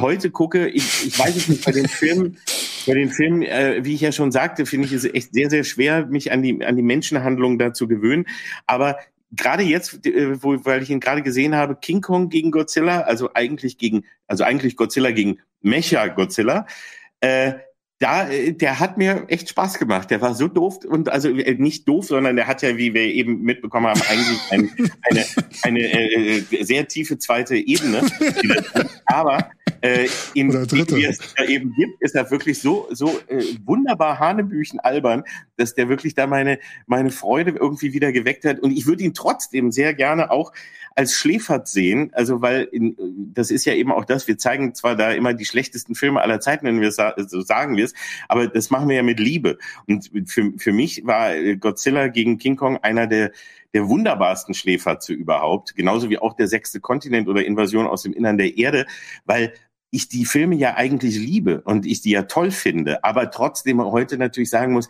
heute 0.00 0.30
gucke, 0.30 0.68
ich, 0.68 1.06
ich 1.06 1.18
weiß 1.18 1.36
es 1.36 1.48
nicht 1.48 1.64
bei 1.64 1.72
den 1.72 1.88
Filmen, 1.88 2.38
bei 2.86 2.94
den 2.94 3.10
Filmen, 3.10 3.42
äh, 3.42 3.84
wie 3.84 3.94
ich 3.94 4.00
ja 4.00 4.12
schon 4.12 4.32
sagte, 4.32 4.66
finde 4.66 4.86
ich 4.86 4.92
es 4.92 5.04
echt 5.04 5.32
sehr, 5.32 5.50
sehr 5.50 5.64
schwer, 5.64 6.06
mich 6.06 6.32
an 6.32 6.42
die, 6.42 6.64
an 6.64 6.76
die 6.76 6.82
Menschenhandlung 6.82 7.58
da 7.58 7.72
zu 7.72 7.88
gewöhnen. 7.88 8.26
Aber 8.66 8.98
gerade 9.32 9.62
jetzt, 9.62 10.06
äh, 10.06 10.42
wo, 10.42 10.64
weil 10.64 10.82
ich 10.82 10.90
ihn 10.90 11.00
gerade 11.00 11.22
gesehen 11.22 11.54
habe, 11.54 11.76
King 11.76 12.00
Kong 12.00 12.28
gegen 12.28 12.50
Godzilla, 12.50 13.00
also 13.00 13.30
eigentlich 13.34 13.78
gegen, 13.78 14.04
also 14.26 14.44
eigentlich 14.44 14.76
Godzilla 14.76 15.10
gegen 15.10 15.40
Mecha 15.62 16.06
Godzilla, 16.08 16.66
äh, 17.20 17.54
da, 17.98 18.28
äh, 18.28 18.52
der 18.52 18.78
hat 18.78 18.98
mir 18.98 19.24
echt 19.28 19.48
Spaß 19.48 19.78
gemacht. 19.78 20.10
Der 20.10 20.20
war 20.20 20.34
so 20.34 20.48
doof 20.48 20.84
und 20.84 21.08
also 21.08 21.30
äh, 21.30 21.54
nicht 21.54 21.88
doof, 21.88 22.06
sondern 22.06 22.36
der 22.36 22.46
hat 22.46 22.62
ja, 22.62 22.76
wie 22.76 22.92
wir 22.94 23.02
eben 23.02 23.42
mitbekommen 23.42 23.86
haben, 23.86 24.02
eigentlich 24.08 24.38
ein, 24.50 24.70
eine, 25.02 25.24
eine 25.62 25.80
äh, 25.80 26.62
sehr 26.62 26.88
tiefe 26.88 27.18
zweite 27.18 27.56
Ebene. 27.56 28.02
Aber 29.06 29.50
äh, 29.86 30.08
in, 30.34 30.52
wie 30.52 31.04
es 31.04 31.18
da 31.36 31.44
eben 31.44 31.72
gibt, 31.74 32.02
ist 32.02 32.14
er 32.14 32.30
wirklich 32.30 32.60
so 32.60 32.88
so 32.90 33.20
äh, 33.28 33.42
wunderbar 33.64 34.18
Hanebüchen 34.18 34.80
albern, 34.80 35.24
dass 35.56 35.74
der 35.74 35.88
wirklich 35.88 36.14
da 36.14 36.26
meine 36.26 36.58
meine 36.86 37.10
Freude 37.10 37.52
irgendwie 37.52 37.92
wieder 37.92 38.12
geweckt 38.12 38.44
hat. 38.44 38.60
Und 38.60 38.72
ich 38.72 38.86
würde 38.86 39.04
ihn 39.04 39.14
trotzdem 39.14 39.70
sehr 39.72 39.94
gerne 39.94 40.30
auch 40.30 40.52
als 40.94 41.12
Schläfert 41.12 41.68
sehen, 41.68 42.10
also 42.14 42.40
weil 42.40 42.64
in, 42.72 42.96
das 43.34 43.50
ist 43.50 43.66
ja 43.66 43.74
eben 43.74 43.92
auch 43.92 44.06
das, 44.06 44.26
wir 44.28 44.38
zeigen 44.38 44.74
zwar 44.74 44.96
da 44.96 45.12
immer 45.12 45.34
die 45.34 45.44
schlechtesten 45.44 45.94
Filme 45.94 46.22
aller 46.22 46.40
Zeiten, 46.40 46.66
wenn 46.66 46.80
wir 46.80 46.90
so 46.90 47.42
sagen 47.42 47.76
wir 47.76 47.84
es, 47.84 47.92
aber 48.28 48.48
das 48.48 48.70
machen 48.70 48.88
wir 48.88 48.96
ja 48.96 49.02
mit 49.02 49.20
Liebe. 49.20 49.58
Und 49.86 50.10
für, 50.24 50.52
für 50.56 50.72
mich 50.72 51.04
war 51.04 51.34
Godzilla 51.56 52.08
gegen 52.08 52.38
King 52.38 52.56
Kong 52.56 52.78
einer 52.78 53.06
der 53.06 53.30
der 53.74 53.88
wunderbarsten 53.90 54.54
Schläferze 54.54 55.12
überhaupt, 55.12 55.76
genauso 55.76 56.08
wie 56.08 56.18
auch 56.18 56.32
der 56.32 56.48
sechste 56.48 56.80
Kontinent 56.80 57.28
oder 57.28 57.44
Invasion 57.44 57.86
aus 57.86 58.04
dem 58.04 58.14
Innern 58.14 58.38
der 58.38 58.56
Erde, 58.56 58.86
weil 59.26 59.52
ich 59.90 60.08
die 60.08 60.24
Filme 60.24 60.56
ja 60.56 60.74
eigentlich 60.74 61.16
liebe 61.16 61.60
und 61.62 61.86
ich 61.86 62.02
die 62.02 62.10
ja 62.10 62.22
toll 62.22 62.50
finde, 62.50 63.04
aber 63.04 63.30
trotzdem 63.30 63.80
heute 63.82 64.18
natürlich 64.18 64.50
sagen 64.50 64.72
muss, 64.72 64.88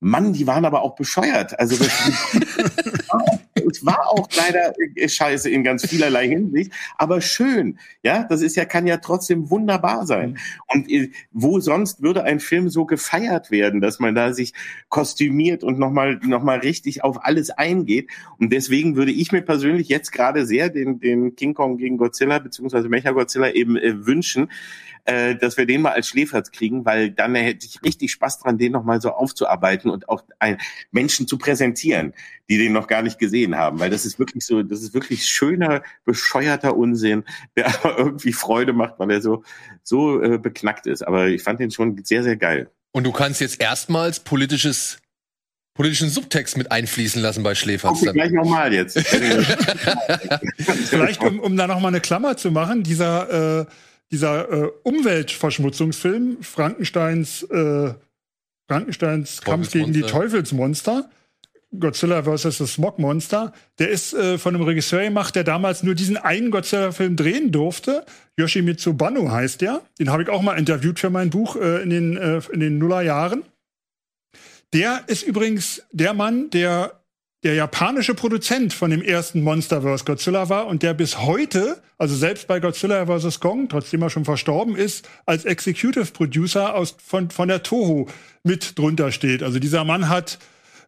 Mann, 0.00 0.32
die 0.32 0.46
waren 0.46 0.64
aber 0.64 0.82
auch 0.82 0.96
bescheuert. 0.96 1.58
Also 1.58 1.76
das, 1.76 1.90
es 3.74 3.84
war 3.84 4.08
auch 4.10 4.28
leider 4.36 4.72
äh, 4.94 5.08
scheiße 5.08 5.50
in 5.50 5.64
ganz 5.64 5.86
vielerlei 5.86 6.28
Hinsicht, 6.28 6.72
aber 6.96 7.20
schön. 7.20 7.78
Ja, 8.02 8.24
das 8.24 8.42
ist 8.42 8.56
ja, 8.56 8.64
kann 8.64 8.86
ja 8.86 8.98
trotzdem 8.98 9.50
wunderbar 9.50 10.06
sein. 10.06 10.30
Mhm. 10.30 10.36
Und 10.68 10.90
äh, 10.90 11.10
wo 11.32 11.60
sonst 11.60 12.02
würde 12.02 12.24
ein 12.24 12.40
Film 12.40 12.68
so 12.68 12.86
gefeiert 12.86 13.50
werden, 13.50 13.80
dass 13.80 13.98
man 13.98 14.14
da 14.14 14.32
sich 14.32 14.52
kostümiert 14.88 15.64
und 15.64 15.78
nochmal, 15.78 16.20
noch 16.22 16.42
mal 16.42 16.58
richtig 16.58 17.02
auf 17.02 17.24
alles 17.24 17.50
eingeht. 17.50 18.10
Und 18.38 18.52
deswegen 18.52 18.96
würde 18.96 19.12
ich 19.12 19.32
mir 19.32 19.42
persönlich 19.42 19.88
jetzt 19.88 20.12
gerade 20.12 20.46
sehr 20.46 20.68
den, 20.68 21.00
den 21.00 21.34
King 21.34 21.54
Kong 21.54 21.76
gegen 21.76 21.96
Godzilla 21.96 22.38
beziehungsweise 22.38 22.88
Mecha 22.88 23.10
Godzilla 23.10 23.50
eben 23.50 23.76
äh, 23.76 24.06
wünschen, 24.06 24.48
äh, 25.04 25.36
dass 25.36 25.56
wir 25.56 25.66
den 25.66 25.82
mal 25.82 25.92
als 25.92 26.08
Schläferz 26.08 26.50
kriegen, 26.50 26.84
weil 26.84 27.10
dann 27.10 27.34
hätte 27.34 27.66
ich 27.66 27.82
richtig 27.82 28.12
Spaß 28.12 28.40
dran, 28.40 28.58
den 28.58 28.72
nochmal 28.72 29.00
so 29.00 29.10
aufzuarbeiten 29.10 29.90
und 29.90 30.08
auch 30.08 30.22
ein, 30.38 30.58
Menschen 30.92 31.28
zu 31.28 31.36
präsentieren, 31.36 32.14
die 32.48 32.58
den 32.58 32.72
noch 32.72 32.86
gar 32.86 33.02
nicht 33.02 33.18
gesehen 33.18 33.56
haben, 33.56 33.80
weil 33.80 33.90
das 33.90 34.06
ist 34.06 34.18
wirklich 34.18 34.46
so, 34.46 34.62
das 34.62 34.82
ist 34.82 34.94
wirklich 34.94 35.26
schöner, 35.26 35.82
bescheuerter 36.04 36.76
Unsinn, 36.76 37.24
der 37.56 37.66
aber 37.66 37.98
irgendwie 37.98 38.32
Freude 38.32 38.72
macht, 38.72 38.94
weil 38.98 39.10
er 39.10 39.20
so, 39.20 39.44
so 39.82 40.22
äh, 40.22 40.38
beknackt 40.38 40.86
ist. 40.86 41.06
Aber 41.06 41.28
ich 41.28 41.42
fand 41.42 41.60
den 41.60 41.70
schon 41.70 42.02
sehr, 42.04 42.22
sehr 42.22 42.36
geil. 42.36 42.70
Und 42.92 43.04
du 43.04 43.12
kannst 43.12 43.40
jetzt 43.40 43.60
erstmals 43.60 44.20
politisches 44.20 44.98
politischen 45.74 46.08
Subtext 46.08 46.56
mit 46.56 46.70
einfließen 46.70 47.20
lassen 47.20 47.42
bei 47.42 47.54
Schläferz. 47.54 48.00
Okay, 48.00 48.12
gleich 48.12 48.30
nochmal 48.30 48.72
jetzt. 48.72 48.98
Vielleicht, 50.86 51.20
um, 51.22 51.40
um 51.40 51.56
da 51.56 51.66
nochmal 51.66 51.88
eine 51.88 52.00
Klammer 52.00 52.36
zu 52.36 52.52
machen, 52.52 52.84
dieser 52.84 53.62
äh, 53.62 53.66
dieser 54.10 54.50
äh, 54.50 54.70
Umweltverschmutzungsfilm, 54.82 56.42
Frankensteins, 56.42 57.42
äh, 57.44 57.94
Frankensteins 58.68 59.40
Kampf 59.42 59.72
gegen 59.72 59.92
die 59.92 60.02
Teufelsmonster, 60.02 61.10
Godzilla 61.80 62.22
vs. 62.22 62.58
the 62.58 62.66
Smog 62.66 62.98
Monster, 62.98 63.52
der 63.78 63.90
ist 63.90 64.14
äh, 64.14 64.38
von 64.38 64.54
einem 64.54 64.64
Regisseur 64.64 65.02
gemacht, 65.02 65.34
der 65.34 65.44
damals 65.44 65.82
nur 65.82 65.94
diesen 65.94 66.16
einen 66.16 66.50
Godzilla-Film 66.50 67.16
drehen 67.16 67.52
durfte. 67.52 68.04
Yoshimitsu 68.38 68.94
Banno 68.94 69.30
heißt 69.30 69.60
der. 69.60 69.82
Den 69.98 70.10
habe 70.10 70.22
ich 70.22 70.28
auch 70.28 70.42
mal 70.42 70.58
interviewt 70.58 70.98
für 70.98 71.10
mein 71.10 71.30
Buch 71.30 71.56
äh, 71.56 71.82
in 71.82 71.90
den, 71.90 72.16
äh, 72.16 72.40
in 72.52 72.60
den 72.60 72.78
Nullerjahren. 72.78 73.42
Der 74.72 75.04
ist 75.06 75.22
übrigens 75.22 75.82
der 75.92 76.14
Mann, 76.14 76.50
der 76.50 77.00
der 77.44 77.54
japanische 77.54 78.14
Produzent 78.14 78.72
von 78.72 78.90
dem 78.90 79.02
ersten 79.02 79.42
Monsterverse 79.42 80.04
Godzilla 80.04 80.48
war 80.48 80.66
und 80.66 80.82
der 80.82 80.94
bis 80.94 81.18
heute, 81.18 81.76
also 81.98 82.16
selbst 82.16 82.48
bei 82.48 82.58
Godzilla 82.58 83.06
vs. 83.06 83.38
Kong, 83.38 83.68
trotzdem 83.68 84.00
er 84.00 84.08
schon 84.08 84.24
verstorben 84.24 84.76
ist, 84.76 85.06
als 85.26 85.44
Executive 85.44 86.06
Producer 86.06 86.74
aus, 86.74 86.96
von, 87.04 87.30
von 87.30 87.48
der 87.48 87.62
Toho 87.62 88.08
mit 88.44 88.78
drunter 88.78 89.12
steht. 89.12 89.42
Also 89.42 89.58
dieser 89.58 89.84
Mann 89.84 90.08
hat 90.08 90.38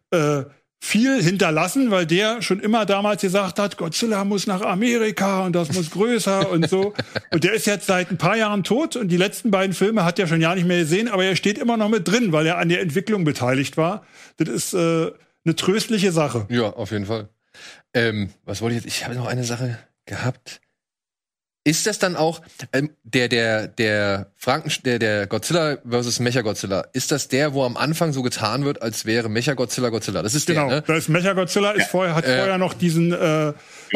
äh, 0.09 0.45
viel 0.79 1.21
hinterlassen, 1.21 1.91
weil 1.91 2.07
der 2.07 2.41
schon 2.41 2.59
immer 2.59 2.87
damals 2.87 3.21
gesagt 3.21 3.59
hat, 3.59 3.77
Godzilla 3.77 4.25
muss 4.25 4.47
nach 4.47 4.61
Amerika 4.61 5.45
und 5.45 5.53
das 5.53 5.71
muss 5.73 5.91
größer 5.91 6.49
und 6.49 6.69
so. 6.69 6.93
Und 7.31 7.43
der 7.43 7.53
ist 7.53 7.67
jetzt 7.67 7.87
seit 7.87 8.09
ein 8.09 8.17
paar 8.17 8.37
Jahren 8.37 8.63
tot 8.63 8.95
und 8.95 9.09
die 9.09 9.17
letzten 9.17 9.51
beiden 9.51 9.73
Filme 9.73 10.05
hat 10.05 10.17
er 10.17 10.27
schon 10.27 10.39
ja 10.39 10.55
nicht 10.55 10.65
mehr 10.65 10.79
gesehen, 10.79 11.07
aber 11.07 11.25
er 11.25 11.35
steht 11.35 11.57
immer 11.57 11.77
noch 11.77 11.89
mit 11.89 12.07
drin, 12.07 12.31
weil 12.31 12.47
er 12.47 12.57
an 12.57 12.69
der 12.69 12.81
Entwicklung 12.81 13.25
beteiligt 13.25 13.75
war. 13.75 14.05
Das 14.37 14.47
ist 14.47 14.73
äh, 14.73 15.11
eine 15.47 15.55
tröstliche 15.55 16.11
Sache. 16.11 16.45
Ja, 16.49 16.69
auf 16.71 16.91
jeden 16.91 17.05
Fall. 17.05 17.29
Ähm, 17.93 18.29
was 18.43 18.61
wollte 18.61 18.75
ich 18.75 18.83
jetzt? 18.83 18.93
Ich 18.93 19.05
habe 19.05 19.15
noch 19.15 19.27
eine 19.27 19.43
Sache 19.43 19.79
gehabt. 20.05 20.61
Ist 21.67 21.85
das 21.85 21.99
dann 21.99 22.15
auch 22.15 22.41
ähm, 22.71 22.91
der 23.03 23.27
der 23.27 23.67
der 23.67 24.27
Franken 24.37 24.71
der 24.85 24.99
der 24.99 25.27
Godzilla 25.27 25.77
versus 25.87 26.19
Mecha 26.21 26.41
Godzilla? 26.41 26.85
Ist 26.93 27.11
das 27.11 27.27
der, 27.27 27.53
wo 27.53 27.65
am 27.65 27.75
Anfang 27.75 28.13
so 28.13 28.21
getan 28.21 28.63
wird, 28.63 28.81
als 28.81 29.05
wäre 29.05 29.27
Mecha 29.27 29.53
Godzilla? 29.53 29.89
Das 29.89 30.33
ist 30.33 30.47
Genau, 30.47 30.67
der, 30.69 30.77
ne? 30.77 30.83
da 30.87 30.95
ist 30.95 31.09
Mecha 31.09 31.33
Godzilla 31.33 31.71
ist 31.71 31.87
vorher 31.89 32.15
hat 32.15 32.23
Äh, 32.23 32.37
vorher 32.37 32.57
noch 32.57 32.73
diesen 32.73 33.11
äh, 33.11 33.51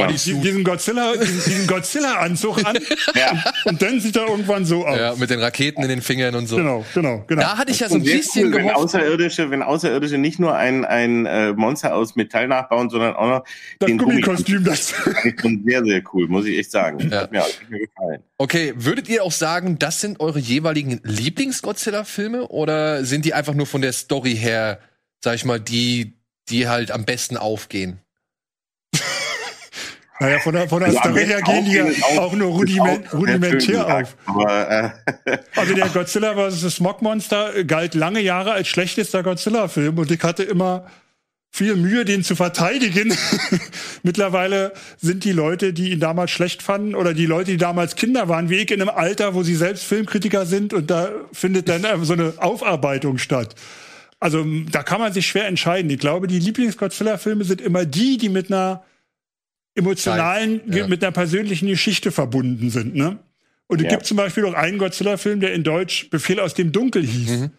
diesen, 0.09 0.41
diesen 0.41 0.63
Godzilla 0.65 1.13
diesen, 1.13 1.43
diesen 1.45 1.67
Godzilla 1.67 2.15
Anzug 2.15 2.57
an 2.65 2.77
Ja. 3.15 3.41
und 3.65 3.81
dann 3.81 4.01
sieht 4.01 4.17
er 4.17 4.27
irgendwann 4.27 4.65
so 4.65 4.85
aus. 4.85 4.97
Ja, 4.97 5.15
mit 5.15 5.29
den 5.29 5.39
Raketen 5.39 5.81
in 5.83 5.89
den 5.89 6.01
Fingern 6.01 6.35
und 6.35 6.47
so. 6.47 6.57
Genau, 6.57 6.83
genau, 6.93 7.23
genau. 7.27 7.41
Da 7.41 7.57
hatte 7.57 7.71
ich 7.71 7.79
ja 7.79 7.87
so 7.87 7.95
ein 7.95 8.01
Und 8.01 8.05
bisschen 8.07 8.47
cool, 8.53 8.55
wenn. 8.55 8.69
Außerirdische, 8.71 9.49
wenn 9.49 9.61
Außerirdische 9.63 10.17
nicht 10.17 10.39
nur 10.39 10.55
ein, 10.57 10.83
ein 10.83 11.25
äh, 11.25 11.53
Monster 11.53 11.95
aus 11.95 12.15
Metall 12.17 12.47
nachbauen, 12.49 12.89
sondern 12.89 13.15
auch 13.15 13.27
noch 13.29 13.43
das 13.79 13.87
den 13.87 13.97
Gummikostüm, 13.97 14.63
das 14.65 14.93
Gummi- 14.93 15.43
Und 15.43 15.63
sehr, 15.65 15.83
sehr 15.85 16.01
cool, 16.13 16.27
muss 16.27 16.45
ich 16.45 16.57
echt 16.57 16.71
sagen. 16.71 17.09
Ja. 17.09 17.21
Hat 17.21 17.31
mir, 17.31 17.43
hat 17.61 17.69
mir 17.69 17.79
gefallen. 17.79 18.23
Okay, 18.37 18.73
würdet 18.75 19.09
ihr 19.09 19.23
auch 19.23 19.31
sagen, 19.31 19.79
das 19.79 20.01
sind 20.01 20.19
eure 20.19 20.39
jeweiligen 20.39 20.99
Lieblings-Godzilla-Filme 21.03 22.47
oder 22.47 23.05
sind 23.05 23.25
die 23.25 23.33
einfach 23.33 23.53
nur 23.53 23.65
von 23.67 23.81
der 23.81 23.93
Story 23.93 24.35
her, 24.35 24.79
sag 25.23 25.35
ich 25.35 25.45
mal, 25.45 25.59
die, 25.59 26.17
die 26.49 26.67
halt 26.67 26.91
am 26.91 27.05
besten 27.05 27.37
aufgehen? 27.37 27.99
Naja, 30.19 30.37
von 30.37 30.53
der, 30.53 30.69
von 30.69 30.81
der 30.81 30.89
Also 30.89 30.99
Story 30.99 31.25
her 31.25 31.41
gehen 31.41 31.65
die 31.65 31.71
ja 31.71 32.19
auch 32.19 32.33
nur 32.33 32.51
rudiment, 32.51 33.09
schön 33.09 33.19
rudimentär 33.19 34.01
auf. 34.03 34.15
Aber 34.27 34.93
äh, 35.25 35.37
Also 35.55 35.73
der 35.73 35.89
Godzilla 35.89 36.35
vs. 36.35 36.61
das 36.61 36.75
Smogmonster 36.75 37.63
galt 37.63 37.95
lange 37.95 38.19
Jahre 38.19 38.51
als 38.51 38.67
schlechtester 38.67 39.23
Godzilla-Film 39.23 39.97
und 39.97 40.11
ich 40.11 40.21
hatte 40.21 40.43
immer 40.43 40.85
viel 41.53 41.75
Mühe, 41.75 42.05
den 42.05 42.23
zu 42.23 42.35
verteidigen. 42.35 43.13
Mittlerweile 44.03 44.73
sind 44.97 45.25
die 45.25 45.33
Leute, 45.33 45.73
die 45.73 45.91
ihn 45.91 45.99
damals 45.99 46.31
schlecht 46.31 46.63
fanden 46.63 46.95
oder 46.95 47.13
die 47.13 47.25
Leute, 47.25 47.51
die 47.51 47.57
damals 47.57 47.95
Kinder 47.95 48.29
waren, 48.29 48.49
wie 48.49 48.55
ich 48.55 48.71
in 48.71 48.81
einem 48.81 48.89
Alter, 48.89 49.33
wo 49.35 49.43
sie 49.43 49.55
selbst 49.55 49.83
Filmkritiker 49.83 50.45
sind 50.45 50.73
und 50.73 50.89
da 50.89 51.09
findet 51.33 51.67
dann 51.69 51.85
so 52.05 52.13
eine 52.13 52.33
Aufarbeitung 52.37 53.17
statt. 53.17 53.55
Also 54.19 54.45
da 54.71 54.83
kann 54.83 54.99
man 55.01 55.11
sich 55.13 55.27
schwer 55.27 55.47
entscheiden. 55.47 55.89
Ich 55.91 55.99
glaube, 55.99 56.27
die 56.27 56.39
Lieblings-Godzilla-Filme 56.39 57.43
sind 57.43 57.59
immer 57.59 57.85
die, 57.85 58.17
die 58.17 58.29
mit 58.29 58.51
einer 58.51 58.83
emotionalen, 59.75 60.61
Ja. 60.71 60.87
mit 60.87 61.03
einer 61.03 61.11
persönlichen 61.11 61.67
Geschichte 61.67 62.11
verbunden 62.11 62.69
sind. 62.69 62.95
Ne? 62.95 63.19
Und 63.67 63.79
es 63.79 63.85
Ja. 63.85 63.89
gibt 63.91 64.05
zum 64.05 64.17
Beispiel 64.17 64.45
auch 64.45 64.53
einen 64.53 64.77
Godzilla-Film, 64.77 65.39
der 65.39 65.53
in 65.53 65.63
Deutsch 65.63 66.09
Befehl 66.09 66.39
aus 66.39 66.53
dem 66.53 66.71
Dunkel 66.71 67.03
hieß. 67.05 67.49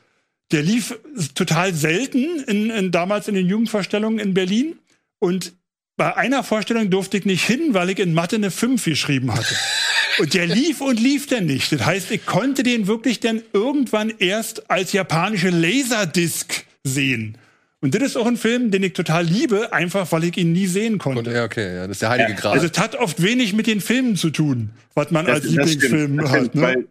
Der 0.52 0.62
lief 0.62 0.98
total 1.34 1.74
selten 1.74 2.40
in, 2.46 2.70
in, 2.70 2.90
damals 2.90 3.28
in 3.28 3.34
den 3.34 3.46
Jugendvorstellungen 3.46 4.18
in 4.18 4.34
Berlin. 4.34 4.76
Und 5.18 5.52
bei 5.96 6.16
einer 6.16 6.44
Vorstellung 6.44 6.90
durfte 6.90 7.16
ich 7.16 7.24
nicht 7.24 7.44
hin, 7.44 7.74
weil 7.74 7.90
ich 7.90 7.98
in 7.98 8.14
Mathe 8.14 8.36
eine 8.36 8.50
5 8.50 8.84
geschrieben 8.84 9.32
hatte. 9.32 9.54
Und 10.18 10.34
der 10.34 10.46
lief 10.46 10.82
und 10.82 11.00
lief 11.00 11.26
dann 11.26 11.46
nicht. 11.46 11.72
Das 11.72 11.86
heißt, 11.86 12.10
ich 12.10 12.26
konnte 12.26 12.62
den 12.62 12.86
wirklich 12.86 13.20
dann 13.20 13.40
irgendwann 13.54 14.12
erst 14.18 14.70
als 14.70 14.92
japanische 14.92 15.48
Laserdisc 15.48 16.64
sehen. 16.84 17.38
Und 17.80 17.94
das 17.94 18.02
ist 18.02 18.16
auch 18.16 18.26
ein 18.26 18.36
Film, 18.36 18.70
den 18.70 18.82
ich 18.82 18.92
total 18.92 19.24
liebe, 19.24 19.72
einfach 19.72 20.12
weil 20.12 20.24
ich 20.24 20.36
ihn 20.36 20.52
nie 20.52 20.66
sehen 20.66 20.94
Und, 20.94 20.98
konnte. 20.98 21.32
ja, 21.32 21.44
okay, 21.44 21.76
ja, 21.76 21.86
das 21.86 21.96
ist 21.96 22.02
der 22.02 22.10
heilige 22.10 22.34
Gral. 22.34 22.52
Also 22.52 22.68
es 22.70 22.78
hat 22.78 22.94
oft 22.94 23.22
wenig 23.22 23.54
mit 23.54 23.66
den 23.66 23.80
Filmen 23.80 24.16
zu 24.16 24.30
tun, 24.30 24.70
was 24.94 25.10
man 25.10 25.26
als 25.26 25.46
stimmt, 25.46 25.66
Lieblingsfilm 25.66 26.16
das 26.18 26.30
hat. 26.30 26.54
Ne? 26.54 26.62
weil, 26.62 26.86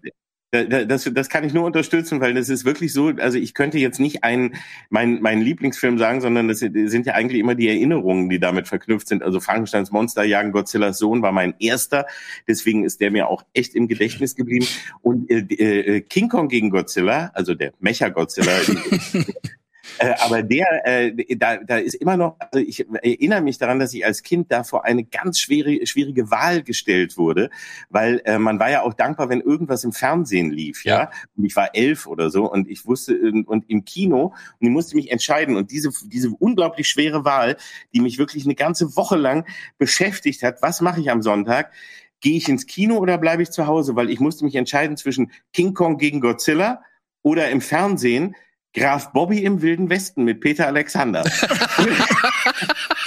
das, 0.52 1.10
das 1.14 1.30
kann 1.30 1.46
ich 1.46 1.54
nur 1.54 1.64
unterstützen, 1.64 2.20
weil 2.20 2.34
das 2.34 2.50
ist 2.50 2.66
wirklich 2.66 2.92
so, 2.92 3.08
also 3.08 3.38
ich 3.38 3.54
könnte 3.54 3.78
jetzt 3.78 4.00
nicht 4.00 4.24
einen, 4.24 4.56
mein, 4.90 5.22
meinen 5.22 5.42
Lieblingsfilm 5.42 5.98
sagen, 5.98 6.20
sondern 6.20 6.50
das 6.50 6.60
sind 6.60 7.06
ja 7.06 7.14
eigentlich 7.14 7.40
immer 7.40 7.56
die 7.56 7.70
Erinnerungen, 7.70 8.30
die 8.30 8.40
damit 8.40 8.68
verknüpft 8.68 9.08
sind. 9.08 9.24
Also 9.24 9.40
Frankensteins 9.40 9.92
Monster 9.92 10.24
jagen 10.24 10.52
Godzillas 10.52 10.98
Sohn 10.98 11.22
war 11.22 11.32
mein 11.32 11.54
erster, 11.60 12.06
deswegen 12.48 12.84
ist 12.84 13.00
der 13.00 13.12
mir 13.12 13.30
auch 13.30 13.44
echt 13.54 13.76
im 13.76 13.88
Gedächtnis 13.88 14.36
geblieben. 14.36 14.68
Und 15.02 15.30
äh, 15.32 15.40
äh, 15.40 16.02
King 16.02 16.28
Kong 16.28 16.50
gegen 16.50 16.70
Godzilla, 16.70 17.32
also 17.34 17.54
der 17.54 17.72
Mecha-Godzilla, 17.80 18.52
Äh, 19.98 20.14
aber 20.20 20.44
der, 20.44 20.66
äh, 20.86 21.36
da, 21.36 21.58
da 21.58 21.78
ist 21.78 21.96
immer 21.96 22.18
noch, 22.18 22.38
also 22.40 22.60
ich 22.66 22.86
erinnere 22.90 23.42
mich 23.42 23.58
daran, 23.58 23.80
dass 23.80 23.94
ich 23.94 24.06
als 24.06 24.24
Kind 24.24 24.52
da 24.52 24.64
vor 24.64 24.86
eine 24.86 25.04
ganz 25.04 25.40
schwere, 25.40 25.86
schwierige 25.86 26.30
Wahl 26.32 26.64
gestellt 26.64 27.18
wurde, 27.18 27.50
weil 27.90 28.22
äh, 28.26 28.38
man 28.38 28.60
war 28.60 28.70
ja 28.70 28.84
auch 28.84 28.94
dankbar, 28.94 29.30
wenn 29.30 29.42
irgendwas 29.42 29.84
im 29.84 29.92
Fernsehen 29.92 30.52
lief, 30.52 30.86
ja. 30.86 30.92
Ja. 30.92 31.12
Und 31.36 31.46
ich 31.46 31.56
war 31.56 31.74
elf 31.74 32.08
oder 32.08 32.30
so 32.30 32.52
und 32.52 32.70
ich 32.70 32.86
wusste, 32.86 33.14
äh, 33.14 33.44
und 33.46 33.70
im 33.70 33.86
Kino, 33.86 34.34
und 34.60 34.68
ich 34.68 34.70
musste 34.70 34.96
mich 34.96 35.12
entscheiden 35.12 35.56
und 35.56 35.72
diese, 35.72 35.90
diese 36.06 36.30
unglaublich 36.30 36.88
schwere 36.88 37.26
Wahl, 37.26 37.58
die 37.94 38.02
mich 38.02 38.18
wirklich 38.18 38.46
eine 38.46 38.56
ganze 38.56 38.96
Woche 38.96 39.16
lang 39.16 39.46
beschäftigt 39.78 40.44
hat, 40.44 40.62
was 40.62 40.82
mache 40.82 41.02
ich 41.02 41.10
am 41.10 41.22
Sonntag? 41.22 41.72
Gehe 42.20 42.38
ich 42.38 42.48
ins 42.48 42.68
Kino 42.68 42.98
oder 42.98 43.18
bleibe 43.18 43.42
ich 43.42 43.50
zu 43.50 43.66
Hause? 43.66 43.96
Weil 43.96 44.12
ich 44.12 44.20
musste 44.20 44.46
mich 44.46 44.56
entscheiden 44.56 44.96
zwischen 44.96 45.32
King 45.54 45.74
Kong 45.74 45.98
gegen 45.98 46.22
Godzilla 46.22 46.84
oder 47.24 47.50
im 47.50 47.62
Fernsehen 47.62 48.36
Graf 48.74 49.12
Bobby 49.12 49.44
im 49.44 49.62
Wilden 49.62 49.90
Westen 49.90 50.24
mit 50.24 50.40
Peter 50.40 50.68
Alexander. 50.68 51.24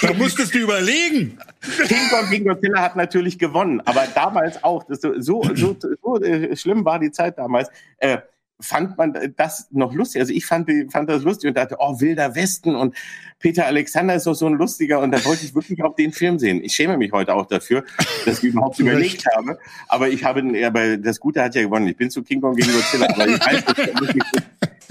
Da 0.01 0.13
musstest 0.13 0.53
du 0.53 0.59
überlegen. 0.59 1.39
King 1.87 2.09
Kong 2.09 2.29
gegen 2.29 2.45
Godzilla 2.45 2.81
hat 2.81 2.95
natürlich 2.95 3.39
gewonnen, 3.39 3.81
aber 3.85 4.05
damals 4.13 4.63
auch, 4.63 4.83
das 4.83 5.01
so, 5.01 5.19
so, 5.19 5.43
so, 5.55 5.75
so 6.03 6.21
äh, 6.21 6.55
schlimm 6.55 6.85
war 6.85 6.99
die 6.99 7.11
Zeit 7.11 7.37
damals, 7.37 7.69
äh, 7.97 8.17
fand 8.59 8.97
man 8.97 9.33
das 9.35 9.67
noch 9.71 9.93
lustig. 9.93 10.21
Also 10.21 10.33
ich 10.33 10.45
fand, 10.45 10.69
fand 10.91 11.09
das 11.09 11.23
lustig 11.23 11.49
und 11.49 11.57
dachte, 11.57 11.77
oh, 11.79 11.99
Wilder 11.99 12.35
Westen 12.35 12.75
und 12.75 12.95
Peter 13.39 13.65
Alexander 13.65 14.15
ist 14.15 14.27
doch 14.27 14.33
so 14.33 14.47
ein 14.47 14.53
lustiger 14.53 14.99
und 14.99 15.11
da 15.11 15.23
wollte 15.25 15.45
ich 15.45 15.55
wirklich 15.55 15.83
auch 15.83 15.95
den 15.95 16.11
Film 16.11 16.39
sehen. 16.39 16.63
Ich 16.63 16.73
schäme 16.73 16.97
mich 16.97 17.11
heute 17.11 17.33
auch 17.33 17.47
dafür, 17.47 17.83
dass 18.25 18.39
ich 18.39 18.45
überhaupt 18.45 18.79
überlegt 18.79 19.25
habe, 19.35 19.57
aber 19.87 20.09
ich 20.09 20.23
habe, 20.23 20.41
aber 20.65 20.97
das 20.97 21.19
Gute 21.19 21.41
hat 21.41 21.55
ja 21.55 21.63
gewonnen. 21.63 21.87
Ich 21.87 21.97
bin 21.97 22.09
zu 22.09 22.23
King 22.23 22.41
Kong 22.41 22.55
gegen 22.55 22.71
Godzilla, 22.71 23.07
aber 23.09 23.27
ich 23.27 23.39
weiß 23.39 24.13
nicht, 24.13 24.25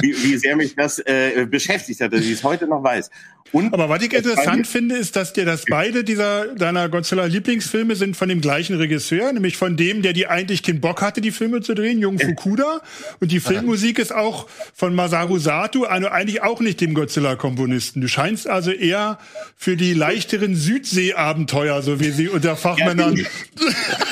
wie, 0.00 0.14
wie 0.22 0.36
sehr 0.36 0.56
mich 0.56 0.74
das 0.74 0.98
äh, 1.00 1.46
beschäftigt 1.48 2.00
hat, 2.00 2.12
dass 2.12 2.20
ich 2.20 2.32
es 2.32 2.44
heute 2.44 2.66
noch 2.66 2.82
weiß. 2.82 3.10
Und 3.54 3.72
Aber 3.72 3.88
was 3.88 4.02
ich 4.02 4.08
Das 4.08 4.24
interessant 4.24 4.66
finde, 4.66 4.96
ist, 4.96 5.14
dass 5.14 5.32
dir, 5.32 5.44
dass 5.44 5.64
beide 5.64 6.02
dieser 6.02 6.56
deiner 6.56 6.88
Godzilla-Lieblingsfilme 6.88 7.94
sind 7.94 8.16
von 8.16 8.28
dem 8.28 8.40
gleichen 8.40 8.76
Regisseur, 8.76 9.32
nämlich 9.32 9.56
von 9.56 9.76
dem, 9.76 10.02
der 10.02 10.12
die 10.12 10.26
eigentlich 10.26 10.64
keinen 10.64 10.80
Bock 10.80 11.02
hatte, 11.02 11.20
die 11.20 11.30
Filme 11.30 11.60
zu 11.60 11.74
drehen, 11.74 12.00
Jung 12.00 12.18
Fukuda. 12.18 12.80
Und 13.20 13.30
die 13.30 13.38
Filmmusik 13.38 14.00
ist 14.00 14.12
auch 14.12 14.48
von 14.74 14.92
Masaru 14.96 15.38
Sato, 15.38 15.84
also 15.84 16.08
eigentlich 16.08 16.42
auch 16.42 16.58
nicht 16.58 16.80
dem 16.80 16.94
Godzilla-Komponisten. 16.94 18.00
Du 18.00 18.08
scheinst 18.08 18.48
also 18.48 18.72
eher 18.72 19.18
für 19.56 19.76
die 19.76 19.94
leichteren 19.94 20.56
Südsee-Abenteuer, 20.56 21.80
so 21.82 22.00
wie 22.00 22.10
sie 22.10 22.28
unter 22.28 22.56
Fachmännern 22.56 23.14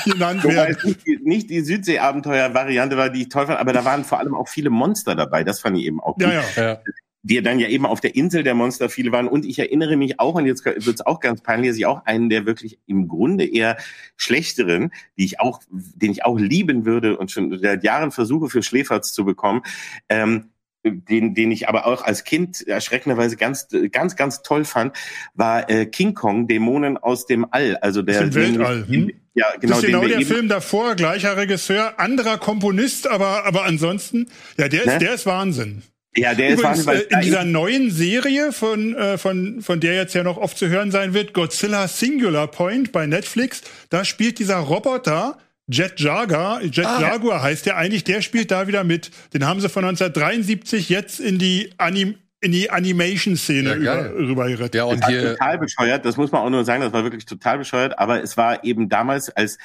genannt 0.05 0.45
Wobei 0.45 0.55
werden. 0.55 0.77
es 0.77 0.85
nicht 1.25 1.51
die, 1.51 1.55
die 1.55 1.61
Südsee-Abenteuer-Variante 1.63 2.97
war, 2.97 3.11
die 3.11 3.23
ich 3.23 3.29
toll 3.29 3.47
fand, 3.47 3.59
aber 3.59 3.73
da 3.73 3.85
waren 3.85 4.05
vor 4.05 4.21
allem 4.21 4.37
auch 4.37 4.47
viele 4.47 4.71
Monster 4.71 5.17
dabei. 5.17 5.43
Das 5.43 5.59
fand 5.59 5.72
ich 5.75 5.85
eben 5.85 6.01
auch. 6.01 6.17
Ja, 6.19 6.33
ja. 6.33 6.43
ja. 6.57 6.81
Die 7.25 7.41
dann 7.41 7.61
ja 7.61 7.69
eben 7.69 7.87
auf 7.87 8.01
der 8.01 8.17
Insel 8.17 8.43
der 8.43 8.55
Monster 8.55 8.89
viele 8.89 9.13
waren. 9.13 9.29
Und 9.29 9.45
ich 9.45 9.59
erinnere 9.61 9.97
mich 9.97 10.19
auch, 10.19 10.35
und 10.35 10.47
jetzt 10.47 10.65
wird 10.65 10.87
es 10.87 11.07
auch 11.07 11.21
ganz 11.21 11.41
peinlich, 11.41 11.71
dass 11.71 11.79
ich 11.79 11.87
auch 11.87 12.05
einen 12.05 12.29
der 12.31 12.47
wirklich 12.47 12.81
im 12.87 13.07
Grunde 13.07 13.45
eher 13.45 13.77
schlechteren, 14.17 14.91
die 15.17 15.25
ich 15.25 15.39
auch, 15.39 15.61
den 15.71 16.11
ich 16.11 16.25
auch 16.25 16.37
lieben 16.37 16.85
würde 16.85 17.17
und 17.17 17.31
schon 17.31 17.57
seit 17.61 17.85
Jahren 17.85 18.11
versuche 18.11 18.49
für 18.49 18.65
Schläferz 18.65 19.13
zu 19.13 19.25
bekommen, 19.25 19.63
ähm, 20.09 20.52
den, 20.85 21.35
den 21.35 21.51
ich 21.51 21.69
aber 21.69 21.87
auch 21.87 22.03
als 22.03 22.25
Kind 22.25 22.67
erschreckenderweise 22.67 23.37
ganz, 23.37 23.69
ganz, 23.91 24.17
ganz 24.17 24.43
toll 24.43 24.65
fand, 24.65 24.97
war 25.35 25.69
äh, 25.71 25.87
King 25.87 26.15
Kong, 26.15 26.49
Dämonen 26.49 26.97
aus 26.99 27.27
dem 27.27 27.47
All. 27.51 27.77
Also 27.77 28.03
der 28.03 28.21
dem 28.21 28.35
Weltall, 28.35 28.85
hm? 28.87 29.11
Ja, 29.35 29.47
Genau, 29.59 29.61
genau. 29.61 29.69
das 29.71 29.77
ist 29.79 29.83
den 29.83 29.91
genau 29.93 30.03
wir 30.03 30.19
der 30.19 30.27
Film 30.27 30.49
davor, 30.49 30.95
gleicher 30.95 31.37
Regisseur, 31.37 31.99
anderer 31.99 32.37
Komponist, 32.37 33.07
aber, 33.07 33.47
aber 33.47 33.65
ansonsten, 33.65 34.29
ja, 34.59 34.69
der 34.69 34.81
ist, 34.81 34.87
Ne? 34.87 34.99
der 34.99 35.15
ist 35.15 35.27
Wahnsinn. 35.27 35.83
Ja, 36.15 36.35
der 36.35 36.49
ist 36.49 36.61
Übrigens, 36.61 36.87
Wahnsinn, 36.87 36.87
weil 36.87 37.01
äh, 37.01 37.15
in 37.15 37.21
dieser 37.23 37.45
neuen 37.45 37.91
Serie, 37.91 38.53
von, 38.53 38.95
äh, 38.95 39.17
von, 39.17 39.63
von 39.63 39.81
der 39.81 39.95
jetzt 39.95 40.15
ja 40.15 40.23
noch 40.23 40.37
oft 40.37 40.59
zu 40.59 40.69
hören 40.69 40.91
sein 40.91 41.15
wird, 41.15 41.33
Godzilla 41.33 41.89
Singular 41.89 42.47
Point 42.49 42.93
bei 42.93 43.07
Netflix, 43.07 43.63
da 43.89 44.05
spielt 44.05 44.39
dieser 44.39 44.59
Roboter 44.59 45.39
Jet 45.69 45.99
Jaguar, 46.01 46.63
Jet 46.63 46.85
Ah. 46.87 47.01
Jaguar 47.01 47.43
heißt 47.43 47.67
der 47.67 47.77
eigentlich, 47.77 48.05
der 48.05 48.21
spielt 48.23 48.51
da 48.51 48.67
wieder 48.67 48.85
mit. 48.85 49.11
Den 49.33 49.47
haben 49.47 49.61
sie 49.61 49.69
von 49.69 49.85
1973 49.85 50.89
jetzt 50.89 51.21
in 51.21 51.39
die, 51.39 51.71
Anim 51.79 52.17
in 52.41 52.51
die 52.51 52.71
Animation-Szene 52.71 53.69
Ja, 53.71 53.75
über, 53.77 53.85
geil. 53.85 54.13
rüber 54.17 54.49
gerettet. 54.49 54.75
ja, 54.75 54.85
und 54.85 55.01
war 55.01 55.09
hier, 55.09 55.33
total 55.39 55.59
bescheuert, 55.59 56.05
das 56.05 56.17
muss 56.17 56.33
man 56.33 56.43
auch 56.43 56.51
nur 56.51 56.65
sagen, 56.65 56.83
das 56.83 56.93
war 56.93 57.05
wirklich 57.05 57.25
total 57.25 57.59
bescheuert, 57.59 57.97
aber 58.01 58.21
es 58.21 58.37
war 58.37 58.65
eben 58.65 58.89
damals 58.89 59.31
als 59.31 59.59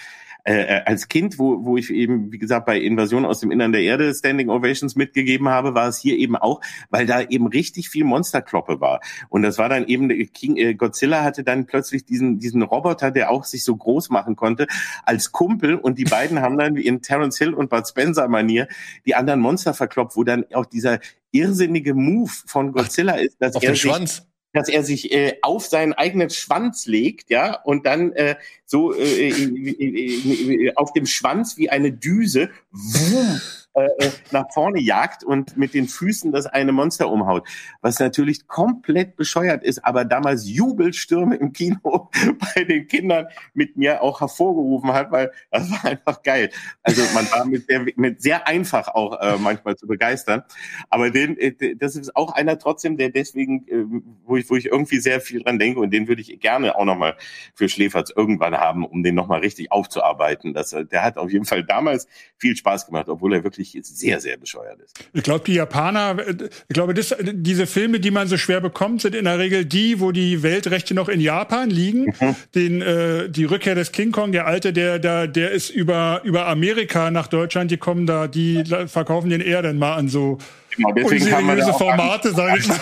äh, 0.48 0.82
als 0.86 1.10
Kind, 1.10 1.40
wo, 1.40 1.65
wo 1.65 1.76
ich 1.76 1.90
eben, 1.90 2.32
wie 2.32 2.38
gesagt, 2.38 2.65
bei 2.65 2.80
Invasion 2.80 3.26
aus 3.26 3.41
dem 3.41 3.52
Innern 3.52 3.74
der 3.74 3.82
Erde 3.82 4.14
Standing 4.14 4.49
Ovations 4.49 4.95
mitgegeben 4.95 5.49
habe, 5.49 5.76
war 5.76 5.90
es 5.90 5.98
hier 5.98 6.18
eben 6.18 6.38
auch, 6.38 6.61
weil 6.90 7.06
da 7.06 7.22
eben 7.22 7.48
richtig 7.48 7.90
viel 7.90 8.06
Monsterkloppe 8.06 8.80
war. 8.80 9.02
Und 9.28 9.41
das 9.41 9.57
war 9.57 9.68
dann 9.68 9.86
eben, 9.88 10.07
King, 10.32 10.56
äh, 10.56 10.74
Godzilla 10.74 11.24
hatte 11.24 11.44
dann 11.44 11.65
plötzlich 11.65 12.06
diesen, 12.06 12.40
diesen 12.40 12.61
Roboter, 12.61 13.11
der 13.11 13.30
auch 13.30 13.44
sich 13.44 13.65
so 13.65 13.76
groß 13.76 14.10
machen 14.10 14.38
konnte, 14.38 14.68
als 15.03 15.34
Kumpel 15.34 15.76
und 15.76 15.98
die 15.98 16.06
beiden 16.06 16.40
haben 16.40 16.57
dann 16.57 16.76
wie 16.76 16.86
in 16.86 17.02
Terence 17.02 17.38
Hill 17.38 17.53
und 17.53 17.69
Bud 17.69 17.86
Spencer 17.86 18.30
Manier 18.30 18.69
die 19.06 19.15
anderen 19.15 19.41
Monster 19.41 19.74
verkloppt, 19.74 20.15
wo 20.15 20.24
dann 20.24 20.45
auch 20.53 20.65
dieser 20.65 20.99
irrsinnige 21.32 21.94
Move 21.94 22.32
von 22.45 22.72
Godzilla 22.72 23.15
ist, 23.15 23.36
dass 23.41 23.56
Auf 23.56 23.64
er 23.64 23.72
den 23.72 23.76
Schwanz. 23.76 24.26
Dass 24.53 24.69
er 24.69 24.84
sich 24.84 25.11
äh, 25.11 25.38
auf 25.41 25.65
seinen 25.65 25.94
eigenen 25.94 26.30
Schwanz 26.30 26.86
legt, 26.86 27.30
ja, 27.30 27.53
und 27.61 27.86
dann 27.86 28.14
äh, 28.14 28.36
so 28.65 28.94
äh, 28.94 29.30
äh, 29.30 30.68
äh, 30.68 30.74
auf 30.76 30.94
dem 30.94 31.06
Schwanz 31.06 31.57
wie 31.57 31.69
eine 31.69 31.91
Düse 31.91 32.49
wumm, 32.72 33.41
äh, 33.78 33.90
äh, 33.99 34.12
nach 34.32 34.52
vorne 34.52 34.80
jagt 34.80 35.24
und 35.24 35.56
mit 35.56 35.76
den 35.76 35.88
Füßen 35.88 36.32
das 36.32 36.48
eine 36.48 36.72
Monster 36.72 37.12
umhaut. 37.12 37.48
Was 37.82 37.99
natürlich 37.99 38.48
komplett 38.48 39.16
bescheuert 39.18 39.64
ist, 39.64 39.86
aber 39.86 40.04
damals 40.04 40.49
Jubelstürme 40.49 41.36
im 41.36 41.54
Kino 41.54 42.10
bei 42.56 42.64
den 42.64 42.88
Kindern 42.88 43.28
mit 43.54 43.78
mir 43.78 44.02
auch 44.02 44.20
hervorgerufen 44.20 44.94
hat, 44.94 45.12
weil 45.12 45.32
das 45.52 45.70
war 45.70 45.86
einfach 45.86 46.24
geil. 46.24 46.49
Also 46.82 47.04
man 47.14 47.30
war 47.30 47.45
mit 47.45 47.68
sehr, 47.68 47.86
mit 47.95 48.20
sehr 48.20 48.48
einfach 48.48 48.88
auch 48.88 49.22
äh, 49.22 49.38
manchmal 49.38 49.76
zu 49.76 49.86
begeistern. 49.86 50.41
Aber 50.90 51.12
den, 51.12 51.38
äh, 51.38 51.76
das 51.76 51.95
ist 51.95 52.16
auch 52.16 52.34
einer 52.34 52.58
trotzdem, 52.58 52.98
der 52.98 53.12
deswegen, 53.12 53.68
äh, 53.68 53.86
wo 54.26 54.38
ich, 54.38 54.49
wo 54.49 54.56
ich 54.56 54.66
irgendwie 54.66 54.98
sehr 54.98 55.22
viel 55.22 55.44
dran 55.44 55.60
denke 55.60 55.80
und 55.80 55.91
den 55.91 56.08
würde 56.08 56.22
ich 56.24 56.40
gerne 56.40 56.76
auch 56.76 56.86
nochmal 56.86 57.16
für 57.54 57.70
Schläferz 57.70 58.12
irgendwann 58.16 58.58
haben, 58.58 58.84
um 58.84 59.04
den 59.04 59.14
nochmal 59.14 59.41
richtig 59.41 59.72
aufzuarbeiten. 59.72 60.56
Das, 60.56 60.72
der 60.72 61.04
hat 61.04 61.20
auf 61.20 61.32
jeden 61.32 61.45
Fall 61.45 61.64
damals 61.64 62.08
viel 62.38 62.56
Spaß 62.56 62.88
gemacht, 62.88 63.08
obwohl 63.08 63.36
er 63.36 63.44
wirklich 63.44 63.66
sehr, 63.81 64.19
sehr 64.19 64.38
bescheuert 64.38 64.80
ist. 64.81 64.98
Ich 65.14 65.23
glaube, 65.23 65.44
die 65.45 65.53
Japaner, 65.53 66.18
ich 66.27 66.73
glaube, 66.73 66.94
das, 66.94 67.15
diese 67.22 67.68
Filme, 67.68 67.99
die 67.99 68.11
man 68.11 68.27
so 68.27 68.38
schwer 68.38 68.61
bekommt, 68.61 69.02
sind 69.02 69.15
in 69.15 69.26
der 69.26 69.39
Regel 69.39 69.65
die, 69.65 69.99
wo 69.99 70.11
die 70.11 70.44
Weltrechte 70.44 70.94
noch 70.94 71.10
in 71.10 71.19
Japan 71.19 71.69
liegen. 71.69 72.14
Mhm. 72.19 72.35
Den, 72.56 72.81
äh, 72.81 73.30
die 73.30 73.45
Rückkehr 73.45 73.76
des 73.76 73.91
King 73.91 74.11
Kong, 74.11 74.31
der 74.31 74.45
alte, 74.48 74.73
der, 74.73 74.99
der, 74.99 75.27
der 75.27 75.52
ist 75.52 75.69
über, 75.69 76.22
über 76.23 76.48
Amerika 76.48 77.11
nach 77.11 77.27
Deutschland 77.27 77.69
gekommen, 77.69 78.06
da, 78.06 78.27
die 78.27 78.64
verkaufen 78.88 79.30
den 79.30 79.41
eher 79.41 79.61
dann 79.61 79.77
mal 79.77 79.95
an 79.95 80.10
so 80.10 80.38
Genau, 80.78 80.91
deswegen 80.94 81.26
kann 81.26 81.45
man 81.45 81.58
da 81.58 81.66
unseriöse 81.66 81.74
auch 81.74 81.78
Formate, 81.78 82.34
sage 82.34 82.60
ich 82.60 82.68
mal. 82.68 82.80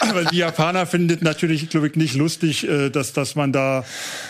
Aber 0.00 0.24
die 0.26 0.36
Japaner 0.38 0.86
findet 0.86 1.22
natürlich, 1.22 1.68
glaube 1.70 1.88
ich, 1.88 1.96
nicht 1.96 2.14
lustig, 2.14 2.68
äh, 2.68 2.90
dass, 2.90 3.12
dass 3.12 3.34
man 3.34 3.52
da, 3.52 3.84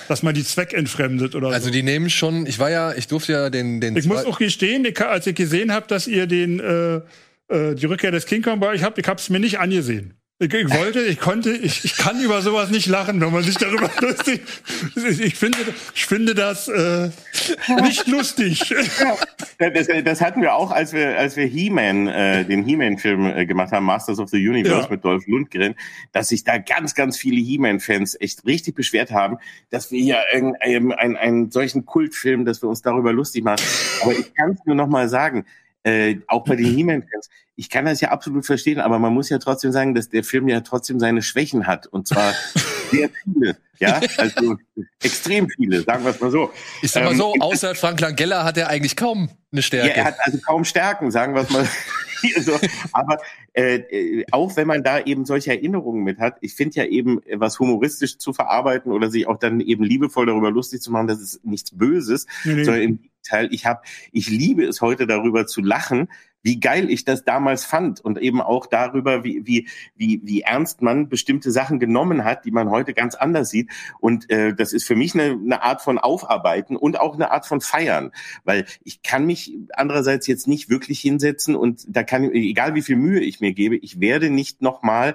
dass 0.09 0.23
man 0.23 0.35
die 0.35 0.45
zweckentfremdet 0.45 1.35
oder 1.35 1.49
Also 1.49 1.67
so. 1.67 1.73
die 1.73 1.83
nehmen 1.83 2.09
schon, 2.09 2.47
ich 2.47 2.59
war 2.59 2.71
ja, 2.71 2.93
ich 2.95 3.09
durfte 3.09 3.33
ja 3.33 3.51
den, 3.51 3.81
den 3.81 3.97
Ich 3.97 4.07
muss 4.07 4.25
auch 4.25 4.39
gestehen, 4.39 4.87
als 4.97 5.27
ich 5.27 5.35
gesehen 5.35 5.73
habe, 5.73 5.87
dass 5.89 6.07
ihr 6.07 6.27
den 6.27 6.61
äh, 6.61 7.01
äh, 7.49 7.75
die 7.75 7.87
Rückkehr 7.87 8.11
des 8.11 8.27
King 8.27 8.43
Kong 8.43 8.61
bei 8.61 8.69
euch 8.69 8.83
habt, 8.83 8.99
ich 8.99 9.07
habe 9.07 9.19
es 9.19 9.31
mir 9.31 9.41
nicht 9.41 9.59
angesehen. 9.59 10.15
Ich, 10.41 10.55
ich 10.55 10.71
wollte, 10.71 11.01
ich 11.01 11.19
konnte, 11.19 11.51
ich, 11.51 11.85
ich 11.85 11.97
kann 11.97 12.21
über 12.21 12.43
sowas 12.43 12.71
nicht 12.71 12.87
lachen, 12.87 13.21
wenn 13.21 13.33
man 13.33 13.43
sich 13.43 13.57
darüber 13.57 13.91
lustig. 14.01 14.41
Ich, 14.95 15.35
finde, 15.35 15.59
ich 15.95 16.07
finde 16.07 16.35
das 16.37 16.69
äh, 16.69 17.11
nicht 17.83 18.07
lustig. 18.07 18.71
Ja, 19.59 19.71
Das, 19.71 19.89
das 20.05 20.21
hatten 20.21 20.41
wir 20.41 20.55
auch, 20.55 20.71
als 20.71 20.93
wir, 20.93 21.19
als 21.19 21.35
wir 21.37 21.45
He-Man, 21.47 22.07
äh, 22.07 22.45
den 22.45 22.63
He-Man-Film 22.63 23.27
äh, 23.27 23.47
gemacht 23.47 23.73
haben, 23.73 23.85
Masters 23.85 24.21
of 24.21 24.29
the 24.31 24.37
Universe 24.37 24.83
Ja. 24.83 24.89
mit 24.91 25.05
Dolph 25.05 25.27
Lundgren, 25.27 25.75
dass 26.13 26.29
sich 26.29 26.45
da 26.45 26.59
ganz, 26.59 26.95
ganz 26.95 27.17
viele 27.19 27.41
He-Man-Fans 27.41 28.17
echt 28.21 28.47
richtig 28.47 28.77
beschwert 28.77 29.11
haben, 29.11 29.39
dass 29.71 29.91
wir 29.91 30.01
hier 30.01 30.19
einen, 30.33 30.55
einen, 30.61 30.93
einen, 30.93 31.17
einen 31.17 31.51
solchen 31.51 31.85
Kultfilm, 31.85 32.45
dass 32.45 32.63
wir 32.63 32.69
uns 32.69 32.81
darüber 32.81 33.13
lustig 33.13 33.43
machen. 33.43 33.65
Aber 34.03 34.13
ich 34.13 34.33
kann 34.35 34.53
es 34.53 34.59
nur 34.67 34.77
noch 34.77 34.87
mal 34.87 35.09
sagen, 35.09 35.47
äh, 35.89 36.21
auch 36.27 36.45
bei 36.45 36.57
den 36.57 36.67
He-Man-Fans, 36.67 37.31
ich 37.57 37.71
kann 37.71 37.87
das 37.87 38.01
ja 38.01 38.11
absolut 38.11 38.47
verstehen, 38.47 38.79
aber 38.79 38.99
man 38.99 39.13
muss 39.13 39.31
ja 39.31 39.39
trotzdem 39.39 39.73
sagen, 39.73 39.95
dass 39.95 40.09
der 40.09 40.23
Film 40.23 40.49
ja 40.49 40.61
trotzdem 40.61 41.01
seine 41.01 41.23
Schwächen 41.23 41.67
hat. 41.67 41.87
Und 41.87 42.07
zwar 42.07 42.35
sehr 42.91 43.09
viele. 43.25 43.57
Ja, 43.81 44.01
also 44.17 44.57
extrem 45.03 45.49
viele, 45.49 45.83
sagen 45.83 46.05
wir 46.05 46.11
es 46.11 46.21
mal 46.21 46.31
so. 46.31 46.53
ich 46.83 46.91
sag 46.91 47.05
mal 47.05 47.13
ähm, 47.13 47.17
so, 47.17 47.35
außer 47.39 47.75
Frank 47.75 48.01
Langella 48.01 48.45
hat 48.45 48.59
er 48.59 48.69
eigentlich 48.69 48.97
kaum 48.97 49.29
eine 49.53 49.61
Ja, 49.61 49.63
Stärke. 49.63 49.95
er 49.95 50.05
hat 50.05 50.17
also 50.21 50.39
kaum 50.39 50.65
Stärken, 50.65 51.11
sagen 51.11 51.35
wir 51.35 51.43
es 51.43 51.51
mal. 51.51 51.67
hier 52.21 52.43
so. 52.43 52.59
Aber 52.93 53.19
äh, 53.53 53.77
äh, 53.77 54.25
auch 54.33 54.57
wenn 54.57 54.67
man 54.67 54.83
da 54.83 55.01
eben 55.01 55.25
solche 55.25 55.51
Erinnerungen 55.51 56.03
mit 56.03 56.19
hat, 56.19 56.37
ich 56.41 56.55
finde 56.55 56.77
ja 56.77 56.85
eben, 56.85 57.23
äh, 57.25 57.39
was 57.41 57.59
humoristisch 57.59 58.19
zu 58.19 58.33
verarbeiten 58.33 58.93
oder 58.93 59.11
sich 59.11 59.27
auch 59.27 59.39
dann 59.39 59.61
eben 59.61 59.85
liebevoll 59.85 60.27
darüber 60.27 60.51
lustig 60.51 60.83
zu 60.83 60.91
machen, 60.91 61.07
das 61.07 61.21
ist 61.21 61.45
nichts 61.45 61.77
Böses, 61.77 62.27
Nee, 62.45 62.55
nee. 62.55 62.65
sondern 62.65 62.83
im 62.83 62.99
Gegenteil, 63.29 63.49
ich 63.53 63.67
habe, 63.67 63.83
ich 64.13 64.29
liebe 64.29 64.65
es 64.65 64.81
heute 64.81 65.07
darüber 65.07 65.47
zu 65.47 65.61
lachen, 65.61 66.09
wie 66.43 66.61
geil 66.61 66.89
ich 66.89 67.05
das 67.05 67.25
damals 67.25 67.65
fand 67.65 68.01
und 68.01 68.17
eben 68.19 68.41
auch 68.41 68.67
darüber, 68.67 69.25
wie, 69.25 69.45
wie, 69.45 69.69
wie, 69.97 70.21
wie 70.25 70.43
ernst 70.43 70.83
man 70.83 71.09
bestimmte 71.09 71.51
Sachen 71.51 71.81
genommen 71.81 72.25
hat, 72.25 72.45
die 72.45 72.53
man 72.53 72.71
heute 72.71 72.95
ganz 72.95 73.17
anders 73.17 73.51
sieht. 73.51 73.71
Und 74.01 74.31
äh, 74.31 74.55
das 74.55 74.73
ist 74.73 74.87
für 74.87 74.95
mich 74.95 75.15
eine, 75.15 75.33
eine 75.33 75.63
Art 75.63 75.83
von 75.83 75.99
Aufarbeiten 75.99 76.77
und 76.77 77.01
auch 77.01 77.15
eine 77.15 77.33
Art 77.33 77.47
von 77.47 77.61
Feiern, 77.61 78.13
weil 78.45 78.67
ich 78.85 79.03
kann 79.03 79.27
mich 79.27 79.59
andererseits 79.75 80.27
jetzt 80.27 80.47
nicht 80.47 80.71
wirklich 80.71 81.01
hinsetzen 81.01 81.57
und 81.57 81.85
da 81.89 82.03
kann, 82.05 82.31
egal 82.33 82.75
wie 82.75 82.83
viel 82.83 82.97
Mühe 82.97 83.21
ich 83.21 83.41
mir 83.41 83.53
gebe, 83.53 83.77
ich 83.77 84.01
werde 84.01 84.31
nicht 84.31 84.63
nochmal 84.63 85.15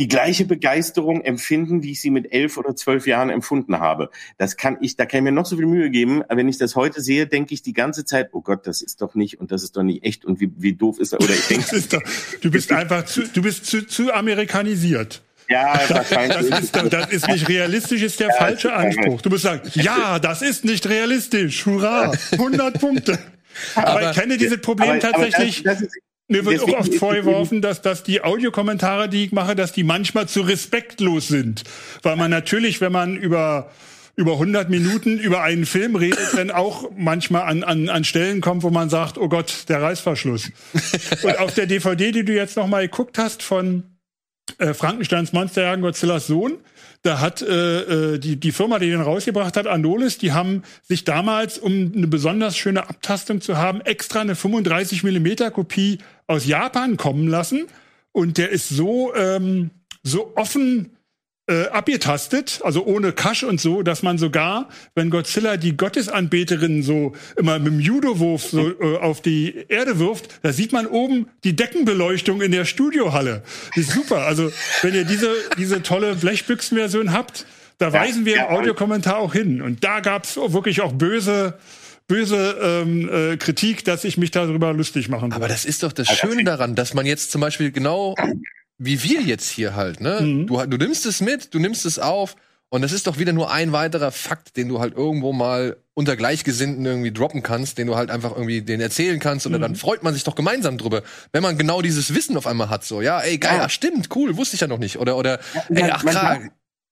die 0.00 0.08
gleiche 0.08 0.46
Begeisterung 0.46 1.20
empfinden, 1.20 1.82
wie 1.84 1.92
ich 1.92 2.00
sie 2.00 2.10
mit 2.10 2.32
elf 2.32 2.56
oder 2.56 2.74
zwölf 2.74 3.06
Jahren 3.06 3.30
empfunden 3.30 3.78
habe. 3.78 4.10
Das 4.38 4.56
kann 4.56 4.78
ich, 4.80 4.96
da 4.96 5.06
kann 5.06 5.18
ich 5.18 5.24
mir 5.24 5.30
noch 5.32 5.46
so 5.46 5.56
viel 5.56 5.66
Mühe 5.66 5.90
geben. 5.90 6.22
Aber 6.24 6.38
wenn 6.38 6.48
ich 6.48 6.58
das 6.58 6.74
heute 6.74 7.00
sehe, 7.00 7.26
denke 7.28 7.54
ich 7.54 7.62
die 7.62 7.74
ganze 7.74 8.04
Zeit, 8.04 8.30
oh 8.32 8.40
Gott, 8.40 8.66
das 8.66 8.82
ist 8.82 9.02
doch 9.02 9.14
nicht 9.14 9.38
und 9.38 9.52
das 9.52 9.62
ist 9.62 9.76
doch 9.76 9.82
nicht 9.84 10.02
echt 10.04 10.24
und 10.24 10.40
wie, 10.40 10.50
wie 10.56 10.72
doof 10.72 10.98
ist 10.98 11.12
das? 11.12 11.20
Oder 11.20 11.34
ich 11.34 11.46
denke, 11.48 11.64
Das 11.64 11.72
ist 11.74 11.92
doch, 11.92 12.02
du 12.40 12.50
bist 12.50 12.72
einfach 12.72 13.04
zu, 13.04 13.22
du 13.28 13.42
bist 13.42 13.66
zu, 13.66 13.86
zu 13.86 14.12
amerikanisiert. 14.12 15.22
ja, 15.48 15.76
Das 15.76 15.90
wahrscheinlich. 15.90 16.50
ist, 16.60 16.74
doch- 16.74 16.88
das 16.88 17.10
ist 17.12 17.28
nicht 17.28 17.48
realistisch, 17.48 18.02
ist 18.02 18.18
der 18.20 18.30
falsche 18.32 18.72
Anspruch. 18.72 19.20
Du 19.20 19.28
musst 19.30 19.42
sagen, 19.44 19.60
ja, 19.74 20.18
das 20.18 20.42
ist 20.42 20.64
nicht 20.64 20.88
realistisch. 20.88 21.66
Hurra, 21.66 22.12
100 22.32 22.80
Punkte. 22.80 23.18
Aber, 23.74 24.10
ich 24.10 24.16
kenne 24.16 24.38
dieses 24.38 24.60
Problem 24.60 24.90
Aber- 24.92 25.08
aber 25.08 25.12
tatsächlich. 25.30 25.62
das, 25.62 25.78
das 25.80 25.88
ist, 25.88 25.98
Mir 26.30 26.44
wird 26.44 26.60
deswegen 26.60 26.76
auch 26.76 26.80
oft 26.80 26.94
vorgeworfen, 26.94 27.60
dass, 27.60 27.82
dass 27.82 28.04
die 28.04 28.22
Audiokommentare, 28.22 29.08
die 29.08 29.24
ich 29.24 29.32
mache, 29.32 29.56
dass 29.56 29.72
die 29.72 29.82
manchmal 29.82 30.28
zu 30.28 30.42
respektlos 30.42 31.26
sind. 31.26 31.64
Weil 32.02 32.14
man 32.14 32.30
natürlich, 32.30 32.80
wenn 32.80 32.92
man 32.92 33.16
über, 33.16 33.72
über 34.14 34.34
100 34.34 34.70
Minuten 34.70 35.18
über 35.18 35.42
einen 35.42 35.66
Film 35.66 35.96
redet, 35.96 36.34
dann 36.36 36.52
auch 36.52 36.88
manchmal 36.96 37.42
an, 37.42 37.64
an, 37.64 37.88
an 37.88 38.04
Stellen 38.04 38.40
kommt, 38.40 38.62
wo 38.62 38.70
man 38.70 38.88
sagt, 38.88 39.18
oh 39.18 39.28
Gott, 39.28 39.68
der 39.68 39.82
Reißverschluss. 39.82 40.52
Und 41.24 41.38
auf 41.40 41.52
der 41.54 41.66
DVD, 41.66 42.12
die 42.12 42.24
du 42.24 42.32
jetzt 42.32 42.56
noch 42.56 42.68
mal 42.68 42.82
geguckt 42.82 43.18
hast 43.18 43.42
von 43.42 43.82
äh, 44.58 44.72
Frankensteins 44.72 45.32
Monsterjagen 45.32 45.82
Godzillas 45.82 46.28
Sohn, 46.28 46.58
da 47.02 47.20
hat 47.20 47.40
äh, 47.40 48.14
äh, 48.14 48.18
die, 48.18 48.36
die 48.36 48.52
Firma, 48.52 48.78
die 48.78 48.90
den 48.90 49.00
rausgebracht 49.00 49.56
hat, 49.56 49.66
Anolis, 49.66 50.18
die 50.18 50.32
haben 50.32 50.62
sich 50.82 51.04
damals, 51.04 51.58
um 51.58 51.92
eine 51.96 52.06
besonders 52.06 52.56
schöne 52.56 52.88
Abtastung 52.88 53.40
zu 53.40 53.56
haben, 53.56 53.80
extra 53.80 54.20
eine 54.20 54.34
35 54.34 55.02
Millimeter 55.02 55.50
Kopie 55.50 55.98
aus 56.26 56.46
Japan 56.46 56.96
kommen 56.96 57.26
lassen. 57.26 57.66
Und 58.12 58.36
der 58.36 58.50
ist 58.50 58.68
so, 58.68 59.14
ähm, 59.14 59.70
so 60.02 60.32
offen 60.36 60.96
äh, 61.50 61.66
abgetastet, 61.66 62.60
also 62.62 62.84
ohne 62.84 63.12
Kasch 63.12 63.42
und 63.42 63.60
so, 63.60 63.82
dass 63.82 64.02
man 64.04 64.18
sogar, 64.18 64.68
wenn 64.94 65.10
Godzilla 65.10 65.56
die 65.56 65.76
Gottesanbeterin 65.76 66.84
so 66.84 67.12
immer 67.36 67.58
mit 67.58 67.72
dem 67.72 67.80
Judowurf 67.80 68.44
so 68.44 68.70
äh, 68.80 68.98
auf 68.98 69.20
die 69.20 69.66
Erde 69.68 69.98
wirft, 69.98 70.38
da 70.42 70.52
sieht 70.52 70.72
man 70.72 70.86
oben 70.86 71.26
die 71.42 71.56
Deckenbeleuchtung 71.56 72.40
in 72.40 72.52
der 72.52 72.64
Studiohalle. 72.64 73.42
Das 73.74 73.88
ist 73.88 73.92
super. 73.92 74.18
Also 74.18 74.52
wenn 74.82 74.94
ihr 74.94 75.04
diese, 75.04 75.34
diese 75.58 75.82
tolle 75.82 76.14
Blechbüchsenversion 76.14 77.12
habt, 77.12 77.46
da 77.78 77.92
weisen 77.92 78.24
wir 78.24 78.36
ja, 78.36 78.44
im 78.44 78.56
Audiokommentar 78.56 79.16
auch 79.16 79.32
hin. 79.32 79.60
Und 79.60 79.82
da 79.82 80.00
gab's 80.00 80.36
wirklich 80.36 80.82
auch 80.82 80.92
böse 80.92 81.58
böse 82.06 82.56
ähm, 82.60 83.08
äh, 83.08 83.36
Kritik, 83.36 83.84
dass 83.84 84.02
ich 84.02 84.18
mich 84.18 84.32
darüber 84.32 84.72
lustig 84.72 85.08
machen 85.08 85.30
Aber 85.32 85.42
würde. 85.42 85.54
das 85.54 85.64
ist 85.64 85.84
doch 85.84 85.92
das 85.92 86.08
Schöne 86.08 86.42
daran, 86.42 86.74
dass 86.74 86.92
man 86.92 87.06
jetzt 87.06 87.30
zum 87.30 87.40
Beispiel 87.40 87.70
genau 87.70 88.16
wie 88.82 89.02
wir 89.02 89.20
jetzt 89.20 89.50
hier 89.50 89.76
halt, 89.76 90.00
ne? 90.00 90.20
Mhm. 90.22 90.46
Du, 90.46 90.56
du 90.66 90.76
nimmst 90.78 91.04
es 91.04 91.20
mit, 91.20 91.52
du 91.54 91.58
nimmst 91.58 91.84
es 91.84 91.98
auf 91.98 92.34
und 92.70 92.80
das 92.82 92.92
ist 92.92 93.06
doch 93.06 93.18
wieder 93.18 93.32
nur 93.34 93.50
ein 93.52 93.72
weiterer 93.72 94.10
Fakt, 94.10 94.56
den 94.56 94.68
du 94.68 94.80
halt 94.80 94.96
irgendwo 94.96 95.32
mal 95.34 95.76
unter 95.92 96.16
Gleichgesinnten 96.16 96.86
irgendwie 96.86 97.12
droppen 97.12 97.42
kannst, 97.42 97.76
den 97.76 97.86
du 97.88 97.96
halt 97.96 98.10
einfach 98.10 98.30
irgendwie 98.30 98.62
den 98.62 98.80
erzählen 98.80 99.18
kannst 99.20 99.46
oder 99.46 99.58
Mhm. 99.58 99.62
dann 99.62 99.76
freut 99.76 100.02
man 100.02 100.14
sich 100.14 100.24
doch 100.24 100.34
gemeinsam 100.34 100.78
drüber, 100.78 101.02
wenn 101.32 101.42
man 101.42 101.58
genau 101.58 101.82
dieses 101.82 102.14
Wissen 102.14 102.36
auf 102.38 102.46
einmal 102.46 102.70
hat, 102.70 102.84
so, 102.84 103.02
ja, 103.02 103.20
ey, 103.20 103.36
geil, 103.38 103.58
Ja. 103.58 103.64
ach, 103.66 103.70
stimmt, 103.70 104.08
cool, 104.16 104.36
wusste 104.38 104.54
ich 104.54 104.62
ja 104.62 104.66
noch 104.66 104.78
nicht 104.78 104.98
oder, 104.98 105.16
oder, 105.18 105.40
ey, 105.68 105.82
man- 105.82 105.90
ach, 105.92 106.04
darf- 106.04 106.38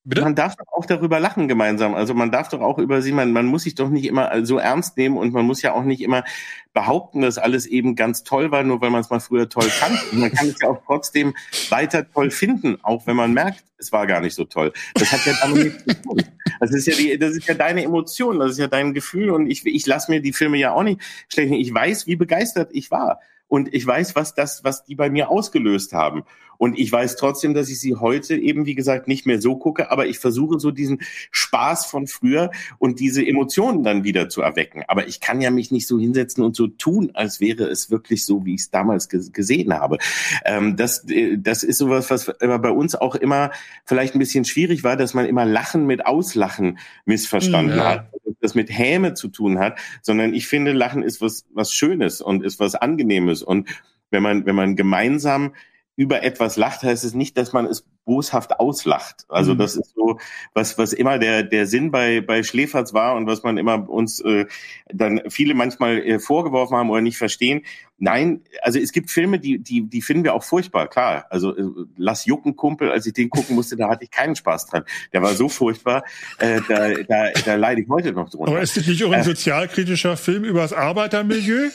Bitte? 0.04 0.22
Man 0.22 0.34
darf 0.34 0.56
doch 0.56 0.66
auch 0.72 0.86
darüber 0.86 1.20
lachen 1.20 1.48
gemeinsam. 1.48 1.94
Also 1.94 2.14
man 2.14 2.30
darf 2.30 2.48
doch 2.48 2.60
auch 2.60 2.78
über 2.78 3.02
sie, 3.02 3.12
man, 3.12 3.32
man 3.32 3.46
muss 3.46 3.64
sich 3.64 3.74
doch 3.74 3.90
nicht 3.90 4.06
immer 4.06 4.44
so 4.44 4.58
ernst 4.58 4.96
nehmen 4.96 5.18
und 5.18 5.34
man 5.34 5.44
muss 5.44 5.60
ja 5.60 5.74
auch 5.74 5.84
nicht 5.84 6.00
immer 6.00 6.24
behaupten, 6.72 7.20
dass 7.20 7.36
alles 7.36 7.66
eben 7.66 7.94
ganz 7.94 8.22
toll 8.22 8.50
war, 8.50 8.62
nur 8.62 8.80
weil 8.80 8.90
man 8.90 9.00
es 9.00 9.10
mal 9.10 9.20
früher 9.20 9.48
toll 9.48 9.68
fand. 9.68 9.98
Und 10.12 10.20
man 10.20 10.32
kann 10.32 10.48
es 10.48 10.56
ja 10.62 10.68
auch 10.68 10.80
trotzdem 10.86 11.34
weiter 11.68 12.10
toll 12.10 12.30
finden, 12.30 12.78
auch 12.82 13.06
wenn 13.06 13.16
man 13.16 13.34
merkt, 13.34 13.64
es 13.76 13.92
war 13.92 14.06
gar 14.06 14.20
nicht 14.20 14.34
so 14.34 14.44
toll. 14.44 14.72
Das 14.94 15.12
hat 15.12 15.26
ja 15.26 15.34
damit 15.42 15.64
nichts 15.64 15.84
zu 15.84 16.02
tun. 16.02 16.22
Das 16.60 16.72
ist 16.72 16.86
ja 16.86 16.94
die, 16.94 17.18
das 17.18 17.32
ist 17.32 17.46
ja 17.46 17.54
deine 17.54 17.84
Emotion, 17.84 18.38
das 18.38 18.52
ist 18.52 18.58
ja 18.58 18.66
dein 18.66 18.94
Gefühl 18.94 19.30
und 19.30 19.50
ich, 19.50 19.64
ich 19.66 19.86
lasse 19.86 20.10
mir 20.10 20.20
die 20.20 20.32
Filme 20.32 20.56
ja 20.56 20.72
auch 20.72 20.82
nicht 20.82 21.00
schlecht. 21.28 21.52
Ich 21.52 21.72
weiß, 21.72 22.06
wie 22.06 22.16
begeistert 22.16 22.70
ich 22.72 22.90
war 22.90 23.20
und 23.48 23.74
ich 23.74 23.86
weiß, 23.86 24.14
was 24.14 24.34
das, 24.34 24.62
was 24.62 24.84
die 24.84 24.94
bei 24.94 25.10
mir 25.10 25.30
ausgelöst 25.30 25.92
haben. 25.92 26.22
Und 26.58 26.76
ich 26.76 26.90
weiß 26.90 27.16
trotzdem, 27.16 27.54
dass 27.54 27.70
ich 27.70 27.78
sie 27.78 27.94
heute 27.94 28.36
eben, 28.36 28.66
wie 28.66 28.74
gesagt, 28.74 29.06
nicht 29.06 29.26
mehr 29.26 29.40
so 29.40 29.56
gucke, 29.56 29.90
aber 29.92 30.06
ich 30.06 30.18
versuche 30.18 30.58
so 30.58 30.72
diesen 30.72 31.00
Spaß 31.30 31.86
von 31.86 32.08
früher 32.08 32.50
und 32.78 32.98
diese 32.98 33.24
Emotionen 33.24 33.84
dann 33.84 34.02
wieder 34.02 34.28
zu 34.28 34.42
erwecken. 34.42 34.82
Aber 34.88 35.06
ich 35.06 35.20
kann 35.20 35.40
ja 35.40 35.50
mich 35.50 35.70
nicht 35.70 35.86
so 35.86 35.98
hinsetzen 35.98 36.42
und 36.42 36.56
so 36.56 36.66
tun, 36.66 37.12
als 37.14 37.40
wäre 37.40 37.64
es 37.64 37.90
wirklich 37.90 38.26
so, 38.26 38.44
wie 38.44 38.54
ich 38.54 38.62
es 38.62 38.70
damals 38.70 39.08
gesehen 39.08 39.72
habe. 39.72 39.98
Ähm, 40.44 40.76
das, 40.76 41.08
äh, 41.08 41.38
das 41.38 41.62
ist 41.62 41.78
sowas, 41.78 42.10
was 42.10 42.26
bei 42.26 42.70
uns 42.70 42.96
auch 42.96 43.14
immer 43.14 43.52
vielleicht 43.84 44.16
ein 44.16 44.18
bisschen 44.18 44.44
schwierig 44.44 44.82
war, 44.82 44.96
dass 44.96 45.14
man 45.14 45.26
immer 45.26 45.44
Lachen 45.44 45.86
mit 45.86 46.06
Auslachen 46.06 46.78
missverstanden 47.04 47.78
ja. 47.78 47.84
hat 47.84 48.10
das 48.40 48.54
mit 48.54 48.70
Häme 48.70 49.14
zu 49.14 49.28
tun 49.28 49.58
hat, 49.58 49.78
sondern 50.02 50.34
ich 50.34 50.46
finde, 50.46 50.72
Lachen 50.72 51.02
ist 51.02 51.20
was, 51.20 51.46
was 51.52 51.72
Schönes 51.72 52.20
und 52.20 52.44
ist 52.44 52.60
was 52.60 52.74
Angenehmes. 52.74 53.42
Und 53.42 53.68
wenn 54.10 54.22
man, 54.22 54.46
wenn 54.46 54.54
man 54.54 54.76
gemeinsam 54.76 55.54
über 55.98 56.22
etwas 56.22 56.56
lacht, 56.56 56.84
heißt 56.84 57.02
es 57.02 57.12
nicht, 57.12 57.36
dass 57.36 57.52
man 57.52 57.66
es 57.66 57.84
boshaft 58.04 58.60
auslacht. 58.60 59.26
Also 59.28 59.54
mhm. 59.54 59.58
das 59.58 59.74
ist 59.74 59.96
so, 59.96 60.20
was, 60.54 60.78
was 60.78 60.92
immer 60.92 61.18
der, 61.18 61.42
der 61.42 61.66
Sinn 61.66 61.90
bei, 61.90 62.20
bei 62.20 62.44
Schläferz 62.44 62.94
war 62.94 63.16
und 63.16 63.26
was 63.26 63.42
man 63.42 63.58
immer 63.58 63.90
uns 63.90 64.20
äh, 64.20 64.46
dann 64.86 65.22
viele 65.28 65.54
manchmal 65.54 65.98
äh, 65.98 66.20
vorgeworfen 66.20 66.76
haben 66.76 66.88
oder 66.90 67.00
nicht 67.00 67.18
verstehen. 67.18 67.62
Nein, 67.98 68.42
also 68.62 68.78
es 68.78 68.92
gibt 68.92 69.10
Filme, 69.10 69.40
die, 69.40 69.58
die, 69.58 69.88
die 69.88 70.00
finden 70.00 70.22
wir 70.22 70.34
auch 70.34 70.44
furchtbar, 70.44 70.86
klar. 70.86 71.26
Also 71.30 71.56
äh, 71.56 71.64
Lass 71.96 72.26
Jucken 72.26 72.54
Kumpel, 72.54 72.92
als 72.92 73.04
ich 73.04 73.14
den 73.14 73.28
gucken 73.28 73.56
musste, 73.56 73.74
da 73.74 73.88
hatte 73.88 74.04
ich 74.04 74.12
keinen 74.12 74.36
Spaß 74.36 74.66
dran. 74.66 74.84
Der 75.12 75.20
war 75.20 75.34
so 75.34 75.48
furchtbar, 75.48 76.04
äh, 76.38 76.60
da, 76.68 76.94
da, 76.94 77.32
da 77.44 77.54
leide 77.56 77.82
ich 77.82 77.88
heute 77.88 78.12
noch 78.12 78.30
drunter. 78.30 78.52
Aber 78.52 78.62
ist 78.62 78.76
das 78.76 78.86
nicht 78.86 79.02
auch 79.02 79.10
ein 79.10 79.22
äh, 79.22 79.24
sozialkritischer 79.24 80.16
Film 80.16 80.44
über 80.44 80.60
das 80.60 80.72
Arbeitermilieu? 80.72 81.70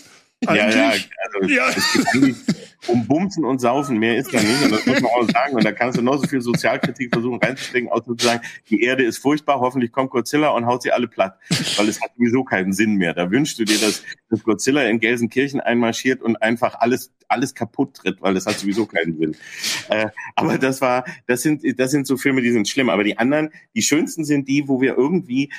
Eigentlich? 0.47 0.75
Ja, 0.75 0.93
ja, 0.93 1.03
also 1.25 1.49
ja. 1.49 1.69
es 1.69 2.11
geht 2.11 2.35
um 2.87 3.07
Bumsen 3.07 3.45
und 3.45 3.59
Saufen, 3.59 3.97
mehr 3.97 4.17
ist 4.17 4.33
da 4.33 4.39
nicht. 4.39 4.63
Und 4.63 4.71
das 4.71 4.85
muss 4.85 5.01
man 5.01 5.11
auch 5.11 5.29
sagen. 5.29 5.55
Und 5.55 5.63
da 5.63 5.71
kannst 5.71 5.97
du 5.97 6.01
noch 6.01 6.17
so 6.17 6.27
viel 6.27 6.41
Sozialkritik 6.41 7.13
versuchen 7.13 7.39
reinzustecken, 7.41 7.89
auch 7.89 8.01
zu 8.01 8.15
sagen, 8.19 8.41
die 8.69 8.81
Erde 8.81 9.03
ist 9.03 9.17
furchtbar, 9.17 9.59
hoffentlich 9.59 9.91
kommt 9.91 10.11
Godzilla 10.11 10.49
und 10.49 10.65
haut 10.65 10.83
sie 10.83 10.91
alle 10.91 11.07
platt. 11.07 11.37
Weil 11.77 11.87
es 11.87 12.01
hat 12.01 12.11
sowieso 12.17 12.43
keinen 12.43 12.73
Sinn 12.73 12.95
mehr. 12.95 13.13
Da 13.13 13.31
wünschst 13.31 13.57
du 13.59 13.65
dir, 13.65 13.79
dass, 13.79 14.03
dass 14.29 14.43
Godzilla 14.43 14.83
in 14.83 14.99
Gelsenkirchen 14.99 15.61
einmarschiert 15.61 16.21
und 16.21 16.41
einfach 16.41 16.75
alles, 16.79 17.11
alles 17.27 17.55
kaputt 17.55 17.95
tritt, 17.95 18.21
weil 18.21 18.35
es 18.35 18.45
hat 18.45 18.59
sowieso 18.59 18.85
keinen 18.85 19.17
Sinn. 19.17 19.35
Äh, 19.89 20.07
aber 20.35 20.57
das 20.57 20.81
war, 20.81 21.05
das 21.27 21.41
sind, 21.41 21.63
das 21.79 21.91
sind 21.91 22.05
so 22.05 22.17
Filme, 22.17 22.41
die 22.41 22.51
sind 22.51 22.67
schlimm. 22.67 22.89
Aber 22.89 23.03
die 23.03 23.17
anderen, 23.17 23.49
die 23.75 23.81
schönsten 23.81 24.25
sind 24.25 24.47
die, 24.47 24.67
wo 24.67 24.81
wir 24.81 24.97
irgendwie 24.97 25.51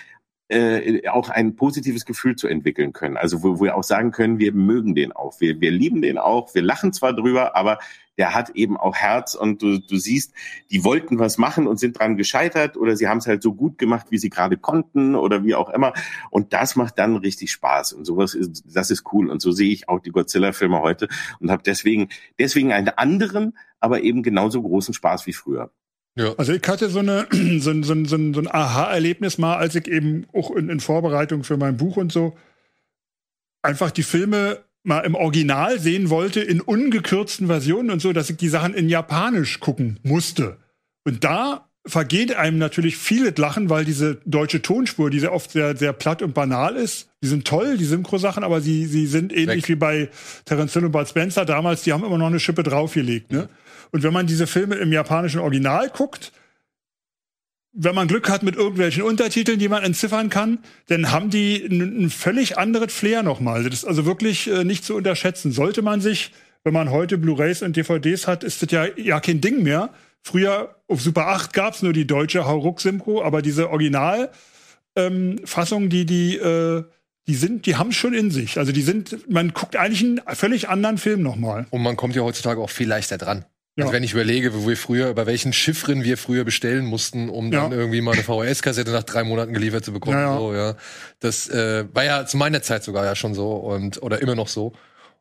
äh, 0.54 1.08
auch 1.08 1.28
ein 1.28 1.56
positives 1.56 2.04
Gefühl 2.04 2.36
zu 2.36 2.46
entwickeln 2.46 2.92
können. 2.92 3.16
Also 3.16 3.42
wo, 3.42 3.58
wo 3.58 3.64
wir 3.64 3.76
auch 3.76 3.82
sagen 3.82 4.12
können, 4.12 4.38
wir 4.38 4.52
mögen 4.52 4.94
den 4.94 5.12
auch, 5.12 5.40
wir, 5.40 5.60
wir 5.60 5.70
lieben 5.70 6.00
den 6.00 6.16
auch, 6.16 6.54
wir 6.54 6.62
lachen 6.62 6.92
zwar 6.92 7.12
drüber, 7.12 7.56
aber 7.56 7.78
der 8.16 8.34
hat 8.34 8.50
eben 8.50 8.76
auch 8.76 8.94
Herz 8.94 9.34
und 9.34 9.62
du, 9.62 9.80
du 9.80 9.96
siehst, 9.96 10.32
die 10.70 10.84
wollten 10.84 11.18
was 11.18 11.38
machen 11.38 11.66
und 11.66 11.80
sind 11.80 11.98
dran 11.98 12.16
gescheitert 12.16 12.76
oder 12.76 12.96
sie 12.96 13.08
haben 13.08 13.18
es 13.18 13.26
halt 13.26 13.42
so 13.42 13.54
gut 13.54 13.78
gemacht, 13.78 14.06
wie 14.10 14.18
sie 14.18 14.30
gerade 14.30 14.56
konnten 14.56 15.16
oder 15.16 15.42
wie 15.42 15.56
auch 15.56 15.68
immer. 15.70 15.92
Und 16.30 16.52
das 16.52 16.76
macht 16.76 16.98
dann 16.98 17.16
richtig 17.16 17.50
Spaß 17.50 17.92
und 17.92 18.04
sowas 18.04 18.34
ist, 18.34 18.62
das 18.72 18.90
ist 18.90 19.12
cool. 19.12 19.30
Und 19.30 19.42
so 19.42 19.50
sehe 19.50 19.72
ich 19.72 19.88
auch 19.88 19.98
die 19.98 20.10
Godzilla-Filme 20.10 20.80
heute 20.80 21.08
und 21.40 21.50
habe 21.50 21.64
deswegen, 21.64 22.08
deswegen 22.38 22.72
einen 22.72 22.90
anderen, 22.90 23.58
aber 23.80 24.02
eben 24.02 24.22
genauso 24.22 24.62
großen 24.62 24.94
Spaß 24.94 25.26
wie 25.26 25.32
früher. 25.32 25.70
Ja. 26.16 26.34
Also 26.36 26.52
ich 26.52 26.66
hatte 26.66 26.88
so, 26.88 27.00
eine, 27.00 27.26
so, 27.58 27.70
ein, 27.70 27.82
so, 27.82 27.92
ein, 27.92 28.06
so 28.06 28.16
ein 28.16 28.48
Aha-Erlebnis 28.48 29.38
mal, 29.38 29.56
als 29.56 29.74
ich 29.74 29.88
eben 29.88 30.26
auch 30.32 30.50
in, 30.50 30.68
in 30.68 30.80
Vorbereitung 30.80 31.44
für 31.44 31.56
mein 31.56 31.76
Buch 31.76 31.96
und 31.96 32.12
so 32.12 32.36
einfach 33.62 33.90
die 33.90 34.02
Filme 34.02 34.58
mal 34.82 35.00
im 35.00 35.14
Original 35.14 35.80
sehen 35.80 36.10
wollte, 36.10 36.40
in 36.40 36.60
ungekürzten 36.60 37.46
Versionen 37.46 37.90
und 37.90 38.00
so, 38.00 38.12
dass 38.12 38.28
ich 38.28 38.36
die 38.36 38.48
Sachen 38.48 38.74
in 38.74 38.88
Japanisch 38.88 39.58
gucken 39.58 39.98
musste. 40.02 40.58
Und 41.04 41.24
da 41.24 41.70
vergeht 41.86 42.34
einem 42.34 42.58
natürlich 42.58 42.96
vieles 42.96 43.36
Lachen, 43.36 43.68
weil 43.68 43.84
diese 43.84 44.20
deutsche 44.24 44.62
Tonspur, 44.62 45.10
die 45.10 45.20
sehr 45.20 45.32
oft 45.32 45.50
sehr, 45.50 45.76
sehr 45.76 45.92
platt 45.92 46.22
und 46.22 46.34
banal 46.34 46.76
ist, 46.76 47.08
die 47.22 47.28
sind 47.28 47.46
toll, 47.46 47.76
die 47.76 47.84
Synchro-Sachen, 47.84 48.44
aber 48.44 48.60
sie, 48.60 48.86
sie 48.86 49.06
sind 49.06 49.32
ähnlich 49.32 49.64
Weg. 49.64 49.68
wie 49.68 49.74
bei 49.74 50.10
Terence 50.44 50.72
Hill 50.74 50.86
und 50.86 50.92
Bud 50.92 51.08
Spencer 51.08 51.44
damals, 51.44 51.82
die 51.82 51.92
haben 51.92 52.04
immer 52.04 52.18
noch 52.18 52.26
eine 52.26 52.40
Schippe 52.40 52.62
draufgelegt. 52.62 53.32
Ne? 53.32 53.48
Und 53.94 54.02
wenn 54.02 54.12
man 54.12 54.26
diese 54.26 54.48
Filme 54.48 54.74
im 54.74 54.92
japanischen 54.92 55.38
Original 55.38 55.88
guckt, 55.88 56.32
wenn 57.72 57.94
man 57.94 58.08
Glück 58.08 58.28
hat 58.28 58.42
mit 58.42 58.56
irgendwelchen 58.56 59.04
Untertiteln, 59.04 59.60
die 59.60 59.68
man 59.68 59.84
entziffern 59.84 60.30
kann, 60.30 60.58
dann 60.88 61.12
haben 61.12 61.30
die 61.30 61.64
ein, 61.64 62.10
völlig 62.10 62.58
anderes 62.58 62.92
Flair 62.92 63.22
nochmal. 63.22 63.62
Das 63.62 63.72
ist 63.72 63.84
also 63.84 64.04
wirklich 64.04 64.50
äh, 64.50 64.64
nicht 64.64 64.84
zu 64.84 64.96
unterschätzen. 64.96 65.52
Sollte 65.52 65.82
man 65.82 66.00
sich, 66.00 66.32
wenn 66.64 66.72
man 66.72 66.90
heute 66.90 67.18
Blu-rays 67.18 67.62
und 67.62 67.76
DVDs 67.76 68.26
hat, 68.26 68.42
ist 68.42 68.62
das 68.62 68.72
ja, 68.72 68.86
ja 68.96 69.20
kein 69.20 69.40
Ding 69.40 69.62
mehr. 69.62 69.90
Früher 70.22 70.74
auf 70.88 71.00
Super 71.00 71.28
8 71.28 71.52
gab's 71.52 71.82
nur 71.82 71.92
die 71.92 72.08
deutsche 72.08 72.46
Hauruck-Synchro, 72.46 73.22
aber 73.22 73.42
diese 73.42 73.70
Originalfassung, 73.70 74.32
ähm, 74.96 75.88
die, 75.88 76.04
die, 76.04 76.36
äh, 76.36 76.82
die 77.28 77.34
sind, 77.36 77.66
die 77.66 77.76
haben 77.76 77.92
schon 77.92 78.12
in 78.12 78.32
sich. 78.32 78.58
Also 78.58 78.72
die 78.72 78.82
sind, 78.82 79.30
man 79.30 79.54
guckt 79.54 79.76
eigentlich 79.76 80.02
einen 80.02 80.20
völlig 80.34 80.68
anderen 80.68 80.98
Film 80.98 81.22
nochmal. 81.22 81.68
Und 81.70 81.82
man 81.84 81.94
kommt 81.94 82.16
ja 82.16 82.22
heutzutage 82.22 82.60
auch 82.60 82.70
viel 82.70 82.88
leichter 82.88 83.18
dran. 83.18 83.44
Ja. 83.76 83.84
Also 83.84 83.94
wenn 83.94 84.04
ich 84.04 84.12
überlege, 84.12 84.54
wo 84.54 84.68
wir 84.68 84.76
früher, 84.76 85.12
bei 85.14 85.26
welchen 85.26 85.52
Chiffren 85.52 86.04
wir 86.04 86.16
früher 86.16 86.44
bestellen 86.44 86.84
mussten, 86.84 87.28
um 87.28 87.52
ja. 87.52 87.62
dann 87.62 87.72
irgendwie 87.72 88.00
mal 88.00 88.12
eine 88.12 88.22
VHS-Kassette 88.22 88.92
nach 88.92 89.02
drei 89.02 89.24
Monaten 89.24 89.52
geliefert 89.52 89.84
zu 89.84 89.92
bekommen. 89.92 90.16
Ja, 90.16 90.38
so, 90.38 90.54
ja. 90.54 90.76
Das 91.18 91.48
äh, 91.48 91.84
war 91.92 92.04
ja 92.04 92.24
zu 92.24 92.36
meiner 92.36 92.62
Zeit 92.62 92.84
sogar 92.84 93.04
ja 93.04 93.16
schon 93.16 93.34
so 93.34 93.52
und 93.54 94.00
oder 94.00 94.22
immer 94.22 94.36
noch 94.36 94.46
so. 94.46 94.74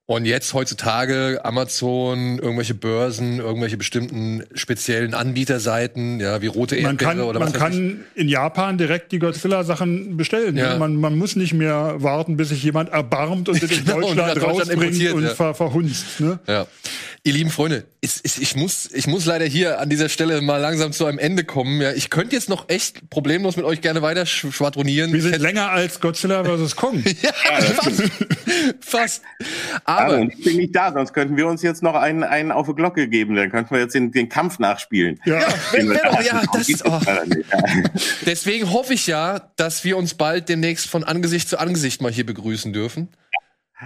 Und 0.06 0.26
jetzt 0.26 0.54
heutzutage 0.54 1.40
Amazon, 1.46 2.38
irgendwelche 2.38 2.74
Börsen, 2.74 3.40
irgendwelche 3.40 3.78
bestimmten 3.78 4.44
speziellen 4.54 5.14
Anbieterseiten, 5.14 6.20
ja, 6.20 6.42
wie 6.42 6.48
rote 6.48 6.76
Erdbeere 6.76 6.90
man 6.90 6.98
kann, 6.98 7.20
oder 7.22 7.40
was 7.40 7.52
Man 7.52 7.60
kann 7.60 8.04
in 8.14 8.28
Japan 8.28 8.78
direkt 8.78 9.14
die 9.14 9.20
Godzilla-Sachen 9.20 10.18
bestellen. 10.18 10.58
Ja. 10.58 10.78
Man, 10.78 10.98
man 10.98 11.18
muss 11.18 11.38
nicht 11.38 11.54
mehr 11.54 12.04
warten, 12.04 12.36
bis 12.36 12.50
sich 12.50 12.62
jemand 12.64 12.90
erbarmt 12.90 13.48
und 13.48 13.64
in 13.64 13.70
genau, 13.70 14.02
Deutschland 14.02 14.44
rausbringt 14.44 15.14
und 15.14 15.24
ja. 15.24 15.36
ver 15.36 15.54
verhunzt. 15.54 16.20
Ne? 16.20 16.38
Ja. 16.48 16.68
Ihr 17.26 17.32
lieben 17.32 17.52
Freunde, 17.52 17.86
ich, 18.02 18.20
ich, 18.24 18.42
ich, 18.42 18.56
muss, 18.58 18.92
ich 18.92 19.08
muss 19.08 19.26
leider 19.26 19.46
hier 19.46 19.80
an 19.80 19.90
dieser 19.90 20.10
Stelle 20.10 20.42
mal 20.42 20.58
langsam 20.58 20.92
zu 20.92 21.06
einem 21.06 21.20
Ende 21.20 21.46
kommen. 21.46 21.80
Ja, 21.80 21.94
ich 21.94 22.10
könnte 22.10 22.36
jetzt 22.36 22.50
noch 22.50 22.68
echt 22.68 23.10
problemlos 23.10 23.56
mit 23.56 23.64
euch 23.64 23.80
gerne 23.80 24.02
weiter 24.02 24.26
schwadronieren. 24.26 25.14
Wir 25.14 25.22
sind 25.22 25.40
länger 25.40 25.70
als 25.72 26.02
Godzilla 26.02 26.44
vs. 26.44 26.76
Kong. 26.76 27.02
ja, 27.22 27.32
fast. 27.32 28.04
fast. 28.82 29.22
Aber 29.98 30.20
ja, 30.20 30.28
ich 30.28 30.44
bin 30.44 30.58
nicht 30.58 30.76
da, 30.76 30.92
sonst 30.92 31.14
könnten 31.14 31.38
wir 31.38 31.48
uns 31.48 31.62
jetzt 31.62 31.84
noch 31.84 31.96
einen, 31.96 32.24
einen 32.24 32.52
auf 32.52 32.68
die 32.68 32.74
Glocke 32.74 33.08
geben. 33.08 33.36
Dann 33.36 33.50
könnten 33.52 33.74
wir 33.74 33.82
jetzt 33.82 33.96
den, 33.96 34.12
den 34.12 34.30
Kampf 34.30 34.60
nachspielen. 34.60 35.20
Ja, 35.26 35.40
ja, 35.40 35.48
genau, 35.72 36.22
ja 36.22 36.42
das, 36.54 36.86
oh. 36.86 37.00
Deswegen 38.26 38.72
hoffe 38.72 38.94
ich 38.94 39.08
ja, 39.08 39.52
dass 39.56 39.84
wir 39.84 39.98
uns 39.98 40.14
bald 40.14 40.50
demnächst 40.50 40.90
von 40.90 41.04
Angesicht 41.04 41.50
zu 41.50 41.60
Angesicht 41.60 42.02
mal 42.02 42.12
hier 42.12 42.26
begrüßen 42.26 42.74
dürfen. 42.74 43.10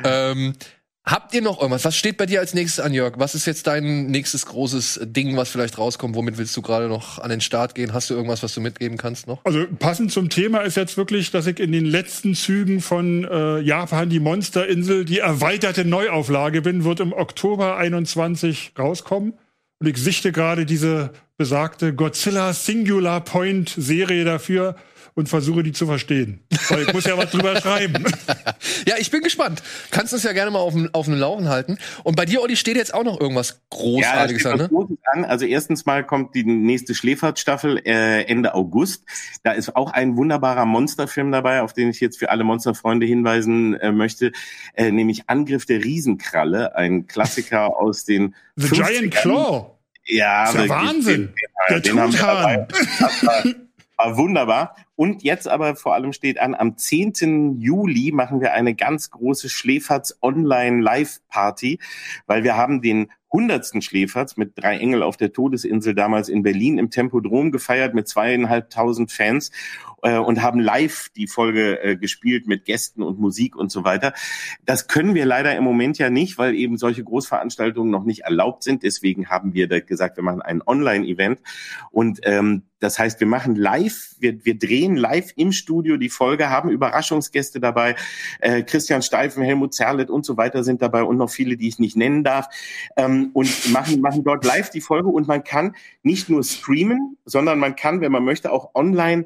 Ähm, 0.03 0.53
Habt 1.07 1.33
ihr 1.33 1.41
noch 1.41 1.61
irgendwas? 1.61 1.85
Was 1.85 1.95
steht 1.95 2.17
bei 2.17 2.25
dir 2.25 2.41
als 2.41 2.53
nächstes 2.53 2.83
an, 2.83 2.93
Jörg? 2.93 3.13
Was 3.17 3.33
ist 3.33 3.45
jetzt 3.45 3.65
dein 3.65 4.07
nächstes 4.07 4.45
großes 4.45 4.99
Ding, 5.05 5.37
was 5.37 5.47
vielleicht 5.47 5.77
rauskommt? 5.77 6.15
Womit 6.15 6.37
willst 6.37 6.55
du 6.57 6.61
gerade 6.61 6.89
noch 6.89 7.17
an 7.19 7.29
den 7.29 7.39
Start 7.39 7.75
gehen? 7.75 7.93
Hast 7.93 8.09
du 8.09 8.13
irgendwas, 8.13 8.43
was 8.43 8.53
du 8.53 8.59
mitgeben 8.59 8.97
kannst 8.97 9.25
noch? 9.25 9.39
Also 9.45 9.65
passend 9.79 10.11
zum 10.11 10.29
Thema 10.29 10.59
ist 10.59 10.75
jetzt 10.75 10.97
wirklich, 10.97 11.31
dass 11.31 11.47
ich 11.47 11.61
in 11.61 11.71
den 11.71 11.85
letzten 11.85 12.35
Zügen 12.35 12.81
von 12.81 13.23
äh, 13.23 13.59
Japan 13.61 14.09
die 14.09 14.19
Monsterinsel, 14.19 15.05
die 15.05 15.19
erweiterte 15.19 15.85
Neuauflage 15.85 16.61
bin, 16.61 16.83
wird 16.83 16.99
im 16.99 17.13
Oktober 17.13 17.77
21 17.77 18.73
rauskommen. 18.77 19.33
Und 19.79 19.87
ich 19.87 19.95
sichte 19.97 20.33
gerade 20.33 20.65
diese 20.65 21.11
besagte 21.37 21.93
Godzilla 21.93 22.51
Singular 22.51 23.21
Point 23.21 23.73
Serie 23.77 24.25
dafür 24.25 24.75
und 25.17 25.27
versuche 25.27 25.63
die 25.63 25.71
zu 25.71 25.87
verstehen. 25.87 26.41
Weil 26.69 26.83
ich 26.83 26.93
muss 26.93 27.05
ja 27.05 27.17
was 27.17 27.31
drüber 27.31 27.59
schreiben. 27.59 28.05
Ja, 28.85 28.95
ich 28.97 29.11
bin 29.11 29.21
gespannt. 29.21 29.61
Kannst 29.91 30.13
uns 30.13 30.23
ja 30.23 30.31
gerne 30.33 30.51
mal 30.51 30.59
auf, 30.59 30.73
auf 30.93 31.05
dem 31.05 31.15
Laufen 31.15 31.49
halten. 31.49 31.77
Und 32.03 32.15
bei 32.15 32.25
dir, 32.25 32.41
Olli, 32.41 32.55
steht 32.55 32.77
jetzt 32.77 32.93
auch 32.93 33.03
noch 33.03 33.19
irgendwas 33.19 33.61
Großartiges 33.69 34.43
ja, 34.43 34.51
an, 34.51 34.57
ne? 34.57 34.69
Großes 34.69 34.97
an. 35.13 35.25
Also 35.25 35.45
erstens 35.45 35.85
mal 35.85 36.05
kommt 36.05 36.35
die 36.35 36.43
nächste 36.43 36.95
Schläfertstaffel 36.95 37.81
äh, 37.85 38.23
Ende 38.23 38.53
August. 38.53 39.03
Da 39.43 39.51
ist 39.51 39.75
auch 39.75 39.91
ein 39.91 40.15
wunderbarer 40.15 40.65
Monsterfilm 40.65 41.31
dabei, 41.31 41.61
auf 41.61 41.73
den 41.73 41.89
ich 41.89 41.99
jetzt 41.99 42.17
für 42.17 42.29
alle 42.29 42.43
Monsterfreunde 42.43 43.05
hinweisen 43.05 43.73
äh, 43.75 43.91
möchte, 43.91 44.31
äh, 44.75 44.91
nämlich 44.91 45.23
Angriff 45.27 45.65
der 45.65 45.83
Riesenkralle, 45.83 46.75
ein 46.75 47.07
Klassiker 47.07 47.77
aus 47.79 48.05
den 48.05 48.35
The 48.55 48.67
50ern. 48.67 48.87
Giant 48.87 49.15
Claw. 49.15 49.71
Ja, 50.05 50.45
das 50.45 50.55
ist 50.55 50.61
ja 50.61 50.69
Wahnsinn. 50.69 51.33
Den, 51.69 51.81
den, 51.81 51.95
der 51.95 52.09
Truthahn. 52.11 52.67
War 53.97 54.15
wunderbar. 54.15 54.75
Und 54.95 55.23
jetzt 55.23 55.47
aber 55.47 55.75
vor 55.75 55.95
allem 55.95 56.13
steht 56.13 56.39
an, 56.39 56.53
am 56.53 56.77
10. 56.77 57.59
Juli 57.59 58.11
machen 58.11 58.41
wir 58.41 58.53
eine 58.53 58.75
ganz 58.75 59.09
große 59.09 59.49
Schläferz 59.49 60.15
Online 60.21 60.81
Live 60.81 61.19
Party, 61.29 61.79
weil 62.27 62.43
wir 62.43 62.55
haben 62.55 62.81
den 62.81 63.09
hundertsten 63.31 63.81
Schläferz 63.81 64.37
mit 64.37 64.53
drei 64.55 64.77
Engel 64.77 65.03
auf 65.03 65.17
der 65.17 65.33
Todesinsel 65.33 65.95
damals 65.95 66.29
in 66.29 66.43
Berlin 66.43 66.77
im 66.77 66.91
Tempodrom 66.91 67.51
gefeiert 67.51 67.93
mit 67.93 68.07
zweieinhalbtausend 68.07 69.11
Fans 69.11 69.51
äh, 70.03 70.17
und 70.17 70.41
haben 70.41 70.59
live 70.59 71.09
die 71.15 71.27
Folge 71.27 71.81
äh, 71.81 71.95
gespielt 71.95 72.47
mit 72.47 72.65
Gästen 72.65 73.01
und 73.01 73.19
Musik 73.19 73.55
und 73.55 73.71
so 73.71 73.83
weiter. 73.83 74.13
Das 74.65 74.87
können 74.87 75.15
wir 75.15 75.25
leider 75.25 75.55
im 75.55 75.63
Moment 75.63 75.97
ja 75.97 76.09
nicht, 76.09 76.37
weil 76.37 76.55
eben 76.55 76.77
solche 76.77 77.03
Großveranstaltungen 77.03 77.91
noch 77.91 78.03
nicht 78.03 78.21
erlaubt 78.21 78.63
sind. 78.63 78.83
Deswegen 78.83 79.29
haben 79.29 79.53
wir 79.53 79.67
gesagt, 79.67 80.17
wir 80.17 80.23
machen 80.23 80.41
ein 80.41 80.61
Online-Event 80.65 81.41
und 81.91 82.19
ähm, 82.23 82.63
das 82.79 82.99
heißt, 82.99 83.19
wir 83.19 83.27
machen 83.27 83.55
live, 83.55 84.15
wir, 84.19 84.45
wir 84.45 84.57
drehen 84.57 84.95
live 84.95 85.31
im 85.35 85.51
Studio 85.51 85.97
die 85.97 86.09
Folge, 86.09 86.49
haben 86.49 86.69
Überraschungsgäste 86.69 87.59
dabei. 87.59 87.95
Äh, 88.39 88.61
Christian 88.63 89.01
Steifen, 89.01 89.43
Helmut 89.43 89.73
Zerlett 89.73 90.11
und 90.11 90.25
so 90.25 90.37
weiter 90.37 90.63
sind 90.63 90.81
dabei 90.81 91.01
und 91.03 91.17
noch 91.17 91.31
viele, 91.31 91.57
die 91.57 91.67
ich 91.67 91.79
nicht 91.79 91.95
nennen 91.95 92.23
darf. 92.23 92.47
Ähm, 92.95 93.31
und 93.33 93.71
machen, 93.71 93.99
machen 94.01 94.23
dort 94.23 94.45
live 94.45 94.69
die 94.69 94.81
Folge 94.81 95.09
und 95.09 95.27
man 95.27 95.43
kann 95.43 95.75
nicht 96.03 96.29
nur 96.29 96.43
streamen, 96.43 97.17
sondern 97.25 97.57
man 97.57 97.75
kann, 97.75 98.01
wenn 98.01 98.11
man 98.11 98.23
möchte, 98.23 98.51
auch 98.51 98.75
online 98.75 99.25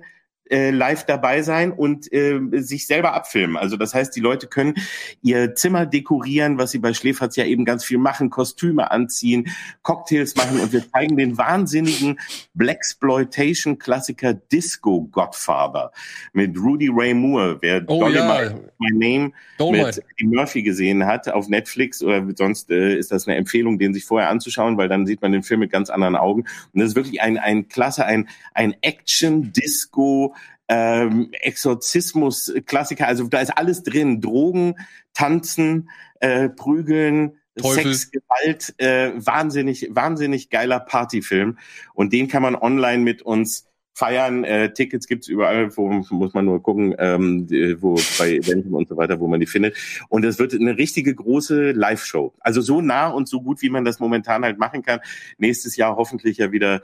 äh, 0.52 0.72
live 0.72 1.06
dabei 1.06 1.42
sein 1.42 1.72
und 1.72 2.12
äh, 2.12 2.40
sich 2.54 2.86
selber 2.88 3.14
abfilmen. 3.14 3.58
Also 3.58 3.78
das 3.78 3.94
heißt, 3.94 4.16
die 4.16 4.20
Leute 4.20 4.48
können 4.48 4.76
ihr 5.22 5.56
Zimmer 5.56 5.86
dekorieren, 5.86 6.58
was 6.58 6.72
sie 6.72 6.80
bei 6.80 6.94
Schläferz 6.94 7.36
ja 7.36 7.46
eben 7.46 7.66
ganz 7.66 7.84
viel 7.84 7.98
machen, 7.98 8.30
Kostüme 8.30 8.92
anziehen, 8.92 9.48
Cocktails 9.82 10.36
machen 10.36 10.60
und 10.60 10.74
wir 10.74 10.90
zeigen 10.92 11.18
den 11.18 11.38
wahnsinnigen 11.38 12.20
Blaxploitation 12.54 13.80
Klassiker 13.80 14.34
Disco 14.34 15.08
Godfather 15.12 15.92
mit 16.34 16.58
Rudy 16.58 16.90
Ray 16.92 17.14
Moore, 17.14 17.58
wer 17.62 17.82
Oh 17.88 18.00
Dolomite, 18.00 18.18
ja. 18.20 18.72
My 18.78 18.92
Name 18.92 19.32
Dolomite. 19.58 19.86
mit 19.86 19.98
Eddie 20.18 20.28
Murphy 20.28 20.64
gesehen 20.64 21.06
hat 21.06 21.30
auf 21.30 21.48
Netflix 21.48 22.04
oder 22.04 22.26
sonst 22.36 22.70
äh, 22.70 22.96
ist 22.98 23.12
das 23.12 23.28
eine 23.28 23.38
Empfehlung, 23.38 23.80
den 23.80 23.94
sich 23.94 24.06
vorher 24.06 24.30
anzuschauen, 24.30 24.78
weil 24.78 24.90
dann 24.90 25.06
sieht 25.06 25.22
man 25.22 25.32
den 25.32 25.44
Film 25.44 25.62
mit 25.62 25.72
ganz 25.72 25.90
anderen 25.90 26.16
Augen. 26.16 26.42
Und 26.42 26.80
das 26.80 26.90
ist 26.90 26.96
wirklich 26.96 27.22
ein, 27.22 27.38
ein 27.38 27.68
klasse, 27.68 28.06
ein, 28.06 28.28
ein 28.54 28.76
Action-Disco, 28.82 30.36
ähm, 30.72 31.28
Exorzismus-Klassiker. 31.34 33.06
Also 33.06 33.28
da 33.28 33.42
ist 33.42 33.50
alles 33.50 33.84
drin. 33.84 34.22
Drogen, 34.22 34.76
Tanzen, 35.14 35.90
äh, 36.22 36.48
Prügeln, 36.48 37.34
Teufel. 37.58 37.94
Sex, 37.94 38.12
Gewalt, 38.12 38.74
äh, 38.78 39.12
wahnsinnig, 39.16 39.90
wahnsinnig 39.92 40.50
geiler 40.50 40.80
Partyfilm. 40.80 41.58
Und 41.94 42.14
den 42.14 42.30
kann 42.30 42.42
man 42.42 42.56
online 42.56 43.04
mit 43.04 43.22
uns 43.22 43.68
feiern. 43.94 44.46
Äh, 44.46 44.72
Tickets 44.72 45.08
gibt's 45.08 45.28
überall, 45.28 45.76
wo 45.76 45.90
muss 45.90 46.34
man 46.34 46.46
nur 46.46 46.64
gucken, 46.64 46.96
ähm, 46.98 47.50
wo 47.82 48.00
bei 48.18 48.38
Eventim 48.38 48.74
und 48.74 48.88
so 48.88 48.96
weiter, 48.96 49.20
wo 49.20 49.28
man 49.28 49.42
die 49.42 49.48
findet. 49.48 49.76
Und 50.08 50.24
es 50.24 50.40
wird 50.40 50.54
eine 50.54 50.78
richtige 50.78 51.14
große 51.14 51.72
Live-Show. 51.72 52.34
Also 52.40 52.62
so 52.62 52.80
nah 52.80 53.10
und 53.10 53.28
so 53.28 53.42
gut, 53.42 53.62
wie 53.62 53.70
man 53.70 53.84
das 53.84 54.00
momentan 54.00 54.46
halt 54.46 54.58
machen 54.58 54.84
kann. 54.84 55.02
Nächstes 55.38 55.76
Jahr 55.76 55.98
hoffentlich 55.98 56.38
ja 56.38 56.54
wieder, 56.54 56.82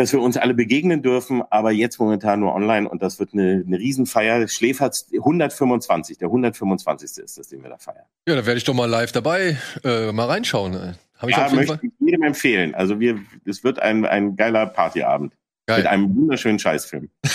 dass 0.00 0.12
wir 0.14 0.20
uns 0.20 0.38
alle 0.38 0.54
begegnen 0.54 1.02
dürfen, 1.02 1.42
aber 1.50 1.72
jetzt 1.72 2.00
momentan 2.00 2.40
nur 2.40 2.54
online 2.54 2.88
und 2.88 3.02
das 3.02 3.18
wird 3.20 3.34
eine, 3.34 3.62
eine 3.66 3.78
Riesenfeier. 3.78 4.48
Schläferz 4.48 5.06
125, 5.12 6.16
der 6.16 6.28
125. 6.28 7.22
ist 7.22 7.38
das, 7.38 7.48
den 7.48 7.62
wir 7.62 7.68
da 7.68 7.76
feiern. 7.76 8.06
Ja, 8.26 8.34
da 8.34 8.46
werde 8.46 8.56
ich 8.56 8.64
doch 8.64 8.72
mal 8.72 8.88
live 8.88 9.12
dabei 9.12 9.58
äh, 9.84 10.10
mal 10.10 10.24
reinschauen. 10.24 10.96
Habe 11.18 11.30
ich 11.30 11.36
Ja, 11.36 11.44
auf 11.44 11.52
jeden 11.52 11.56
möchte 11.66 11.78
Fall. 11.78 11.80
ich 11.82 11.92
jedem 12.06 12.22
empfehlen. 12.22 12.74
Also 12.74 12.98
wir, 12.98 13.18
es 13.44 13.62
wird 13.62 13.78
ein, 13.78 14.06
ein 14.06 14.36
geiler 14.36 14.64
Partyabend. 14.66 15.34
Mit 15.76 15.84
Geil. 15.84 15.86
einem 15.94 16.14
wunderschönen 16.16 16.58
Scheißfilm. 16.58 17.08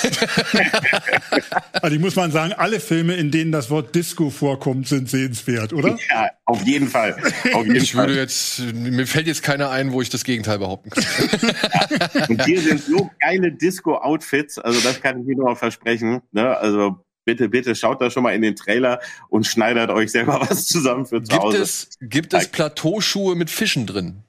Also 1.82 1.96
ich 1.96 2.02
muss 2.02 2.16
mal 2.16 2.32
sagen, 2.32 2.54
alle 2.54 2.80
Filme, 2.80 3.14
in 3.16 3.32
denen 3.32 3.52
das 3.52 3.70
Wort 3.70 3.94
Disco 3.96 4.30
vorkommt, 4.30 4.88
sind 4.88 5.10
sehenswert, 5.10 5.74
oder? 5.74 5.98
Ja, 6.10 6.30
auf 6.46 6.64
jeden 6.64 6.88
Fall. 6.88 7.16
Auf 7.54 7.66
jeden 7.66 7.76
Ich 7.76 7.96
würde 7.96 8.14
Fall. 8.14 8.22
jetzt, 8.22 8.60
mir 8.74 9.06
fällt 9.08 9.28
jetzt 9.28 9.44
keiner 9.44 9.70
ein, 9.70 9.92
wo 9.92 10.02
ich 10.02 10.10
das 10.10 10.24
Gegenteil 10.24 10.60
behaupten 10.60 10.90
kann. 10.90 11.04
Und 12.30 12.44
hier 12.46 12.62
sind 12.62 12.82
so 12.84 13.10
geile 13.20 13.52
Disco-Outfits, 13.52 14.58
also 14.60 14.80
das 14.82 15.02
kann 15.02 15.20
ich 15.22 15.26
mir 15.28 15.36
nur 15.36 15.46
mal 15.46 15.56
versprechen. 15.56 16.22
Ne? 16.32 16.58
Also 16.58 16.98
bitte, 17.26 17.50
bitte 17.50 17.76
schaut 17.76 18.02
da 18.02 18.10
schon 18.10 18.24
mal 18.24 18.34
in 18.34 18.42
den 18.42 18.56
Trailer 18.56 19.00
und 19.30 19.46
schneidert 19.46 19.90
euch 19.92 20.12
selber 20.12 20.42
was 20.48 20.68
zusammen 20.68 21.06
für 21.06 21.22
zu 21.24 21.30
Gibt 21.32 21.44
Hause. 21.44 21.58
es, 21.62 21.90
gibt 22.02 22.34
es 22.34 22.48
Plateauschuhe 22.48 23.36
mit 23.36 23.50
Fischen 23.50 23.86
drin? 23.86 24.24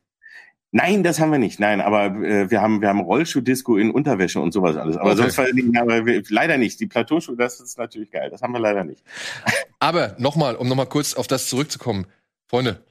Nein, 0.73 1.03
das 1.03 1.21
haben 1.21 1.31
wir 1.33 1.39
nicht. 1.39 1.61
Nein, 1.61 1.81
aber 1.81 2.07
äh, 2.23 2.51
wir 2.51 2.61
haben 2.61 2.81
wir 2.81 2.89
haben 2.89 3.01
Rollschuh-Disco 3.01 3.77
in 3.77 3.91
Unterwäsche 3.91 4.41
und 4.41 4.53
sowas 4.53 4.77
alles. 4.77 4.97
Aber 4.97 5.13
Okay. 5.13 5.31
sonst 5.31 5.39
war, 5.39 5.47
aber 5.83 6.05
wir, 6.05 6.23
leider 6.29 6.59
nicht. 6.59 6.81
Die 6.81 6.87
Plateauschuhe, 6.87 7.37
das 7.37 7.61
ist 7.61 7.79
natürlich 7.79 8.11
geil. 8.11 8.31
Das 8.31 8.43
haben 8.43 8.53
wir 8.53 8.59
leider 8.61 8.85
nicht. 8.85 9.03
Aber 9.79 10.17
nochmal, 10.19 10.57
um 10.57 10.69
nochmal 10.69 10.87
kurz 10.87 11.15
auf 11.15 11.27
das 11.27 11.49
zurückzukommen. 11.49 12.07
Freunde, 12.49 12.83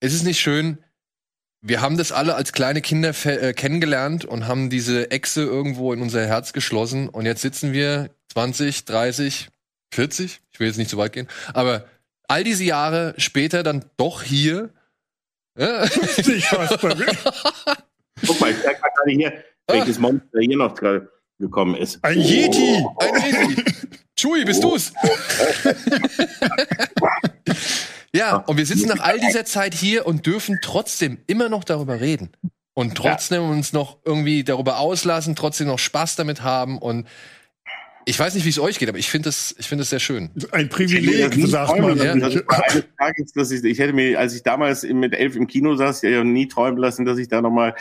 ist 0.00 0.14
es 0.14 0.22
nicht 0.22 0.40
schön, 0.40 0.78
wir 1.62 1.82
haben 1.82 1.98
das 1.98 2.10
alle 2.12 2.34
als 2.34 2.52
kleine 2.52 2.80
Kinder 2.80 3.12
äh, 3.24 3.52
kennengelernt 3.52 4.24
und 4.24 4.48
haben 4.48 4.70
diese 4.70 5.10
Echse 5.10 5.42
irgendwo 5.42 5.92
in 5.92 6.00
unser 6.00 6.26
Herz 6.26 6.52
geschlossen 6.52 7.08
und 7.08 7.26
jetzt 7.26 7.42
sitzen 7.42 7.72
wir 7.72 8.10
20, 8.32 8.86
30, 8.86 9.48
40, 9.92 10.40
ich 10.52 10.60
will 10.60 10.68
jetzt 10.68 10.78
nicht 10.78 10.88
zu 10.90 10.96
weit 10.96 11.12
gehen, 11.12 11.28
aber 11.52 11.84
all 12.28 12.44
diese 12.44 12.64
Jahre 12.64 13.14
später 13.18 13.62
dann 13.62 13.84
doch 13.98 14.22
hier. 14.22 14.70
Ja, 15.58 15.84
Ich 15.84 16.52
weiß, 16.52 16.78
bei 16.80 16.94
mir. 16.94 17.06
Guck 18.26 18.40
mal, 18.40 18.50
ich 18.50 18.64
mal 18.64 18.74
gerade 18.74 19.10
hier, 19.10 19.44
welches 19.66 19.98
Monster 19.98 20.40
hier 20.40 20.56
noch 20.56 20.74
gerade 20.74 21.10
gekommen 21.38 21.74
ist. 21.74 21.98
Ein 22.02 22.20
Yeti. 22.20 22.84
Ein 22.98 23.22
Yeti. 23.22 23.64
Chui, 24.16 24.44
bist 24.44 24.62
du's? 24.62 24.92
ja, 28.14 28.36
und 28.36 28.58
wir 28.58 28.66
sitzen 28.66 28.88
nach 28.88 29.00
all 29.00 29.18
dieser 29.18 29.46
Zeit 29.46 29.74
hier 29.74 30.06
und 30.06 30.26
dürfen 30.26 30.58
trotzdem 30.60 31.18
immer 31.26 31.48
noch 31.48 31.64
darüber 31.64 32.00
reden. 32.00 32.30
Und 32.74 32.96
trotzdem 32.96 33.48
uns 33.48 33.72
noch 33.72 33.98
irgendwie 34.04 34.44
darüber 34.44 34.78
auslassen, 34.78 35.36
trotzdem 35.36 35.68
noch 35.68 35.78
Spaß 35.78 36.16
damit 36.16 36.42
haben. 36.42 36.78
Und 36.78 37.08
ich 38.06 38.18
weiß 38.18 38.34
nicht, 38.34 38.44
wie 38.44 38.50
es 38.50 38.58
euch 38.58 38.78
geht, 38.78 38.88
aber 38.88 38.98
ich 38.98 39.10
finde 39.10 39.28
es 39.28 39.54
ich 39.58 39.68
finde 39.68 39.82
es 39.82 39.90
sehr 39.90 40.00
schön. 40.00 40.30
Ein 40.52 40.66
Ich 40.66 40.70
Privileg, 40.70 41.34
sagt 41.46 41.78
man. 41.80 41.98
dass 42.20 42.34
ich 42.34 42.48
eines 42.48 42.84
Tages, 42.98 43.32
dass 43.32 43.50
ich, 43.50 43.62
ich 43.64 43.78
hätte 43.78 43.92
mir, 43.92 44.18
als 44.18 44.34
ich 44.34 44.42
damals 44.42 44.82
mit 44.84 45.14
elf 45.14 45.36
im 45.36 45.46
Kino 45.46 45.76
saß, 45.76 46.02
ja 46.02 46.24
nie 46.24 46.48
träumen 46.48 46.78
lassen, 46.78 47.04
dass 47.04 47.18
ich 47.18 47.28
da 47.28 47.42
nochmal 47.42 47.74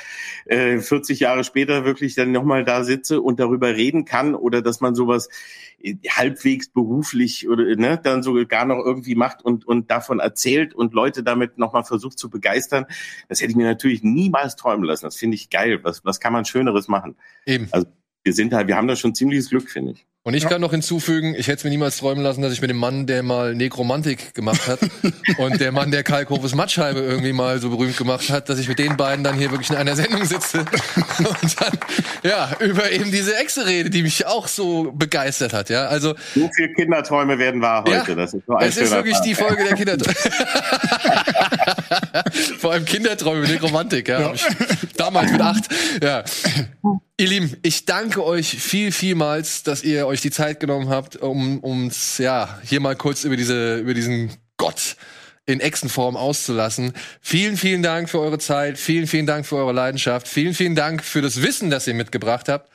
äh, 0.45 0.79
40 0.79 1.19
Jahre 1.21 1.43
später 1.43 1.85
wirklich 1.85 2.15
dann 2.15 2.31
nochmal 2.31 2.65
da 2.65 2.83
sitze 2.83 3.21
und 3.21 3.39
darüber 3.39 3.75
reden 3.75 4.05
kann 4.05 4.35
oder 4.35 4.61
dass 4.61 4.81
man 4.81 4.93
sowas 4.93 5.29
äh, 5.81 5.95
halbwegs 6.09 6.69
beruflich 6.69 7.47
oder 7.47 7.63
ne, 7.75 7.99
dann 8.01 8.21
so 8.21 8.33
gar 8.45 8.65
noch 8.65 8.83
irgendwie 8.83 9.15
macht 9.15 9.43
und, 9.43 9.65
und 9.65 9.89
davon 9.89 10.19
erzählt 10.19 10.73
und 10.73 10.93
Leute 10.93 11.23
damit 11.23 11.57
nochmal 11.57 11.85
versucht 11.85 12.19
zu 12.19 12.29
begeistern. 12.29 12.85
Das 13.29 13.39
hätte 13.41 13.51
ich 13.51 13.57
mir 13.57 13.67
natürlich 13.67 14.03
niemals 14.03 14.55
träumen 14.57 14.83
lassen. 14.83 15.05
Das 15.05 15.15
finde 15.15 15.35
ich 15.35 15.49
geil. 15.49 15.79
Was, 15.83 16.03
was 16.03 16.19
kann 16.19 16.33
man 16.33 16.45
Schöneres 16.45 16.87
machen? 16.87 17.15
Eben. 17.45 17.69
Wir 18.23 18.33
sind 18.33 18.53
halt, 18.53 18.67
wir 18.67 18.75
haben 18.75 18.87
da 18.87 18.95
schon 18.95 19.15
ziemliches 19.15 19.49
Glück, 19.49 19.69
finde 19.69 19.93
ich. 19.93 20.05
Und 20.23 20.33
ich 20.33 20.47
kann 20.47 20.59
noch 20.59 20.71
hinzufügen, 20.71 21.33
ich 21.33 21.47
hätte 21.47 21.59
es 21.59 21.63
mir 21.63 21.69
niemals 21.69 21.97
träumen 21.97 22.21
lassen, 22.21 22.41
dass 22.41 22.51
ich 22.51 22.59
mit 22.61 22.69
dem 22.69 22.77
Mann, 22.77 23.07
der 23.07 23.23
mal 23.23 23.55
Nekromantik 23.55 24.33
gemacht 24.35 24.67
hat 24.67 24.79
und 25.37 25.59
der 25.61 25.71
Mann, 25.71 25.89
der 25.91 26.03
Kalkhofes 26.03 26.53
Mattscheibe 26.53 26.99
irgendwie 26.99 27.31
mal 27.31 27.59
so 27.59 27.69
berühmt 27.69 27.95
gemacht 27.97 28.29
hat, 28.29 28.49
dass 28.49 28.59
ich 28.59 28.67
mit 28.67 28.77
den 28.79 28.97
beiden 28.97 29.23
dann 29.23 29.35
hier 29.35 29.49
wirklich 29.49 29.69
in 29.69 29.77
einer 29.77 29.95
Sendung 29.95 30.25
sitze 30.25 30.59
und 31.19 31.61
dann, 31.61 31.79
ja, 32.23 32.51
über 32.59 32.91
eben 32.91 33.09
diese 33.11 33.35
Echse 33.37 33.65
rede, 33.65 33.89
die 33.89 34.03
mich 34.03 34.27
auch 34.27 34.49
so 34.49 34.91
begeistert 34.91 35.53
hat, 35.53 35.69
ja. 35.69 35.85
Also, 35.87 36.13
So 36.35 36.49
viele 36.53 36.73
Kinderträume 36.73 37.39
werden 37.39 37.61
wahr 37.61 37.85
Ja, 37.87 38.01
heute. 38.01 38.15
das 38.17 38.33
ist 38.33 38.45
so 38.45 38.55
ein 38.55 38.67
es 38.67 38.77
ist 38.77 38.91
wirklich 38.91 39.15
Tag. 39.15 39.23
die 39.23 39.35
Folge 39.35 39.63
der 39.63 39.75
Kinderträume. 39.75 40.15
Vor 42.59 42.71
allem 42.71 42.85
Kinderträume 42.85 43.41
mit 43.41 43.51
Nekromantik, 43.51 44.07
ja. 44.07 44.33
Ich, 44.33 44.45
damals 44.97 45.31
mit 45.31 45.41
acht. 45.41 45.65
Ja. 46.01 46.23
Ihr 47.17 47.27
Lieben, 47.27 47.57
ich 47.63 47.85
danke 47.85 48.23
euch 48.23 48.47
viel, 48.47 48.91
vielmals, 48.91 49.63
dass 49.63 49.83
ihr 49.83 50.07
euch 50.07 50.21
die 50.21 50.31
Zeit 50.31 50.59
genommen 50.59 50.89
habt, 50.89 51.17
um 51.17 51.59
uns 51.59 52.17
ja 52.17 52.59
hier 52.63 52.79
mal 52.79 52.95
kurz 52.95 53.23
über 53.23 53.35
diese, 53.35 53.77
über 53.77 53.93
diesen 53.93 54.31
Gott 54.57 54.95
in 55.45 55.59
Echsenform 55.59 56.15
auszulassen. 56.15 56.93
Vielen, 57.21 57.57
vielen 57.57 57.81
Dank 57.81 58.09
für 58.09 58.19
eure 58.19 58.37
Zeit. 58.37 58.77
Vielen, 58.77 59.07
vielen 59.07 59.25
Dank 59.25 59.45
für 59.45 59.55
eure 59.55 59.73
Leidenschaft. 59.73 60.27
Vielen, 60.27 60.53
vielen 60.53 60.75
Dank 60.75 61.03
für 61.03 61.21
das 61.21 61.41
Wissen, 61.41 61.71
das 61.71 61.87
ihr 61.87 61.95
mitgebracht 61.95 62.47
habt. 62.47 62.69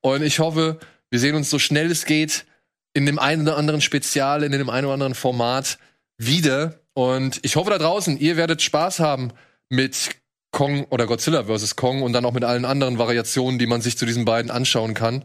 Und 0.00 0.22
ich 0.22 0.38
hoffe, 0.38 0.78
wir 1.10 1.18
sehen 1.18 1.34
uns 1.34 1.48
so 1.48 1.58
schnell 1.58 1.90
es 1.90 2.04
geht 2.04 2.44
in 2.92 3.06
dem 3.06 3.18
einen 3.18 3.42
oder 3.42 3.56
anderen 3.56 3.80
Spezial, 3.80 4.42
in 4.42 4.52
dem 4.52 4.70
einen 4.70 4.84
oder 4.84 4.94
anderen 4.94 5.14
Format 5.14 5.78
wieder. 6.18 6.80
Und 6.98 7.38
ich 7.42 7.54
hoffe 7.54 7.70
da 7.70 7.78
draußen, 7.78 8.18
ihr 8.18 8.36
werdet 8.36 8.60
Spaß 8.60 8.98
haben 8.98 9.30
mit 9.68 10.16
Kong 10.50 10.82
oder 10.90 11.06
Godzilla 11.06 11.44
vs. 11.44 11.76
Kong 11.76 12.02
und 12.02 12.12
dann 12.12 12.24
auch 12.24 12.32
mit 12.32 12.42
allen 12.42 12.64
anderen 12.64 12.98
Variationen, 12.98 13.60
die 13.60 13.68
man 13.68 13.80
sich 13.80 13.96
zu 13.96 14.04
diesen 14.04 14.24
beiden 14.24 14.50
anschauen 14.50 14.94
kann. 14.94 15.24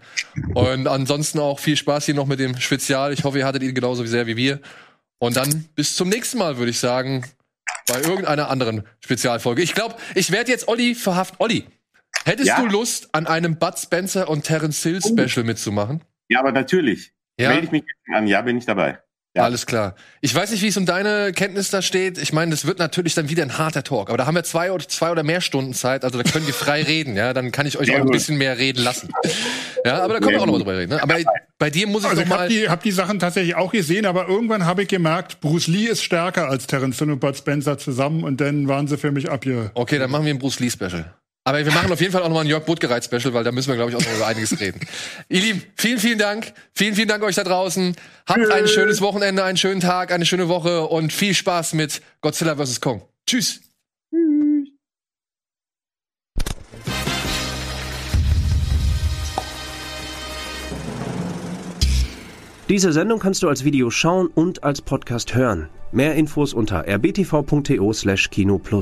Und 0.53 0.87
ansonsten 0.87 1.39
auch 1.39 1.57
viel 1.57 1.75
Spaß 1.75 2.05
hier 2.05 2.13
noch 2.13 2.27
mit 2.27 2.39
dem 2.39 2.57
Spezial. 2.59 3.11
Ich 3.11 3.23
hoffe, 3.23 3.39
ihr 3.39 3.47
hattet 3.47 3.63
ihn 3.63 3.73
genauso 3.73 4.05
sehr 4.05 4.27
wie 4.27 4.37
wir. 4.37 4.59
Und 5.17 5.35
dann 5.35 5.67
bis 5.73 5.95
zum 5.95 6.09
nächsten 6.09 6.37
Mal, 6.37 6.57
würde 6.59 6.69
ich 6.69 6.77
sagen, 6.77 7.25
bei 7.87 7.99
irgendeiner 8.01 8.51
anderen 8.51 8.83
Spezialfolge. 8.99 9.63
Ich 9.63 9.73
glaube, 9.73 9.95
ich 10.13 10.31
werde 10.31 10.51
jetzt 10.51 10.67
Olli 10.67 10.93
verhaften. 10.93 11.37
Olli, 11.39 11.65
hättest 12.23 12.49
Ja? 12.49 12.61
du 12.61 12.67
Lust, 12.67 13.09
an 13.15 13.25
einem 13.25 13.57
Bud 13.57 13.79
Spencer 13.79 14.29
und 14.29 14.43
Terence 14.43 14.83
Hill 14.83 15.01
Special 15.01 15.43
mitzumachen? 15.43 16.03
Ja, 16.29 16.39
aber 16.39 16.51
natürlich. 16.51 17.13
Ja? 17.39 17.49
Melde 17.49 17.65
ich 17.65 17.71
mich 17.71 17.83
an. 18.13 18.27
Ja, 18.27 18.43
bin 18.43 18.59
ich 18.59 18.67
dabei. 18.67 18.99
Ja. 19.35 19.45
Alles 19.45 19.65
klar. 19.65 19.95
Ich 20.21 20.33
weiß 20.33 20.51
nicht, 20.51 20.61
wie 20.61 20.67
es 20.67 20.77
um 20.77 20.85
deine 20.85 21.31
Kenntnis 21.33 21.71
da 21.71 21.81
steht. 21.81 22.19
Ich 22.19 22.33
meine, 22.33 22.51
das 22.51 22.65
wird 22.67 22.77
natürlich 22.77 23.15
dann 23.15 23.29
wieder 23.29 23.41
ein 23.41 23.57
harter 23.57 23.83
Talk. 23.83 24.09
Aber 24.09 24.17
da 24.17 24.27
haben 24.27 24.35
wir 24.35 24.43
zwei 24.43 24.71
oder, 24.71 24.87
zwei 24.87 25.09
oder 25.09 25.23
mehr 25.23 25.41
Stunden 25.41 25.73
Zeit. 25.73 26.03
Also 26.05 26.21
da 26.21 26.29
können 26.29 26.45
wir 26.45 26.53
frei 26.53 26.83
reden. 26.87 27.15
Ja, 27.15 27.33
dann 27.33 27.51
kann 27.51 27.65
ich 27.65 27.79
euch 27.79 27.87
Sehr 27.87 27.95
auch 27.95 28.01
ein 28.01 28.05
gut. 28.05 28.13
bisschen 28.13 28.37
mehr 28.37 28.59
reden 28.59 28.83
lassen. 28.83 29.09
Ja, 29.85 30.03
aber 30.03 30.13
da 30.13 30.19
können 30.19 30.33
wir 30.33 30.41
auch 30.41 30.45
noch 30.45 30.53
mal 30.53 30.59
drüber 30.59 30.77
reden. 30.77 30.91
Ne? 30.91 31.01
Aber 31.01 31.15
bei 31.57 31.69
dir 31.71 31.87
muss 31.87 32.03
ich 32.03 32.09
also 32.09 32.21
ich 32.21 32.27
mal... 32.27 32.35
Ich 32.35 32.41
habe 32.41 32.65
die, 32.65 32.69
hab 32.69 32.83
die 32.83 32.91
Sachen 32.91 33.17
tatsächlich 33.17 33.55
auch 33.55 33.71
gesehen, 33.71 34.05
aber 34.05 34.27
irgendwann 34.27 34.67
habe 34.67 34.83
ich 34.83 34.87
gemerkt, 34.87 35.41
Bruce 35.41 35.65
Lee 35.65 35.85
ist 35.85 36.03
stärker 36.03 36.47
als 36.47 36.67
Terence 36.67 36.97
Finn 36.97 37.09
und 37.09 37.19
Bud 37.19 37.35
Spencer 37.35 37.79
zusammen 37.79 38.23
und 38.23 38.39
dann 38.39 38.67
waren 38.67 38.87
sie 38.87 38.99
für 38.99 39.11
mich 39.11 39.31
ab 39.31 39.45
hier. 39.45 39.71
Okay, 39.73 39.97
dann 39.97 40.11
machen 40.11 40.25
wir 40.25 40.33
ein 40.33 40.39
Bruce 40.39 40.59
Lee 40.59 40.69
Special. 40.69 41.11
Aber 41.45 41.65
wir 41.65 41.73
machen 41.73 41.91
auf 41.91 41.99
jeden 41.99 42.13
Fall 42.13 42.21
auch 42.21 42.27
nochmal 42.29 42.45
ein 42.45 42.49
Jörg 42.49 42.63
Buttgereit 42.63 43.03
Special, 43.03 43.33
weil 43.33 43.43
da 43.43 43.51
müssen 43.51 43.67
wir, 43.67 43.75
glaube 43.75 43.91
ich, 43.91 43.97
auch 43.97 44.01
noch 44.01 44.15
über 44.15 44.27
einiges 44.27 44.57
reden. 44.59 44.79
Ihr 45.29 45.41
Lieben, 45.41 45.63
vielen, 45.75 45.99
vielen 45.99 46.17
Dank. 46.17 46.53
Vielen, 46.73 46.95
vielen 46.95 47.09
Dank 47.09 47.21
euch 47.23 47.35
da 47.35 47.43
draußen. 47.43 47.95
Habt 48.25 48.39
Tschüss. 48.39 48.49
ein 48.49 48.67
schönes 48.67 49.01
Wochenende, 49.01 49.43
einen 49.43 49.57
schönen 49.57 49.81
Tag, 49.81 50.13
eine 50.13 50.25
schöne 50.25 50.47
Woche 50.47 50.87
und 50.87 51.11
viel 51.11 51.33
Spaß 51.33 51.73
mit 51.73 52.01
Godzilla 52.21 52.55
vs. 52.55 52.79
Kong. 52.79 53.01
Tschüss. 53.27 53.59
Diese 62.69 62.93
Sendung 62.93 63.19
kannst 63.19 63.43
du 63.43 63.49
als 63.49 63.65
Video 63.65 63.91
schauen 63.91 64.27
und 64.27 64.63
als 64.63 64.81
Podcast 64.81 65.35
hören. 65.35 65.67
Mehr 65.91 66.15
Infos 66.15 66.53
unter 66.53 66.87
rbtv.to/kinoplus. 66.87 68.81